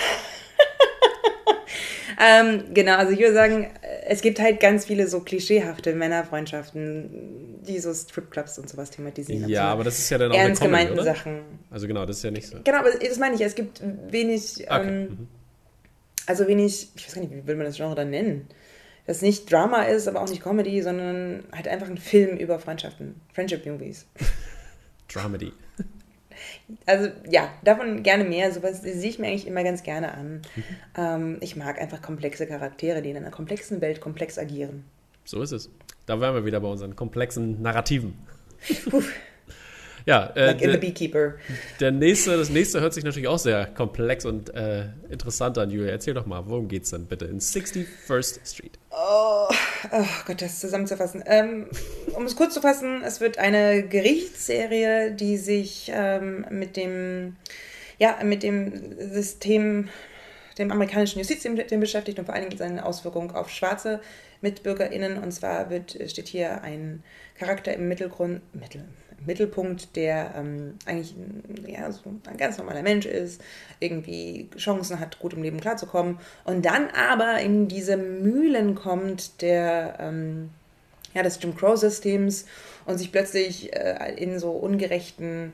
ähm, 2.20 2.64
genau, 2.74 2.96
also 2.96 3.12
ich 3.12 3.18
würde 3.18 3.34
sagen, 3.34 3.70
es 4.12 4.22
gibt 4.22 4.40
halt 4.40 4.58
ganz 4.58 4.86
viele 4.86 5.06
so 5.06 5.20
klischeehafte 5.20 5.94
Männerfreundschaften, 5.94 7.60
die 7.62 7.78
so 7.78 7.94
Stripclubs 7.94 8.58
und 8.58 8.68
sowas 8.68 8.90
thematisieren. 8.90 9.48
Ja, 9.48 9.66
so 9.66 9.68
aber 9.68 9.84
das 9.84 10.00
ist 10.00 10.10
ja 10.10 10.18
dann 10.18 10.32
auch 10.32 10.36
ernst 10.36 10.60
Comedy, 10.60 10.78
gemeinten 10.78 10.94
oder? 10.94 11.14
Sachen. 11.14 11.42
Also 11.70 11.86
genau, 11.86 12.04
das 12.04 12.16
ist 12.16 12.24
ja 12.24 12.32
nicht 12.32 12.48
so. 12.48 12.58
Genau, 12.64 12.78
aber 12.78 12.90
das 12.90 13.18
meine 13.20 13.36
ich. 13.36 13.40
Es 13.40 13.54
gibt 13.54 13.80
wenig, 14.10 14.66
Okay. 14.68 14.88
ähm, 14.88 15.02
mhm. 15.02 15.28
also 16.26 16.48
wenig, 16.48 16.88
ich 16.96 17.06
weiß 17.06 17.14
gar 17.14 17.20
nicht, 17.20 17.32
wie 17.32 17.46
will 17.46 17.54
man 17.54 17.66
das 17.66 17.76
Genre 17.76 17.94
dann 17.94 18.10
nennen? 18.10 18.48
Das 19.06 19.22
nicht 19.22 19.50
Drama 19.50 19.84
ist, 19.84 20.08
aber 20.08 20.22
auch 20.22 20.28
nicht 20.28 20.42
Comedy, 20.42 20.82
sondern 20.82 21.44
halt 21.52 21.68
einfach 21.68 21.88
ein 21.88 21.96
Film 21.96 22.36
über 22.36 22.58
Freundschaften. 22.58 23.14
Friendship 23.32 23.64
Movies. 23.64 24.06
Dramedy. 25.08 25.52
Also 26.86 27.08
ja, 27.28 27.50
davon 27.62 28.02
gerne 28.02 28.24
mehr. 28.24 28.52
Sowas 28.52 28.82
sehe 28.82 29.08
ich 29.08 29.18
mir 29.18 29.28
eigentlich 29.28 29.46
immer 29.46 29.64
ganz 29.64 29.82
gerne 29.82 30.14
an. 30.14 30.42
Ähm, 30.96 31.38
ich 31.40 31.56
mag 31.56 31.80
einfach 31.80 32.02
komplexe 32.02 32.46
Charaktere, 32.46 33.02
die 33.02 33.10
in 33.10 33.16
einer 33.16 33.30
komplexen 33.30 33.80
Welt 33.80 34.00
komplex 34.00 34.38
agieren. 34.38 34.84
So 35.24 35.42
ist 35.42 35.52
es. 35.52 35.70
Da 36.06 36.20
wären 36.20 36.34
wir 36.34 36.44
wieder 36.44 36.60
bei 36.60 36.68
unseren 36.68 36.96
komplexen 36.96 37.62
Narrativen. 37.62 38.14
Puh, 38.90 39.02
Ja, 40.06 40.32
äh, 40.34 40.46
like 40.46 40.62
in 40.62 40.66
The 40.68 40.72
der, 40.72 40.78
Beekeeper. 40.78 41.34
der 41.80 41.90
nächste, 41.90 42.36
das 42.36 42.50
nächste 42.50 42.80
hört 42.80 42.94
sich 42.94 43.04
natürlich 43.04 43.28
auch 43.28 43.38
sehr 43.38 43.66
komplex 43.66 44.24
und 44.24 44.54
äh, 44.54 44.86
interessant 45.10 45.58
an, 45.58 45.70
Julia. 45.70 45.90
Erzähl 45.90 46.14
doch 46.14 46.26
mal, 46.26 46.42
worum 46.46 46.68
geht's 46.68 46.90
denn 46.90 47.06
bitte 47.06 47.26
in 47.26 47.40
61st 47.40 48.38
Street? 48.44 48.78
Oh, 48.90 49.48
oh 49.92 50.04
Gott, 50.26 50.42
das 50.42 50.60
zusammenzufassen. 50.60 51.22
Ähm, 51.26 51.66
um 52.14 52.24
es 52.24 52.36
kurz 52.36 52.54
zu 52.54 52.60
fassen, 52.60 53.02
es 53.04 53.20
wird 53.20 53.38
eine 53.38 53.86
Gerichtsserie, 53.86 55.12
die 55.12 55.36
sich 55.36 55.90
ähm, 55.94 56.46
mit 56.50 56.76
dem, 56.76 57.36
ja, 57.98 58.18
mit 58.24 58.42
dem 58.42 58.98
System, 59.12 59.88
dem 60.58 60.72
amerikanischen 60.72 61.18
Justizsystem 61.18 61.80
beschäftigt 61.80 62.18
und 62.18 62.24
vor 62.24 62.34
allen 62.34 62.48
Dingen 62.48 62.58
seine 62.58 62.84
Auswirkungen 62.84 63.30
auf 63.30 63.50
schwarze 63.50 64.00
MitbürgerInnen. 64.40 65.18
Und 65.18 65.32
zwar 65.32 65.70
wird, 65.70 65.98
steht 66.08 66.28
hier 66.28 66.62
ein 66.62 67.02
Charakter 67.38 67.72
im 67.72 67.88
Mittelgrund, 67.88 68.42
Mittel, 68.54 68.84
Mittelpunkt, 69.26 69.96
der 69.96 70.34
ähm, 70.36 70.74
eigentlich 70.86 71.14
ein, 71.16 71.66
ja, 71.66 71.90
so 71.90 72.00
ein 72.26 72.36
ganz 72.36 72.58
normaler 72.58 72.82
Mensch 72.82 73.06
ist, 73.06 73.40
irgendwie 73.78 74.48
Chancen 74.56 75.00
hat, 75.00 75.18
gut 75.18 75.32
im 75.32 75.42
Leben 75.42 75.60
klarzukommen 75.60 76.18
und 76.44 76.64
dann 76.64 76.88
aber 76.90 77.40
in 77.40 77.68
diese 77.68 77.96
Mühlen 77.96 78.74
kommt 78.74 79.42
der, 79.42 79.96
ähm, 80.00 80.50
ja, 81.14 81.22
des 81.22 81.38
Jim 81.42 81.56
Crow-Systems 81.56 82.46
und 82.86 82.98
sich 82.98 83.12
plötzlich 83.12 83.74
äh, 83.74 84.14
in 84.16 84.38
so 84.38 84.50
ungerechten 84.50 85.52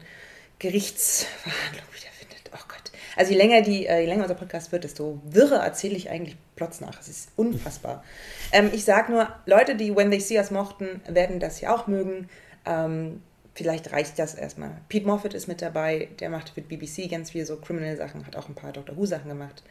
Gerichtsverhandlungen 0.59 1.93
wiederfindet. 1.95 2.51
Oh 2.53 2.65
Gott. 2.69 2.93
Also 3.17 3.33
je 3.33 3.39
länger, 3.39 3.63
die, 3.63 3.87
äh, 3.87 4.01
je 4.01 4.07
länger 4.07 4.23
unser 4.23 4.35
Podcast 4.35 4.73
wird, 4.73 4.85
desto 4.85 5.21
wirrer 5.25 5.63
erzähle 5.65 5.97
ich 5.97 6.11
eigentlich 6.11 6.37
Plots 6.55 6.81
nach. 6.81 7.01
Es 7.01 7.09
ist 7.09 7.31
unfassbar. 7.37 8.05
Ähm, 8.53 8.71
ich 8.73 8.85
sage 8.85 9.13
nur, 9.13 9.29
Leute, 9.47 9.77
die 9.77 9.95
When 9.95 10.11
They 10.11 10.21
See 10.21 10.39
Us 10.39 10.51
mochten, 10.51 11.01
werden 11.09 11.41
das 11.41 11.59
hier 11.59 11.75
auch 11.75 11.87
mögen. 11.87 12.29
Ähm, 12.65 13.23
vielleicht 13.57 13.93
reicht 13.93 14.19
das 14.19 14.35
erstmal. 14.35 14.71
Pete 14.89 15.07
Moffat 15.07 15.35
ist 15.35 15.49
mit 15.49 15.63
dabei, 15.63 16.09
der 16.21 16.31
macht 16.31 16.51
für 16.51 16.61
BBC 16.61 17.11
ganz 17.11 17.31
viel 17.31 17.45
so 17.47 17.57
Criminal-Sachen, 17.57 18.27
hat 18.27 18.37
auch 18.37 18.49
ein 18.49 18.55
paar 18.55 18.73
Doctor 18.73 18.97
Who-Sachen 18.97 19.29
gemacht. 19.29 19.63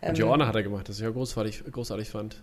Und 0.00 0.08
Ähm, 0.08 0.14
Joanna 0.14 0.46
hat 0.46 0.56
er 0.56 0.62
gemacht, 0.62 0.88
das 0.88 0.96
ich 0.96 1.02
ja 1.02 1.10
großartig, 1.10 1.64
großartig 1.70 2.08
fand. 2.10 2.42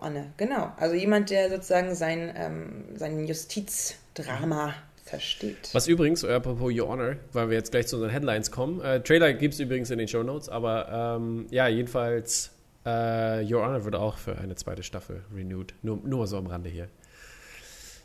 Anne, 0.00 0.32
genau. 0.38 0.72
Also 0.78 0.94
jemand, 0.94 1.28
der 1.28 1.50
sozusagen 1.50 1.94
sein, 1.94 2.32
ähm, 2.34 2.84
sein 2.94 3.26
Justizdrama 3.26 4.72
versteht. 5.04 5.68
Was 5.72 5.86
übrigens, 5.86 6.22
äh, 6.22 6.32
apropos 6.32 6.72
Your 6.72 6.88
Honor, 6.88 7.16
weil 7.32 7.50
wir 7.50 7.56
jetzt 7.56 7.72
gleich 7.72 7.86
zu 7.86 7.96
unseren 7.96 8.10
Headlines 8.10 8.50
kommen. 8.50 8.80
Äh, 8.80 9.02
Trailer 9.02 9.34
gibt 9.34 9.52
es 9.54 9.60
übrigens 9.60 9.90
in 9.90 9.98
den 9.98 10.08
Show 10.08 10.22
Notes, 10.22 10.48
aber 10.48 11.18
ähm, 11.18 11.46
ja, 11.50 11.68
jedenfalls, 11.68 12.52
äh, 12.86 13.44
Your 13.44 13.62
Honor 13.62 13.84
wird 13.84 13.96
auch 13.96 14.16
für 14.16 14.38
eine 14.38 14.54
zweite 14.54 14.82
Staffel 14.82 15.24
renewed. 15.34 15.74
Nur, 15.82 15.98
nur 16.04 16.26
so 16.26 16.38
am 16.38 16.46
Rande 16.46 16.70
hier. 16.70 16.88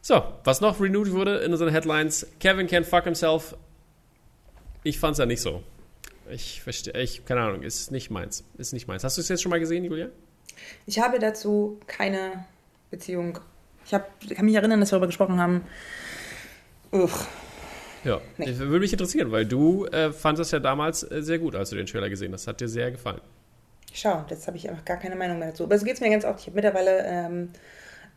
So, 0.01 0.23
was 0.43 0.61
noch 0.61 0.79
renewed 0.79 1.11
wurde 1.11 1.37
in 1.39 1.51
unseren 1.51 1.69
Headlines? 1.69 2.25
Kevin 2.39 2.67
can 2.67 2.83
fuck 2.83 3.03
himself. 3.03 3.55
Ich 4.83 4.99
fand's 4.99 5.19
ja 5.19 5.25
nicht 5.25 5.41
so. 5.41 5.61
Ich 6.29 6.61
verstehe, 6.63 6.93
ich, 7.01 7.23
keine 7.25 7.41
Ahnung, 7.41 7.61
ist 7.61 7.91
nicht 7.91 8.09
meins. 8.09 8.43
Ist 8.57 8.73
nicht 8.73 8.87
meins. 8.87 9.03
Hast 9.03 9.17
du 9.17 9.21
es 9.21 9.29
jetzt 9.29 9.41
schon 9.43 9.49
mal 9.51 9.59
gesehen, 9.59 9.83
Julia? 9.83 10.07
Ich 10.85 10.99
habe 10.99 11.19
dazu 11.19 11.79
keine 11.87 12.45
Beziehung. 12.89 13.39
Ich 13.85 13.93
hab, 13.93 14.09
kann 14.35 14.45
mich 14.45 14.55
erinnern, 14.55 14.79
dass 14.79 14.89
wir 14.89 14.93
darüber 14.95 15.07
gesprochen 15.07 15.39
haben. 15.39 15.65
Uch. 16.91 17.25
Ja, 18.03 18.19
Nee. 18.37 18.47
das 18.47 18.57
würde 18.57 18.79
mich 18.79 18.91
interessieren, 18.91 19.31
weil 19.31 19.45
du 19.45 19.85
äh, 19.85 20.11
fandest 20.11 20.47
das 20.47 20.51
ja 20.51 20.59
damals 20.59 21.03
äh, 21.03 21.21
sehr 21.21 21.37
gut, 21.37 21.55
als 21.55 21.69
du 21.69 21.75
den 21.75 21.85
Trailer 21.85 22.09
gesehen 22.09 22.33
hast. 22.33 22.47
Hat 22.47 22.59
dir 22.59 22.67
sehr 22.67 22.89
gefallen. 22.89 23.21
Schau, 23.93 24.25
jetzt 24.29 24.47
habe 24.47 24.57
ich 24.57 24.67
einfach 24.69 24.85
gar 24.85 24.97
keine 24.97 25.15
Meinung 25.15 25.37
mehr 25.37 25.49
dazu. 25.49 25.65
Aber 25.65 25.77
so 25.77 25.85
geht 25.85 25.95
es 25.95 26.01
mir 26.01 26.09
ganz 26.09 26.25
oft. 26.25 26.39
Ich 26.39 26.47
habe 26.47 26.55
mittlerweile 26.55 27.03
ähm, 27.05 27.49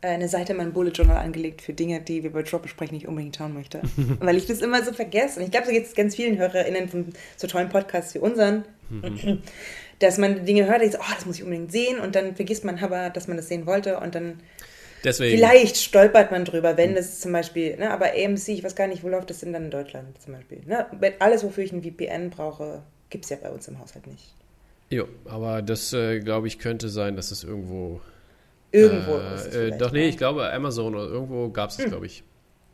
eine 0.01 0.27
Seite 0.27 0.53
in 0.53 0.57
meinem 0.57 0.73
Bullet 0.73 0.91
Journal 0.91 1.17
angelegt 1.17 1.61
für 1.61 1.73
Dinge, 1.73 2.01
die 2.01 2.23
wir 2.23 2.31
bei 2.31 2.43
Drop 2.43 2.61
besprechen, 2.61 2.95
nicht 2.95 3.07
unbedingt 3.07 3.35
schauen 3.35 3.53
möchte. 3.53 3.81
Weil 4.19 4.37
ich 4.37 4.45
das 4.45 4.61
immer 4.61 4.83
so 4.83 4.93
vergesse. 4.93 5.39
Und 5.39 5.45
ich 5.45 5.51
glaube, 5.51 5.67
so 5.67 5.71
geht 5.71 5.85
es 5.85 5.95
ganz 5.95 6.15
vielen 6.15 6.37
HörerInnen 6.37 6.89
von 6.89 7.13
so 7.37 7.47
tollen 7.47 7.69
Podcasts 7.69 8.13
wie 8.13 8.19
unseren, 8.19 8.65
mhm. 8.89 9.41
dass 9.99 10.17
man 10.17 10.45
Dinge 10.45 10.67
hört, 10.67 10.81
und 10.81 10.91
so, 10.91 10.99
oh, 10.99 11.13
das 11.13 11.25
muss 11.25 11.37
ich 11.37 11.43
unbedingt 11.43 11.71
sehen. 11.71 11.99
Und 11.99 12.15
dann 12.15 12.35
vergisst 12.35 12.65
man 12.65 12.77
aber, 12.79 13.09
dass 13.09 13.27
man 13.27 13.37
das 13.37 13.47
sehen 13.47 13.65
wollte. 13.65 13.99
Und 13.99 14.15
dann 14.15 14.39
Deswegen. 15.03 15.37
vielleicht 15.37 15.77
stolpert 15.77 16.31
man 16.31 16.45
drüber, 16.45 16.77
wenn 16.77 16.95
das 16.95 17.19
zum 17.19 17.31
Beispiel, 17.31 17.77
ne, 17.77 17.91
aber 17.91 18.07
AMC, 18.13 18.49
ich 18.49 18.63
weiß 18.63 18.75
gar 18.75 18.87
nicht, 18.87 19.03
wo 19.03 19.07
läuft 19.07 19.29
das 19.29 19.39
denn 19.39 19.53
dann 19.53 19.65
in 19.65 19.71
Deutschland 19.71 20.21
zum 20.21 20.33
Beispiel. 20.33 20.61
Ne? 20.65 20.87
Alles, 21.19 21.43
wofür 21.43 21.63
ich 21.63 21.71
ein 21.71 21.83
VPN 21.83 22.31
brauche, 22.31 22.81
gibt 23.09 23.25
es 23.25 23.29
ja 23.29 23.37
bei 23.41 23.49
uns 23.49 23.67
im 23.67 23.79
Haushalt 23.79 24.07
nicht. 24.07 24.33
Jo, 24.89 25.07
aber 25.25 25.61
das, 25.61 25.93
äh, 25.93 26.19
glaube 26.19 26.47
ich, 26.47 26.59
könnte 26.59 26.89
sein, 26.89 27.15
dass 27.15 27.31
es 27.31 27.43
irgendwo. 27.43 28.01
Irgendwo. 28.71 29.17
Äh, 29.17 29.67
äh, 29.67 29.77
doch, 29.77 29.91
nee, 29.91 30.07
ich 30.07 30.17
glaube, 30.17 30.51
Amazon 30.51 30.95
oder 30.95 31.05
irgendwo 31.05 31.49
gab 31.49 31.69
es 31.69 31.77
es, 31.77 31.83
hm. 31.83 31.91
glaube 31.91 32.05
ich. 32.05 32.23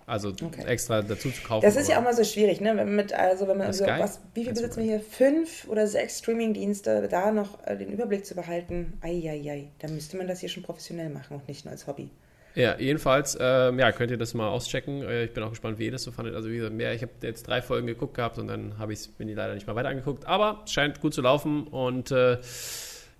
Also 0.07 0.29
okay. 0.29 0.65
extra 0.65 1.01
dazu 1.01 1.29
zu 1.29 1.41
kaufen. 1.41 1.63
Das 1.63 1.77
ist 1.77 1.87
ja 1.87 1.97
auch 1.97 2.03
mal 2.03 2.13
so 2.13 2.25
schwierig, 2.25 2.59
ne? 2.59 2.69
Wenn 2.69 2.87
man 2.87 2.95
mit, 2.95 3.13
also 3.13 3.47
wenn 3.47 3.57
man 3.57 3.71
so, 3.71 3.85
was, 3.85 4.19
wie 4.33 4.43
viel 4.43 4.51
besitzen 4.51 4.81
wir 4.81 4.83
hier? 4.83 4.99
Fünf 4.99 5.67
oder 5.69 5.87
sechs 5.87 6.19
Streaming-Dienste, 6.19 7.07
da 7.09 7.31
noch 7.31 7.65
äh, 7.65 7.77
den 7.77 7.89
Überblick 7.93 8.25
zu 8.25 8.35
behalten, 8.35 8.97
eieiei, 9.01 9.69
da 9.79 9.87
müsste 9.87 10.17
man 10.17 10.27
das 10.27 10.41
hier 10.41 10.49
schon 10.49 10.63
professionell 10.63 11.09
machen 11.09 11.37
und 11.37 11.47
nicht 11.47 11.63
nur 11.63 11.71
als 11.71 11.87
Hobby. 11.87 12.09
Ja, 12.55 12.77
jedenfalls, 12.77 13.37
ähm, 13.39 13.79
ja, 13.79 13.91
könnt 13.93 14.11
ihr 14.11 14.17
das 14.17 14.33
mal 14.33 14.49
auschecken. 14.49 15.03
Äh, 15.03 15.25
ich 15.25 15.33
bin 15.33 15.43
auch 15.43 15.51
gespannt, 15.51 15.79
wie 15.79 15.85
ihr 15.85 15.91
das 15.91 16.03
so 16.03 16.11
fandet. 16.11 16.35
Also 16.35 16.49
wie 16.49 16.57
gesagt, 16.57 16.75
mehr, 16.75 16.93
ich 16.93 17.01
habe 17.01 17.13
jetzt 17.21 17.47
drei 17.47 17.61
Folgen 17.61 17.87
geguckt 17.87 18.15
gehabt 18.15 18.37
und 18.37 18.47
dann 18.47 18.77
habe 18.77 18.91
ich 18.91 19.09
bin 19.11 19.29
die 19.29 19.33
leider 19.33 19.53
nicht 19.53 19.67
mal 19.67 19.75
weiter 19.75 19.89
angeguckt. 19.89 20.27
Aber 20.27 20.61
es 20.65 20.73
scheint 20.73 20.99
gut 20.99 21.13
zu 21.13 21.21
laufen 21.21 21.67
und 21.67 22.11
äh, 22.11 22.37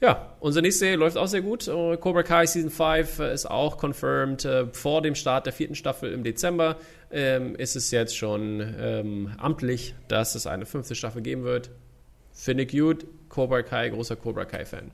ja, 0.02 0.36
unsere 0.40 0.64
nächste 0.64 0.96
läuft 0.96 1.16
auch 1.16 1.28
sehr 1.28 1.42
gut. 1.42 1.68
Uh, 1.68 1.96
Cobra 1.96 2.24
Kai 2.24 2.48
Season 2.48 2.72
5 2.72 3.20
äh, 3.20 3.34
ist 3.34 3.46
auch 3.46 3.78
confirmed. 3.78 4.46
Uh, 4.46 4.68
vor 4.74 5.02
dem 5.02 5.14
Start 5.14 5.46
der 5.46 5.54
vierten 5.54 5.76
Staffel 5.76 6.12
im 6.12 6.24
Dezember 6.24 6.78
ähm, 7.12 7.56
ist 7.56 7.76
es 7.76 7.92
jetzt 7.92 8.18
schon 8.18 8.62
ähm, 8.80 9.32
amtlich, 9.38 9.94
dass 10.08 10.34
es 10.34 10.48
eine 10.48 10.66
fünfte 10.66 10.96
Staffel 10.96 11.22
geben 11.22 11.44
wird. 11.44 11.70
Finde 12.34 12.64
ich 12.64 12.72
gut. 12.72 13.06
Cobra 13.30 13.62
Kai, 13.62 13.90
großer 13.90 14.16
Cobra 14.16 14.46
Kai-Fan. 14.46 14.92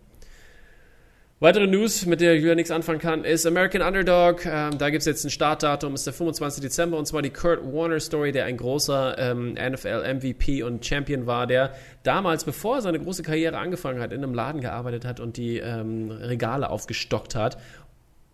Weitere 1.40 1.68
News, 1.68 2.08
mit 2.08 2.20
der 2.20 2.36
Julia 2.36 2.56
nichts 2.56 2.72
anfangen 2.72 2.98
kann, 2.98 3.24
ist 3.24 3.46
American 3.46 3.84
Underdog. 3.84 4.44
Ähm, 4.48 4.80
da 4.80 4.90
gibt 4.90 5.02
es 5.02 5.06
jetzt 5.06 5.24
ein 5.24 5.30
Startdatum, 5.30 5.94
ist 5.94 6.08
der 6.08 6.14
25. 6.14 6.64
Dezember 6.64 6.98
und 6.98 7.06
zwar 7.06 7.22
die 7.22 7.30
Kurt 7.30 7.64
Warner 7.64 8.00
Story, 8.00 8.32
der 8.32 8.46
ein 8.46 8.58
großer 8.58 9.16
ähm, 9.20 9.54
NFL 9.54 10.16
MVP 10.16 10.64
und 10.64 10.84
Champion 10.84 11.28
war, 11.28 11.46
der 11.46 11.76
damals, 12.02 12.44
bevor 12.44 12.78
er 12.78 12.82
seine 12.82 13.00
große 13.00 13.22
Karriere 13.22 13.60
angefangen 13.60 14.02
hat, 14.02 14.14
in 14.14 14.24
einem 14.24 14.34
Laden 14.34 14.62
gearbeitet 14.62 15.06
hat 15.06 15.20
und 15.20 15.38
die 15.38 15.60
ähm, 15.60 16.10
Regale 16.10 16.72
aufgestockt 16.72 17.36
hat, 17.36 17.60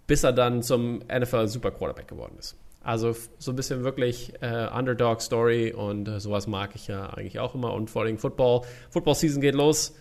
bis 0.08 0.24
er 0.24 0.32
dann 0.32 0.64
zum 0.64 1.00
NFL 1.00 1.48
Super 1.48 1.72
Quarterback 1.72 2.08
geworden 2.08 2.38
ist. 2.40 2.56
Also 2.84 3.14
so 3.38 3.52
ein 3.52 3.58
bisschen 3.58 3.84
wirklich 3.84 4.32
äh, 4.40 4.70
Underdog-Story 4.74 5.74
und 5.74 6.08
äh, 6.08 6.22
sowas 6.22 6.48
mag 6.48 6.72
ich 6.76 6.88
ja 6.88 7.08
eigentlich 7.10 7.40
auch 7.40 7.54
immer. 7.54 7.74
Und 7.74 7.90
vor 7.90 8.04
allem 8.04 8.18
Football. 8.18 8.62
Football 8.90 9.16
Season 9.16 9.42
geht 9.42 9.56
los. 9.56 9.94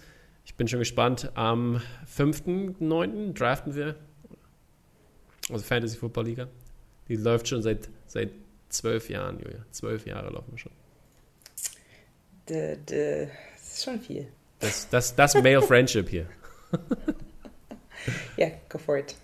Ich 0.45 0.55
bin 0.55 0.68
schon 0.68 0.78
gespannt. 0.78 1.30
Am 1.34 1.80
5.9. 2.16 3.34
draften 3.34 3.74
wir. 3.74 3.97
Also 5.51 5.64
Fantasy 5.64 5.97
Football 5.97 6.26
Liga. 6.26 6.49
Die 7.09 7.16
läuft 7.16 7.49
schon 7.49 7.62
seit, 7.62 7.88
seit 8.07 8.30
zwölf 8.68 9.09
Jahren, 9.09 9.38
Julia. 9.38 9.64
Zwölf 9.70 10.07
Jahre 10.07 10.30
laufen 10.30 10.53
wir 10.53 10.59
schon. 10.59 10.72
Das 12.47 13.74
ist 13.74 13.84
schon 13.84 14.01
viel. 14.01 14.28
Das, 14.59 14.88
das, 14.88 15.14
das 15.14 15.34
Male 15.34 15.62
Friendship 15.62 16.09
hier. 16.09 16.26
Ja, 18.36 18.47
yeah, 18.47 18.57
go 18.68 18.78
for 18.78 18.99
it. 18.99 19.14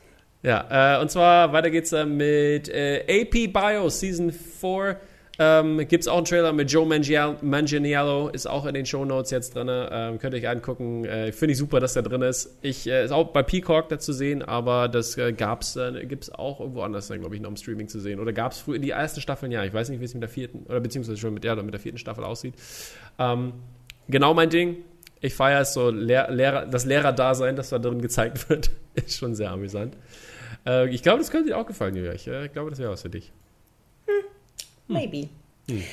Ja, 0.42 0.98
äh, 0.98 1.00
und 1.00 1.10
zwar 1.10 1.52
weiter 1.52 1.70
geht's 1.70 1.92
äh, 1.92 2.06
mit 2.06 2.68
äh, 2.68 3.00
AP 3.22 3.52
Bio 3.52 3.88
Season 3.88 4.30
4. 4.30 5.00
Ähm, 5.40 5.78
Gibt 5.86 6.02
es 6.02 6.08
auch 6.08 6.16
einen 6.16 6.24
Trailer 6.24 6.52
mit 6.52 6.70
Joe 6.70 6.84
Manganiello, 6.84 8.28
ist 8.28 8.46
auch 8.46 8.66
in 8.66 8.74
den 8.74 8.86
Show 8.86 9.04
Notes 9.04 9.30
jetzt 9.30 9.54
drin. 9.54 9.68
Ähm, 9.70 10.18
könnt 10.18 10.34
ihr 10.34 10.40
euch 10.40 10.48
angucken. 10.48 11.04
Äh, 11.04 11.30
Finde 11.30 11.52
ich 11.52 11.58
super, 11.58 11.78
dass 11.78 11.92
der 11.92 12.02
drin 12.02 12.22
ist. 12.22 12.58
Ich, 12.60 12.88
äh, 12.88 13.04
ist 13.04 13.12
auch 13.12 13.28
bei 13.28 13.44
Peacock 13.44 13.88
da 13.88 14.00
zu 14.00 14.12
sehen, 14.12 14.42
aber 14.42 14.88
das 14.88 15.16
äh, 15.16 15.28
äh, 15.28 15.32
gibt 15.32 16.24
es 16.24 16.34
auch 16.34 16.58
irgendwo 16.58 16.82
anders, 16.82 17.08
glaube 17.08 17.36
ich, 17.36 17.40
noch 17.40 17.50
im 17.50 17.56
Streaming 17.56 17.86
zu 17.86 18.00
sehen. 18.00 18.18
Oder 18.18 18.32
gab 18.32 18.50
es 18.50 18.58
früher 18.58 18.76
in 18.76 18.82
die 18.82 18.90
ersten 18.90 19.20
Staffeln? 19.20 19.52
Ja, 19.52 19.64
ich 19.64 19.72
weiß 19.72 19.90
nicht, 19.90 20.00
wie 20.00 20.04
es 20.04 20.14
mit 20.14 20.22
der 20.22 20.28
vierten, 20.28 20.64
oder 20.68 20.80
beziehungsweise 20.80 21.18
schon 21.18 21.34
mit, 21.34 21.44
ja, 21.44 21.54
mit 21.54 21.72
der 21.72 21.80
vierten 21.80 21.98
Staffel 21.98 22.24
aussieht. 22.24 22.54
Ähm, 23.20 23.52
genau 24.08 24.34
mein 24.34 24.50
Ding. 24.50 24.78
Ich 25.20 25.34
feiere 25.34 25.62
es 25.62 25.72
so, 25.72 25.90
Lehr 25.90 26.30
Lehrer, 26.30 26.66
das 26.66 26.84
Lehrerdasein, 26.84 27.56
das 27.56 27.70
da 27.70 27.78
drin 27.78 28.00
gezeigt 28.00 28.48
wird, 28.48 28.70
ist 28.94 29.18
schon 29.18 29.34
sehr 29.36 29.50
amüsant. 29.52 29.96
Äh, 30.66 30.88
ich 30.90 31.02
glaube, 31.02 31.18
das 31.18 31.30
könnte 31.30 31.50
dir 31.50 31.58
auch 31.58 31.66
gefallen, 31.66 31.94
Julia. 31.94 32.12
Ich 32.12 32.24
glaube, 32.24 32.70
das 32.70 32.78
wäre 32.80 32.90
was 32.90 33.02
für 33.02 33.10
dich. 33.10 33.32
Hm. 34.06 34.24
Maybe. 34.88 35.28
Hm. 35.68 35.84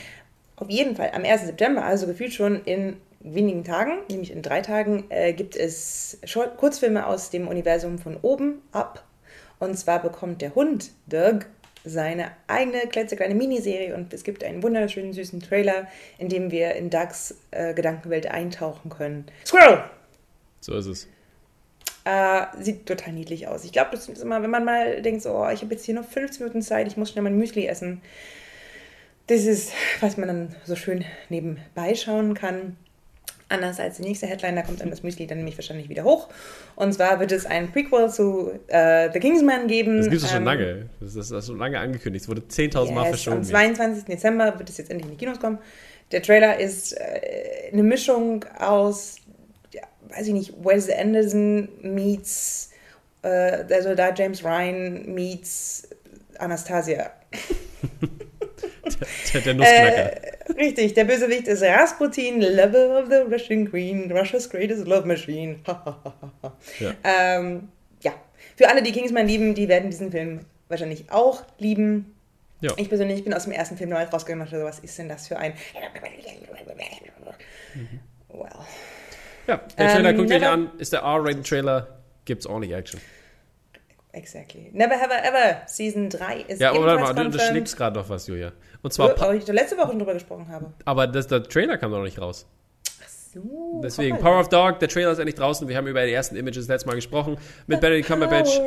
Auf 0.57 0.69
jeden 0.69 0.95
Fall, 0.95 1.11
am 1.13 1.23
1. 1.23 1.45
September, 1.45 1.83
also 1.83 2.07
gefühlt 2.07 2.33
schon 2.33 2.63
in 2.63 2.95
wenigen 3.19 3.63
Tagen, 3.63 3.99
nämlich 4.09 4.31
in 4.31 4.41
drei 4.41 4.61
Tagen, 4.61 5.05
äh, 5.09 5.33
gibt 5.33 5.55
es 5.55 6.19
Short 6.23 6.57
Kurzfilme 6.57 7.05
aus 7.05 7.29
dem 7.29 7.47
Universum 7.47 7.97
von 7.97 8.17
oben 8.21 8.61
ab. 8.71 9.03
Und 9.59 9.77
zwar 9.77 10.01
bekommt 10.01 10.41
der 10.41 10.53
Hund 10.55 10.91
Doug 11.07 11.45
seine 11.83 12.31
eigene 12.47 12.87
klitzekleine 12.87 13.35
Miniserie 13.35 13.95
und 13.95 14.13
es 14.13 14.23
gibt 14.23 14.43
einen 14.43 14.63
wunderschönen 14.63 15.13
süßen 15.13 15.39
Trailer, 15.39 15.87
in 16.17 16.29
dem 16.29 16.51
wir 16.51 16.73
in 16.75 16.89
Dougs 16.89 17.35
äh, 17.51 17.73
Gedankenwelt 17.73 18.27
eintauchen 18.27 18.89
können. 18.89 19.25
Squirrel! 19.45 19.83
So 20.61 20.75
ist 20.75 20.87
es. 20.87 21.07
Äh, 22.05 22.45
sieht 22.59 22.85
total 22.85 23.13
niedlich 23.13 23.47
aus. 23.47 23.63
Ich 23.65 23.71
glaube, 23.71 23.91
das 23.91 24.07
ist 24.07 24.21
immer, 24.21 24.41
wenn 24.41 24.49
man 24.49 24.65
mal 24.65 25.01
denkt, 25.01 25.21
so, 25.21 25.31
oh, 25.31 25.49
ich 25.49 25.61
habe 25.61 25.73
jetzt 25.73 25.85
hier 25.85 25.95
noch 25.95 26.05
15 26.05 26.43
Minuten 26.43 26.61
Zeit, 26.61 26.87
ich 26.87 26.97
muss 26.97 27.11
schnell 27.11 27.23
mein 27.23 27.37
Müsli 27.37 27.65
essen 27.65 28.01
das 29.27 29.45
ist, 29.45 29.71
was 30.01 30.17
man 30.17 30.27
dann 30.27 30.55
so 30.65 30.75
schön 30.75 31.03
nebenbei 31.29 31.95
schauen 31.95 32.33
kann. 32.33 32.77
Anders 33.47 33.79
als 33.79 33.97
die 33.97 34.03
nächste 34.03 34.25
Headline, 34.25 34.55
da 34.55 34.63
kommt 34.63 34.81
dann 34.81 34.89
das 34.89 35.03
Müsli 35.03 35.27
dann 35.27 35.37
nämlich 35.37 35.55
wahrscheinlich 35.55 35.87
wieder 35.87 36.03
hoch. 36.03 36.29
Und 36.75 36.93
zwar 36.93 37.19
wird 37.19 37.31
es 37.31 37.45
ein 37.45 37.71
Prequel 37.71 38.09
zu 38.09 38.51
äh, 38.67 39.11
The 39.13 39.19
Kingsman 39.19 39.67
geben. 39.67 39.97
Das 39.97 40.09
gibt 40.09 40.23
es 40.23 40.29
ähm, 40.29 40.37
schon 40.37 40.43
lange. 40.45 40.89
Das 40.99 41.15
ist, 41.15 41.31
das 41.31 41.43
ist 41.43 41.47
schon 41.47 41.59
lange 41.59 41.79
angekündigt. 41.79 42.23
Es 42.23 42.29
wurde 42.29 42.41
10.000 42.41 42.85
yes, 42.85 42.91
Mal 42.91 43.05
verschoben. 43.05 43.37
Am 43.37 43.43
22. 43.43 44.05
Dezember 44.05 44.57
wird 44.57 44.69
es 44.69 44.77
jetzt 44.77 44.89
endlich 44.89 45.11
in 45.11 45.17
die 45.17 45.23
Kinos 45.23 45.39
kommen. 45.39 45.59
Der 46.11 46.23
Trailer 46.23 46.59
ist 46.59 46.93
äh, 46.93 47.69
eine 47.71 47.83
Mischung 47.83 48.45
aus, 48.57 49.17
ja, 49.71 49.83
weiß 50.09 50.27
ich 50.27 50.33
nicht, 50.33 50.53
Wes 50.63 50.89
Anderson 50.89 51.69
meets 51.83 52.71
äh, 53.21 53.63
der 53.65 53.83
Soldat 53.83 54.17
James 54.17 54.43
Ryan 54.43 55.13
meets 55.13 55.87
Anastasia. 56.39 57.11
Der, 59.33 59.41
der 59.41 59.53
Nussknacker. 59.53 59.95
Äh, 59.95 60.51
richtig, 60.57 60.93
der 60.93 61.03
Bösewicht 61.05 61.47
ist 61.47 61.63
Rasputin, 61.63 62.41
Lover 62.41 63.01
of 63.01 63.09
the 63.09 63.33
Russian 63.33 63.69
Queen, 63.69 64.11
Russia's 64.11 64.49
greatest 64.49 64.87
love 64.87 65.05
machine. 65.07 65.59
ja. 66.79 66.93
Ähm, 67.03 67.69
ja, 68.01 68.13
für 68.55 68.69
alle, 68.69 68.81
die 68.83 68.91
Kingsman 68.91 69.27
lieben, 69.27 69.55
die 69.55 69.67
werden 69.67 69.89
diesen 69.89 70.11
Film 70.11 70.41
wahrscheinlich 70.67 71.11
auch 71.11 71.43
lieben. 71.57 72.15
Ja. 72.61 72.71
Ich 72.77 72.89
persönlich 72.89 73.23
bin 73.23 73.33
aus 73.33 73.43
dem 73.43 73.53
ersten 73.53 73.77
Film 73.77 73.89
neu 73.89 74.03
rausgegangen 74.03 74.45
und 74.45 74.51
dachte, 74.51 74.63
was 74.63 74.79
ist 74.79 74.97
denn 74.97 75.09
das 75.09 75.27
für 75.27 75.37
ein... 75.37 75.53
Mhm. 77.73 77.99
Well. 78.29 78.49
Ja, 79.47 79.57
der 79.77 79.87
Trailer 79.89 80.09
ähm, 80.09 80.17
guckt 80.17 80.31
euch 80.31 80.47
an, 80.47 80.71
ist 80.77 80.93
der 80.93 81.01
R-Rated-Trailer, 81.01 81.99
gibt's 82.25 82.47
ordentlich 82.47 82.73
Action. 82.73 82.99
Exactly. 84.15 84.69
Never 84.71 84.95
Have 84.95 85.13
I 85.13 85.27
Ever, 85.27 85.61
Season 85.67 86.09
3 86.09 86.45
ist 86.47 86.61
Ja, 86.61 86.73
oder 86.73 86.97
mal, 86.97 87.13
du, 87.13 87.29
du 87.29 87.37
schlägst 87.37 87.75
gerade 87.75 87.99
noch 87.99 88.07
was, 88.07 88.27
Julia. 88.27 88.53
Und 88.81 88.93
zwar. 88.93 89.19
Weil 89.19 89.37
ich 89.37 89.47
letzte 89.47 89.77
Woche 89.77 89.95
drüber 89.97 90.13
gesprochen 90.13 90.47
habe. 90.47 90.71
Aber 90.85 91.05
das, 91.05 91.27
der 91.27 91.43
Trailer 91.43 91.77
kam 91.77 91.91
noch 91.91 92.01
nicht 92.01 92.19
raus. 92.19 92.47
Ach 93.03 93.09
so. 93.09 93.81
Deswegen, 93.83 94.17
Power 94.19 94.39
of 94.39 94.47
Dog, 94.47 94.79
der 94.79 94.87
Trailer 94.87 95.11
ist 95.11 95.19
endlich 95.19 95.35
draußen. 95.35 95.67
Wir 95.67 95.75
haben 95.75 95.87
über 95.87 96.05
die 96.05 96.13
ersten 96.13 96.37
Images 96.37 96.69
letztes 96.69 96.85
Mal 96.85 96.95
gesprochen. 96.95 97.37
Mit 97.67 97.81
Benedict 97.81 98.07
Cumberbatch. 98.07 98.57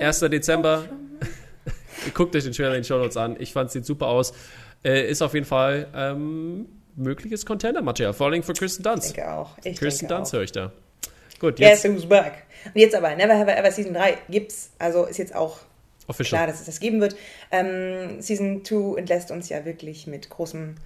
1. 0.00 0.20
Dezember. 0.20 0.84
Guckt 2.14 2.34
euch 2.34 2.42
den 2.42 2.52
Trailer 2.52 2.70
in 2.70 2.82
den 2.82 2.84
Show 2.84 2.98
Notes 2.98 3.16
an. 3.16 3.36
Ich 3.38 3.52
fand 3.52 3.68
es 3.68 3.74
sieht 3.74 3.86
super 3.86 4.08
aus. 4.08 4.32
Äh, 4.84 5.08
ist 5.08 5.22
auf 5.22 5.34
jeden 5.34 5.46
Fall 5.46 5.86
ähm, 5.94 6.66
mögliches 6.96 7.46
Contender-Material. 7.46 8.12
Vor 8.12 8.26
allem 8.26 8.42
für 8.42 8.54
Kristen 8.54 8.82
Dunst. 8.82 9.06
Ich 9.06 9.14
denke 9.14 9.30
auch. 9.30 9.56
Ich 9.62 9.78
Kristen 9.78 10.08
Dunst 10.08 10.32
höre 10.32 10.42
ich 10.42 10.52
da. 10.52 10.72
Gut, 11.38 11.60
jetzt. 11.60 11.82
Guess 11.82 11.94
who's 11.94 12.06
back? 12.06 12.45
Und 12.74 12.80
jetzt 12.80 12.94
aber, 12.94 13.14
Never 13.14 13.38
Have 13.38 13.50
I 13.50 13.54
Ever 13.54 13.70
Season 13.70 13.94
3 13.94 14.18
gibt's, 14.28 14.70
also 14.78 15.04
ist 15.04 15.18
jetzt 15.18 15.34
auch 15.34 15.58
Official. 16.06 16.38
klar, 16.38 16.46
dass 16.46 16.60
es 16.60 16.66
das 16.66 16.80
geben 16.80 17.00
wird. 17.00 17.16
Ähm, 17.50 18.20
Season 18.20 18.64
2 18.64 18.98
entlässt 18.98 19.30
uns 19.30 19.48
ja 19.48 19.64
wirklich 19.64 20.06
mit 20.06 20.30
großem 20.30 20.76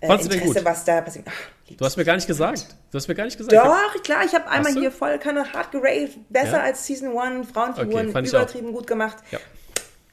äh, 0.00 0.06
Interesse, 0.12 0.40
gut? 0.40 0.64
was 0.64 0.84
da 0.84 1.00
passiert. 1.00 1.26
Ach, 1.28 1.74
du 1.76 1.84
hast 1.84 1.96
mir 1.96 2.04
gar 2.04 2.14
nicht 2.16 2.26
gesagt. 2.26 2.66
Du 2.90 2.96
hast 2.96 3.08
mir 3.08 3.14
gar 3.14 3.24
nicht 3.24 3.36
gesagt. 3.36 3.52
Doch, 3.52 4.02
klar, 4.02 4.24
ich 4.24 4.34
habe 4.34 4.48
einmal 4.48 4.72
hier 4.72 4.90
voll 4.90 5.18
keine 5.18 5.52
hart 5.52 5.72
geraved. 5.72 6.18
Besser 6.30 6.58
ja? 6.58 6.62
als 6.62 6.86
Season 6.86 7.16
1, 7.16 7.50
Frauenfiguren, 7.50 8.08
okay, 8.08 8.28
übertrieben 8.28 8.72
gut 8.72 8.86
gemacht. 8.86 9.18
Ja. 9.30 9.38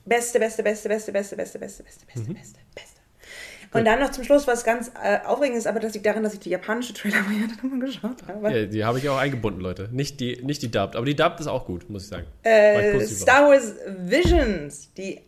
Beste, 0.05 0.39
beste, 0.39 0.63
beste, 0.63 0.89
beste, 0.89 1.11
beste, 1.11 1.35
beste, 1.35 1.59
beste, 1.59 1.83
beste, 1.83 2.05
beste, 2.05 2.29
mhm. 2.29 2.33
beste, 2.33 2.59
beste. 2.73 2.96
Und 3.73 3.85
dann 3.85 3.99
noch 3.99 4.11
zum 4.11 4.23
Schluss 4.23 4.47
was 4.47 4.63
ganz 4.63 4.91
äh, 5.03 5.19
Aufregendes, 5.25 5.67
aber 5.67 5.79
das 5.79 5.93
liegt 5.93 6.05
daran, 6.05 6.23
dass 6.23 6.33
ich 6.33 6.39
die 6.39 6.49
japanische 6.49 6.93
Trailer-Variante 6.93 7.55
nochmal 7.55 7.79
geschaut 7.87 8.17
habe. 8.27 8.51
Ja, 8.59 8.65
die 8.65 8.85
habe 8.85 8.97
ich 8.99 9.09
auch 9.09 9.17
eingebunden, 9.17 9.59
Leute. 9.61 9.89
Nicht 9.91 10.19
die, 10.19 10.41
nicht 10.43 10.61
die 10.61 10.71
Dubbed, 10.71 10.95
aber 10.95 11.05
die 11.05 11.15
Dubbed 11.15 11.39
ist 11.39 11.47
auch 11.47 11.65
gut, 11.65 11.89
muss 11.89 12.03
ich 12.03 12.09
sagen. 12.09 12.25
Ich 12.43 12.49
Äh, 12.49 12.93
positiv 12.93 13.17
Star 13.19 13.47
Wars 13.49 13.73
Visions, 13.99 14.93
die 14.93 15.21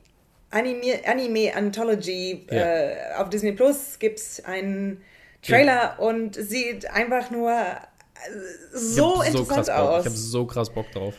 Anime, 0.51 1.01
Anime 1.05 1.53
Anthology 1.55 2.47
Ja. 2.49 2.57
äh, 2.57 2.95
auf 3.17 3.29
Disney 3.29 3.51
Plus 3.51 3.99
gibt 3.99 4.19
es 4.19 4.43
einen 4.45 5.01
Trailer 5.41 5.97
und 5.99 6.35
sieht 6.35 6.89
einfach 6.89 7.29
nur 7.31 7.51
äh, 7.51 7.75
so 8.73 9.21
ich 9.23 9.31
so 9.31 9.39
interessant 9.39 9.67
Bock. 9.67 9.75
aus. 9.77 9.99
Ich 10.01 10.05
habe 10.07 10.17
so 10.17 10.45
krass 10.45 10.69
Bock 10.69 10.91
drauf. 10.91 11.13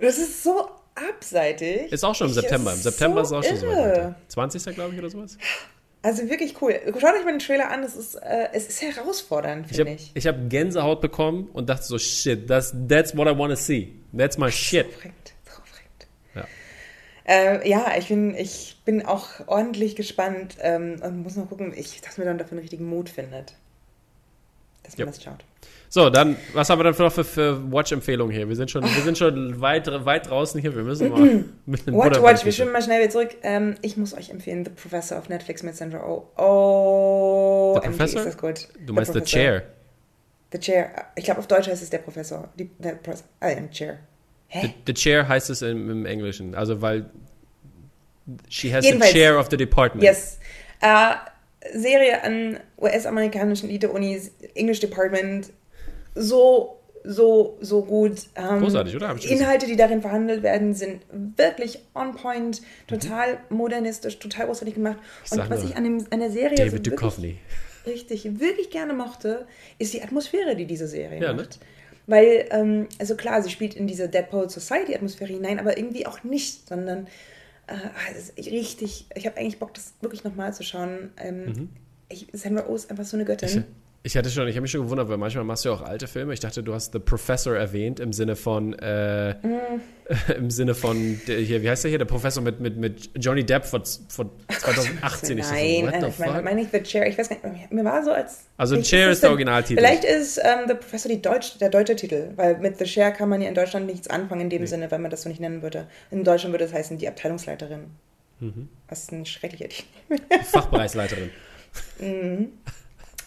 das 0.00 0.18
ist 0.18 0.42
so 0.42 0.68
abseitig. 1.10 1.92
Ist 1.92 2.04
auch 2.04 2.14
schon 2.14 2.26
im 2.28 2.30
Ich- 2.32 2.40
September. 2.40 2.72
Im 2.72 2.78
September 2.80 3.24
so 3.24 3.38
ist 3.38 3.46
auch 3.46 3.48
schon 3.50 3.58
so 3.60 3.66
irre. 3.66 4.04
weit. 4.06 4.32
20. 4.32 4.74
glaube 4.74 4.92
ich 4.94 4.98
oder 4.98 5.10
sowas. 5.10 5.36
Also 6.04 6.28
wirklich 6.28 6.60
cool. 6.60 6.78
Schaut 7.00 7.14
euch 7.14 7.24
mal 7.24 7.32
den 7.32 7.38
Trailer 7.38 7.70
an, 7.70 7.82
es 7.82 7.96
ist, 7.96 8.14
äh, 8.16 8.48
es 8.52 8.66
ist 8.68 8.82
herausfordernd, 8.82 9.66
Ich 9.70 9.76
finde 9.76 9.92
habe 9.92 10.00
ich. 10.00 10.10
ich 10.14 10.26
hab 10.26 10.50
Gänsehaut 10.50 11.00
bekommen 11.00 11.48
und 11.54 11.70
dachte 11.70 11.84
so, 11.84 11.96
shit, 11.98 12.46
that's, 12.46 12.74
that's 12.88 13.16
what 13.16 13.26
I 13.26 13.30
want 13.36 13.50
to 13.52 13.56
see. 13.56 13.94
That's 14.16 14.36
my 14.36 14.52
shit. 14.52 14.86
Verrückt, 14.92 15.32
so 15.44 15.62
verrückt. 15.64 16.06
Ja. 16.34 16.44
Äh, 17.24 17.66
ja, 17.68 17.92
ich 17.96 18.08
bin, 18.08 18.34
ich 18.34 18.76
bin 18.84 19.06
auch 19.06 19.28
ordentlich 19.46 19.96
gespannt 19.96 20.58
ähm, 20.60 21.00
und 21.02 21.22
muss 21.22 21.36
noch 21.36 21.48
gucken, 21.48 21.72
ich, 21.74 22.02
dass 22.02 22.18
man 22.18 22.26
dann 22.26 22.36
dafür 22.36 22.52
einen 22.52 22.60
richtigen 22.60 22.84
Mut 22.86 23.08
findet. 23.08 23.54
Dass 24.82 24.98
man 24.98 25.06
Ja. 25.06 25.12
das 25.12 25.22
schaut. 25.22 25.42
So, 25.94 26.10
dann, 26.10 26.36
was 26.54 26.68
haben 26.68 26.80
wir 26.80 26.82
dann 26.90 26.96
noch 26.98 27.12
für, 27.12 27.22
für 27.22 27.70
Watch-Empfehlungen 27.70 28.34
hier? 28.34 28.48
Wir 28.48 28.56
sind 28.56 28.68
schon, 28.68 28.82
wir 28.82 29.02
sind 29.04 29.16
schon 29.16 29.60
weit, 29.60 29.86
weit 30.04 30.28
draußen 30.28 30.60
hier. 30.60 30.74
Wir 30.74 30.82
müssen 30.82 31.08
mal 31.08 31.44
mit 31.66 31.86
den 31.86 31.94
Watch, 31.94 32.20
watch, 32.20 32.44
wir 32.44 32.50
schwimmen 32.50 32.72
mal 32.72 32.82
schnell 32.82 33.00
wieder 33.00 33.10
zurück. 33.12 33.36
Ähm, 33.44 33.76
ich 33.80 33.96
muss 33.96 34.12
euch 34.12 34.28
empfehlen, 34.28 34.64
The 34.64 34.72
Professor 34.72 35.16
auf 35.16 35.28
Netflix 35.28 35.62
mit 35.62 35.76
Sandra 35.76 36.04
Oh. 36.04 36.26
Oh, 36.36 37.78
The 37.80 37.86
MG, 37.86 37.96
Professor? 37.96 38.20
ist 38.22 38.26
das 38.26 38.36
gut. 38.38 38.68
Du 38.84 38.92
meinst 38.92 39.12
The 39.12 39.20
Professor. 39.20 39.40
Chair. 39.40 39.62
The 40.50 40.58
Chair. 40.58 40.90
Ich 41.14 41.24
glaube, 41.26 41.38
auf 41.38 41.46
Deutsch 41.46 41.68
heißt 41.68 41.80
es 41.80 41.90
der 41.90 41.98
Professor. 41.98 42.48
Die, 42.58 42.68
der 42.80 42.96
Professor. 42.96 43.28
Ah, 43.38 43.50
ja, 43.50 43.68
Chair. 43.70 44.00
Hä? 44.48 44.62
The, 44.62 44.74
the 44.88 44.94
Chair 44.94 45.28
heißt 45.28 45.48
es 45.48 45.62
im, 45.62 45.88
im 45.88 46.06
Englischen. 46.06 46.56
Also, 46.56 46.82
weil 46.82 47.08
she 48.48 48.74
has 48.74 48.84
Jedenfalls- 48.84 49.12
the 49.12 49.16
chair 49.16 49.38
of 49.38 49.46
the 49.48 49.56
department. 49.56 50.02
Yes. 50.02 50.40
Äh, 50.80 51.14
Serie 51.72 52.20
an 52.24 52.58
US-amerikanischen 52.78 53.68
Elite-Unis, 53.68 54.32
English 54.56 54.80
Department, 54.80 55.52
so, 56.14 56.80
so, 57.04 57.58
so 57.60 57.82
gut. 57.84 58.22
Ähm, 58.34 58.60
Großartig, 58.60 58.96
oder? 58.96 59.14
Inhalte, 59.22 59.66
die 59.66 59.76
darin 59.76 60.00
verhandelt 60.00 60.42
werden, 60.42 60.74
sind 60.74 61.02
wirklich 61.10 61.80
on 61.94 62.14
point, 62.14 62.62
total 62.86 63.38
modernistisch, 63.50 64.18
total 64.18 64.46
großartig 64.46 64.74
gemacht. 64.74 64.98
Ich 65.24 65.32
Und 65.32 65.50
was 65.50 65.62
nur, 65.62 65.70
ich 65.70 65.76
an, 65.76 65.84
dem, 65.84 66.06
an 66.10 66.20
der 66.20 66.30
Serie 66.30 66.56
David 66.56 66.70
so 66.70 66.90
wirklich, 66.90 66.94
Duchovny. 67.00 67.38
richtig, 67.86 68.40
wirklich 68.40 68.70
gerne 68.70 68.94
mochte, 68.94 69.46
ist 69.78 69.92
die 69.92 70.02
Atmosphäre, 70.02 70.56
die 70.56 70.66
diese 70.66 70.88
Serie 70.88 71.20
Ja, 71.20 71.32
ne? 71.32 71.42
macht. 71.42 71.58
Weil, 72.06 72.46
ähm, 72.50 72.86
also 72.98 73.16
klar, 73.16 73.42
sie 73.42 73.50
spielt 73.50 73.74
in 73.74 73.86
diese 73.86 74.08
Deadpool 74.08 74.50
Society 74.50 74.94
Atmosphäre 74.94 75.32
hinein, 75.32 75.58
aber 75.58 75.78
irgendwie 75.78 76.06
auch 76.06 76.22
nicht, 76.22 76.68
sondern 76.68 77.06
äh, 77.66 78.18
ist 78.18 78.36
richtig, 78.36 79.06
ich 79.14 79.26
habe 79.26 79.38
eigentlich 79.38 79.58
Bock, 79.58 79.72
das 79.72 79.94
wirklich 80.00 80.22
nochmal 80.22 80.52
zu 80.52 80.62
schauen. 80.62 81.12
Ähm, 81.16 81.70
ich, 82.10 82.26
Sandra 82.32 82.66
Oh 82.68 82.74
ist 82.74 82.90
einfach 82.90 83.04
so 83.04 83.16
eine 83.16 83.24
Göttin. 83.24 83.64
Mhm. 84.04 84.06
Ich, 84.06 84.12
ich 84.12 84.16
hatte 84.18 84.30
schon, 84.30 84.46
ich 84.48 84.54
habe 84.54 84.62
mich 84.62 84.70
schon 84.70 84.82
gewundert, 84.82 85.08
weil 85.08 85.16
manchmal 85.16 85.44
machst 85.44 85.64
du 85.64 85.70
ja 85.70 85.74
auch 85.74 85.82
alte 85.82 86.06
Filme. 86.06 86.32
Ich 86.34 86.40
dachte, 86.40 86.62
du 86.62 86.74
hast 86.74 86.92
The 86.92 86.98
Professor 86.98 87.56
erwähnt 87.56 88.00
im 88.00 88.12
Sinne 88.12 88.36
von, 88.36 88.74
äh, 88.74 89.34
Mhm. 89.42 89.80
im 90.36 90.50
Sinne 90.50 90.74
von, 90.74 91.18
hier, 91.24 91.62
wie 91.62 91.70
heißt 91.70 91.84
der 91.84 91.88
hier, 91.88 91.98
der 91.98 92.04
Professor 92.04 92.42
mit, 92.42 92.60
mit, 92.60 92.76
mit 92.76 93.10
Johnny 93.16 93.44
Depp 93.44 93.64
von, 93.64 93.82
von 94.08 94.30
2018. 94.50 95.38
Ich 95.38 95.46
so, 95.46 95.54
Nein, 95.54 95.86
what 95.86 95.94
the 96.00 96.06
ich 96.08 96.18
meine, 96.18 96.42
meine 96.42 96.60
ich 96.62 96.68
The 96.70 96.82
Chair, 96.82 97.08
ich 97.08 97.16
weiß 97.16 97.30
gar 97.30 97.48
nicht, 97.50 97.72
mir 97.72 97.84
war 97.84 98.04
so 98.04 98.12
als... 98.12 98.44
Also 98.58 98.80
Chair 98.82 99.10
ist 99.10 99.22
der 99.22 99.30
Originaltitel. 99.30 99.80
Vielleicht 99.80 100.04
ist 100.04 100.36
ähm, 100.38 100.68
The 100.68 100.74
Professor 100.74 101.10
die 101.10 101.22
Deutsch, 101.22 101.56
der 101.58 101.70
deutsche 101.70 101.96
Titel, 101.96 102.28
weil 102.36 102.58
mit 102.58 102.76
The 102.76 102.84
Chair 102.84 103.12
kann 103.12 103.30
man 103.30 103.40
ja 103.40 103.48
in 103.48 103.54
Deutschland 103.54 103.86
nichts 103.86 104.08
anfangen 104.08 104.42
in 104.42 104.50
dem 104.50 104.60
Nee. 104.60 104.66
Sinne, 104.66 104.90
weil 104.90 104.98
man 104.98 105.10
das 105.10 105.22
so 105.22 105.28
nicht 105.30 105.40
nennen 105.40 105.62
würde. 105.62 105.86
In 106.10 106.22
Deutschland 106.24 106.52
würde 106.52 106.64
es 106.66 106.72
heißen 106.74 106.98
die 106.98 107.08
Abteilungsleiterin. 107.08 107.86
Mhm. 108.40 108.68
Was 108.88 109.10
ein 109.10 109.24
schrecklicher 109.24 109.68
Titel. 109.70 109.88
Fachbereichsleiterin. 110.44 111.30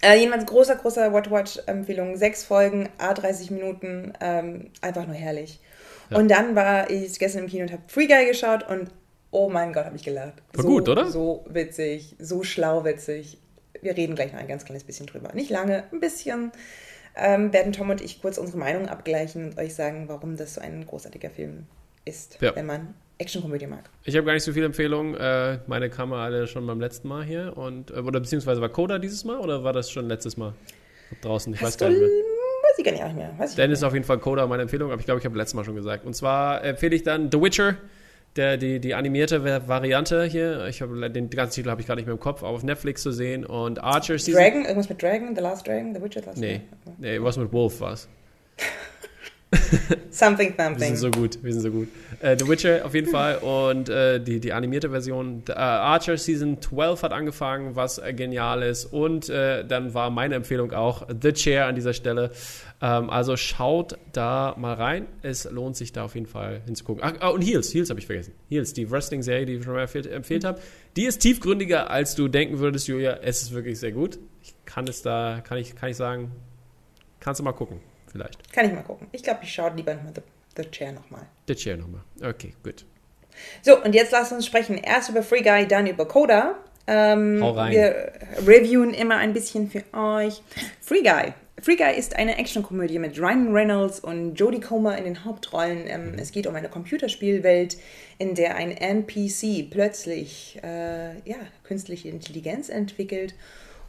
Äh, 0.01 0.19
jedenfalls 0.19 0.45
großer, 0.45 0.75
großer 0.75 1.11
Watch-Watch-Empfehlung. 1.13 2.17
Sechs 2.17 2.43
Folgen, 2.43 2.89
A30 2.99 3.51
Minuten, 3.51 4.13
ähm, 4.21 4.69
einfach 4.81 5.05
nur 5.07 5.15
herrlich. 5.15 5.59
Ja. 6.09 6.17
Und 6.17 6.29
dann 6.29 6.55
war 6.55 6.89
ich 6.89 7.17
gestern 7.19 7.43
im 7.43 7.49
Kino 7.49 7.63
und 7.63 7.71
habe 7.71 7.81
Free 7.87 8.07
Guy 8.07 8.25
geschaut 8.27 8.67
und 8.69 8.89
oh 9.31 9.49
mein 9.49 9.73
Gott, 9.73 9.85
habe 9.85 9.95
ich 9.95 10.03
gelacht. 10.03 10.33
War 10.53 10.63
so, 10.63 10.67
gut, 10.69 10.87
oder? 10.89 11.07
So 11.09 11.45
witzig, 11.49 12.15
so 12.19 12.43
schlau 12.43 12.85
witzig. 12.85 13.39
Wir 13.81 13.95
reden 13.95 14.15
gleich 14.15 14.33
noch 14.33 14.39
ein 14.39 14.47
ganz 14.47 14.65
kleines 14.65 14.83
bisschen 14.83 15.05
drüber. 15.05 15.31
Nicht 15.33 15.49
lange, 15.49 15.83
ein 15.91 15.99
bisschen. 15.99 16.51
Ähm, 17.15 17.51
werden 17.51 17.73
Tom 17.73 17.89
und 17.89 18.01
ich 18.01 18.21
kurz 18.21 18.37
unsere 18.37 18.57
Meinung 18.59 18.87
abgleichen 18.87 19.45
und 19.45 19.57
euch 19.57 19.73
sagen, 19.75 20.05
warum 20.07 20.37
das 20.37 20.53
so 20.53 20.61
ein 20.61 20.85
großartiger 20.85 21.29
Film 21.31 21.65
ist, 22.05 22.37
Ja. 22.41 22.55
wenn 22.55 22.65
man 22.67 22.93
Actionkomödie 23.19 23.67
mag. 23.67 23.89
Ich 24.03 24.15
habe 24.15 24.25
gar 24.25 24.33
nicht 24.33 24.43
so 24.43 24.53
viele 24.53 24.65
Empfehlungen. 24.67 25.15
Äh, 25.15 25.59
meine 25.67 25.89
kamen 25.89 26.13
alle 26.13 26.47
schon 26.47 26.65
beim 26.67 26.79
letzten 26.79 27.07
Mal 27.07 27.23
hier. 27.23 27.57
Und, 27.57 27.91
äh, 27.91 27.95
oder 27.95 28.19
beziehungsweise 28.19 28.61
war 28.61 28.69
Coda 28.69 28.99
dieses 28.99 29.23
Mal 29.25 29.39
oder 29.39 29.63
war 29.63 29.73
das 29.73 29.89
schon 29.89 30.07
letztes 30.07 30.37
Mal 30.37 30.53
draußen? 31.21 31.53
Ich 31.53 31.61
weiß 31.61 31.67
Hast 31.69 31.79
gar 31.79 31.89
du, 31.89 31.95
nicht 31.95 32.01
mehr. 32.01 32.09
weiß 32.09 32.77
ich 32.77 32.85
gar 32.85 32.91
nicht 32.91 33.15
mehr. 33.15 33.33
Weiß 33.37 33.55
Dann 33.55 33.71
ist 33.71 33.83
auf 33.83 33.93
jeden 33.93 34.05
Fall 34.05 34.19
Coda 34.19 34.45
meine 34.47 34.63
Empfehlung, 34.63 34.91
aber 34.91 34.99
ich 34.99 35.05
glaube, 35.05 35.19
ich 35.19 35.25
habe 35.25 35.35
letztes 35.37 35.55
Mal 35.55 35.63
schon 35.65 35.75
gesagt. 35.75 36.05
Und 36.05 36.15
zwar 36.15 36.63
empfehle 36.63 36.95
ich 36.95 37.03
dann 37.03 37.31
The 37.31 37.41
Witcher, 37.41 37.77
der, 38.35 38.57
die, 38.57 38.79
die 38.79 38.93
animierte 38.93 39.43
Va- 39.43 39.67
Variante 39.67 40.25
hier. 40.25 40.67
Ich 40.67 40.83
habe 40.83 41.09
den 41.09 41.29
ganzen 41.31 41.55
Titel 41.55 41.71
habe 41.71 41.81
ich 41.81 41.87
gar 41.87 41.95
nicht 41.95 42.05
mehr 42.05 42.13
im 42.13 42.19
Kopf, 42.19 42.43
aber 42.43 42.51
auf 42.51 42.61
Netflix 42.63 43.01
zu 43.01 43.11
sehen. 43.11 43.45
Und 43.47 43.81
Archer. 43.83 44.19
Season. 44.19 44.39
Dragon, 44.39 44.61
irgendwas 44.61 44.89
mit 44.89 45.01
Dragon, 45.01 45.35
The 45.35 45.41
Last 45.41 45.65
Dragon, 45.67 45.95
The 45.95 46.01
Witcher, 46.03 46.21
The 46.21 46.27
Last 46.27 46.37
Nee, 46.39 46.61
Dragon. 46.83 46.95
nee, 46.99 47.19
was 47.19 47.37
mit 47.37 47.51
Wolf 47.51 47.79
war's. 47.81 48.07
Something, 50.09 50.57
Wir 50.57 50.65
something. 50.65 50.95
sind 50.95 50.97
so 50.97 51.11
gut, 51.11 51.37
wir 51.43 51.53
sind 51.53 51.61
so 51.61 51.71
gut. 51.71 51.89
Äh, 52.21 52.37
The 52.39 52.47
Witcher 52.47 52.85
auf 52.85 52.93
jeden 52.95 53.11
Fall 53.11 53.37
und 53.37 53.89
äh, 53.89 54.19
die, 54.19 54.39
die 54.39 54.51
animierte 54.51 54.89
Version. 54.89 55.43
Äh, 55.47 55.51
Archer 55.53 56.17
Season 56.17 56.59
12 56.61 57.03
hat 57.03 57.11
angefangen, 57.11 57.75
was 57.75 57.99
äh, 57.99 58.13
genial 58.13 58.63
ist. 58.63 58.85
Und 58.85 59.29
äh, 59.29 59.63
dann 59.65 59.93
war 59.93 60.09
meine 60.09 60.35
Empfehlung 60.35 60.73
auch 60.73 61.07
The 61.21 61.33
Chair 61.33 61.67
an 61.67 61.75
dieser 61.75 61.93
Stelle. 61.93 62.31
Ähm, 62.81 63.09
also 63.09 63.37
schaut 63.37 63.97
da 64.13 64.55
mal 64.57 64.73
rein. 64.73 65.05
Es 65.21 65.49
lohnt 65.49 65.75
sich 65.75 65.93
da 65.93 66.05
auf 66.05 66.15
jeden 66.15 66.27
Fall 66.27 66.61
hinzugucken. 66.65 67.03
Ach, 67.03 67.13
ah, 67.19 67.29
und 67.29 67.41
Heels, 67.41 67.73
Heels 67.73 67.89
habe 67.89 67.99
ich 67.99 68.05
vergessen. 68.05 68.33
Heels, 68.49 68.73
die 68.73 68.89
Wrestling-Serie, 68.89 69.45
die 69.45 69.53
ich 69.53 69.63
schon 69.63 69.73
mal 69.73 69.81
empfehlt, 69.81 70.07
empfehlt 70.07 70.43
habe. 70.43 70.59
Die 70.95 71.05
ist 71.05 71.19
tiefgründiger, 71.19 71.89
als 71.89 72.15
du 72.15 72.27
denken 72.27 72.59
würdest, 72.59 72.87
Julia. 72.87 73.19
Es 73.21 73.43
ist 73.43 73.53
wirklich 73.53 73.79
sehr 73.79 73.91
gut. 73.91 74.17
Ich 74.41 74.53
kann 74.65 74.87
es 74.87 75.01
da, 75.01 75.41
kann 75.43 75.57
ich, 75.57 75.75
kann 75.75 75.89
ich 75.89 75.97
sagen, 75.97 76.31
kannst 77.19 77.39
du 77.39 77.43
mal 77.43 77.51
gucken, 77.51 77.79
vielleicht. 78.17 78.53
Kann 78.53 78.65
ich 78.65 78.73
mal 78.73 78.81
gucken. 78.83 79.07
Ich 79.11 79.23
glaube, 79.23 79.39
ich 79.43 79.53
schaue 79.53 79.71
lieber 79.75 79.95
The, 80.13 80.21
The 80.55 80.69
Chair 80.71 80.91
nochmal. 80.91 81.27
The 81.47 81.55
Chair 81.55 81.77
nochmal. 81.77 82.01
Okay, 82.21 82.53
gut. 82.63 82.85
So, 83.61 83.81
und 83.83 83.93
jetzt 83.93 84.11
lasst 84.11 84.31
uns 84.31 84.45
sprechen. 84.45 84.77
Erst 84.77 85.09
über 85.09 85.21
Free 85.23 85.41
Guy, 85.41 85.67
dann 85.67 85.87
über 85.87 86.07
Coda. 86.07 86.55
Ähm, 86.87 87.39
Hau 87.41 87.51
rein. 87.51 87.71
Wir 87.71 88.13
reviewen 88.45 88.93
immer 88.93 89.17
ein 89.17 89.33
bisschen 89.33 89.69
für 89.69 89.83
euch. 89.93 90.41
Free 90.81 91.01
Guy. 91.01 91.33
Free 91.61 91.75
Guy 91.75 91.97
ist 91.97 92.15
eine 92.15 92.37
Actionkomödie 92.37 92.99
mit 92.99 93.19
Ryan 93.19 93.51
Reynolds 93.51 93.99
und 93.99 94.35
Jodie 94.35 94.59
Comer 94.59 94.97
in 94.97 95.03
den 95.05 95.25
Hauptrollen. 95.25 95.85
Ähm, 95.87 96.13
Es 96.17 96.31
geht 96.31 96.45
um 96.47 96.55
eine 96.55 96.69
Computerspielwelt, 96.69 97.77
in 98.19 98.35
der 98.35 98.55
ein 98.55 98.71
NPC 98.71 99.69
plötzlich 99.69 100.59
äh, 100.63 101.15
ja, 101.27 101.37
künstliche 101.63 102.09
Intelligenz 102.09 102.69
entwickelt 102.69 103.33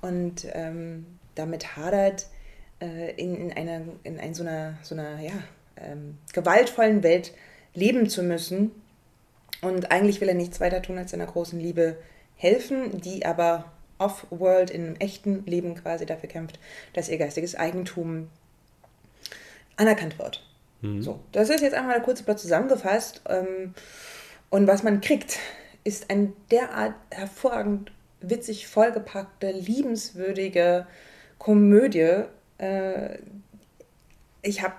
und 0.00 0.46
ähm, 0.52 1.06
damit 1.34 1.76
hadert, 1.76 2.26
äh, 2.80 3.12
in, 3.16 3.36
in 3.36 3.52
einer, 3.52 3.82
in 4.04 4.18
ein, 4.18 4.34
so 4.34 4.42
einer, 4.42 4.78
so 4.82 4.94
einer 4.94 5.20
ja, 5.20 5.32
ähm, 5.76 6.18
gewaltvollen 6.32 7.02
Welt 7.02 7.32
leben 7.74 8.08
zu 8.08 8.22
müssen. 8.22 8.70
Und 9.60 9.90
eigentlich 9.90 10.20
will 10.20 10.28
er 10.28 10.34
nichts 10.34 10.60
weiter 10.60 10.82
tun, 10.82 10.98
als 10.98 11.10
seiner 11.10 11.26
großen 11.26 11.58
Liebe 11.58 11.96
helfen, 12.36 13.00
die 13.00 13.26
aber 13.26 13.72
off-world 13.98 14.70
in 14.70 14.86
einem 14.86 14.96
echten 14.96 15.44
Leben 15.46 15.74
quasi 15.74 16.06
dafür 16.06 16.28
kämpft, 16.28 16.60
dass 16.92 17.08
ihr 17.08 17.18
geistiges 17.18 17.56
Eigentum 17.56 18.28
anerkannt 19.76 20.18
wird. 20.18 20.44
So, 21.00 21.18
das 21.32 21.50
ist 21.50 21.60
jetzt 21.60 21.74
einmal 21.74 21.94
der 21.94 22.04
kurze 22.04 22.22
Plot 22.22 22.38
zusammengefasst. 22.38 23.22
Ähm, 23.28 23.74
und 24.50 24.68
was 24.68 24.84
man 24.84 25.00
kriegt, 25.00 25.38
ist 25.82 26.08
ein 26.10 26.34
derart 26.50 26.94
hervorragend 27.10 27.90
witzig 28.20 28.68
vollgepackte, 28.68 29.50
liebenswürdige 29.50 30.86
Komödie. 31.38 32.24
Äh, 32.58 33.18
ich 34.42 34.62
habe 34.62 34.74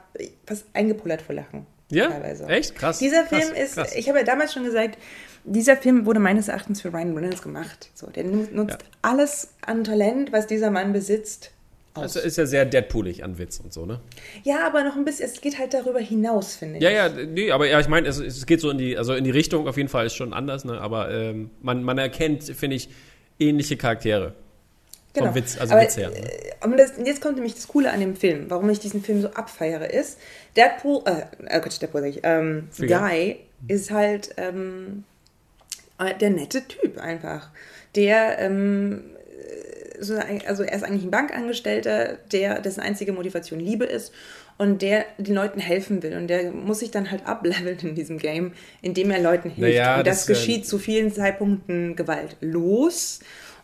fast 0.46 0.66
eingepullert 0.74 1.22
vor 1.22 1.36
Lachen. 1.36 1.66
Ja? 1.92 2.08
teilweise. 2.10 2.46
Echt? 2.48 2.76
Krass. 2.76 3.00
Dieser 3.00 3.24
krass, 3.24 3.44
Film 3.46 3.56
ist, 3.56 3.74
krass. 3.76 3.96
ich 3.96 4.08
habe 4.10 4.20
ja 4.20 4.24
damals 4.26 4.54
schon 4.54 4.64
gesagt, 4.64 4.98
dieser 5.44 5.76
Film 5.76 6.06
wurde 6.06 6.20
meines 6.20 6.48
Erachtens 6.48 6.82
für 6.82 6.94
Ryan 6.94 7.16
Reynolds 7.16 7.42
gemacht. 7.42 7.90
So, 7.96 8.08
der 8.08 8.24
nu- 8.26 8.48
nutzt 8.52 8.78
Ja. 8.82 8.88
alles 9.02 9.50
an 9.66 9.84
Talent, 9.84 10.32
was 10.32 10.46
dieser 10.48 10.70
Mann 10.70 10.94
besitzt. 10.94 11.52
Aus. 11.96 12.04
Also 12.16 12.20
ist 12.20 12.38
ja 12.38 12.46
sehr 12.46 12.66
Deadpoolig 12.66 13.24
an 13.24 13.40
Witz 13.40 13.60
und 13.60 13.74
so, 13.74 13.88
ne? 13.88 14.00
ja, 14.44 14.66
aber 14.68 14.84
noch 14.84 14.96
ein 14.96 15.04
bisschen, 15.06 15.26
es 15.26 15.42
geht 15.42 15.58
halt 15.58 15.74
darüber 15.74 16.00
hinaus, 16.00 16.56
finde 16.56 16.78
ich. 16.78 16.84
Ja, 16.84 16.92
ja, 16.92 17.10
nee, 17.10 17.50
aber 17.52 17.68
ja, 17.68 17.80
ich 17.80 17.88
meine, 17.88 18.08
es, 18.08 18.20
es 18.20 18.46
geht 18.46 18.62
so 18.62 18.70
in 18.70 18.78
die, 18.78 18.96
also 18.96 19.16
in 19.16 19.24
die 19.24 19.32
Richtung 19.32 19.68
auf 19.68 19.76
jeden 19.76 19.90
Fall 19.90 20.06
ist 20.06 20.14
schon 20.14 20.32
anders, 20.32 20.66
ne? 20.66 20.80
Aber 20.80 21.10
ähm, 21.12 21.50
man, 21.64 21.84
man 21.84 21.98
erkennt, 21.98 22.44
finde 22.44 22.76
ich, 22.76 22.90
ähnliche 23.40 23.76
Charaktere. 23.76 24.36
Genau. 25.14 25.28
Vom 25.28 25.36
Witz, 25.36 25.58
also 25.60 25.74
Aber, 25.74 25.84
Witz 25.84 25.98
her. 25.98 26.10
Ne? 26.10 26.18
äh, 26.18 26.66
und 26.66 26.78
das, 26.78 26.94
jetzt 27.04 27.22
kommt 27.22 27.36
nämlich 27.36 27.56
das 27.56 27.68
Coole 27.68 27.92
an 27.92 28.00
dem 28.00 28.16
Film, 28.16 28.46
warum 28.50 28.70
ich 28.70 28.80
diesen 28.80 29.04
Film 29.04 29.22
so 29.22 29.30
abfeiere, 29.30 29.86
ist, 29.86 30.20
Deadpool, 30.56 31.02
äh, 31.06 31.26
oh 31.42 31.60
Gott, 31.62 31.82
Deadpool 31.82 32.02
sag 32.02 32.10
ich, 32.10 32.20
ähm, 32.24 32.70
Guy. 32.78 33.40
Ist 33.68 33.92
halt 33.92 34.30
ähm, 34.38 35.04
äh, 36.00 36.16
der 36.16 36.30
nette 36.30 36.66
Typ 36.68 36.98
einfach, 36.98 37.50
der, 37.96 38.40
ähm, 38.40 39.02
äh, 39.98 40.02
so, 40.02 40.16
also 40.16 40.64
er 40.64 40.74
ist 40.74 40.84
eigentlich 40.84 41.04
ein 41.04 41.12
Bankangestellter, 41.12 42.18
der, 42.32 42.62
dessen 42.62 42.80
einzige 42.80 43.12
Motivation 43.12 43.60
Liebe 43.60 43.86
ist 43.86 44.14
und 44.58 44.82
der 44.82 45.06
den 45.18 45.36
Leuten 45.36 45.60
helfen 45.60 46.04
will 46.04 46.16
und 46.16 46.28
der 46.28 46.52
muss 46.52 46.80
sich 46.80 46.92
dann 46.92 47.12
halt 47.12 47.26
ableveln 47.26 47.80
in 47.82 47.96
diesem 47.96 48.18
Game, 48.18 48.54
indem 48.82 49.12
er 49.12 49.20
Leuten 49.20 49.50
hilft 49.50 49.62
Naja, 49.62 49.98
und 49.98 50.08
das, 50.08 50.26
das, 50.26 50.30
äh, 50.30 50.34
geschieht 50.34 50.68
zu 50.68 50.78
vielen 50.78 51.12
Zeitpunkten 51.12 51.96
gewaltlos. 51.96 53.20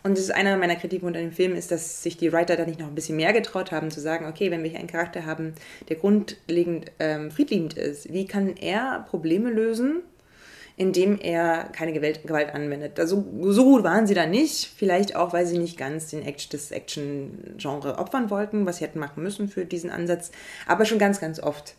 Und 0.06 0.16
das 0.16 0.26
ist 0.26 0.30
einer 0.30 0.56
meiner 0.56 0.76
Kritikpunkte 0.76 1.18
an 1.18 1.26
dem 1.26 1.32
Film, 1.32 1.56
ist, 1.56 1.72
dass 1.72 2.04
sich 2.04 2.16
die 2.16 2.32
Writer 2.32 2.54
da 2.54 2.64
nicht 2.64 2.78
noch 2.78 2.86
ein 2.86 2.94
bisschen 2.94 3.16
mehr 3.16 3.32
getraut 3.32 3.72
haben, 3.72 3.90
zu 3.90 4.00
sagen, 4.00 4.26
okay, 4.26 4.52
wenn 4.52 4.62
wir 4.62 4.70
hier 4.70 4.78
einen 4.78 4.86
Charakter 4.86 5.26
haben, 5.26 5.54
der 5.88 5.96
grundlegend 5.96 6.92
ähm, 7.00 7.32
friedliebend 7.32 7.74
ist, 7.74 8.12
wie 8.12 8.24
kann 8.24 8.56
er 8.56 9.04
Probleme 9.10 9.50
lösen, 9.50 10.02
indem 10.76 11.18
er 11.18 11.64
keine 11.72 11.92
Gewalt, 11.92 12.22
Gewalt 12.22 12.54
anwendet? 12.54 13.00
Also 13.00 13.24
so 13.48 13.64
gut 13.64 13.82
waren 13.82 14.06
sie 14.06 14.14
da 14.14 14.26
nicht, 14.26 14.70
vielleicht 14.76 15.16
auch, 15.16 15.32
weil 15.32 15.44
sie 15.44 15.58
nicht 15.58 15.76
ganz 15.76 16.06
den 16.06 16.24
Act, 16.24 16.54
das 16.54 16.70
Action-Genre 16.70 17.98
opfern 17.98 18.30
wollten, 18.30 18.64
was 18.64 18.76
sie 18.76 18.84
hätten 18.84 19.00
machen 19.00 19.24
müssen 19.24 19.48
für 19.48 19.64
diesen 19.64 19.90
Ansatz, 19.90 20.30
aber 20.68 20.84
schon 20.84 21.00
ganz, 21.00 21.20
ganz 21.20 21.40
oft 21.40 21.74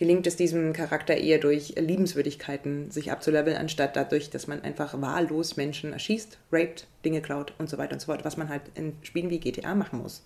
gelingt 0.00 0.26
es 0.26 0.34
diesem 0.34 0.72
Charakter 0.72 1.14
eher 1.14 1.38
durch 1.38 1.74
Liebenswürdigkeiten 1.76 2.90
sich 2.90 3.12
abzuleveln, 3.12 3.58
anstatt 3.58 3.96
dadurch, 3.96 4.30
dass 4.30 4.46
man 4.46 4.62
einfach 4.62 4.98
wahllos 4.98 5.58
Menschen 5.58 5.92
erschießt, 5.92 6.38
raped, 6.50 6.86
Dinge 7.04 7.20
klaut 7.20 7.52
und 7.58 7.68
so 7.68 7.76
weiter 7.76 7.92
und 7.92 8.00
so 8.00 8.06
fort, 8.06 8.24
was 8.24 8.38
man 8.38 8.48
halt 8.48 8.62
in 8.74 8.94
Spielen 9.02 9.28
wie 9.28 9.38
GTA 9.38 9.74
machen 9.74 10.00
muss. 10.00 10.22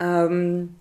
Ähm, 0.00 0.74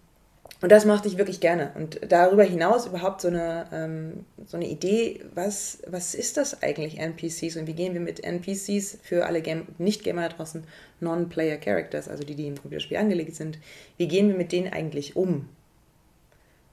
und 0.60 0.70
das 0.70 0.84
mochte 0.86 1.08
ich 1.08 1.18
wirklich 1.18 1.40
gerne. 1.40 1.72
Und 1.76 2.02
darüber 2.10 2.44
hinaus 2.44 2.88
überhaupt 2.88 3.22
so 3.22 3.30
eine, 3.30 3.68
ähm, 3.72 4.26
so 4.46 4.58
eine 4.58 4.68
Idee, 4.68 5.24
was, 5.34 5.82
was 5.88 6.14
ist 6.14 6.36
das 6.36 6.62
eigentlich, 6.62 7.00
NPCs? 7.00 7.56
Und 7.56 7.68
wie 7.68 7.74
gehen 7.74 7.94
wir 7.94 8.02
mit 8.02 8.22
NPCs 8.22 8.98
für 9.02 9.26
alle 9.26 9.42
Game 9.42 9.66
Nicht-Gamer 9.78 10.28
da 10.28 10.36
draußen, 10.36 10.66
Non-Player 11.00 11.56
Characters, 11.56 12.10
also 12.10 12.26
die, 12.26 12.36
die 12.36 12.48
im 12.48 12.56
Computerspiel 12.56 12.98
angelegt 12.98 13.36
sind, 13.36 13.60
wie 13.96 14.10
gehen 14.10 14.28
wir 14.28 14.36
mit 14.36 14.52
denen 14.52 14.74
eigentlich 14.74 15.16
um? 15.16 15.48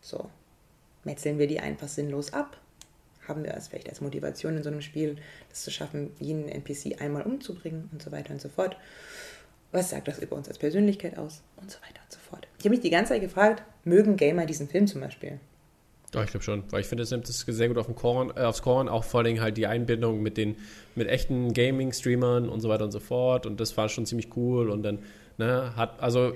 So, 0.00 0.28
metzeln 1.04 1.38
wir 1.38 1.46
die 1.46 1.60
einfach 1.60 1.88
sinnlos 1.88 2.32
ab? 2.32 2.58
Haben 3.26 3.44
wir 3.44 3.54
es 3.54 3.68
vielleicht 3.68 3.88
als 3.88 4.00
Motivation 4.00 4.56
in 4.56 4.62
so 4.62 4.68
einem 4.68 4.82
Spiel, 4.82 5.16
das 5.48 5.62
zu 5.62 5.70
schaffen, 5.70 6.10
jeden 6.20 6.48
NPC 6.48 7.00
einmal 7.00 7.22
umzubringen 7.22 7.88
und 7.92 8.02
so 8.02 8.12
weiter 8.12 8.32
und 8.32 8.40
so 8.40 8.48
fort? 8.48 8.76
Was 9.72 9.90
sagt 9.90 10.08
das 10.08 10.18
über 10.18 10.36
uns 10.36 10.48
als 10.48 10.58
Persönlichkeit 10.58 11.16
aus? 11.16 11.42
Und 11.56 11.70
so 11.70 11.78
weiter 11.78 12.00
und 12.04 12.12
so 12.12 12.18
fort. 12.18 12.46
Ich 12.58 12.64
habe 12.64 12.70
mich 12.70 12.80
die 12.80 12.90
ganze 12.90 13.14
Zeit 13.14 13.22
gefragt, 13.22 13.62
mögen 13.84 14.16
Gamer 14.16 14.46
diesen 14.46 14.68
Film 14.68 14.86
zum 14.86 15.00
Beispiel? 15.00 15.40
Ja, 16.14 16.22
ich 16.22 16.30
glaube 16.30 16.44
schon, 16.44 16.62
weil 16.70 16.80
ich 16.80 16.86
finde, 16.86 17.02
es 17.02 17.10
nimmt 17.10 17.28
es 17.28 17.40
sehr 17.40 17.66
gut 17.66 17.76
auf 17.76 17.86
den 17.86 17.96
Korn, 17.96 18.32
äh, 18.36 18.42
aufs 18.42 18.62
Korn, 18.62 18.88
auch 18.88 19.02
vor 19.02 19.20
allem 19.20 19.40
halt 19.40 19.56
die 19.56 19.66
Einbindung 19.66 20.22
mit 20.22 20.36
den 20.36 20.56
mit 20.94 21.08
echten 21.08 21.52
Gaming-Streamern 21.52 22.48
und 22.48 22.60
so 22.60 22.68
weiter 22.68 22.84
und 22.84 22.92
so 22.92 23.00
fort 23.00 23.46
und 23.46 23.58
das 23.58 23.76
war 23.76 23.88
schon 23.88 24.06
ziemlich 24.06 24.36
cool 24.36 24.70
und 24.70 24.84
dann 24.84 25.00
ne, 25.38 25.74
hat 25.74 26.00
also 26.00 26.34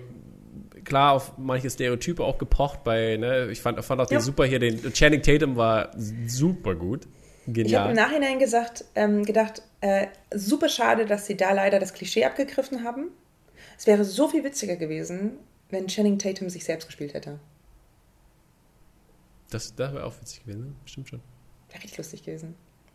klar 0.85 1.13
auf 1.13 1.37
manche 1.39 1.69
Stereotype 1.71 2.23
auch 2.23 2.39
gepocht 2.39 2.85
bei 2.85 3.17
ne, 3.17 3.49
ich 3.51 3.61
fand, 3.61 3.83
fand 3.85 4.01
auch 4.01 4.11
Ja. 4.11 4.19
den 4.19 4.21
super 4.25 4.45
hier 4.47 4.59
den 4.59 4.93
Channing 4.93 5.23
Tatum 5.23 5.57
war 5.57 5.91
super 6.27 6.75
gut, 6.75 7.05
Ich 7.05 7.47
habe 7.47 7.53
genial. 7.53 7.91
im 7.91 7.97
Nachhinein 7.97 8.39
gesagt, 8.39 8.85
ähm, 8.95 9.25
gedacht, 9.25 9.63
äh, 9.81 10.07
super 10.35 10.69
schade, 10.69 11.07
dass 11.07 11.27
sie 11.27 11.37
da 11.37 11.53
leider 11.53 11.79
das 11.79 11.93
Klischee 11.95 12.25
abgegriffen 12.25 12.85
haben. 12.85 13.11
Es 13.77 13.87
wäre 13.87 14.05
so 14.05 14.29
viel 14.29 14.43
witziger 14.45 14.77
gewesen, 14.77 15.39
wenn 15.71 15.87
Channing 15.87 16.19
Tatum 16.19 16.51
sich 16.51 16.65
selbst 16.65 16.87
gespielt 16.87 17.15
hätte. 17.15 17.39
Das, 19.51 19.75
das 19.75 19.93
wäre 19.95 20.05
auch 20.05 20.15
witzig 20.21 20.45
gewesen, 20.45 20.61
ne? 20.67 20.75
stimmt 20.85 21.09
schon. 21.09 21.21
Wäre 21.71 21.83
richtig 21.83 21.99
lustig 21.99 22.23
gewesen. 22.25 22.55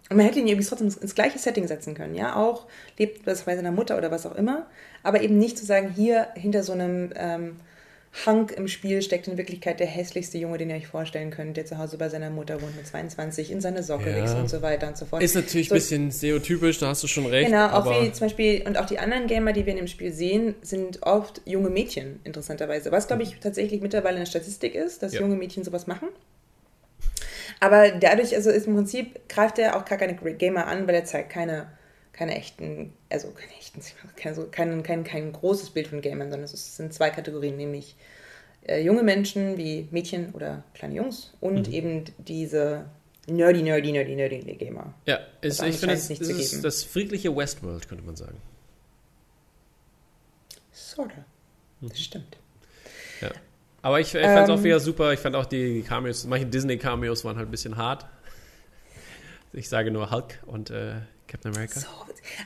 Und 0.10 0.18
man 0.18 0.26
hätte 0.26 0.40
ihn 0.40 0.48
irgendwie 0.48 0.68
trotzdem 0.68 0.88
ins 0.88 1.16
gleiche 1.16 1.40
Setting 1.40 1.66
setzen 1.68 1.96
können, 1.96 2.14
ja, 2.14 2.36
auch 2.36 2.68
lebt 2.98 3.26
das 3.26 3.44
bei 3.44 3.56
seiner 3.56 3.72
Mutter 3.72 3.98
oder 3.98 4.12
was 4.12 4.26
auch 4.26 4.36
immer, 4.36 4.68
aber 5.02 5.22
eben 5.22 5.38
nicht 5.38 5.58
zu 5.58 5.66
sagen, 5.66 5.90
hier 5.96 6.28
hinter 6.36 6.62
so 6.62 6.74
einem 6.74 7.12
ähm, 7.16 7.60
Hunk 8.28 8.52
im 8.52 8.68
Spiel 8.68 9.02
steckt 9.02 9.28
in 9.28 9.38
Wirklichkeit 9.38 9.80
der 9.80 9.88
hässlichste 9.88 10.38
Junge, 10.38 10.60
den 10.60 10.70
ihr 10.70 10.76
euch 10.76 10.86
vorstellen 10.88 11.32
könnt, 11.32 11.58
der 11.58 11.66
zu 11.66 11.80
Hause 11.80 11.98
bei 11.98 12.10
seiner 12.10 12.30
Mutter 12.30 12.62
wohnt 12.62 12.76
mit 12.76 12.86
22, 12.86 13.52
in 13.52 13.60
seine 13.60 13.82
Socke 13.82 14.12
Ja. 14.12 14.18
wächst 14.18 14.36
und 14.36 14.50
so 14.50 14.62
weiter 14.62 14.88
und 14.88 14.98
so 14.98 15.06
fort. 15.06 15.24
Ist 15.24 15.34
natürlich 15.34 15.70
So- 15.70 15.74
ein 15.76 15.80
bisschen 15.80 16.12
stereotypisch, 16.12 16.78
da 16.78 16.88
hast 16.90 17.02
du 17.02 17.08
schon 17.08 17.26
recht. 17.26 17.48
Genau, 17.50 17.70
auch 17.70 17.86
wie 18.04 18.12
zum 18.12 18.28
Beispiel, 18.28 18.62
und 18.68 18.78
auch 18.78 18.86
die 18.86 19.00
anderen 19.00 19.26
Gamer, 19.26 19.52
die 19.52 19.66
wir 19.66 19.72
in 19.74 19.78
dem 19.78 19.88
Spiel 19.88 20.14
sehen, 20.14 20.54
sind 20.62 21.02
oft 21.02 21.42
junge 21.46 21.72
Mädchen, 21.72 22.20
interessanterweise. 22.24 22.92
Was, 22.92 23.08
glaube 23.08 23.24
ich, 23.24 23.40
tatsächlich 23.40 23.82
mittlerweile 23.82 24.18
eine 24.18 24.28
Statistik 24.28 24.76
ist, 24.76 25.02
dass 25.02 25.14
Ja. 25.14 25.22
junge 25.22 25.36
Mädchen 25.36 25.64
sowas 25.64 25.88
machen. 25.88 26.08
Aber 27.60 27.92
dadurch, 27.92 28.36
also 28.36 28.52
ist 28.52 28.68
im 28.68 28.76
Prinzip, 28.76 29.28
greift 29.28 29.58
er 29.58 29.76
auch 29.78 29.86
gar 29.86 29.98
keine 29.98 30.14
Gamer 30.16 30.68
an, 30.68 30.86
weil 30.88 30.96
er 30.96 31.06
zeigt 31.06 31.30
keine, 31.32 31.68
keine 32.24 32.38
echten, 32.38 32.94
also 33.10 33.32
keine 33.32 33.52
echten, 33.60 33.82
kein, 34.16 34.52
kein, 34.52 34.84
kein, 34.84 35.04
kein 35.04 35.34
großes 35.34 35.72
Bild 35.72 35.88
von 35.88 36.00
Gamern, 36.02 36.30
sondern 36.32 36.46
es 36.46 36.78
sind 36.78 36.94
zwei 36.94 37.10
Kategorien, 37.10 37.58
nämlich 37.58 37.96
äh, 38.66 38.82
junge 38.82 39.04
Menschen 39.04 39.58
wie 39.58 39.90
Mädchen 39.92 40.32
oder 40.34 40.64
kleine 40.74 40.96
Jungs 40.96 41.34
und 41.42 41.68
Mhm. 41.68 41.74
eben 41.74 42.04
diese 42.20 42.86
nerdy, 43.28 43.62
nerdy, 43.62 43.92
nerdy, 43.92 44.16
nerdy 44.16 44.40
Gamer. 44.56 44.94
ja, 45.06 45.20
ist, 45.42 45.62
ich 45.62 45.76
finde, 45.76 45.96
es 45.96 46.10
es 46.10 46.22
ist 46.22 46.64
das 46.64 46.86
friedliche 46.86 47.36
Westworld, 47.36 47.90
könnte 47.90 48.06
man 48.06 48.16
sagen. 48.16 48.38
Sorta. 50.72 51.26
Mhm. 51.82 51.90
Das 51.90 52.00
stimmt. 52.00 52.38
Ja. 53.20 53.32
Aber 53.82 54.00
ich, 54.00 54.16
ich 54.16 54.22
fand 54.22 54.46
es 54.46 54.50
auch 54.50 54.58
Ähm. 54.60 54.64
wieder 54.64 54.80
super. 54.80 55.12
Ich 55.12 55.20
fand 55.20 55.36
auch 55.36 55.46
die 55.46 55.82
Cameos, 55.82 56.26
manche 56.26 56.46
Disney-Cameos 56.46 57.26
waren 57.26 57.36
halt 57.36 57.50
ein 57.50 57.52
bisschen 57.52 57.76
hart. 57.76 58.06
Ich 59.52 59.68
sage 59.68 59.92
nur 59.92 60.10
Hulk 60.10 60.42
und 60.46 60.70
äh, 60.72 61.02
Captain 61.34 61.52
America. 61.54 61.80
So. 61.80 61.88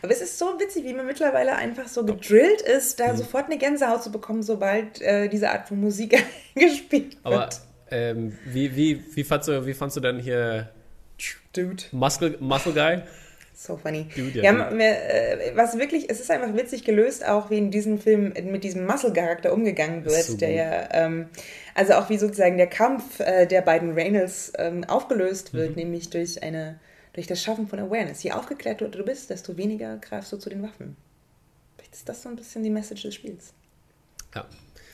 Aber 0.01 0.11
es 0.11 0.21
ist 0.21 0.39
so 0.39 0.59
witzig, 0.59 0.83
wie 0.85 0.93
man 0.93 1.05
mittlerweile 1.05 1.55
einfach 1.55 1.87
so 1.87 2.03
gedrillt 2.05 2.61
ist, 2.61 2.97
Mhm. 2.99 3.03
da 3.03 3.15
sofort 3.15 3.45
eine 3.45 3.57
Gänsehaut 3.59 4.01
zu 4.01 4.11
bekommen, 4.11 4.41
sobald 4.41 5.01
äh, 5.01 5.27
diese 5.27 5.51
Art 5.51 5.67
von 5.67 5.79
Musik 5.79 6.17
gespielt 6.55 7.13
wird. 7.13 7.25
Aber 7.25 7.49
ähm, 7.91 8.37
wie, 8.45 8.75
wie, 8.75 9.03
wie, 9.13 9.23
fandst 9.23 9.47
du, 9.49 9.65
wie 9.65 9.73
fandst 9.73 9.95
du 9.97 10.01
denn 10.01 10.19
hier 10.19 10.69
Dude. 11.53 11.83
Muscle, 11.91 12.37
Muscle 12.39 12.73
Guy? 12.73 13.01
So 13.55 13.75
funny. 13.75 14.07
Dude, 14.15 14.37
ja, 14.39 14.43
ja, 14.43 14.69
mir, 14.69 14.85
äh, 14.85 15.51
was 15.55 15.77
wirklich, 15.79 16.09
es 16.11 16.19
ist 16.19 16.29
einfach 16.29 16.53
witzig 16.55 16.83
gelöst, 16.85 17.27
auch 17.27 17.49
wie 17.49 17.57
in 17.57 17.71
diesem 17.71 17.99
Film 17.99 18.31
mit 18.43 18.63
diesem 18.63 18.85
Muscle-Charakter 18.85 19.51
umgegangen 19.51 20.05
wird, 20.05 20.23
So 20.23 20.37
der 20.37 20.51
ja, 20.51 20.89
ähm, 20.91 21.27
also 21.73 21.93
auch 21.93 22.07
wie 22.09 22.17
sozusagen 22.19 22.57
der 22.57 22.67
Kampf 22.67 23.19
äh, 23.19 23.47
der 23.47 23.61
beiden 23.61 23.93
Reynolds 23.93 24.53
ähm, 24.59 24.83
aufgelöst 24.83 25.53
wird, 25.55 25.71
Mhm. 25.71 25.75
nämlich 25.75 26.09
durch 26.11 26.43
eine, 26.43 26.79
durch 27.17 27.27
das 27.27 27.41
Schaffen 27.41 27.67
von 27.67 27.79
Awareness. 27.79 28.21
Je 28.23 28.31
aufgeklärter 28.31 28.87
du 28.89 29.03
bist, 29.03 29.29
desto 29.31 29.57
weniger 29.57 29.97
greifst 29.97 30.31
du 30.31 30.37
zu 30.37 30.49
den 30.49 30.61
Waffen. 30.61 30.95
Vielleicht 31.75 31.95
ist 31.95 32.07
das 32.07 32.21
so 32.21 32.29
ein 32.29 32.35
bisschen 32.35 32.61
die 32.63 32.69
Message 32.69 33.01
des 33.01 33.15
Spiels. 33.15 33.53
Ja. 34.35 34.45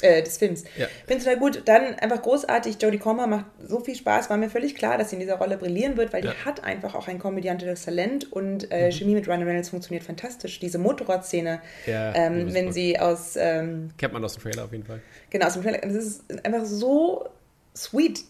Äh, 0.01 0.23
des 0.23 0.37
Films. 0.37 0.63
Ja. 0.77 0.87
Finde 1.05 1.23
total 1.23 1.37
gut. 1.37 1.61
Dann 1.65 1.95
einfach 1.95 2.21
großartig. 2.21 2.77
Jodie 2.81 2.97
Comer 2.97 3.27
macht 3.27 3.45
so 3.65 3.79
viel 3.81 3.95
Spaß. 3.95 4.29
War 4.29 4.37
mir 4.37 4.49
völlig 4.49 4.75
klar, 4.75 4.97
dass 4.97 5.09
sie 5.09 5.17
in 5.17 5.19
dieser 5.21 5.35
Rolle 5.35 5.57
brillieren 5.57 5.97
wird, 5.97 6.13
weil 6.13 6.23
Ja. 6.23 6.31
Mhm. 6.31 6.35
die 6.39 6.45
hat 6.45 6.63
einfach 6.63 6.95
auch 6.95 7.07
ein 7.09 7.19
komödiantisches 7.19 7.83
Talent 7.83 8.31
und 8.31 8.71
äh, 8.71 8.89
Chemie 8.91 9.15
mit 9.15 9.27
Ryan 9.27 9.43
Reynolds 9.43 9.69
funktioniert 9.69 10.03
fantastisch. 10.05 10.59
Diese 10.59 10.77
Motorradszene, 10.77 11.61
Ja, 11.85 12.15
ähm, 12.15 12.53
wenn 12.53 12.71
sie 12.71 12.97
aus, 12.99 13.35
ähm, 13.37 13.91
Kennt 13.97 14.13
man 14.13 14.23
aus 14.23 14.33
dem 14.35 14.43
Trailer 14.43 14.63
auf 14.65 14.71
jeden 14.71 14.85
Fall. 14.85 15.01
genau, 15.29 15.47
aus 15.47 15.53
dem 15.53 15.63
Trailer, 15.63 15.79
das 15.79 15.93
ist 15.93 16.45
einfach 16.45 16.65
so 16.65 17.27
sweet. 17.75 18.23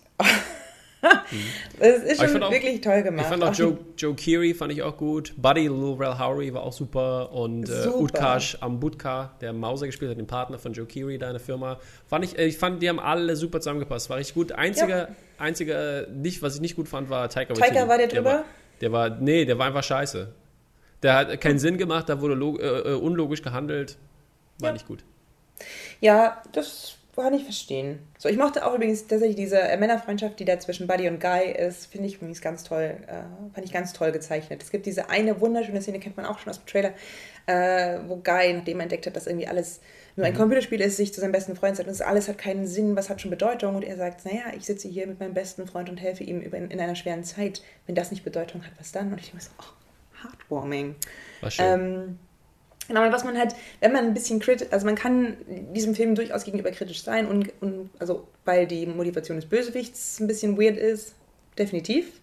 Das 1.80 1.98
ist 2.04 2.22
schon 2.32 2.42
auch- 2.44 2.52
wirklich 2.52 2.82
toll 2.82 3.04
gemacht. 3.04 3.26
Ich 3.26 3.30
fand 3.30 3.44
auch 3.44 3.50
Auch 3.50 3.54
Joe, 3.56 3.78
Joe 3.98 4.14
Keery 4.16 4.54
fand 4.54 4.72
ich 4.72 4.82
auch 4.84 4.96
gut. 4.98 5.34
Buddy 5.38 5.68
Lil 5.68 5.96
Rel 6.00 6.18
Howery 6.18 6.54
war 6.54 6.64
auch 6.64 6.74
super. 6.74 7.32
Und 7.34 7.68
äh, 7.70 7.84
Super. 7.84 7.98
Utkarsh 8.00 8.58
Ambudka, 8.62 9.34
der 9.42 9.54
Mauser 9.54 9.86
gespielt 9.86 10.12
hat, 10.12 10.18
den 10.18 10.28
Partner 10.28 10.58
von 10.60 10.74
Joe 10.74 10.86
Keery 10.86 11.18
da 11.18 11.28
in 11.28 11.34
der 11.34 11.40
Firma. 11.42 11.80
Fand 12.08 12.26
ich, 12.26 12.38
äh, 12.38 12.46
ich 12.46 12.58
fand, 12.58 12.82
die 12.82 12.90
haben 12.90 13.00
alle 13.00 13.36
super 13.36 13.60
zusammengepasst. 13.60 14.10
War 14.10 14.18
richtig 14.18 14.36
gut. 14.36 14.52
Einziger, 14.54 15.10
einziger, 15.38 16.08
nicht, 16.08 16.42
was 16.42 16.56
ich 16.56 16.62
nicht 16.62 16.76
gut 16.76 16.88
fand, 16.88 17.10
war 17.10 17.28
Taika 17.30 17.54
Taika 17.54 17.76
Waititi. 17.76 17.88
war 17.90 17.98
der 17.98 18.08
drüber? 18.08 18.30
war, 18.32 18.44
der 18.82 18.92
war, 18.92 19.10
nee, 19.10 19.46
der 19.46 19.58
war 19.60 19.68
einfach 19.68 19.84
scheiße. 19.84 20.30
Der 21.02 21.16
hat 21.16 21.42
keinen 21.42 21.60
Sinn 21.60 21.78
gemacht, 21.78 22.08
da 22.08 22.22
wurde 22.22 22.36
äh, 22.36 22.92
äh, 22.92 22.94
unlogisch 22.96 23.42
gehandelt. 23.42 23.98
War 24.60 24.70
Ja. 24.70 24.74
nicht 24.74 24.88
gut. 24.88 25.04
Ja, 26.00 26.42
das 26.54 26.96
kann 27.22 27.34
ich 27.34 27.44
verstehen. 27.44 28.00
So, 28.18 28.28
ich 28.28 28.38
mochte 28.38 28.66
auch 28.66 28.74
übrigens 28.74 29.06
tatsächlich 29.06 29.36
diese 29.36 29.60
äh, 29.60 29.78
Männerfreundschaft, 29.78 30.40
die 30.40 30.46
da 30.46 30.60
zwischen 30.60 30.88
Buddy 30.88 31.08
und 31.08 31.20
Guy 31.20 31.52
ist, 31.52 31.86
finde 31.86 32.08
ich 32.08 32.16
übrigens 32.16 32.42
ganz 32.42 32.64
toll, 32.64 32.98
äh, 33.08 33.54
fand 33.54 33.66
ich 33.66 33.72
ganz 33.72 33.94
toll 33.94 34.12
gezeichnet. 34.12 34.64
Es 34.64 34.72
gibt 34.72 34.86
diese 34.86 35.10
eine 35.10 35.40
wunderschöne 35.40 35.82
Szene, 35.82 36.00
kennt 36.00 36.18
man 36.18 36.26
auch 36.26 36.40
schon 36.40 36.50
aus 36.50 36.60
dem 36.60 36.66
Trailer, 36.66 36.94
äh, 37.46 38.00
wo 38.08 38.16
Guy, 38.16 38.54
nachdem 38.54 38.80
er 38.80 38.84
entdeckt 38.84 39.06
hat, 39.06 39.16
dass 39.16 39.28
irgendwie 39.28 39.48
alles 39.48 39.80
nur 40.16 40.26
ein 40.28 40.36
Computerspiel 40.36 40.80
ist, 40.82 40.98
sich 40.98 41.14
zu 41.14 41.22
seinem 41.22 41.32
besten 41.32 41.56
Freund 41.56 41.76
sagt, 41.76 41.88
und 41.88 41.98
das 41.98 42.06
alles 42.06 42.28
hat 42.28 42.38
keinen 42.38 42.68
Sinn, 42.68 42.96
was 42.96 43.10
hat 43.10 43.20
schon 43.22 43.32
Bedeutung? 43.32 43.76
Und 43.76 43.84
er 43.84 43.98
sagt, 43.98 44.26
naja, 44.26 44.44
ich 44.56 44.66
sitze 44.66 44.88
hier 44.88 45.08
mit 45.08 45.20
meinem 45.20 45.34
besten 45.34 45.66
Freund 45.66 45.90
und 45.90 45.98
helfe 45.98 46.24
ihm 46.24 46.42
in, 46.42 46.70
in 46.70 46.80
einer 46.80 46.96
schweren 46.96 47.24
Zeit. 47.24 47.64
Wenn 47.88 47.96
das 47.96 48.12
nicht 48.12 48.24
Bedeutung 48.24 48.64
hat, 48.64 48.72
was 48.78 48.92
dann? 48.92 49.12
Und 49.12 49.20
ich 49.20 49.32
denke 49.32 49.44
so, 49.44 49.52
oh, 49.60 50.24
heartwarming. 50.24 50.96
War 51.42 51.52
schön. 51.52 51.66
Ähm, 51.66 52.20
Genau, 52.88 53.10
was 53.12 53.24
man 53.24 53.38
halt, 53.38 53.56
wenn 53.80 53.94
man 53.94 54.06
ein 54.06 54.14
bisschen 54.14 54.40
kritisch, 54.40 54.68
also 54.72 54.86
man 54.86 54.96
kann 54.96 55.38
diesem 55.74 55.96
Film 55.96 56.16
durchaus 56.16 56.44
gegenüber 56.44 56.72
kritisch 56.72 57.04
sein 57.04 57.28
und, 57.28 57.52
und 57.62 57.90
also 58.00 58.28
weil 58.46 58.68
die 58.68 58.86
Motivation 58.86 59.38
des 59.38 59.46
Bösewichts 59.46 60.20
ein 60.20 60.28
bisschen 60.28 60.60
weird 60.60 60.78
ist, 60.78 61.16
definitiv. 61.58 62.20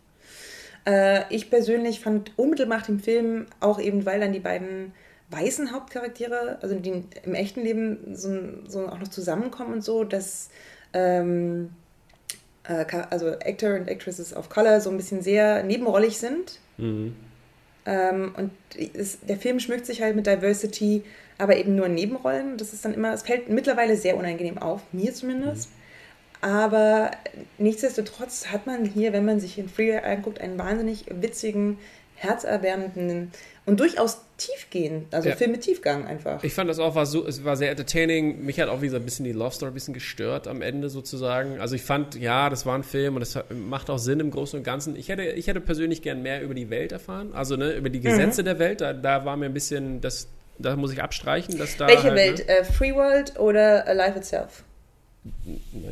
Äh, 0.87 1.23
ich 1.35 1.51
persönlich 1.51 2.01
fand 2.01 2.33
unmittelbar 2.37 2.79
nach 2.79 2.87
dem 2.87 3.01
Film, 3.01 3.47
auch 3.61 3.81
eben 3.81 4.05
weil 4.05 4.21
dann 4.21 4.33
die 4.33 4.41
beiden 4.41 4.93
weißen 5.31 5.73
Hauptcharaktere, 5.73 6.59
also 6.61 6.75
die 6.75 7.05
im 7.23 7.35
echten 7.35 7.63
Leben 7.63 8.15
so, 8.15 8.31
so 8.67 8.89
auch 8.89 8.99
noch 8.99 9.09
zusammenkommen 9.09 9.75
und 9.75 9.85
so, 9.85 10.05
dass 10.05 10.51
ähm, 10.93 11.71
äh, 12.65 12.85
also 13.11 13.29
Actor 13.29 13.77
und 13.77 13.89
Actresses 13.89 14.35
of 14.35 14.49
Color 14.49 14.81
so 14.81 14.91
ein 14.91 14.97
bisschen 14.97 15.23
sehr 15.23 15.63
nebenrollig 15.63 16.19
sind. 16.19 16.59
Mhm. 16.79 17.15
Ähm, 17.87 18.35
und 18.37 18.51
es, 18.95 19.21
der 19.21 19.37
Film 19.37 19.61
schmückt 19.61 19.87
sich 19.87 20.03
halt 20.03 20.17
mit 20.17 20.27
Diversity, 20.27 21.03
aber 21.39 21.57
eben 21.57 21.75
nur 21.75 21.87
in 21.87 21.95
Nebenrollen. 21.95 22.57
Das 22.57 22.73
ist 22.73 22.85
dann 22.85 22.95
immer, 22.95 23.13
es 23.13 23.23
fällt 23.23 23.49
mittlerweile 23.49 23.97
sehr 23.97 24.17
unangenehm 24.17 24.59
auf, 24.59 24.83
mir 24.93 25.15
zumindest. 25.15 25.71
Mhm. 25.71 25.75
Aber 26.43 27.11
nichtsdestotrotz 27.59 28.47
hat 28.47 28.67
man 28.67 28.85
hier, 28.85 29.13
wenn 29.13 29.25
man 29.25 29.41
sich 29.41 29.59
in 29.59 29.69
Freeway 29.69 29.99
anguckt, 29.99 30.41
einen 30.41 30.59
wahnsinnig 30.59 31.05
witzigen, 31.11 31.79
herzerwärmenden 32.17 33.31
und 33.67 33.79
durchaus 33.79 34.19
tiefgehend, 34.37 35.15
also 35.15 35.29
ja. 35.29 35.37
Film 35.37 35.53
mit 35.53 35.61
Tiefgang 35.61 36.07
einfach. 36.07 36.43
Ich 36.43 36.55
fand 36.55 36.71
das 36.71 36.79
auch, 36.79 36.95
war 36.95 37.05
so, 37.05 37.27
es 37.27 37.45
war 37.45 37.57
sehr 37.57 37.71
entertaining. 37.71 38.45
Mich 38.45 38.59
hat 38.59 38.69
auch 38.69 38.81
wieder 38.81 38.97
ein 38.97 39.05
bisschen 39.05 39.25
die 39.25 39.33
Love 39.33 39.55
Story 39.55 39.71
ein 39.71 39.75
bisschen 39.75 39.95
gestört 39.95 40.49
am 40.49 40.63
Ende 40.63 40.89
sozusagen. 40.89 41.61
Also 41.61 41.75
ich 41.75 41.83
fand, 41.83 42.15
ja, 42.15 42.49
das 42.49 42.65
war 42.65 42.75
ein 42.75 42.83
Film 42.83 43.17
und 43.17 43.23
es 43.23 43.39
macht 43.51 43.91
auch 43.91 43.99
Sinn 43.99 44.19
im 44.19 44.31
Großen 44.31 44.59
und 44.59 44.65
Ganzen. 44.65 44.97
Ich 44.97 45.09
hätte, 45.09 45.23
ich 45.25 45.47
hätte 45.47 45.61
persönlich 45.61 46.01
gern 46.01 46.23
mehr 46.23 46.43
über 46.43 46.55
die 46.55 46.71
Welt 46.71 46.91
erfahren, 46.93 47.33
also 47.35 47.57
ne, 47.57 47.73
über 47.73 47.91
die 47.91 48.01
Gesetze 48.01 48.43
mhm. 48.43 48.47
der 48.47 48.59
Welt. 48.59 48.81
Da, 48.81 48.95
da 48.95 49.25
war 49.27 49.37
mir 49.37 49.47
ein 49.47 49.55
bisschen, 49.55 50.01
das, 50.01 50.29
da 50.59 50.75
muss 50.77 50.93
ich 50.93 51.03
abstreichen, 51.03 51.59
dass 51.59 51.77
da. 51.77 51.87
Welche 51.87 52.05
halt, 52.05 52.17
Welt? 52.17 52.47
Ne? 52.49 52.61
Uh, 52.63 52.65
Free 52.73 52.95
World 52.95 53.39
oder 53.39 53.95
Life 53.95 54.19
Itself? 54.19 54.65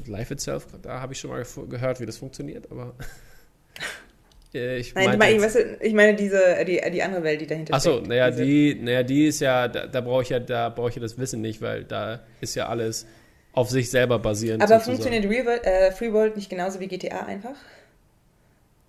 Life 0.06 0.32
Itself, 0.32 0.66
da 0.82 1.00
habe 1.00 1.12
ich 1.12 1.20
schon 1.20 1.30
mal 1.30 1.44
gehört, 1.68 2.00
wie 2.00 2.06
das 2.06 2.16
funktioniert, 2.16 2.70
aber. 2.70 2.94
Äh, 4.54 4.78
ich, 4.78 4.94
Nein, 4.94 5.18
meine, 5.18 5.76
ich 5.80 5.92
meine 5.94 6.14
diese, 6.14 6.64
die, 6.66 6.80
die 6.90 7.02
andere 7.02 7.22
Welt, 7.22 7.40
die 7.40 7.46
dahinter 7.46 7.74
Achso, 7.74 7.94
steckt. 7.94 8.08
naja, 8.08 8.30
die, 8.30 8.74
naja, 8.74 9.02
die 9.02 9.26
ist 9.26 9.40
ja, 9.40 9.68
da, 9.68 9.86
da 9.86 10.00
brauche 10.00 10.22
ich 10.22 10.30
ja, 10.30 10.40
da 10.40 10.70
brauche 10.70 10.88
ich 10.88 10.96
ja 10.96 11.02
das 11.02 11.18
Wissen 11.18 11.40
nicht, 11.40 11.60
weil 11.60 11.84
da 11.84 12.20
ist 12.40 12.54
ja 12.54 12.68
alles 12.68 13.06
auf 13.52 13.70
sich 13.70 13.90
selber 13.90 14.18
basierend. 14.18 14.62
Aber 14.62 14.78
sozusagen. 14.80 15.02
funktioniert 15.02 15.46
Real, 15.46 15.60
äh, 15.62 15.92
Free 15.92 16.12
World 16.12 16.36
nicht 16.36 16.48
genauso 16.48 16.80
wie 16.80 16.88
GTA 16.88 17.26
einfach? 17.26 17.56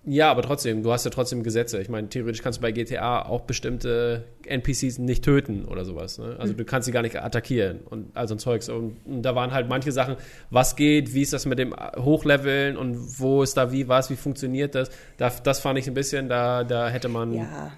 Ja, 0.04 0.30
aber 0.30 0.40
trotzdem, 0.40 0.82
du 0.82 0.92
hast 0.92 1.04
ja 1.04 1.10
trotzdem 1.10 1.42
Gesetze. 1.42 1.80
Ich 1.80 1.90
meine, 1.90 2.08
theoretisch 2.08 2.42
kannst 2.42 2.58
du 2.58 2.62
bei 2.62 2.72
GTA 2.72 3.22
auch 3.22 3.42
bestimmte 3.42 4.24
NPCs 4.46 4.98
nicht 4.98 5.22
töten 5.22 5.66
oder 5.66 5.84
sowas. 5.84 6.18
Ne? 6.18 6.36
Also 6.38 6.54
mhm. 6.54 6.56
du 6.56 6.64
kannst 6.64 6.86
sie 6.86 6.92
gar 6.92 7.02
nicht 7.02 7.20
attackieren 7.20 7.80
und 7.80 8.16
also 8.16 8.34
ein 8.34 8.38
Zeugs. 8.38 8.70
Und, 8.70 8.96
und, 9.04 9.22
da 9.22 9.34
waren 9.34 9.52
halt 9.52 9.68
manche 9.68 9.92
Sachen, 9.92 10.16
was 10.48 10.74
geht, 10.74 11.12
wie 11.12 11.20
ist 11.20 11.34
das 11.34 11.44
mit 11.44 11.58
dem 11.58 11.74
Hochleveln 11.96 12.78
und 12.78 13.20
wo 13.20 13.42
ist 13.42 13.58
da 13.58 13.72
wie 13.72 13.88
was, 13.88 14.08
wie 14.08 14.16
funktioniert 14.16 14.74
das. 14.74 14.90
Da, 15.18 15.30
das 15.30 15.60
fand 15.60 15.78
ich 15.78 15.86
ein 15.86 15.94
bisschen, 15.94 16.30
da, 16.30 16.64
da 16.64 16.88
hätte 16.88 17.08
man. 17.08 17.34
Ja. 17.34 17.72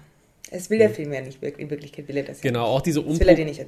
Es 0.55 0.69
will 0.69 0.77
der 0.77 0.91
Film 0.91 1.11
ja 1.11 1.21
nicht 1.21 1.41
wirklich, 1.41 1.63
in 1.63 1.69
Wirklichkeit 1.71 2.07
will 2.07 2.17
er 2.17 2.23
das 2.23 2.43
ja 2.43 2.49
Genau, 2.49 2.61
nicht. 2.61 2.69
auch 2.69 2.81
diese, 2.81 3.01
Umpro 3.01 3.25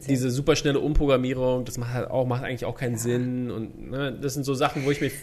diese 0.08 0.30
superschnelle 0.30 0.80
Umprogrammierung, 0.80 1.66
das 1.66 1.78
macht 1.80 1.94
halt 1.94 2.10
auch, 2.12 2.28
macht 2.28 2.44
eigentlich 2.44 2.66
auch 2.66 2.76
keinen 2.76 2.94
ja. 2.94 3.00
Sinn. 3.00 3.50
Und 3.50 3.90
ne, 3.90 4.18
das 4.22 4.36
sind 4.36 4.44
so 4.44 4.54
Sachen, 4.54 4.86
wo 4.86 4.92
ich 4.92 5.02
mich, 5.02 5.14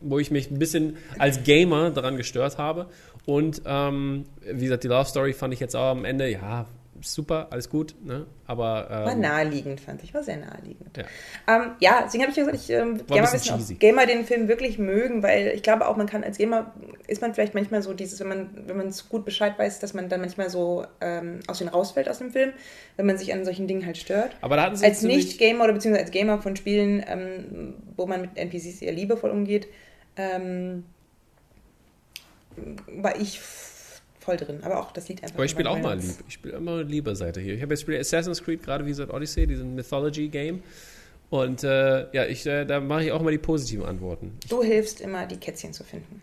wo 0.00 0.18
ich 0.20 0.30
mich 0.30 0.50
ein 0.50 0.58
bisschen 0.58 0.96
als 1.18 1.42
Gamer 1.42 1.90
daran 1.90 2.16
gestört 2.16 2.58
habe. 2.58 2.86
Und 3.26 3.62
ähm, 3.66 4.24
wie 4.50 4.64
gesagt, 4.64 4.84
die 4.84 4.88
Love 4.88 5.08
Story 5.08 5.32
fand 5.32 5.52
ich 5.52 5.60
jetzt 5.60 5.74
auch 5.74 5.90
am 5.90 6.04
Ende, 6.04 6.30
ja, 6.30 6.66
super, 7.02 7.48
alles 7.50 7.68
gut, 7.68 7.94
ne? 8.04 8.26
aber... 8.46 8.88
Ähm, 8.90 9.04
war 9.06 9.14
naheliegend, 9.14 9.80
fand 9.80 10.02
ich, 10.02 10.12
war 10.12 10.22
sehr 10.22 10.36
naheliegend. 10.36 10.96
Ja, 10.96 11.04
ähm, 11.48 11.70
ja 11.80 12.02
deswegen 12.04 12.24
habe 12.24 12.30
ich 12.30 12.36
gesagt, 12.36 12.56
ich 12.56 12.70
ähm, 12.70 13.06
gerne 13.06 13.22
mal 13.22 13.32
wissen, 13.32 13.54
ob 13.54 13.78
Gamer 13.78 14.06
den 14.06 14.24
Film 14.24 14.48
wirklich 14.48 14.78
mögen, 14.78 15.22
weil 15.22 15.52
ich 15.54 15.62
glaube 15.62 15.86
auch, 15.86 15.96
man 15.96 16.06
kann 16.06 16.24
als 16.24 16.38
Gamer, 16.38 16.72
ist 17.06 17.22
man 17.22 17.34
vielleicht 17.34 17.54
manchmal 17.54 17.82
so 17.82 17.94
dieses, 17.94 18.18
wenn 18.20 18.28
man 18.28 18.50
wenn 18.66 18.76
man 18.76 18.88
es 18.88 19.08
gut 19.08 19.24
Bescheid 19.24 19.58
weiß, 19.58 19.78
dass 19.78 19.94
man 19.94 20.08
dann 20.08 20.20
manchmal 20.20 20.50
so 20.50 20.86
ähm, 21.00 21.40
aus 21.46 21.58
den 21.58 21.68
rausfällt 21.68 22.08
aus 22.08 22.18
dem 22.18 22.30
Film, 22.30 22.52
wenn 22.96 23.06
man 23.06 23.18
sich 23.18 23.32
an 23.32 23.44
solchen 23.44 23.66
Dingen 23.66 23.86
halt 23.86 23.96
stört. 23.96 24.36
Aber 24.40 24.56
da 24.56 24.62
hatten 24.62 24.76
sie 24.76 24.84
Als 24.84 25.02
Nicht-Gamer 25.02 25.64
oder 25.64 25.72
beziehungsweise 25.72 26.04
als 26.04 26.12
Gamer 26.12 26.40
von 26.40 26.56
Spielen, 26.56 27.04
ähm, 27.06 27.74
wo 27.96 28.06
man 28.06 28.22
mit 28.22 28.36
NPCs 28.36 28.82
eher 28.82 28.92
liebevoll 28.92 29.30
umgeht, 29.30 29.68
ähm, 30.16 30.84
war 32.86 33.18
ich 33.20 33.40
voll 34.20 34.36
drin. 34.36 34.60
Aber 34.62 34.80
auch 34.80 34.92
das 34.92 35.08
liegt 35.08 35.22
einfach. 35.22 35.34
Aber 35.34 35.44
ich 35.44 35.50
spiele 35.50 35.68
auch 35.68 35.78
mal 35.78 35.98
lieb. 35.98 36.14
Ich 36.28 36.34
spiele 36.34 36.56
immer 36.56 36.82
lieber 36.82 37.16
Seite 37.16 37.40
hier. 37.40 37.54
Ich 37.54 37.62
habe 37.62 37.72
jetzt 37.72 37.80
spiele 37.80 37.98
Assassin's 37.98 38.42
Creed 38.42 38.62
gerade 38.62 38.84
wie 38.84 38.90
gesagt 38.90 39.12
Odyssey, 39.12 39.46
diesen 39.46 39.74
Mythology 39.74 40.28
Game. 40.28 40.62
Und 41.30 41.62
äh, 41.62 42.12
ja, 42.12 42.26
ich, 42.26 42.44
äh, 42.46 42.64
da 42.64 42.80
mache 42.80 43.04
ich 43.04 43.12
auch 43.12 43.22
mal 43.22 43.30
die 43.30 43.38
positiven 43.38 43.84
Antworten. 43.84 44.32
Du 44.48 44.62
hilfst 44.62 45.00
immer, 45.00 45.26
die 45.26 45.36
Kätzchen 45.36 45.72
zu 45.72 45.84
finden. 45.84 46.22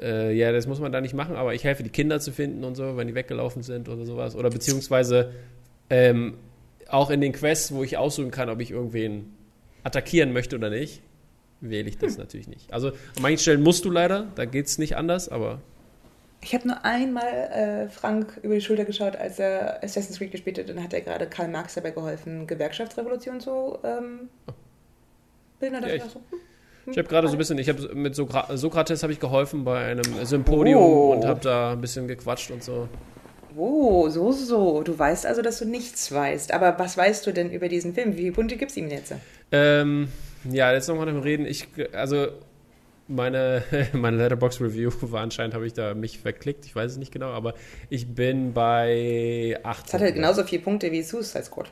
Äh, 0.00 0.32
ja, 0.36 0.52
das 0.52 0.66
muss 0.66 0.80
man 0.80 0.92
da 0.92 1.00
nicht 1.00 1.14
machen, 1.14 1.34
aber 1.36 1.54
ich 1.54 1.64
helfe, 1.64 1.82
die 1.82 1.90
Kinder 1.90 2.20
zu 2.20 2.32
finden 2.32 2.64
und 2.64 2.76
so, 2.76 2.96
wenn 2.96 3.08
die 3.08 3.14
weggelaufen 3.14 3.62
sind 3.62 3.88
oder 3.88 4.04
sowas. 4.04 4.36
Oder 4.36 4.50
beziehungsweise 4.50 5.32
ähm, 5.90 6.34
auch 6.88 7.10
in 7.10 7.20
den 7.20 7.32
Quests, 7.32 7.74
wo 7.74 7.82
ich 7.82 7.96
aussuchen 7.96 8.30
kann, 8.30 8.48
ob 8.48 8.60
ich 8.60 8.70
irgendwen 8.70 9.34
attackieren 9.82 10.32
möchte 10.32 10.56
oder 10.56 10.70
nicht, 10.70 11.02
wähle 11.60 11.88
ich 11.88 11.98
das 11.98 12.12
hm. 12.12 12.20
natürlich 12.20 12.48
nicht. 12.48 12.72
Also 12.72 12.88
an 12.88 13.22
manchen 13.22 13.38
Stellen 13.38 13.62
musst 13.62 13.84
du 13.84 13.90
leider, 13.90 14.28
da 14.36 14.44
geht 14.44 14.66
es 14.66 14.78
nicht 14.78 14.96
anders, 14.96 15.28
aber 15.28 15.60
ich 16.44 16.54
habe 16.54 16.68
nur 16.68 16.84
einmal 16.84 17.24
äh, 17.24 17.88
Frank 17.88 18.38
über 18.42 18.54
die 18.54 18.60
Schulter 18.60 18.84
geschaut, 18.84 19.16
als 19.16 19.38
er 19.38 19.82
Assassin's 19.82 20.18
Creed 20.18 20.30
gespielt 20.30 20.58
hat. 20.58 20.68
Dann 20.68 20.82
hat 20.82 20.92
er 20.92 21.00
gerade 21.00 21.26
Karl 21.26 21.48
Marx 21.48 21.74
dabei 21.74 21.90
geholfen, 21.90 22.46
Gewerkschaftsrevolution 22.46 23.40
zu 23.40 23.78
ähm, 23.82 24.28
bilden. 25.58 25.82
Ja, 25.82 25.94
ich, 25.94 26.02
so, 26.02 26.20
hm, 26.30 26.92
ich 26.92 26.98
habe 26.98 27.08
gerade 27.08 27.28
so 27.28 27.34
ein 27.34 27.38
bisschen, 27.38 27.56
ich 27.56 27.70
habe 27.70 27.94
mit 27.94 28.14
Sokrates 28.14 29.02
habe 29.02 29.12
ich 29.14 29.20
geholfen 29.20 29.64
bei 29.64 29.86
einem 29.86 30.04
Symposium 30.26 30.82
oh. 30.82 31.12
und 31.12 31.24
habe 31.24 31.40
da 31.40 31.72
ein 31.72 31.80
bisschen 31.80 32.06
gequatscht 32.08 32.50
und 32.50 32.62
so. 32.62 32.88
Oh, 33.56 34.10
so, 34.10 34.30
so. 34.30 34.82
Du 34.82 34.98
weißt 34.98 35.24
also, 35.24 35.40
dass 35.40 35.60
du 35.60 35.64
nichts 35.64 36.12
weißt. 36.12 36.52
Aber 36.52 36.78
was 36.78 36.98
weißt 36.98 37.26
du 37.26 37.32
denn 37.32 37.50
über 37.50 37.68
diesen 37.68 37.94
Film? 37.94 38.12
Wie 38.12 38.22
viele 38.22 38.32
Punkte 38.32 38.58
gibt 38.58 38.70
es 38.70 38.76
ihm 38.76 38.90
jetzt? 38.90 39.14
Ähm, 39.50 40.08
ja, 40.50 40.74
jetzt 40.74 40.88
nochmal 40.88 41.06
dem 41.06 41.20
Reden. 41.20 41.46
Ich, 41.46 41.68
also 41.92 42.26
meine, 43.08 43.62
meine 43.92 44.16
Letterbox 44.16 44.60
Review 44.60 44.90
war 45.00 45.22
anscheinend, 45.22 45.54
habe 45.54 45.66
ich 45.66 45.72
da 45.72 45.94
mich 45.94 46.18
verklickt, 46.18 46.64
ich 46.66 46.74
weiß 46.74 46.92
es 46.92 46.96
nicht 46.98 47.12
genau, 47.12 47.28
aber 47.28 47.54
ich 47.90 48.14
bin 48.14 48.52
bei 48.52 49.58
8. 49.62 49.86
Das 49.86 49.94
hat 49.94 50.00
halt 50.00 50.14
genauso 50.14 50.44
viele 50.44 50.62
Punkte 50.62 50.90
wie 50.92 51.02
Suicide 51.02 51.44
Squad. 51.44 51.70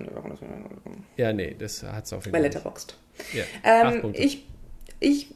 Ja, 1.16 1.33
nee, 1.33 1.55
das 1.59 1.83
hat 1.83 2.05
es 2.05 2.12
auf 2.12 2.24
jeden 2.24 2.35
Fall. 2.35 2.41
Bei 2.41 2.47
Letterboxd. 2.47 2.97
Ja, 3.35 3.45
ähm, 3.64 4.11
ich, 4.14 4.47
ich 5.03 5.29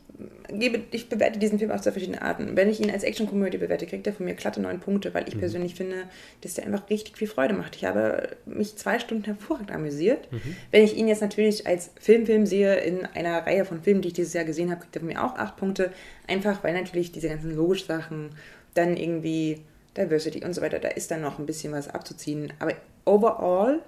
gebe, 0.51 0.81
ich 0.91 1.09
bewerte 1.09 1.39
diesen 1.39 1.59
Film 1.59 1.71
auf 1.71 1.81
zwei 1.81 1.93
verschiedene 1.93 2.23
Arten. 2.23 2.57
Wenn 2.57 2.71
ich 2.71 2.81
ihn 2.81 2.91
als 2.91 3.03
Actionkomödie 3.03 3.59
bewerte, 3.59 3.87
kriegt 3.87 4.07
er 4.07 4.13
von 4.13 4.27
mir 4.27 4.35
glatte 4.35 4.61
neun 4.61 4.81
Punkte, 4.81 5.13
weil 5.15 5.29
ich 5.29 5.35
mhm. 5.35 5.41
persönlich 5.41 5.75
finde, 5.75 6.05
dass 6.41 6.55
der 6.55 6.65
einfach 6.65 6.89
richtig 6.89 7.19
viel 7.19 7.29
Freude 7.29 7.55
macht. 7.55 7.77
Ich 7.77 7.85
habe 7.85 8.37
mich 8.47 8.77
zwei 8.77 8.99
Stunden 8.99 9.25
hervorragend 9.25 9.73
amüsiert. 9.73 10.31
Mhm. 10.33 10.57
Wenn 10.71 10.85
ich 10.85 10.97
ihn 10.97 11.09
jetzt 11.09 11.23
natürlich 11.23 11.67
als 11.67 11.91
Filmfilm 12.01 12.47
sehe, 12.47 12.77
in 12.77 13.05
einer 13.07 13.47
Reihe 13.47 13.65
von 13.65 13.83
Filmen, 13.83 14.03
die 14.03 14.09
ich 14.09 14.15
dieses 14.15 14.33
Jahr 14.33 14.45
gesehen 14.45 14.71
habe, 14.71 14.81
kriegt 14.81 14.97
er 14.97 15.01
von 15.01 15.09
mir 15.09 15.23
auch 15.23 15.37
acht 15.37 15.57
Punkte. 15.57 15.93
Einfach, 16.27 16.63
weil 16.65 16.75
natürlich 16.75 17.13
diese 17.13 17.29
ganzen 17.29 17.55
logischen 17.55 17.87
Sachen, 17.89 18.31
dann 18.75 18.97
irgendwie 18.97 19.63
Diversity 19.97 20.45
und 20.45 20.55
so 20.55 20.61
weiter, 20.61 20.79
da 20.79 20.89
ist 20.89 21.11
dann 21.11 21.23
noch 21.23 21.39
ein 21.39 21.47
bisschen 21.47 21.73
was 21.73 21.89
abzuziehen. 21.89 22.53
Aber 22.59 22.73
overall 23.05 23.81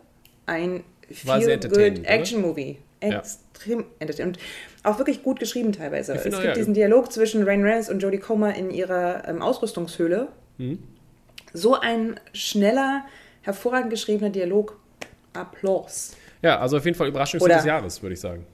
ein 0.46 0.82
feel-good 1.10 2.04
Action-Movie. 2.04 2.78
Extrem 3.00 3.80
ja. 3.80 3.86
entertainend 4.00 4.38
auch 4.82 4.98
wirklich 4.98 5.22
gut 5.22 5.38
geschrieben 5.38 5.72
teilweise. 5.72 6.14
Es 6.14 6.24
gibt 6.24 6.42
ja, 6.42 6.52
diesen 6.52 6.74
Dialog 6.74 7.12
zwischen 7.12 7.44
Rain 7.44 7.62
Reynolds 7.62 7.90
und 7.90 8.00
Jodie 8.00 8.18
Comer 8.18 8.54
in 8.54 8.70
ihrer 8.70 9.28
ähm, 9.28 9.42
Ausrüstungshöhle. 9.42 10.28
Mhm. 10.58 10.78
So 11.52 11.78
ein 11.78 12.18
schneller, 12.32 13.04
hervorragend 13.42 13.90
geschriebener 13.90 14.30
Dialog. 14.30 14.78
Applaus. 15.32 16.16
Ja, 16.42 16.58
also 16.58 16.78
auf 16.78 16.84
jeden 16.84 16.96
Fall 16.96 17.08
Überraschungshit 17.08 17.50
des 17.50 17.64
Jahres, 17.64 18.02
würde 18.02 18.14
ich 18.14 18.20
sagen. 18.20 18.46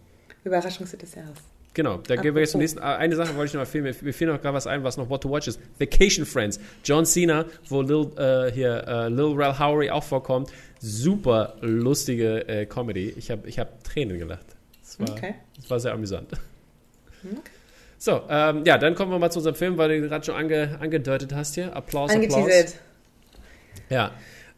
Überraschungshit 0.45 1.01
des 1.01 1.15
Jahres. 1.15 1.39
Genau, 1.75 1.99
da 1.99 2.15
gehen 2.15 2.35
wir 2.35 2.41
jetzt 2.41 2.53
zum 2.53 2.61
nächsten. 2.61 2.79
Ah, 2.79 2.97
eine 2.97 3.17
Sache 3.17 3.35
wollte 3.35 3.49
ich 3.49 3.55
noch 3.55 3.63
mal 3.63 3.67
filmen. 3.67 3.95
Mir 4.01 4.13
fiel 4.13 4.29
noch 4.29 4.41
gerade 4.41 4.55
was 4.55 4.69
ein, 4.69 4.85
was 4.85 4.97
noch 4.97 5.11
What 5.11 5.23
to 5.23 5.31
Watch 5.31 5.49
ist. 5.49 5.61
Vacation 5.79 6.25
Friends. 6.25 6.61
John 6.85 7.05
Cena, 7.05 7.47
wo 7.69 7.83
Lil, 7.83 8.13
äh, 8.17 8.53
hier, 8.53 8.87
äh, 8.87 9.09
Lil 9.09 9.35
Rel 9.35 9.59
Howery 9.59 9.91
auch 9.91 10.05
vorkommt. 10.05 10.51
Super 10.79 11.57
lustige 11.61 12.47
äh, 12.49 12.67
Comedy. 12.67 13.13
Ich 13.17 13.31
habe 13.31 13.49
ich 13.49 13.59
hab 13.59 13.83
Tränen 13.83 14.19
gelacht. 14.19 14.47
Das 14.83 15.01
war, 15.01 15.11
okay. 15.11 15.35
das 15.57 15.69
war 15.69 15.81
sehr 15.81 15.93
amüsant. 15.93 16.33
Okay. 17.25 17.37
So, 17.99 18.23
ähm, 18.29 18.63
ja, 18.65 18.79
dann 18.79 18.95
kommen 18.95 19.11
wir 19.11 19.19
mal 19.19 19.31
zu 19.31 19.41
unserem 19.41 19.57
Film, 19.57 19.77
weil 19.77 20.01
du 20.01 20.09
gerade 20.09 20.25
schon 20.25 20.37
ange, 20.37 20.79
angedeutet 20.79 21.35
hast 21.35 21.55
hier. 21.55 21.75
Applaus, 21.75 22.13
Applaus. 22.13 22.77
Ja. 23.89 24.13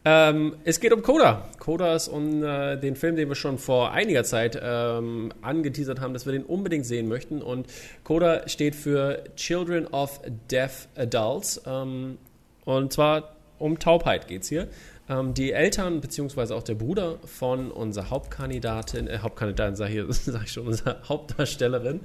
Ähm, 0.05 0.55
es 0.63 0.79
geht 0.79 0.93
um 0.93 1.01
Coda. 1.01 1.49
Coda 1.59 1.95
ist 1.95 2.07
um 2.07 2.43
äh, 2.43 2.77
den 2.77 2.95
Film, 2.95 3.15
den 3.15 3.27
wir 3.27 3.35
schon 3.35 3.57
vor 3.57 3.91
einiger 3.91 4.23
Zeit 4.23 4.57
ähm, 4.61 5.33
angeteasert 5.41 5.99
haben, 5.99 6.13
dass 6.13 6.25
wir 6.25 6.33
den 6.33 6.43
unbedingt 6.43 6.85
sehen 6.85 7.07
möchten. 7.07 7.41
Und 7.41 7.67
Coda 8.03 8.47
steht 8.47 8.75
für 8.75 9.23
Children 9.35 9.87
of 9.87 10.21
Deaf 10.49 10.87
Adults. 10.95 11.61
Ähm, 11.65 12.17
und 12.63 12.93
zwar 12.93 13.35
um 13.59 13.79
Taubheit 13.79 14.27
geht 14.27 14.43
es 14.43 14.49
hier. 14.49 14.67
Ähm, 15.09 15.33
die 15.33 15.51
Eltern 15.51 16.01
beziehungsweise 16.01 16.55
auch 16.55 16.63
der 16.63 16.75
Bruder 16.75 17.17
von 17.25 17.71
unserer 17.71 18.09
Hauptkandidatin, 18.09 19.07
äh, 19.07 19.19
Hauptkandidatin 19.19 19.75
sag, 19.75 19.89
hier, 19.89 20.05
sag 20.09 20.43
ich 20.43 20.51
schon, 20.51 20.67
unserer 20.67 20.97
Hauptdarstellerin, 21.07 22.01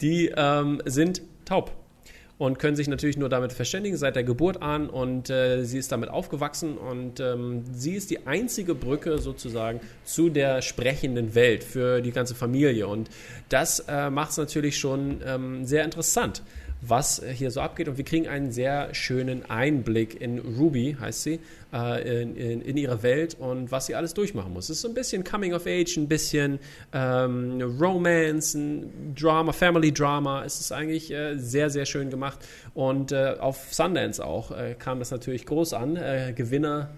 die 0.00 0.32
ähm, 0.36 0.82
sind 0.84 1.22
taub 1.44 1.72
und 2.38 2.58
können 2.58 2.76
sich 2.76 2.88
natürlich 2.88 3.16
nur 3.16 3.28
damit 3.28 3.52
verständigen 3.52 3.96
seit 3.96 4.16
der 4.16 4.24
Geburt 4.24 4.60
an 4.62 4.88
und 4.88 5.30
äh, 5.30 5.64
sie 5.64 5.78
ist 5.78 5.92
damit 5.92 6.10
aufgewachsen 6.10 6.76
und 6.76 7.20
ähm, 7.20 7.62
sie 7.72 7.94
ist 7.94 8.10
die 8.10 8.26
einzige 8.26 8.74
Brücke 8.74 9.18
sozusagen 9.18 9.80
zu 10.04 10.30
der 10.30 10.60
sprechenden 10.62 11.34
Welt 11.34 11.62
für 11.62 12.00
die 12.00 12.10
ganze 12.10 12.34
Familie 12.34 12.88
und 12.88 13.08
das 13.48 13.80
äh, 13.80 14.10
macht 14.10 14.32
es 14.32 14.36
natürlich 14.36 14.78
schon 14.78 15.20
ähm, 15.24 15.64
sehr 15.64 15.84
interessant 15.84 16.42
was 16.88 17.22
hier 17.34 17.50
so 17.50 17.60
abgeht. 17.60 17.88
Und 17.88 17.96
wir 17.96 18.04
kriegen 18.04 18.28
einen 18.28 18.52
sehr 18.52 18.94
schönen 18.94 19.48
Einblick 19.48 20.20
in 20.20 20.38
Ruby, 20.38 20.96
heißt 20.98 21.22
sie, 21.22 21.40
äh, 21.72 22.22
in, 22.22 22.36
in, 22.36 22.60
in, 22.60 22.76
ihre 22.76 23.02
Welt 23.02 23.36
und 23.38 23.70
was 23.70 23.86
sie 23.86 23.94
alles 23.94 24.14
durchmachen 24.14 24.52
muss. 24.52 24.64
Es 24.64 24.76
ist 24.76 24.82
so 24.82 24.88
ein 24.88 24.94
bisschen 24.94 25.24
Coming 25.24 25.54
of 25.54 25.66
Age, 25.66 25.96
ein 25.96 26.08
bisschen 26.08 26.58
ähm, 26.92 27.60
Romance, 27.80 28.54
ein 28.54 29.14
Drama, 29.14 29.52
Family 29.52 29.92
Drama. 29.92 30.44
Es 30.44 30.60
ist 30.60 30.72
eigentlich 30.72 31.10
äh, 31.10 31.36
sehr, 31.36 31.70
sehr 31.70 31.86
schön 31.86 32.10
gemacht. 32.10 32.38
Und 32.74 33.12
äh, 33.12 33.36
auf 33.38 33.72
Sundance 33.72 34.24
auch 34.24 34.50
äh, 34.50 34.74
kam 34.78 34.98
das 34.98 35.10
natürlich 35.10 35.46
groß 35.46 35.74
an. 35.74 35.96
Äh, 35.96 36.32
Gewinner 36.34 36.90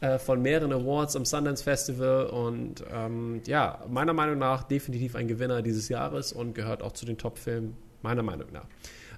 äh, 0.00 0.18
von 0.18 0.40
mehreren 0.40 0.72
Awards 0.72 1.14
am 1.14 1.24
Sundance 1.24 1.62
Festival 1.62 2.26
und 2.26 2.82
ähm, 2.90 3.42
ja, 3.46 3.84
meiner 3.88 4.14
Meinung 4.14 4.38
nach 4.38 4.62
definitiv 4.64 5.14
ein 5.14 5.28
Gewinner 5.28 5.60
dieses 5.60 5.88
Jahres 5.88 6.32
und 6.32 6.54
gehört 6.54 6.82
auch 6.82 6.92
zu 6.92 7.04
den 7.04 7.18
Top-Filmen, 7.18 7.76
meiner 8.02 8.22
Meinung 8.22 8.50
nach. 8.52 8.64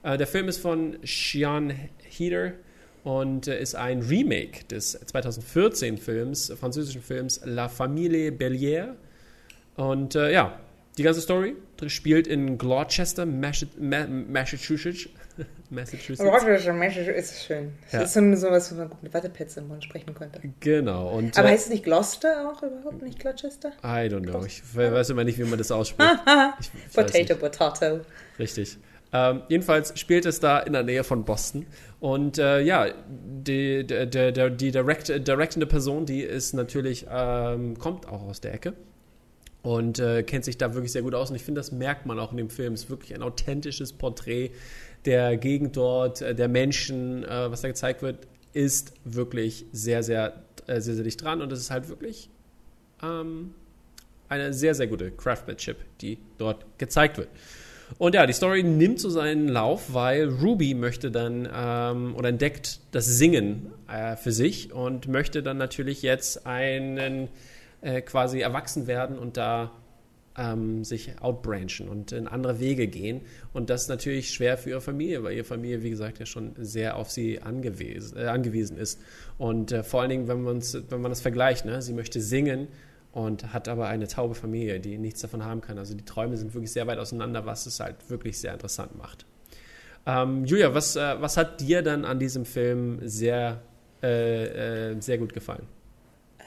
Äh, 0.02 0.18
der 0.18 0.26
Film 0.26 0.48
ist 0.48 0.58
von 0.58 0.98
Sean 1.04 1.72
Heater 2.08 2.52
und 3.04 3.48
äh, 3.48 3.60
ist 3.60 3.74
ein 3.74 4.00
Remake 4.02 4.64
des 4.64 4.92
2014 4.92 5.98
Films, 5.98 6.52
französischen 6.58 7.02
Films 7.02 7.40
La 7.44 7.68
Famille 7.68 8.30
Bellière. 8.30 8.94
Und 9.76 10.14
äh, 10.14 10.32
ja, 10.32 10.58
die 10.98 11.02
ganze 11.02 11.20
Story 11.20 11.56
spielt 11.86 12.26
in 12.26 12.58
Gloucester, 12.58 13.24
Massachusetts. 13.26 15.08
Massachusetts. 15.70 16.20
Massachusetts 16.22 17.32
ist 17.32 17.44
schön. 17.46 17.72
Das 17.90 17.92
ja. 17.92 18.02
ist 18.02 18.12
so 18.12 18.46
sowas, 18.46 18.70
wo 18.70 18.76
man 18.76 18.90
gut 18.90 19.02
mit 19.02 19.14
Wattepads 19.14 19.56
im 19.56 19.68
Mund 19.68 19.82
sprechen 19.82 20.14
könnte. 20.14 20.40
Genau. 20.60 21.08
Und, 21.08 21.38
Aber 21.38 21.48
äh, 21.48 21.52
heißt 21.52 21.64
es 21.64 21.70
nicht 21.70 21.84
Gloucester 21.84 22.52
auch 22.52 22.62
überhaupt 22.62 23.02
nicht 23.02 23.18
Gloucester? 23.18 23.70
I 23.82 24.08
don't 24.08 24.26
know. 24.26 24.44
Ich 24.44 24.62
weiß 24.76 25.10
immer 25.10 25.24
nicht, 25.24 25.38
wie 25.38 25.44
man 25.44 25.58
das 25.58 25.72
ausspricht. 25.72 26.10
potato, 26.94 27.36
potato. 27.36 28.00
Richtig. 28.38 28.76
Ähm, 29.12 29.42
jedenfalls 29.48 29.98
spielt 29.98 30.24
es 30.24 30.40
da 30.40 30.58
in 30.58 30.72
der 30.72 30.82
Nähe 30.82 31.04
von 31.04 31.24
Boston. 31.24 31.66
Und 32.00 32.38
äh, 32.38 32.60
ja, 32.60 32.86
die, 33.08 33.86
die, 33.86 34.08
die, 34.08 34.50
die 34.56 34.70
direct, 34.70 35.28
directende 35.28 35.66
Person, 35.66 36.06
die 36.06 36.22
ist 36.22 36.54
natürlich, 36.54 37.06
ähm, 37.10 37.78
kommt 37.78 38.08
auch 38.08 38.22
aus 38.22 38.40
der 38.40 38.54
Ecke 38.54 38.72
und 39.62 39.98
äh, 39.98 40.22
kennt 40.22 40.44
sich 40.44 40.56
da 40.58 40.74
wirklich 40.74 40.92
sehr 40.92 41.02
gut 41.02 41.14
aus. 41.14 41.30
Und 41.30 41.36
ich 41.36 41.44
finde, 41.44 41.60
das 41.60 41.72
merkt 41.72 42.06
man 42.06 42.18
auch 42.18 42.32
in 42.32 42.38
dem 42.38 42.50
Film. 42.50 42.72
Es 42.72 42.84
ist 42.84 42.90
wirklich 42.90 43.14
ein 43.14 43.22
authentisches 43.22 43.92
Porträt 43.92 44.50
der 45.04 45.36
Gegend 45.36 45.76
dort, 45.76 46.22
äh, 46.22 46.34
der 46.34 46.48
Menschen, 46.48 47.24
äh, 47.24 47.50
was 47.50 47.60
da 47.60 47.68
gezeigt 47.68 48.02
wird, 48.02 48.26
ist 48.52 48.94
wirklich 49.04 49.66
sehr, 49.72 50.02
sehr, 50.02 50.42
äh, 50.66 50.80
sehr, 50.80 50.94
sehr 50.94 51.04
dicht 51.04 51.22
dran. 51.22 51.42
Und 51.42 51.52
es 51.52 51.60
ist 51.60 51.70
halt 51.70 51.88
wirklich 51.88 52.30
ähm, 53.02 53.54
eine 54.28 54.52
sehr, 54.52 54.74
sehr 54.74 54.86
gute 54.86 55.10
Craftsmanship, 55.10 55.76
die 56.00 56.18
dort 56.38 56.64
gezeigt 56.78 57.18
wird. 57.18 57.28
Und 57.98 58.14
ja, 58.14 58.26
die 58.26 58.32
Story 58.32 58.62
nimmt 58.62 59.00
so 59.00 59.10
seinen 59.10 59.48
Lauf, 59.48 59.94
weil 59.94 60.28
Ruby 60.28 60.74
möchte 60.74 61.10
dann 61.10 61.48
ähm, 61.54 62.14
oder 62.16 62.28
entdeckt 62.28 62.80
das 62.90 63.06
Singen 63.06 63.72
äh, 63.88 64.16
für 64.16 64.32
sich 64.32 64.72
und 64.72 65.08
möchte 65.08 65.42
dann 65.42 65.58
natürlich 65.58 66.02
jetzt 66.02 66.46
einen 66.46 67.28
äh, 67.80 68.00
quasi 68.02 68.40
erwachsen 68.40 68.86
werden 68.86 69.18
und 69.18 69.36
da 69.36 69.72
ähm, 70.36 70.84
sich 70.84 71.20
outbranchen 71.20 71.88
und 71.88 72.12
in 72.12 72.26
andere 72.26 72.60
Wege 72.60 72.86
gehen. 72.86 73.22
Und 73.52 73.70
das 73.70 73.82
ist 73.82 73.88
natürlich 73.88 74.30
schwer 74.30 74.56
für 74.56 74.70
ihre 74.70 74.80
Familie, 74.80 75.22
weil 75.22 75.34
ihre 75.34 75.44
Familie, 75.44 75.82
wie 75.82 75.90
gesagt, 75.90 76.18
ja 76.18 76.26
schon 76.26 76.52
sehr 76.58 76.96
auf 76.96 77.10
sie 77.10 77.40
angewiesen, 77.40 78.16
äh, 78.16 78.26
angewiesen 78.26 78.76
ist. 78.76 79.00
Und 79.38 79.72
äh, 79.72 79.82
vor 79.82 80.00
allen 80.00 80.10
Dingen, 80.10 80.28
wenn, 80.28 80.44
wenn 80.44 81.00
man 81.00 81.10
das 81.10 81.20
vergleicht, 81.20 81.64
ne? 81.64 81.82
sie 81.82 81.92
möchte 81.92 82.20
singen 82.20 82.68
und 83.12 83.52
hat 83.52 83.68
aber 83.68 83.88
eine 83.88 84.08
taube 84.08 84.34
Familie, 84.34 84.80
die 84.80 84.98
nichts 84.98 85.20
davon 85.20 85.44
haben 85.44 85.60
kann. 85.60 85.78
Also 85.78 85.94
die 85.94 86.04
Träume 86.04 86.36
sind 86.36 86.54
wirklich 86.54 86.72
sehr 86.72 86.86
weit 86.86 86.98
auseinander, 86.98 87.46
was 87.46 87.66
es 87.66 87.78
halt 87.78 87.96
wirklich 88.08 88.38
sehr 88.38 88.52
interessant 88.52 88.96
macht. 88.96 89.26
Ähm, 90.06 90.44
Julia, 90.44 90.74
was, 90.74 90.96
äh, 90.96 91.20
was 91.20 91.36
hat 91.36 91.60
dir 91.60 91.82
dann 91.82 92.04
an 92.04 92.18
diesem 92.18 92.44
Film 92.44 92.98
sehr, 93.02 93.60
äh, 94.02 94.90
äh, 94.92 95.00
sehr 95.00 95.18
gut 95.18 95.32
gefallen? 95.32 95.66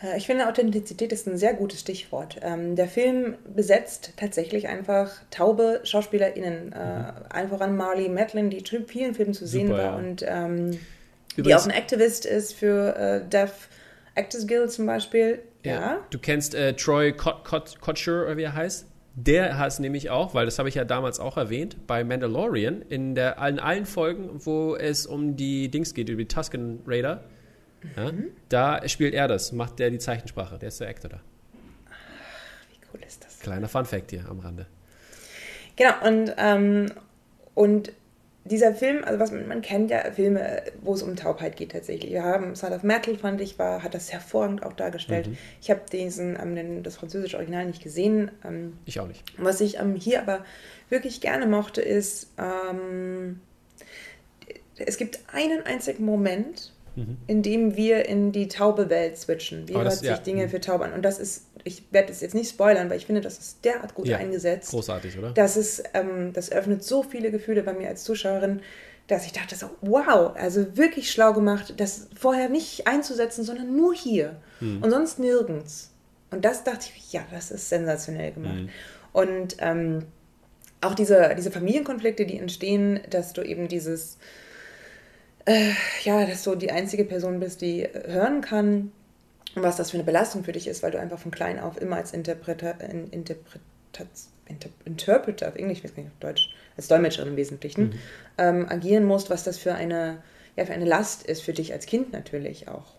Äh, 0.04 0.18
ich 0.18 0.26
finde, 0.26 0.48
Authentizität 0.48 1.12
ist 1.14 1.28
ein 1.28 1.38
sehr 1.38 1.54
gutes 1.54 1.80
Stichwort. 1.80 2.38
Ähm, 2.42 2.76
der 2.76 2.88
Film 2.88 3.36
besetzt 3.54 4.14
tatsächlich 4.18 4.68
einfach 4.68 5.12
taube 5.32 5.82
SchauspielerInnen. 5.84 6.74
Äh, 6.74 6.78
mhm. 6.78 7.12
Einfach 7.30 7.62
an 7.62 7.78
Marley 7.78 8.10
Matlin, 8.10 8.50
die 8.50 8.58
in 8.58 8.88
vielen 8.88 9.14
Filmen 9.14 9.34
zu 9.34 9.48
sehen 9.48 9.68
Super, 9.68 9.78
war 9.78 9.86
ja. 9.86 9.96
und 9.96 10.26
ähm, 10.28 10.80
die 11.38 11.54
auch 11.54 11.66
ein 11.66 11.72
Aktivist 11.72 12.26
ist 12.26 12.54
für 12.54 12.96
äh, 12.96 13.30
Deaf 13.30 13.68
Actors 14.16 14.48
Guild 14.48 14.72
zum 14.72 14.86
Beispiel. 14.86 15.40
Ja. 15.72 16.06
Du 16.10 16.20
kennst 16.20 16.56
äh, 16.56 16.74
Troy 16.74 17.14
Kotcher, 17.14 18.24
oder 18.26 18.38
wie 18.38 18.44
er 18.44 18.54
heißt? 18.54 18.88
Der 19.16 19.58
hat 19.58 19.70
es 19.70 19.80
nämlich 19.80 20.10
auch, 20.10 20.34
weil 20.34 20.46
das 20.46 20.60
habe 20.60 20.68
ich 20.68 20.76
ja 20.76 20.84
damals 20.84 21.20
auch 21.22 21.38
erwähnt, 21.38 21.88
bei 21.88 22.04
Mandalorian, 22.04 22.82
in, 22.82 23.16
der, 23.16 23.38
in 23.48 23.60
allen 23.60 23.86
Folgen, 23.86 24.46
wo 24.46 24.76
es 24.76 25.06
um 25.06 25.38
die 25.38 25.70
Dings 25.70 25.94
geht, 25.94 26.10
über 26.10 26.22
die 26.22 26.28
Tusken 26.28 26.82
Raider. 26.86 27.24
Ja, 27.96 28.12
mhm. 28.12 28.26
Da 28.50 28.86
spielt 28.90 29.14
er 29.14 29.28
das, 29.28 29.52
macht 29.54 29.80
der 29.80 29.90
die 29.90 30.00
Zeichensprache, 30.00 30.58
der 30.58 30.68
ist 30.68 30.82
der 30.82 30.90
Actor 30.90 31.10
da. 31.10 31.22
Ach, 31.90 32.70
wie 32.70 32.80
cool 32.94 33.00
ist 33.08 33.24
das? 33.24 33.40
Kleiner 33.40 33.70
Fun-Fact 33.70 34.12
hier 34.12 34.26
am 34.30 34.40
Rande. 34.40 34.66
Genau, 35.78 35.94
und, 36.06 36.34
ähm, 36.38 36.92
und 37.54 37.94
dieser 38.46 38.76
Film, 38.76 39.04
also 39.04 39.20
was 39.20 39.32
man, 39.32 39.48
man, 39.48 39.62
kennt 39.64 39.90
ja 39.90 40.12
Filme, 40.12 40.62
wo 40.82 40.94
es 40.94 41.02
um 41.02 41.16
Taubheit 41.16 41.58
geht 41.58 41.72
tatsächlich. 41.72 42.12
Wir 42.12 42.24
haben 42.24 42.56
Sound 42.56 42.74
of 42.74 42.84
Metal, 42.84 43.18
fand 43.18 43.42
ich, 43.42 43.58
war, 43.58 43.82
hat 43.82 43.96
das 43.96 44.14
hervorragend 44.14 44.64
auch 44.64 44.74
dargestellt. 44.74 45.28
Mhm. 45.28 45.38
Ich 45.62 45.72
habe 45.72 45.82
diesen, 45.92 46.38
ähm, 46.40 46.84
das 46.84 46.96
französische 46.98 47.38
Original 47.38 47.66
nicht 47.66 47.82
gesehen. 47.82 48.30
Ähm, 48.44 48.78
ich 48.86 49.00
auch 49.00 49.08
nicht. 49.08 49.24
Was 49.38 49.62
ich 49.62 49.80
ähm, 49.80 49.96
hier 49.96 50.22
aber 50.22 50.46
wirklich 50.90 51.22
gerne 51.22 51.48
mochte, 51.48 51.82
ist, 51.82 52.34
ähm, 52.38 53.42
es 54.78 54.98
gibt 54.98 55.22
einen 55.34 55.66
einzigen 55.66 56.06
Moment, 56.06 56.72
mhm. 56.96 57.18
in 57.28 57.42
dem 57.42 57.76
wir 57.76 58.08
in 58.08 58.32
die 58.32 58.48
taube 58.48 58.90
Welt 58.90 59.18
switchen. 59.18 59.68
Wie 59.68 59.76
hört 59.76 59.92
sich 59.92 60.10
ja. 60.10 60.18
Dinge 60.18 60.46
mhm. 60.46 60.50
für 60.50 60.62
taub 60.62 60.82
an? 60.82 60.94
Und 60.94 61.04
das 61.04 61.20
ist 61.20 61.46
ich 61.66 61.84
werde 61.92 62.12
es 62.12 62.22
jetzt 62.22 62.36
nicht 62.36 62.50
spoilern, 62.50 62.90
weil 62.92 62.98
ich 62.98 63.08
finde, 63.08 63.22
das 63.22 63.40
ist 63.40 63.66
derart 63.66 63.96
gut 63.96 64.08
ja, 64.08 64.18
eingesetzt. 64.18 64.70
Großartig, 64.70 65.18
oder? 65.18 65.32
Das, 65.32 65.58
ist, 65.58 65.84
ähm, 65.96 66.32
das 66.32 66.52
öffnet 66.52 66.84
so 66.84 67.02
viele 67.02 67.32
Gefühle 67.32 67.64
bei 67.64 67.74
mir 67.74 67.90
als 67.90 68.04
Zuschauerin, 68.04 68.62
dass 69.08 69.26
ich 69.26 69.34
dachte 69.34 69.56
so, 69.56 69.72
wow, 69.82 70.36
also 70.36 70.78
wirklich 70.78 71.12
schlau 71.12 71.34
gemacht, 71.34 71.74
das 71.78 72.08
vorher 72.16 72.50
nicht 72.50 72.86
einzusetzen, 72.86 73.44
sondern 73.44 73.76
nur 73.76 73.96
hier 73.96 74.36
hm. 74.60 74.84
und 74.84 74.92
sonst 74.92 75.18
nirgends. 75.18 75.92
Und 76.30 76.46
das 76.46 76.64
dachte 76.64 76.86
ich, 76.96 77.14
ja, 77.14 77.26
das 77.32 77.50
ist 77.50 77.68
sensationell 77.68 78.32
gemacht. 78.34 78.58
Hm. 78.58 78.70
Und 79.12 79.58
ähm, 79.60 80.04
auch 80.82 80.94
diese, 80.94 81.34
diese 81.36 81.50
Familienkonflikte, 81.50 82.28
die 82.28 82.38
entstehen, 82.38 83.00
dass 83.10 83.34
du 83.34 83.42
eben 83.42 83.68
dieses, 83.68 84.20
äh, 85.46 85.72
ja, 86.04 86.26
dass 86.26 86.44
du 86.44 86.56
die 86.56 86.72
einzige 86.72 87.06
Person 87.06 87.40
bist, 87.40 87.62
die 87.62 87.88
hören 88.06 88.42
kann 88.42 88.92
und 89.56 89.64
was 89.64 89.78
das 89.78 89.92
für 89.92 89.98
eine 89.98 90.04
Belastung 90.04 90.44
für 90.44 90.52
dich 90.52 90.68
ist, 90.68 90.84
weil 90.84 90.92
du 90.92 91.00
einfach 91.00 91.20
von 91.20 91.32
klein 91.32 91.60
auf 91.60 91.82
immer 91.82 91.96
als 91.96 92.12
Interpreter, 92.12 92.76
Interpreter, 92.82 94.06
Inter, 94.48 94.70
Interpreter 94.84 95.48
auf 95.48 95.56
Englisch, 95.56 95.80
ich 95.80 95.84
weiß 95.86 95.98
nicht, 95.98 96.08
auf 96.08 96.20
Deutsch, 96.20 96.54
als 96.76 96.88
Dolmetscherin 96.88 97.30
im 97.30 97.38
Wesentlichen, 97.38 97.84
mhm. 97.84 98.00
ähm, 98.38 98.70
agieren 98.70 99.06
musst, 99.06 99.30
was 99.30 99.44
das 99.44 99.58
für 99.58 99.74
eine, 99.74 100.22
ja, 100.56 100.66
für 100.66 100.74
eine 100.74 100.86
Last 100.86 101.24
ist 101.24 101.42
für 101.42 101.54
dich 101.54 101.74
als 101.74 101.86
Kind 101.86 102.12
natürlich 102.12 102.68
auch. 102.68 102.94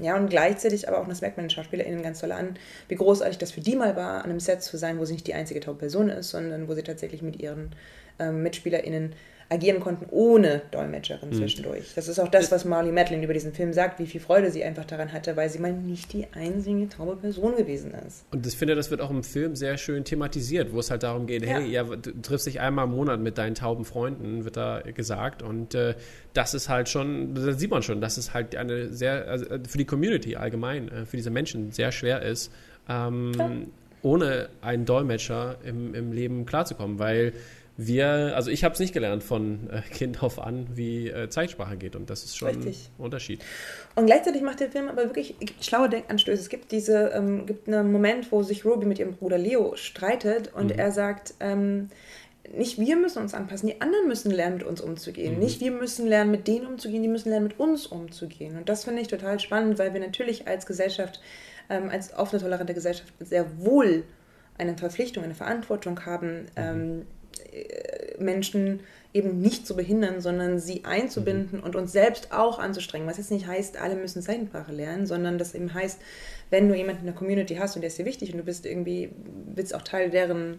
Ja, 0.00 0.16
und 0.16 0.28
gleichzeitig 0.28 0.88
aber 0.88 0.98
auch, 0.98 1.06
das 1.06 1.20
merkt 1.20 1.36
man 1.36 1.46
den 1.46 1.50
SchauspielerInnen 1.50 2.02
ganz 2.02 2.18
toll 2.18 2.32
an, 2.32 2.58
wie 2.88 2.96
großartig 2.96 3.38
das 3.38 3.52
für 3.52 3.60
die 3.60 3.76
mal 3.76 3.94
war, 3.94 4.24
an 4.24 4.30
einem 4.30 4.40
Set 4.40 4.62
zu 4.62 4.76
sein, 4.76 4.98
wo 4.98 5.04
sie 5.04 5.12
nicht 5.12 5.26
die 5.28 5.34
einzige 5.34 5.60
taube 5.60 5.78
Person 5.78 6.08
ist, 6.08 6.30
sondern 6.30 6.66
wo 6.66 6.74
sie 6.74 6.82
tatsächlich 6.82 7.22
mit 7.22 7.40
ihren 7.40 7.70
ähm, 8.18 8.42
MitspielerInnen 8.42 9.14
agieren 9.48 9.80
konnten 9.80 10.06
ohne 10.10 10.62
Dolmetscherin 10.70 11.30
mhm. 11.30 11.34
zwischendurch. 11.34 11.92
Das 11.94 12.08
ist 12.08 12.18
auch 12.18 12.28
das, 12.28 12.50
was 12.50 12.64
Marley 12.64 12.92
Madeline 12.92 13.24
über 13.24 13.34
diesen 13.34 13.52
Film 13.52 13.72
sagt, 13.72 13.98
wie 13.98 14.06
viel 14.06 14.20
Freude 14.20 14.50
sie 14.50 14.64
einfach 14.64 14.84
daran 14.84 15.12
hatte, 15.12 15.36
weil 15.36 15.48
sie 15.50 15.58
mal 15.58 15.72
nicht 15.72 16.12
die 16.12 16.26
einzige 16.32 16.88
taube 16.88 17.16
Person 17.16 17.56
gewesen 17.56 17.92
ist. 18.06 18.24
Und 18.30 18.46
ich 18.46 18.56
finde, 18.56 18.74
das 18.74 18.90
wird 18.90 19.00
auch 19.00 19.10
im 19.10 19.22
Film 19.22 19.54
sehr 19.56 19.76
schön 19.76 20.04
thematisiert, 20.04 20.72
wo 20.72 20.80
es 20.80 20.90
halt 20.90 21.02
darum 21.02 21.26
geht, 21.26 21.46
hey, 21.46 21.66
ja, 21.66 21.84
du 21.84 22.22
triffst 22.22 22.46
dich 22.46 22.60
einmal 22.60 22.86
im 22.86 22.92
Monat 22.92 23.20
mit 23.20 23.38
deinen 23.38 23.54
tauben 23.54 23.84
Freunden, 23.84 24.44
wird 24.44 24.56
da 24.56 24.80
gesagt. 24.80 25.42
Und 25.42 25.74
äh, 25.74 25.94
das 26.32 26.54
ist 26.54 26.68
halt 26.68 26.88
schon, 26.88 27.34
das 27.34 27.58
sieht 27.58 27.70
man 27.70 27.82
schon, 27.82 28.00
dass 28.00 28.16
es 28.16 28.34
halt 28.34 28.56
eine 28.56 28.88
sehr, 28.88 29.28
also 29.28 29.46
äh, 29.46 29.60
für 29.66 29.78
die 29.78 29.84
Community 29.84 30.36
allgemein, 30.36 30.88
äh, 30.88 31.06
für 31.06 31.16
diese 31.16 31.30
Menschen 31.30 31.72
sehr 31.72 31.92
schwer 31.92 32.22
ist, 32.22 32.50
ähm, 32.88 33.32
ja. 33.38 33.50
ohne 34.02 34.48
einen 34.60 34.84
Dolmetscher 34.84 35.56
im, 35.64 35.94
im 35.94 36.12
Leben 36.12 36.46
klarzukommen, 36.46 36.98
weil 36.98 37.32
wir, 37.76 38.32
also 38.36 38.50
ich 38.50 38.62
habe 38.62 38.74
es 38.74 38.78
nicht 38.78 38.92
gelernt 38.92 39.24
von 39.24 39.68
äh, 39.70 39.80
Kind 39.92 40.22
auf 40.22 40.38
an, 40.38 40.68
wie 40.74 41.08
äh, 41.08 41.28
Zeitsprache 41.28 41.76
geht 41.76 41.96
und 41.96 42.08
das 42.08 42.24
ist 42.24 42.36
schon 42.36 42.48
Richtig. 42.48 42.90
ein 42.98 43.04
Unterschied. 43.04 43.44
Und 43.96 44.06
gleichzeitig 44.06 44.42
macht 44.42 44.60
der 44.60 44.70
Film 44.70 44.88
aber 44.88 45.04
wirklich 45.04 45.34
schlaue 45.60 45.88
Denkanstöße. 45.88 46.40
Es 46.40 46.48
gibt 46.48 46.70
diese, 46.70 47.08
ähm, 47.08 47.46
gibt 47.46 47.68
einen 47.68 47.90
Moment, 47.90 48.30
wo 48.30 48.42
sich 48.42 48.64
Ruby 48.64 48.86
mit 48.86 48.98
ihrem 48.98 49.14
Bruder 49.14 49.38
Leo 49.38 49.74
streitet 49.76 50.52
und 50.54 50.72
mhm. 50.72 50.78
er 50.78 50.92
sagt, 50.92 51.34
ähm, 51.40 51.88
nicht 52.52 52.78
wir 52.78 52.96
müssen 52.96 53.22
uns 53.22 53.34
anpassen, 53.34 53.68
die 53.68 53.80
anderen 53.80 54.06
müssen 54.06 54.30
lernen, 54.30 54.58
mit 54.58 54.66
uns 54.66 54.80
umzugehen. 54.80 55.34
Mhm. 55.34 55.40
Nicht 55.40 55.60
wir 55.60 55.70
müssen 55.72 56.06
lernen, 56.06 56.30
mit 56.30 56.46
denen 56.46 56.66
umzugehen, 56.66 57.02
die 57.02 57.08
müssen 57.08 57.30
lernen, 57.30 57.46
mit 57.46 57.58
uns 57.58 57.86
umzugehen. 57.86 58.56
Und 58.56 58.68
das 58.68 58.84
finde 58.84 59.02
ich 59.02 59.08
total 59.08 59.40
spannend, 59.40 59.78
weil 59.78 59.94
wir 59.94 60.00
natürlich 60.00 60.46
als 60.46 60.66
Gesellschaft, 60.66 61.20
ähm, 61.70 61.88
als 61.88 62.14
offene, 62.14 62.40
tolerante 62.40 62.74
Gesellschaft 62.74 63.12
sehr 63.18 63.46
wohl 63.58 64.04
eine 64.58 64.76
Verpflichtung, 64.76 65.24
eine 65.24 65.34
Verantwortung 65.34 66.04
haben, 66.06 66.42
mhm. 66.42 66.48
ähm, 66.56 67.02
äh, 67.02 67.04
Menschen 68.18 68.80
eben 69.12 69.40
nicht 69.40 69.66
zu 69.66 69.76
behindern, 69.76 70.20
sondern 70.20 70.58
sie 70.58 70.84
einzubinden 70.84 71.58
mhm. 71.58 71.64
und 71.64 71.76
uns 71.76 71.92
selbst 71.92 72.32
auch 72.32 72.58
anzustrengen. 72.58 73.06
Was 73.06 73.16
jetzt 73.16 73.30
nicht 73.30 73.46
heißt, 73.46 73.80
alle 73.80 73.94
müssen 73.94 74.22
Zeichensprache 74.22 74.72
lernen, 74.72 75.06
sondern 75.06 75.38
das 75.38 75.54
eben 75.54 75.72
heißt, 75.72 76.00
wenn 76.50 76.68
du 76.68 76.74
jemanden 76.74 77.00
in 77.00 77.06
der 77.06 77.14
Community 77.14 77.54
hast 77.54 77.76
und 77.76 77.82
der 77.82 77.88
ist 77.88 77.98
dir 77.98 78.04
wichtig 78.04 78.32
und 78.32 78.38
du 78.38 78.44
bist 78.44 78.66
irgendwie, 78.66 79.10
willst 79.54 79.74
auch 79.74 79.82
Teil 79.82 80.10
deren 80.10 80.58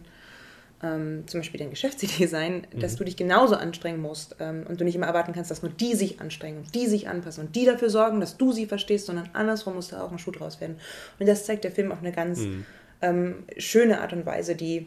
ähm, 0.82 1.24
zum 1.26 1.40
Beispiel 1.40 1.58
dein 1.58 1.70
Geschäftsidee 1.70 2.26
sein, 2.26 2.66
mhm. 2.72 2.80
dass 2.80 2.96
du 2.96 3.04
dich 3.04 3.16
genauso 3.16 3.56
anstrengen 3.56 4.00
musst 4.00 4.36
ähm, 4.40 4.64
und 4.66 4.80
du 4.80 4.84
nicht 4.84 4.96
immer 4.96 5.06
erwarten 5.06 5.32
kannst, 5.34 5.50
dass 5.50 5.62
nur 5.62 5.72
die 5.72 5.94
sich 5.94 6.20
anstrengen 6.20 6.58
und 6.58 6.74
die 6.74 6.86
sich 6.86 7.08
anpassen 7.08 7.46
und 7.46 7.56
die 7.56 7.66
dafür 7.66 7.90
sorgen, 7.90 8.20
dass 8.20 8.38
du 8.38 8.52
sie 8.52 8.66
verstehst, 8.66 9.06
sondern 9.06 9.28
andersrum 9.34 9.74
muss 9.74 9.88
da 9.88 10.02
auch 10.02 10.12
ein 10.12 10.18
Schuh 10.18 10.32
draus 10.32 10.60
werden. 10.60 10.76
Und 11.18 11.28
das 11.28 11.44
zeigt 11.44 11.64
der 11.64 11.72
Film 11.72 11.92
auf 11.92 12.00
eine 12.00 12.12
ganz 12.12 12.40
mhm. 12.40 12.66
ähm, 13.02 13.34
schöne 13.58 14.00
Art 14.00 14.14
und 14.14 14.24
Weise, 14.24 14.54
die 14.54 14.86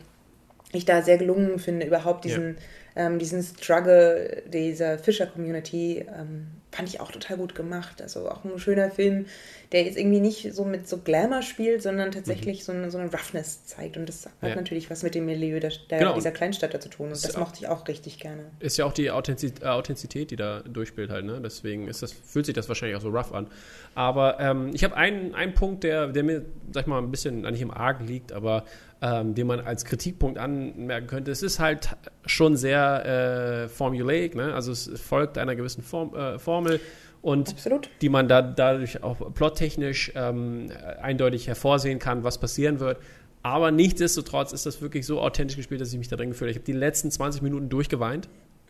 ich 0.72 0.86
da 0.86 1.02
sehr 1.02 1.18
gelungen 1.18 1.60
finde, 1.60 1.86
überhaupt 1.86 2.26
diesen, 2.26 2.58
ja. 2.96 3.08
ähm, 3.08 3.20
diesen 3.20 3.44
Struggle 3.44 4.44
dieser 4.52 5.00
Fischer-Community 5.00 6.06
ähm, 6.08 6.48
fand 6.72 6.88
ich 6.88 7.00
auch 7.00 7.12
total 7.12 7.38
gut 7.38 7.56
gemacht. 7.56 8.02
Also 8.02 8.30
auch 8.30 8.46
ein 8.46 8.60
schöner 8.60 8.92
Film, 8.92 9.26
der 9.72 9.84
jetzt 9.84 9.98
irgendwie 9.98 10.20
nicht 10.20 10.54
so 10.54 10.66
mit 10.66 10.88
so 10.88 10.98
Glamour 10.98 11.42
spielt, 11.42 11.82
sondern 11.82 12.12
tatsächlich 12.12 12.60
mhm. 12.60 12.64
so, 12.64 12.72
eine, 12.72 12.92
so 12.92 12.98
eine 13.00 13.12
Roughness 13.12 13.66
zeigt. 13.66 13.98
Und 13.98 14.08
das 14.08 14.26
hat 14.26 14.50
ja. 14.50 14.56
natürlich 14.56 14.90
was 14.90 15.02
mit 15.02 15.16
dem 15.16 15.26
Milieu 15.26 15.60
der, 15.60 15.72
der 15.90 16.00
genau. 16.00 16.14
dieser 16.14 16.32
Kleinstadt 16.32 16.74
da 16.74 16.80
zu 16.80 16.90
tun. 16.90 17.08
Und 17.08 17.24
das 17.24 17.38
mochte 17.38 17.60
ich 17.60 17.68
auch 17.68 17.88
richtig 17.88 18.20
gerne. 18.20 18.46
Ist 18.60 18.78
ja 18.78 18.86
auch 18.86 18.94
die 18.94 19.10
Authentizität, 19.10 19.64
äh, 19.64 19.70
Authentizität 19.70 20.32
die 20.32 20.36
da 20.36 20.62
durchspielt 20.62 21.10
halt. 21.10 21.26
Ne? 21.26 21.40
Deswegen 21.44 21.88
ist 21.88 22.04
das, 22.04 22.12
fühlt 22.12 22.46
sich 22.46 22.54
das 22.54 22.68
wahrscheinlich 22.68 22.98
auch 22.98 23.02
so 23.02 23.10
rough 23.10 23.34
an. 23.34 23.48
Aber 23.96 24.40
ähm, 24.40 24.72
ich 24.74 24.84
habe 24.84 24.96
einen, 24.96 25.34
einen 25.34 25.56
Punkt, 25.56 25.84
der, 25.84 26.08
der 26.08 26.24
mir, 26.24 26.46
sag 26.72 26.82
ich 26.82 26.88
mal, 26.88 27.00
ein 27.00 27.10
bisschen 27.10 27.46
eigentlich 27.46 27.62
im 27.62 27.72
Argen 27.72 28.06
liegt, 28.06 28.32
aber 28.32 28.66
ähm, 29.02 29.34
den 29.36 29.48
man 29.48 29.62
als 29.62 29.86
Kritikpunkt 29.86 30.38
anmerken 30.38 31.08
könnte. 31.08 31.32
Es 31.32 31.42
ist 31.42 31.60
halt 31.60 31.90
schon 32.26 32.58
sehr 32.58 33.06
äh, 33.06 33.68
formulaic, 33.70 34.36
ne? 34.36 34.54
also 34.54 34.72
es 34.72 34.90
folgt 35.00 35.38
einer 35.38 35.56
gewissen 35.56 35.84
Form, 35.84 36.14
äh, 36.16 36.38
Formel 36.38 36.80
und 37.22 37.50
Absolut. 37.50 37.90
die 38.02 38.10
man 38.10 38.28
da 38.28 38.42
dadurch 38.42 39.04
auch 39.04 39.34
plottechnisch 39.34 40.12
ähm, 40.16 40.72
eindeutig 41.02 41.48
hervorsehen 41.48 42.00
kann, 42.00 42.24
was 42.24 42.38
passieren 42.40 42.80
wird. 42.80 42.98
Aber 43.42 43.72
nichtsdestotrotz 43.72 44.52
ist 44.52 44.66
das 44.66 44.82
wirklich 44.82 45.06
so 45.06 45.22
authentisch 45.22 45.56
gespielt, 45.56 45.80
dass 45.80 45.92
ich 45.92 45.98
mich 45.98 46.10
da 46.10 46.18
drin 46.18 46.30
gefühlt 46.30 46.50
habe. 46.50 46.52
Ich 46.52 46.58
habe 46.58 46.66
die 46.66 46.74
letzten 46.74 47.10
20 47.10 47.42
Minuten 47.42 47.70
durchgeweint. 47.70 48.28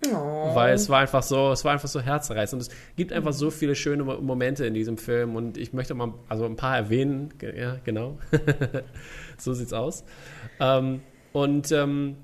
Oh. 0.08 0.56
Weil 0.56 0.74
es 0.74 0.90
war 0.90 1.00
einfach 1.00 1.24
so, 1.24 1.52
es 1.52 1.66
war 1.66 1.74
einfach 1.74 1.90
so 1.90 2.00
herzreißend. 2.00 2.62
Und 2.62 2.68
es 2.68 2.96
gibt 2.96 3.12
einfach 3.12 3.34
so 3.34 3.52
viele 3.52 3.76
schöne 3.76 4.04
Momente 4.04 4.66
in 4.66 4.74
diesem 4.74 4.98
Film 4.98 5.36
und 5.36 5.58
ich 5.58 5.74
möchte 5.74 5.94
mal 5.94 6.14
also 6.30 6.46
ein 6.46 6.56
paar 6.56 6.78
erwähnen. 6.78 7.34
Ja, 7.42 7.78
genau. 7.84 8.18
so 9.38 9.54
sieht's 9.54 9.74
aus. 9.74 10.06
Ähm, 10.60 11.02
und 11.34 11.72
ähm, 11.72 12.16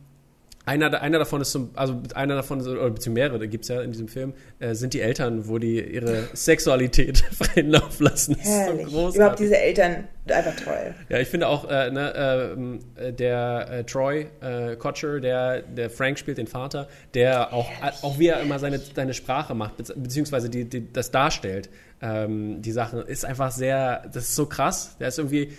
einer, 0.65 1.01
einer 1.01 1.19
davon 1.19 1.41
ist 1.41 1.51
zum, 1.51 1.69
also 1.75 2.01
einer 2.15 2.35
davon, 2.35 2.59
oder 2.61 2.89
beziehungsweise 2.89 3.09
mehrere, 3.11 3.39
da 3.39 3.45
gibt 3.45 3.65
es 3.65 3.69
ja 3.69 3.81
in 3.81 3.91
diesem 3.91 4.07
Film, 4.07 4.33
äh, 4.59 4.73
sind 4.73 4.93
die 4.93 5.01
Eltern, 5.01 5.47
wo 5.47 5.59
die 5.59 5.79
ihre 5.79 6.27
Sexualität 6.33 7.19
freien 7.31 7.69
Lauf 7.69 7.99
lassen. 7.99 8.35
Herrlich. 8.39 8.87
so. 8.87 9.13
Überhaupt 9.13 9.39
diese 9.39 9.57
Eltern, 9.57 10.07
einfach 10.27 10.55
toll. 10.55 10.95
Ja, 11.09 11.19
ich 11.19 11.27
finde 11.27 11.47
auch, 11.47 11.69
äh, 11.69 11.91
ne, 11.91 12.13
ähm, 12.55 12.79
äh, 12.95 13.13
der 13.13 13.67
äh, 13.69 13.83
Troy 13.83 14.27
äh, 14.41 14.75
Kotcher, 14.75 15.19
der, 15.19 15.61
der 15.61 15.89
Frank 15.89 16.17
spielt, 16.17 16.39
den 16.39 16.47
Vater, 16.47 16.87
der 17.13 17.53
auch, 17.53 17.69
auch 18.01 18.17
wie 18.17 18.27
er 18.27 18.39
immer 18.41 18.57
seine, 18.57 18.79
seine 18.79 19.13
Sprache 19.13 19.53
macht, 19.53 19.77
beziehungsweise 19.77 20.49
die, 20.49 20.65
die, 20.65 20.91
das 20.91 21.11
darstellt, 21.11 21.69
ähm, 22.01 22.61
die 22.61 22.71
Sachen, 22.71 23.01
ist 23.05 23.23
einfach 23.23 23.51
sehr, 23.51 24.03
das 24.11 24.23
ist 24.23 24.35
so 24.35 24.47
krass. 24.47 24.97
Der 24.99 25.09
ist 25.09 25.19
irgendwie, 25.19 25.51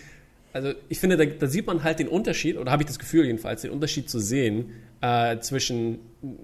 also 0.52 0.72
ich 0.88 0.98
finde, 1.00 1.16
da, 1.16 1.24
da, 1.24 1.46
sieht 1.46 1.66
man 1.66 1.84
halt 1.84 1.98
den 1.98 2.08
Unterschied, 2.08 2.56
oder 2.56 2.72
habe 2.72 2.82
ich 2.82 2.86
das 2.86 2.98
Gefühl 2.98 3.26
jedenfalls, 3.26 3.62
den 3.62 3.70
Unterschied 3.70 4.08
zu 4.08 4.18
sehen 4.18 4.72
äh, 5.00 5.38
zwischen, 5.40 5.98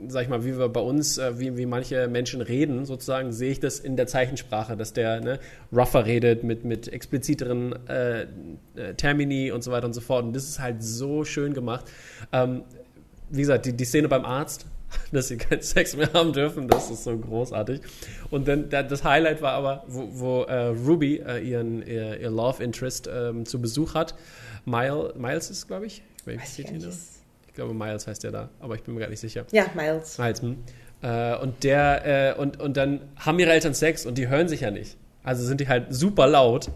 sag 0.08 0.24
ich 0.24 0.28
mal, 0.28 0.44
wie 0.44 0.58
wir 0.58 0.68
bei 0.68 0.80
uns, 0.80 1.18
äh, 1.18 1.38
wie, 1.38 1.56
wie 1.56 1.66
manche 1.66 2.08
Menschen 2.08 2.42
reden, 2.42 2.84
sozusagen, 2.84 3.32
sehe 3.32 3.52
ich 3.52 3.60
das 3.60 3.80
in 3.80 3.96
der 3.96 4.06
Zeichensprache, 4.06 4.76
dass 4.76 4.92
der 4.92 5.20
ne, 5.20 5.38
rougher 5.72 6.04
redet 6.04 6.44
mit, 6.44 6.64
mit 6.64 6.88
expliziteren 6.88 7.74
äh, 7.88 8.22
äh, 8.76 8.94
Termini 8.96 9.50
und 9.50 9.64
so 9.64 9.70
weiter 9.70 9.86
und 9.86 9.94
so 9.94 10.00
fort. 10.00 10.24
Und 10.24 10.34
das 10.34 10.44
ist 10.44 10.58
halt 10.58 10.82
so 10.82 11.24
schön 11.24 11.54
gemacht. 11.54 11.86
Ähm, 12.32 12.64
wie 13.30 13.40
gesagt, 13.40 13.64
die, 13.64 13.72
die 13.72 13.84
Szene 13.84 14.08
beim 14.08 14.26
Arzt, 14.26 14.66
dass 15.12 15.28
sie 15.28 15.36
keinen 15.36 15.62
Sex 15.62 15.97
mehr 15.97 16.12
haben 16.12 16.32
dürfen. 16.32 16.69
Das 16.69 16.90
ist 16.90 17.05
so 17.05 17.16
großartig. 17.16 17.81
Und 18.31 18.48
dann 18.48 18.69
das 18.70 19.05
Highlight 19.05 19.43
war 19.43 19.52
aber, 19.52 19.85
wo, 19.86 20.09
wo 20.12 20.43
äh, 20.43 20.66
Ruby 20.69 21.16
äh, 21.16 21.39
ihren 21.39 21.86
ihr, 21.86 22.20
ihr, 22.20 22.31
Love 22.31 22.62
Interest 22.62 23.09
ähm, 23.12 23.47
zu 23.47 23.60
Besuch 23.60 23.94
hat. 23.94 24.14
Miles, 24.64 25.14
Miles 25.16 25.51
ist, 25.51 25.66
glaube 25.66 25.86
ich. 25.86 26.02
Weiß 26.24 26.59
ich, 26.59 26.70
nicht. 26.70 26.86
ich 27.48 27.55
glaube, 27.55 27.74
Miles 27.74 28.06
heißt 28.06 28.23
der 28.23 28.31
da, 28.31 28.48
aber 28.60 28.77
ich 28.77 28.82
bin 28.82 28.94
mir 28.94 29.01
gar 29.01 29.09
nicht 29.09 29.20
sicher. 29.20 29.44
Ja, 29.51 29.66
Miles. 29.74 30.19
Miles, 30.19 30.40
hm. 30.40 30.59
äh, 31.02 31.36
und 31.36 31.64
der, 31.64 32.36
äh, 32.36 32.40
und, 32.40 32.60
und 32.60 32.77
dann 32.77 33.01
haben 33.16 33.39
ihre 33.39 33.51
Eltern 33.51 33.74
Sex 33.74 34.06
und 34.06 34.19
die 34.19 34.28
hören 34.28 34.48
sich 34.48 34.60
ja 34.60 34.70
nicht. 34.70 34.97
Also 35.24 35.44
sind 35.44 35.60
die 35.60 35.69
halt 35.69 35.86
super 35.90 36.27
laut. 36.27 36.70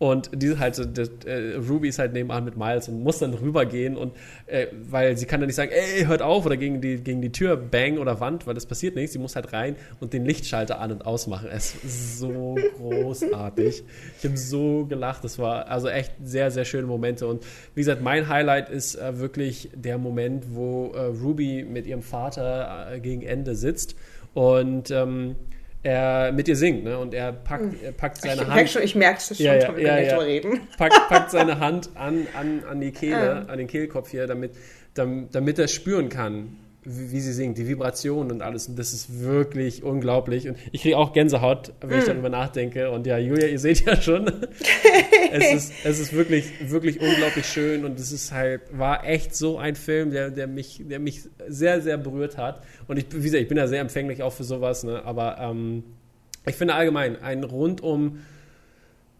Und 0.00 0.30
die 0.34 0.58
halt 0.58 0.74
so, 0.74 0.84
das, 0.84 1.08
äh, 1.24 1.54
Ruby 1.54 1.88
ist 1.88 2.00
halt 2.00 2.12
nebenan 2.12 2.44
mit 2.44 2.56
Miles 2.56 2.88
und 2.88 3.02
muss 3.02 3.20
dann 3.20 3.32
rübergehen 3.32 3.96
und 3.96 4.12
äh, 4.46 4.66
weil 4.90 5.16
sie 5.16 5.24
kann 5.24 5.40
dann 5.40 5.46
nicht 5.46 5.54
sagen, 5.54 5.70
ey, 5.72 6.04
hört 6.04 6.20
auf 6.20 6.44
oder 6.44 6.56
gegen 6.56 6.80
die, 6.80 6.96
gegen 6.96 7.22
die 7.22 7.30
Tür 7.30 7.56
bang 7.56 7.98
oder 7.98 8.18
Wand, 8.18 8.46
weil 8.46 8.54
das 8.54 8.66
passiert 8.66 8.96
nichts. 8.96 9.12
Sie 9.12 9.20
muss 9.20 9.36
halt 9.36 9.52
rein 9.52 9.76
und 10.00 10.12
den 10.12 10.24
Lichtschalter 10.24 10.80
an 10.80 10.90
und 10.90 11.06
ausmachen. 11.06 11.48
Es 11.50 11.76
ist 11.76 12.18
so 12.18 12.56
großartig. 12.78 13.84
Ich 14.18 14.24
habe 14.24 14.36
so 14.36 14.84
gelacht. 14.86 15.22
Das 15.22 15.38
war 15.38 15.68
also 15.68 15.88
echt 15.88 16.12
sehr, 16.24 16.50
sehr 16.50 16.64
schöne 16.64 16.88
Momente. 16.88 17.28
Und 17.28 17.44
wie 17.74 17.80
gesagt, 17.80 18.02
mein 18.02 18.28
Highlight 18.28 18.70
ist 18.70 18.96
äh, 18.96 19.20
wirklich 19.20 19.70
der 19.76 19.98
Moment, 19.98 20.54
wo 20.54 20.90
äh, 20.92 21.04
Ruby 21.04 21.64
mit 21.64 21.86
ihrem 21.86 22.02
Vater 22.02 22.94
äh, 22.94 23.00
gegen 23.00 23.22
Ende 23.22 23.54
sitzt 23.54 23.94
und 24.34 24.90
ähm, 24.90 25.36
er 25.84 26.32
mit 26.32 26.48
ihr 26.48 26.56
singt, 26.56 26.82
ne? 26.82 26.98
Und 26.98 27.14
er 27.14 27.32
packt, 27.32 27.82
er 27.82 27.92
packt 27.92 28.20
seine 28.20 28.34
ich 28.34 28.40
Hand. 28.40 28.54
Merk 28.56 28.68
schon, 28.68 28.82
ich 28.82 28.94
merke 28.94 29.18
es 29.18 29.36
schon, 29.36 29.46
ja, 29.46 29.54
ja, 29.54 29.78
ja, 29.78 29.98
ja. 30.00 30.18
reden. 30.18 30.60
Packt, 30.78 31.08
packt 31.08 31.30
seine 31.30 31.58
Hand 31.60 31.90
an, 31.94 32.26
an, 32.34 32.64
an 32.68 32.80
die 32.80 32.90
Kehle, 32.90 33.46
ah. 33.46 33.52
an 33.52 33.58
den 33.58 33.66
Kehlkopf 33.66 34.10
hier, 34.10 34.26
damit, 34.26 34.52
damit 34.94 35.58
er 35.58 35.68
spüren 35.68 36.08
kann, 36.08 36.56
wie, 36.84 37.20
sie 37.20 37.32
singt, 37.32 37.58
die 37.58 37.66
Vibration 37.66 38.30
und 38.30 38.42
alles. 38.42 38.68
Und 38.68 38.78
das 38.78 38.92
ist 38.92 39.20
wirklich 39.20 39.82
unglaublich. 39.82 40.48
Und 40.48 40.56
ich 40.72 40.82
kriege 40.82 40.98
auch 40.98 41.12
Gänsehaut, 41.12 41.72
wenn 41.80 41.98
ich 41.98 42.04
hm. 42.04 42.12
darüber 42.12 42.28
nachdenke. 42.28 42.90
Und 42.90 43.06
ja, 43.06 43.18
Julia, 43.18 43.46
ihr 43.46 43.58
seht 43.58 43.86
ja 43.86 44.00
schon, 44.00 44.26
es, 45.32 45.52
ist, 45.52 45.72
es 45.84 45.98
ist 45.98 46.12
wirklich, 46.12 46.70
wirklich 46.70 47.00
unglaublich 47.00 47.46
schön. 47.46 47.84
Und 47.84 47.98
es 47.98 48.12
ist 48.12 48.32
halt, 48.32 48.62
war 48.76 49.06
echt 49.06 49.34
so 49.34 49.58
ein 49.58 49.76
Film, 49.76 50.10
der, 50.10 50.30
der, 50.30 50.46
mich, 50.46 50.82
der 50.84 50.98
mich 50.98 51.22
sehr, 51.48 51.80
sehr 51.80 51.96
berührt 51.96 52.36
hat. 52.36 52.62
Und 52.86 52.98
ich, 52.98 53.06
wie 53.10 53.22
gesagt, 53.22 53.42
ich 53.42 53.48
bin 53.48 53.58
ja 53.58 53.66
sehr 53.66 53.80
empfänglich 53.80 54.22
auch 54.22 54.32
für 54.32 54.44
sowas. 54.44 54.84
Ne? 54.84 55.02
Aber 55.04 55.38
ähm, 55.38 55.84
ich 56.46 56.56
finde 56.56 56.74
allgemein, 56.74 57.22
ein 57.22 57.44
rundum 57.44 58.18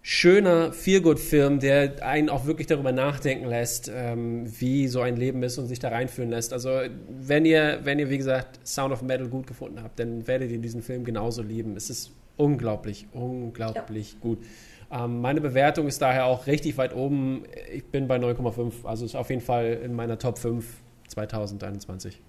schöner 0.07 0.71
Feelgood-Film, 0.75 1.61
der 1.61 2.07
einen 2.07 2.29
auch 2.29 2.45
wirklich 2.45 2.67
darüber 2.67 2.93
nachdenken 2.93 3.47
lässt, 3.47 3.91
ähm, 3.93 4.45
wie 4.61 4.87
so 4.87 5.01
ein 5.01 5.17
Leben 5.17 5.43
ist 5.43 5.57
und 5.57 5.67
sich 5.67 5.79
da 5.79 5.89
reinführen 5.89 6.29
lässt. 6.31 6.53
Also 6.53 6.79
wenn 7.09 7.47
ihr, 7.47 7.81
wenn 7.85 7.99
ihr 7.99 8.11
wie 8.11 8.19
gesagt 8.19 8.61
Sound 8.67 8.93
of 8.93 9.01
Metal 9.01 9.29
gut 9.29 9.47
gefunden 9.47 9.83
habt, 9.83 9.99
dann 9.99 10.27
werdet 10.27 10.51
ihr 10.51 10.59
diesen 10.59 10.83
Film 10.83 11.05
genauso 11.05 11.41
lieben. 11.41 11.75
Es 11.75 11.89
ist 11.89 12.13
unglaublich, 12.37 13.07
unglaublich 13.13 14.13
ja. 14.13 14.19
gut. 14.21 14.45
Ähm, 14.91 15.23
meine 15.23 15.41
Bewertung 15.41 15.87
ist 15.87 16.03
daher 16.03 16.27
auch 16.27 16.47
richtig 16.47 16.77
weit 16.77 16.95
oben. 16.95 17.45
Ich 17.73 17.87
bin 17.87 18.07
bei 18.07 18.19
9,5, 18.19 18.85
also 18.85 19.07
ist 19.07 19.15
auf 19.15 19.31
jeden 19.31 19.41
Fall 19.41 19.81
in 19.83 19.95
meiner 19.95 20.19
Top 20.19 20.37
5 20.37 20.67
2021. 21.09 22.21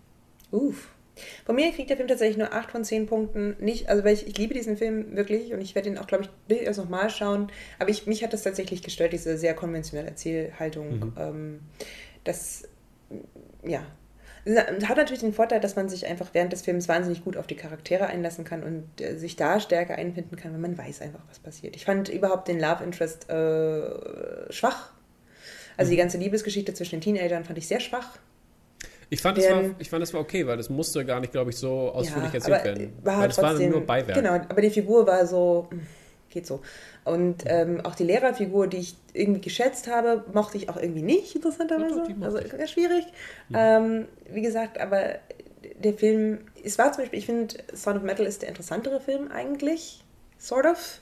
Uff. 0.51 0.94
Von 1.45 1.55
mir 1.55 1.71
kriegt 1.71 1.89
der 1.89 1.97
Film 1.97 2.07
tatsächlich 2.07 2.37
nur 2.37 2.53
8 2.53 2.71
von 2.71 2.83
10 2.83 3.05
Punkten. 3.05 3.55
Nicht, 3.59 3.89
also 3.89 4.03
weil 4.03 4.13
ich, 4.13 4.27
ich 4.27 4.37
liebe 4.37 4.53
diesen 4.53 4.77
Film 4.77 5.15
wirklich 5.15 5.53
und 5.53 5.61
ich 5.61 5.75
werde 5.75 5.89
ihn 5.89 5.97
auch, 5.97 6.07
glaube 6.07 6.25
ich, 6.47 6.61
erst 6.61 6.79
nochmal 6.79 7.09
schauen. 7.09 7.51
Aber 7.79 7.89
ich, 7.89 8.05
mich 8.07 8.23
hat 8.23 8.33
das 8.33 8.43
tatsächlich 8.43 8.81
gestört, 8.81 9.13
diese 9.13 9.37
sehr 9.37 9.53
konventionelle 9.53 10.09
Erzählhaltung. 10.09 10.99
Mhm. 10.99 11.13
Ähm, 11.17 11.59
das, 12.23 12.67
ja. 13.63 13.85
Hat 14.47 14.97
natürlich 14.97 15.21
den 15.21 15.33
Vorteil, 15.33 15.59
dass 15.59 15.75
man 15.75 15.89
sich 15.89 16.05
einfach 16.05 16.29
während 16.33 16.53
des 16.53 16.61
Films 16.61 16.87
wahnsinnig 16.87 17.23
gut 17.23 17.35
auf 17.35 17.47
die 17.47 17.55
Charaktere 17.55 18.05
einlassen 18.05 18.45
kann 18.45 18.61
und 18.61 19.01
äh, 19.01 19.17
sich 19.17 19.35
da 19.35 19.59
stärker 19.59 19.95
einfinden 19.95 20.35
kann, 20.35 20.53
wenn 20.53 20.61
man 20.61 20.77
weiß 20.77 21.01
einfach, 21.01 21.21
was 21.29 21.39
passiert. 21.39 21.75
Ich 21.75 21.85
fand 21.85 22.09
überhaupt 22.09 22.47
den 22.47 22.59
Love 22.59 22.83
Interest 22.83 23.27
äh, 23.27 24.51
schwach. 24.53 24.91
Also 25.77 25.89
mhm. 25.89 25.91
die 25.91 25.97
ganze 25.97 26.17
Liebesgeschichte 26.19 26.75
zwischen 26.75 26.99
den 26.99 27.01
Teenagern 27.01 27.43
fand 27.43 27.57
ich 27.57 27.67
sehr 27.67 27.79
schwach. 27.79 28.19
Ich 29.09 29.21
fand, 29.21 29.37
das 29.37 29.49
war, 29.49 29.63
ich 29.77 29.89
fand, 29.89 30.01
das 30.01 30.13
war 30.13 30.21
okay, 30.21 30.47
weil 30.47 30.57
das 30.57 30.69
musste 30.69 31.05
gar 31.05 31.19
nicht, 31.19 31.31
glaube 31.31 31.51
ich, 31.51 31.57
so 31.57 31.91
ausführlich 31.91 32.29
ja, 32.29 32.35
erzählt 32.35 32.63
werden. 32.63 32.93
War 33.03 33.19
weil 33.19 33.27
das 33.27 33.37
trotzdem, 33.37 33.71
war 33.71 33.79
nur 33.79 33.87
Beiwerk. 33.87 34.17
Genau, 34.17 34.33
aber 34.33 34.61
die 34.61 34.69
Figur 34.69 35.05
war 35.05 35.25
so, 35.27 35.67
hm, 35.69 35.81
geht 36.29 36.47
so. 36.47 36.61
Und 37.03 37.43
ähm, 37.45 37.81
auch 37.83 37.95
die 37.95 38.03
Lehrerfigur, 38.03 38.67
die 38.67 38.77
ich 38.77 38.95
irgendwie 39.13 39.41
geschätzt 39.41 39.87
habe, 39.87 40.25
mochte 40.33 40.57
ich 40.57 40.69
auch 40.69 40.77
irgendwie 40.77 41.03
nicht, 41.03 41.35
interessanterweise. 41.35 42.03
Ja, 42.07 42.25
also 42.25 42.39
ich. 42.39 42.71
schwierig. 42.71 43.05
Mhm. 43.49 43.55
Ähm, 43.57 44.05
wie 44.31 44.41
gesagt, 44.41 44.79
aber 44.79 45.15
der 45.83 45.93
Film, 45.93 46.39
es 46.63 46.77
war 46.77 46.91
zum 46.91 47.03
Beispiel, 47.03 47.19
ich 47.19 47.25
finde, 47.25 47.55
Sound 47.75 47.97
of 47.97 48.03
Metal 48.03 48.25
ist 48.25 48.41
der 48.41 48.49
interessantere 48.49 48.99
Film 48.99 49.31
eigentlich, 49.31 50.03
sort 50.37 50.65
of. 50.65 50.99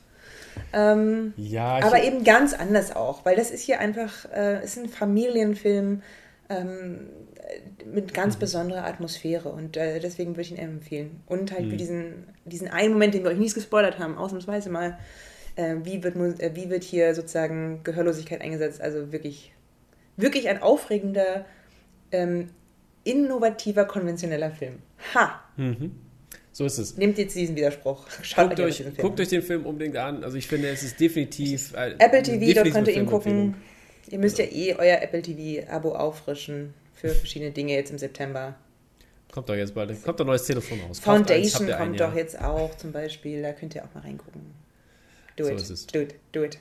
Ähm, 0.72 1.34
ja, 1.36 1.80
aber 1.82 2.04
eben 2.04 2.24
ganz 2.24 2.54
anders 2.54 2.96
auch, 2.96 3.26
weil 3.26 3.36
das 3.36 3.50
ist 3.50 3.62
hier 3.62 3.80
einfach, 3.80 4.32
äh, 4.36 4.64
ist 4.64 4.78
ein 4.78 4.88
Familienfilm 4.88 6.04
ähm, 6.60 7.10
mit 7.86 8.14
ganz 8.14 8.36
mhm. 8.36 8.40
besonderer 8.40 8.86
Atmosphäre 8.86 9.50
und 9.50 9.78
äh, 9.78 10.00
deswegen 10.00 10.32
würde 10.32 10.42
ich 10.42 10.52
ihn 10.52 10.58
empfehlen. 10.58 11.22
Und 11.26 11.52
halt 11.52 11.66
mhm. 11.66 11.70
für 11.72 11.78
diesen, 11.78 12.14
diesen 12.46 12.68
einen 12.68 12.94
Moment, 12.94 13.14
den 13.14 13.24
wir 13.24 13.32
euch 13.32 13.38
nie 13.38 13.50
gespoilert 13.50 14.00
haben, 14.00 14.18
ausnahmsweise 14.18 14.70
mal, 14.70 14.98
äh, 15.56 15.76
wie, 15.84 16.04
wird, 16.04 16.16
äh, 16.40 16.56
wie 16.56 16.70
wird 16.70 16.84
hier 16.84 17.14
sozusagen 17.14 17.82
Gehörlosigkeit 17.84 18.42
eingesetzt, 18.42 18.82
also 18.82 19.12
wirklich, 19.12 19.54
wirklich 20.18 20.50
ein 20.50 20.62
aufregender, 20.62 21.46
ähm, 22.12 22.50
innovativer, 23.04 23.86
konventioneller 23.86 24.52
Film. 24.52 24.80
Ha! 25.14 25.42
Mhm. 25.58 25.92
So 26.54 26.66
ist 26.66 26.78
es. 26.78 26.98
Nehmt 26.98 27.18
jetzt 27.18 27.36
diesen 27.36 27.56
Widerspruch. 27.56 28.06
Schaut 28.22 28.50
guckt, 28.50 28.60
euch, 28.60 28.84
guckt 28.98 29.20
euch 29.20 29.28
den 29.28 29.42
Film 29.42 29.66
unbedingt 29.66 29.98
an. 29.98 30.24
Also 30.24 30.38
ich 30.38 30.48
finde, 30.48 30.70
es 30.70 30.84
ist 30.84 31.00
definitiv. 31.00 31.74
Äh, 31.74 31.96
Apple 31.98 32.22
TV, 32.22 32.54
dort 32.54 32.72
könnt 32.72 32.88
ihr 32.88 32.96
ihn 32.96 33.06
gucken. 33.08 33.56
Ihr 34.14 34.20
müsst 34.20 34.38
ja 34.38 34.46
eh 34.46 34.76
euer 34.76 35.02
Apple 35.02 35.24
TV-Abo 35.24 35.96
auffrischen 35.96 36.76
für 36.94 37.10
verschiedene 37.10 37.50
Dinge 37.50 37.74
jetzt 37.74 37.90
im 37.90 37.98
September. 37.98 38.54
Kommt 39.32 39.50
doch 39.50 39.56
jetzt 39.56 39.74
bald. 39.74 40.04
Kommt 40.04 40.22
ein 40.22 40.28
neues 40.28 40.44
Telefon 40.44 40.80
raus. 40.82 41.00
Foundation 41.00 41.68
eins, 41.68 41.78
kommt 41.80 42.00
doch 42.00 42.14
jetzt 42.14 42.40
auch 42.40 42.78
zum 42.78 42.92
Beispiel. 42.92 43.42
Da 43.42 43.54
könnt 43.54 43.74
ihr 43.74 43.84
auch 43.84 43.92
mal 43.96 44.02
reingucken. 44.02 44.54
Do 45.36 45.46
so 45.46 45.50
it. 45.50 45.56
Ist 45.60 45.70
es. 45.72 45.88
Do 45.88 46.02
it. 46.02 46.14
Do 46.32 46.44
it. 46.44 46.60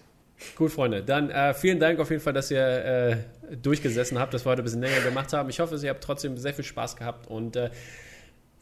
Gut, 0.57 0.73
Freunde. 0.73 1.03
Dann 1.03 1.29
äh, 1.29 1.53
vielen 1.53 1.79
Dank 1.79 2.01
auf 2.01 2.09
jeden 2.09 2.23
Fall, 2.23 2.33
dass 2.33 2.51
ihr 2.51 2.65
äh, 2.65 3.17
durchgesessen 3.61 4.19
habt, 4.19 4.33
dass 4.33 4.47
wir 4.47 4.51
heute 4.51 4.63
ein 4.63 4.65
bisschen 4.65 4.81
länger 4.81 5.03
gemacht 5.03 5.35
haben. 5.35 5.51
Ich 5.51 5.61
hoffe, 5.61 5.77
ihr 5.77 5.91
habt 5.91 6.03
trotzdem 6.03 6.39
sehr 6.39 6.55
viel 6.55 6.65
Spaß 6.65 6.97
gehabt 6.97 7.27
und 7.27 7.57
äh, 7.57 7.69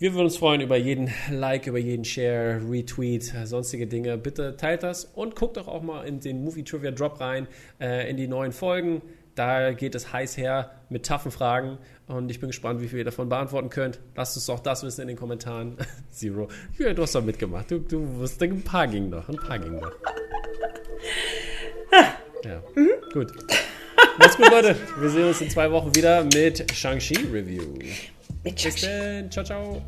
wir 0.01 0.15
würden 0.15 0.25
uns 0.25 0.39
freuen 0.39 0.63
über 0.63 0.79
jeden 0.79 1.13
Like, 1.31 1.67
über 1.67 1.79
jeden 1.79 2.07
Share, 2.07 2.63
Retweet, 2.67 3.35
sonstige 3.45 3.87
Dinge. 3.87 4.17
Bitte 4.17 4.57
teilt 4.57 4.83
das 4.83 5.05
und 5.05 5.37
guckt 5.37 5.59
doch 5.59 5.69
auch 5.69 5.83
mal 5.83 6.05
in 6.05 6.21
den 6.21 6.43
Movie 6.43 6.65
Trivia 6.65 6.91
Drop 6.91 7.21
rein, 7.21 7.47
äh, 7.79 8.09
in 8.09 8.17
die 8.17 8.27
neuen 8.27 8.53
Folgen. 8.53 9.03
Da 9.35 9.73
geht 9.73 9.95
es 9.95 10.11
heiß 10.11 10.39
her 10.39 10.71
mit 10.89 11.05
taffen 11.05 11.31
Fragen 11.31 11.77
und 12.07 12.31
ich 12.31 12.41
bin 12.41 12.49
gespannt, 12.49 12.81
wie 12.81 12.89
viel 12.89 12.99
ihr 12.99 13.05
davon 13.05 13.29
beantworten 13.29 13.69
könnt. 13.69 14.01
Lasst 14.17 14.37
uns 14.37 14.49
auch 14.49 14.61
das 14.61 14.83
wissen 14.83 15.03
in 15.03 15.09
den 15.09 15.19
Kommentaren. 15.19 15.77
Zero. 16.11 16.49
Ja, 16.79 16.95
du 16.95 17.03
hast 17.03 17.15
doch 17.15 17.23
mitgemacht. 17.23 17.71
Du, 17.71 17.79
du 17.79 18.17
wusstest, 18.17 18.43
ein 18.43 18.63
paar 18.63 18.89
gingen 18.89 19.11
noch. 19.11 19.29
Ein 19.29 19.37
paar 19.37 19.59
gingen 19.59 19.81
noch. 19.81 19.93
Ja, 22.43 22.63
mhm. 22.75 22.89
gut. 23.13 23.33
Macht's 24.19 24.39
gut, 24.39 24.51
Leute. 24.51 24.75
Wir 24.99 25.11
sehen 25.11 25.27
uns 25.27 25.43
in 25.43 25.51
zwei 25.51 25.71
Wochen 25.71 25.95
wieder 25.95 26.25
mit 26.25 26.73
Shang-Chi 26.73 27.27
Review. 27.31 27.75
Mit 28.43 28.61
Shang-Chi. 28.61 28.81
Bis 28.81 28.83
dann. 28.83 29.31
Ciao, 29.31 29.45
ciao. 29.45 29.83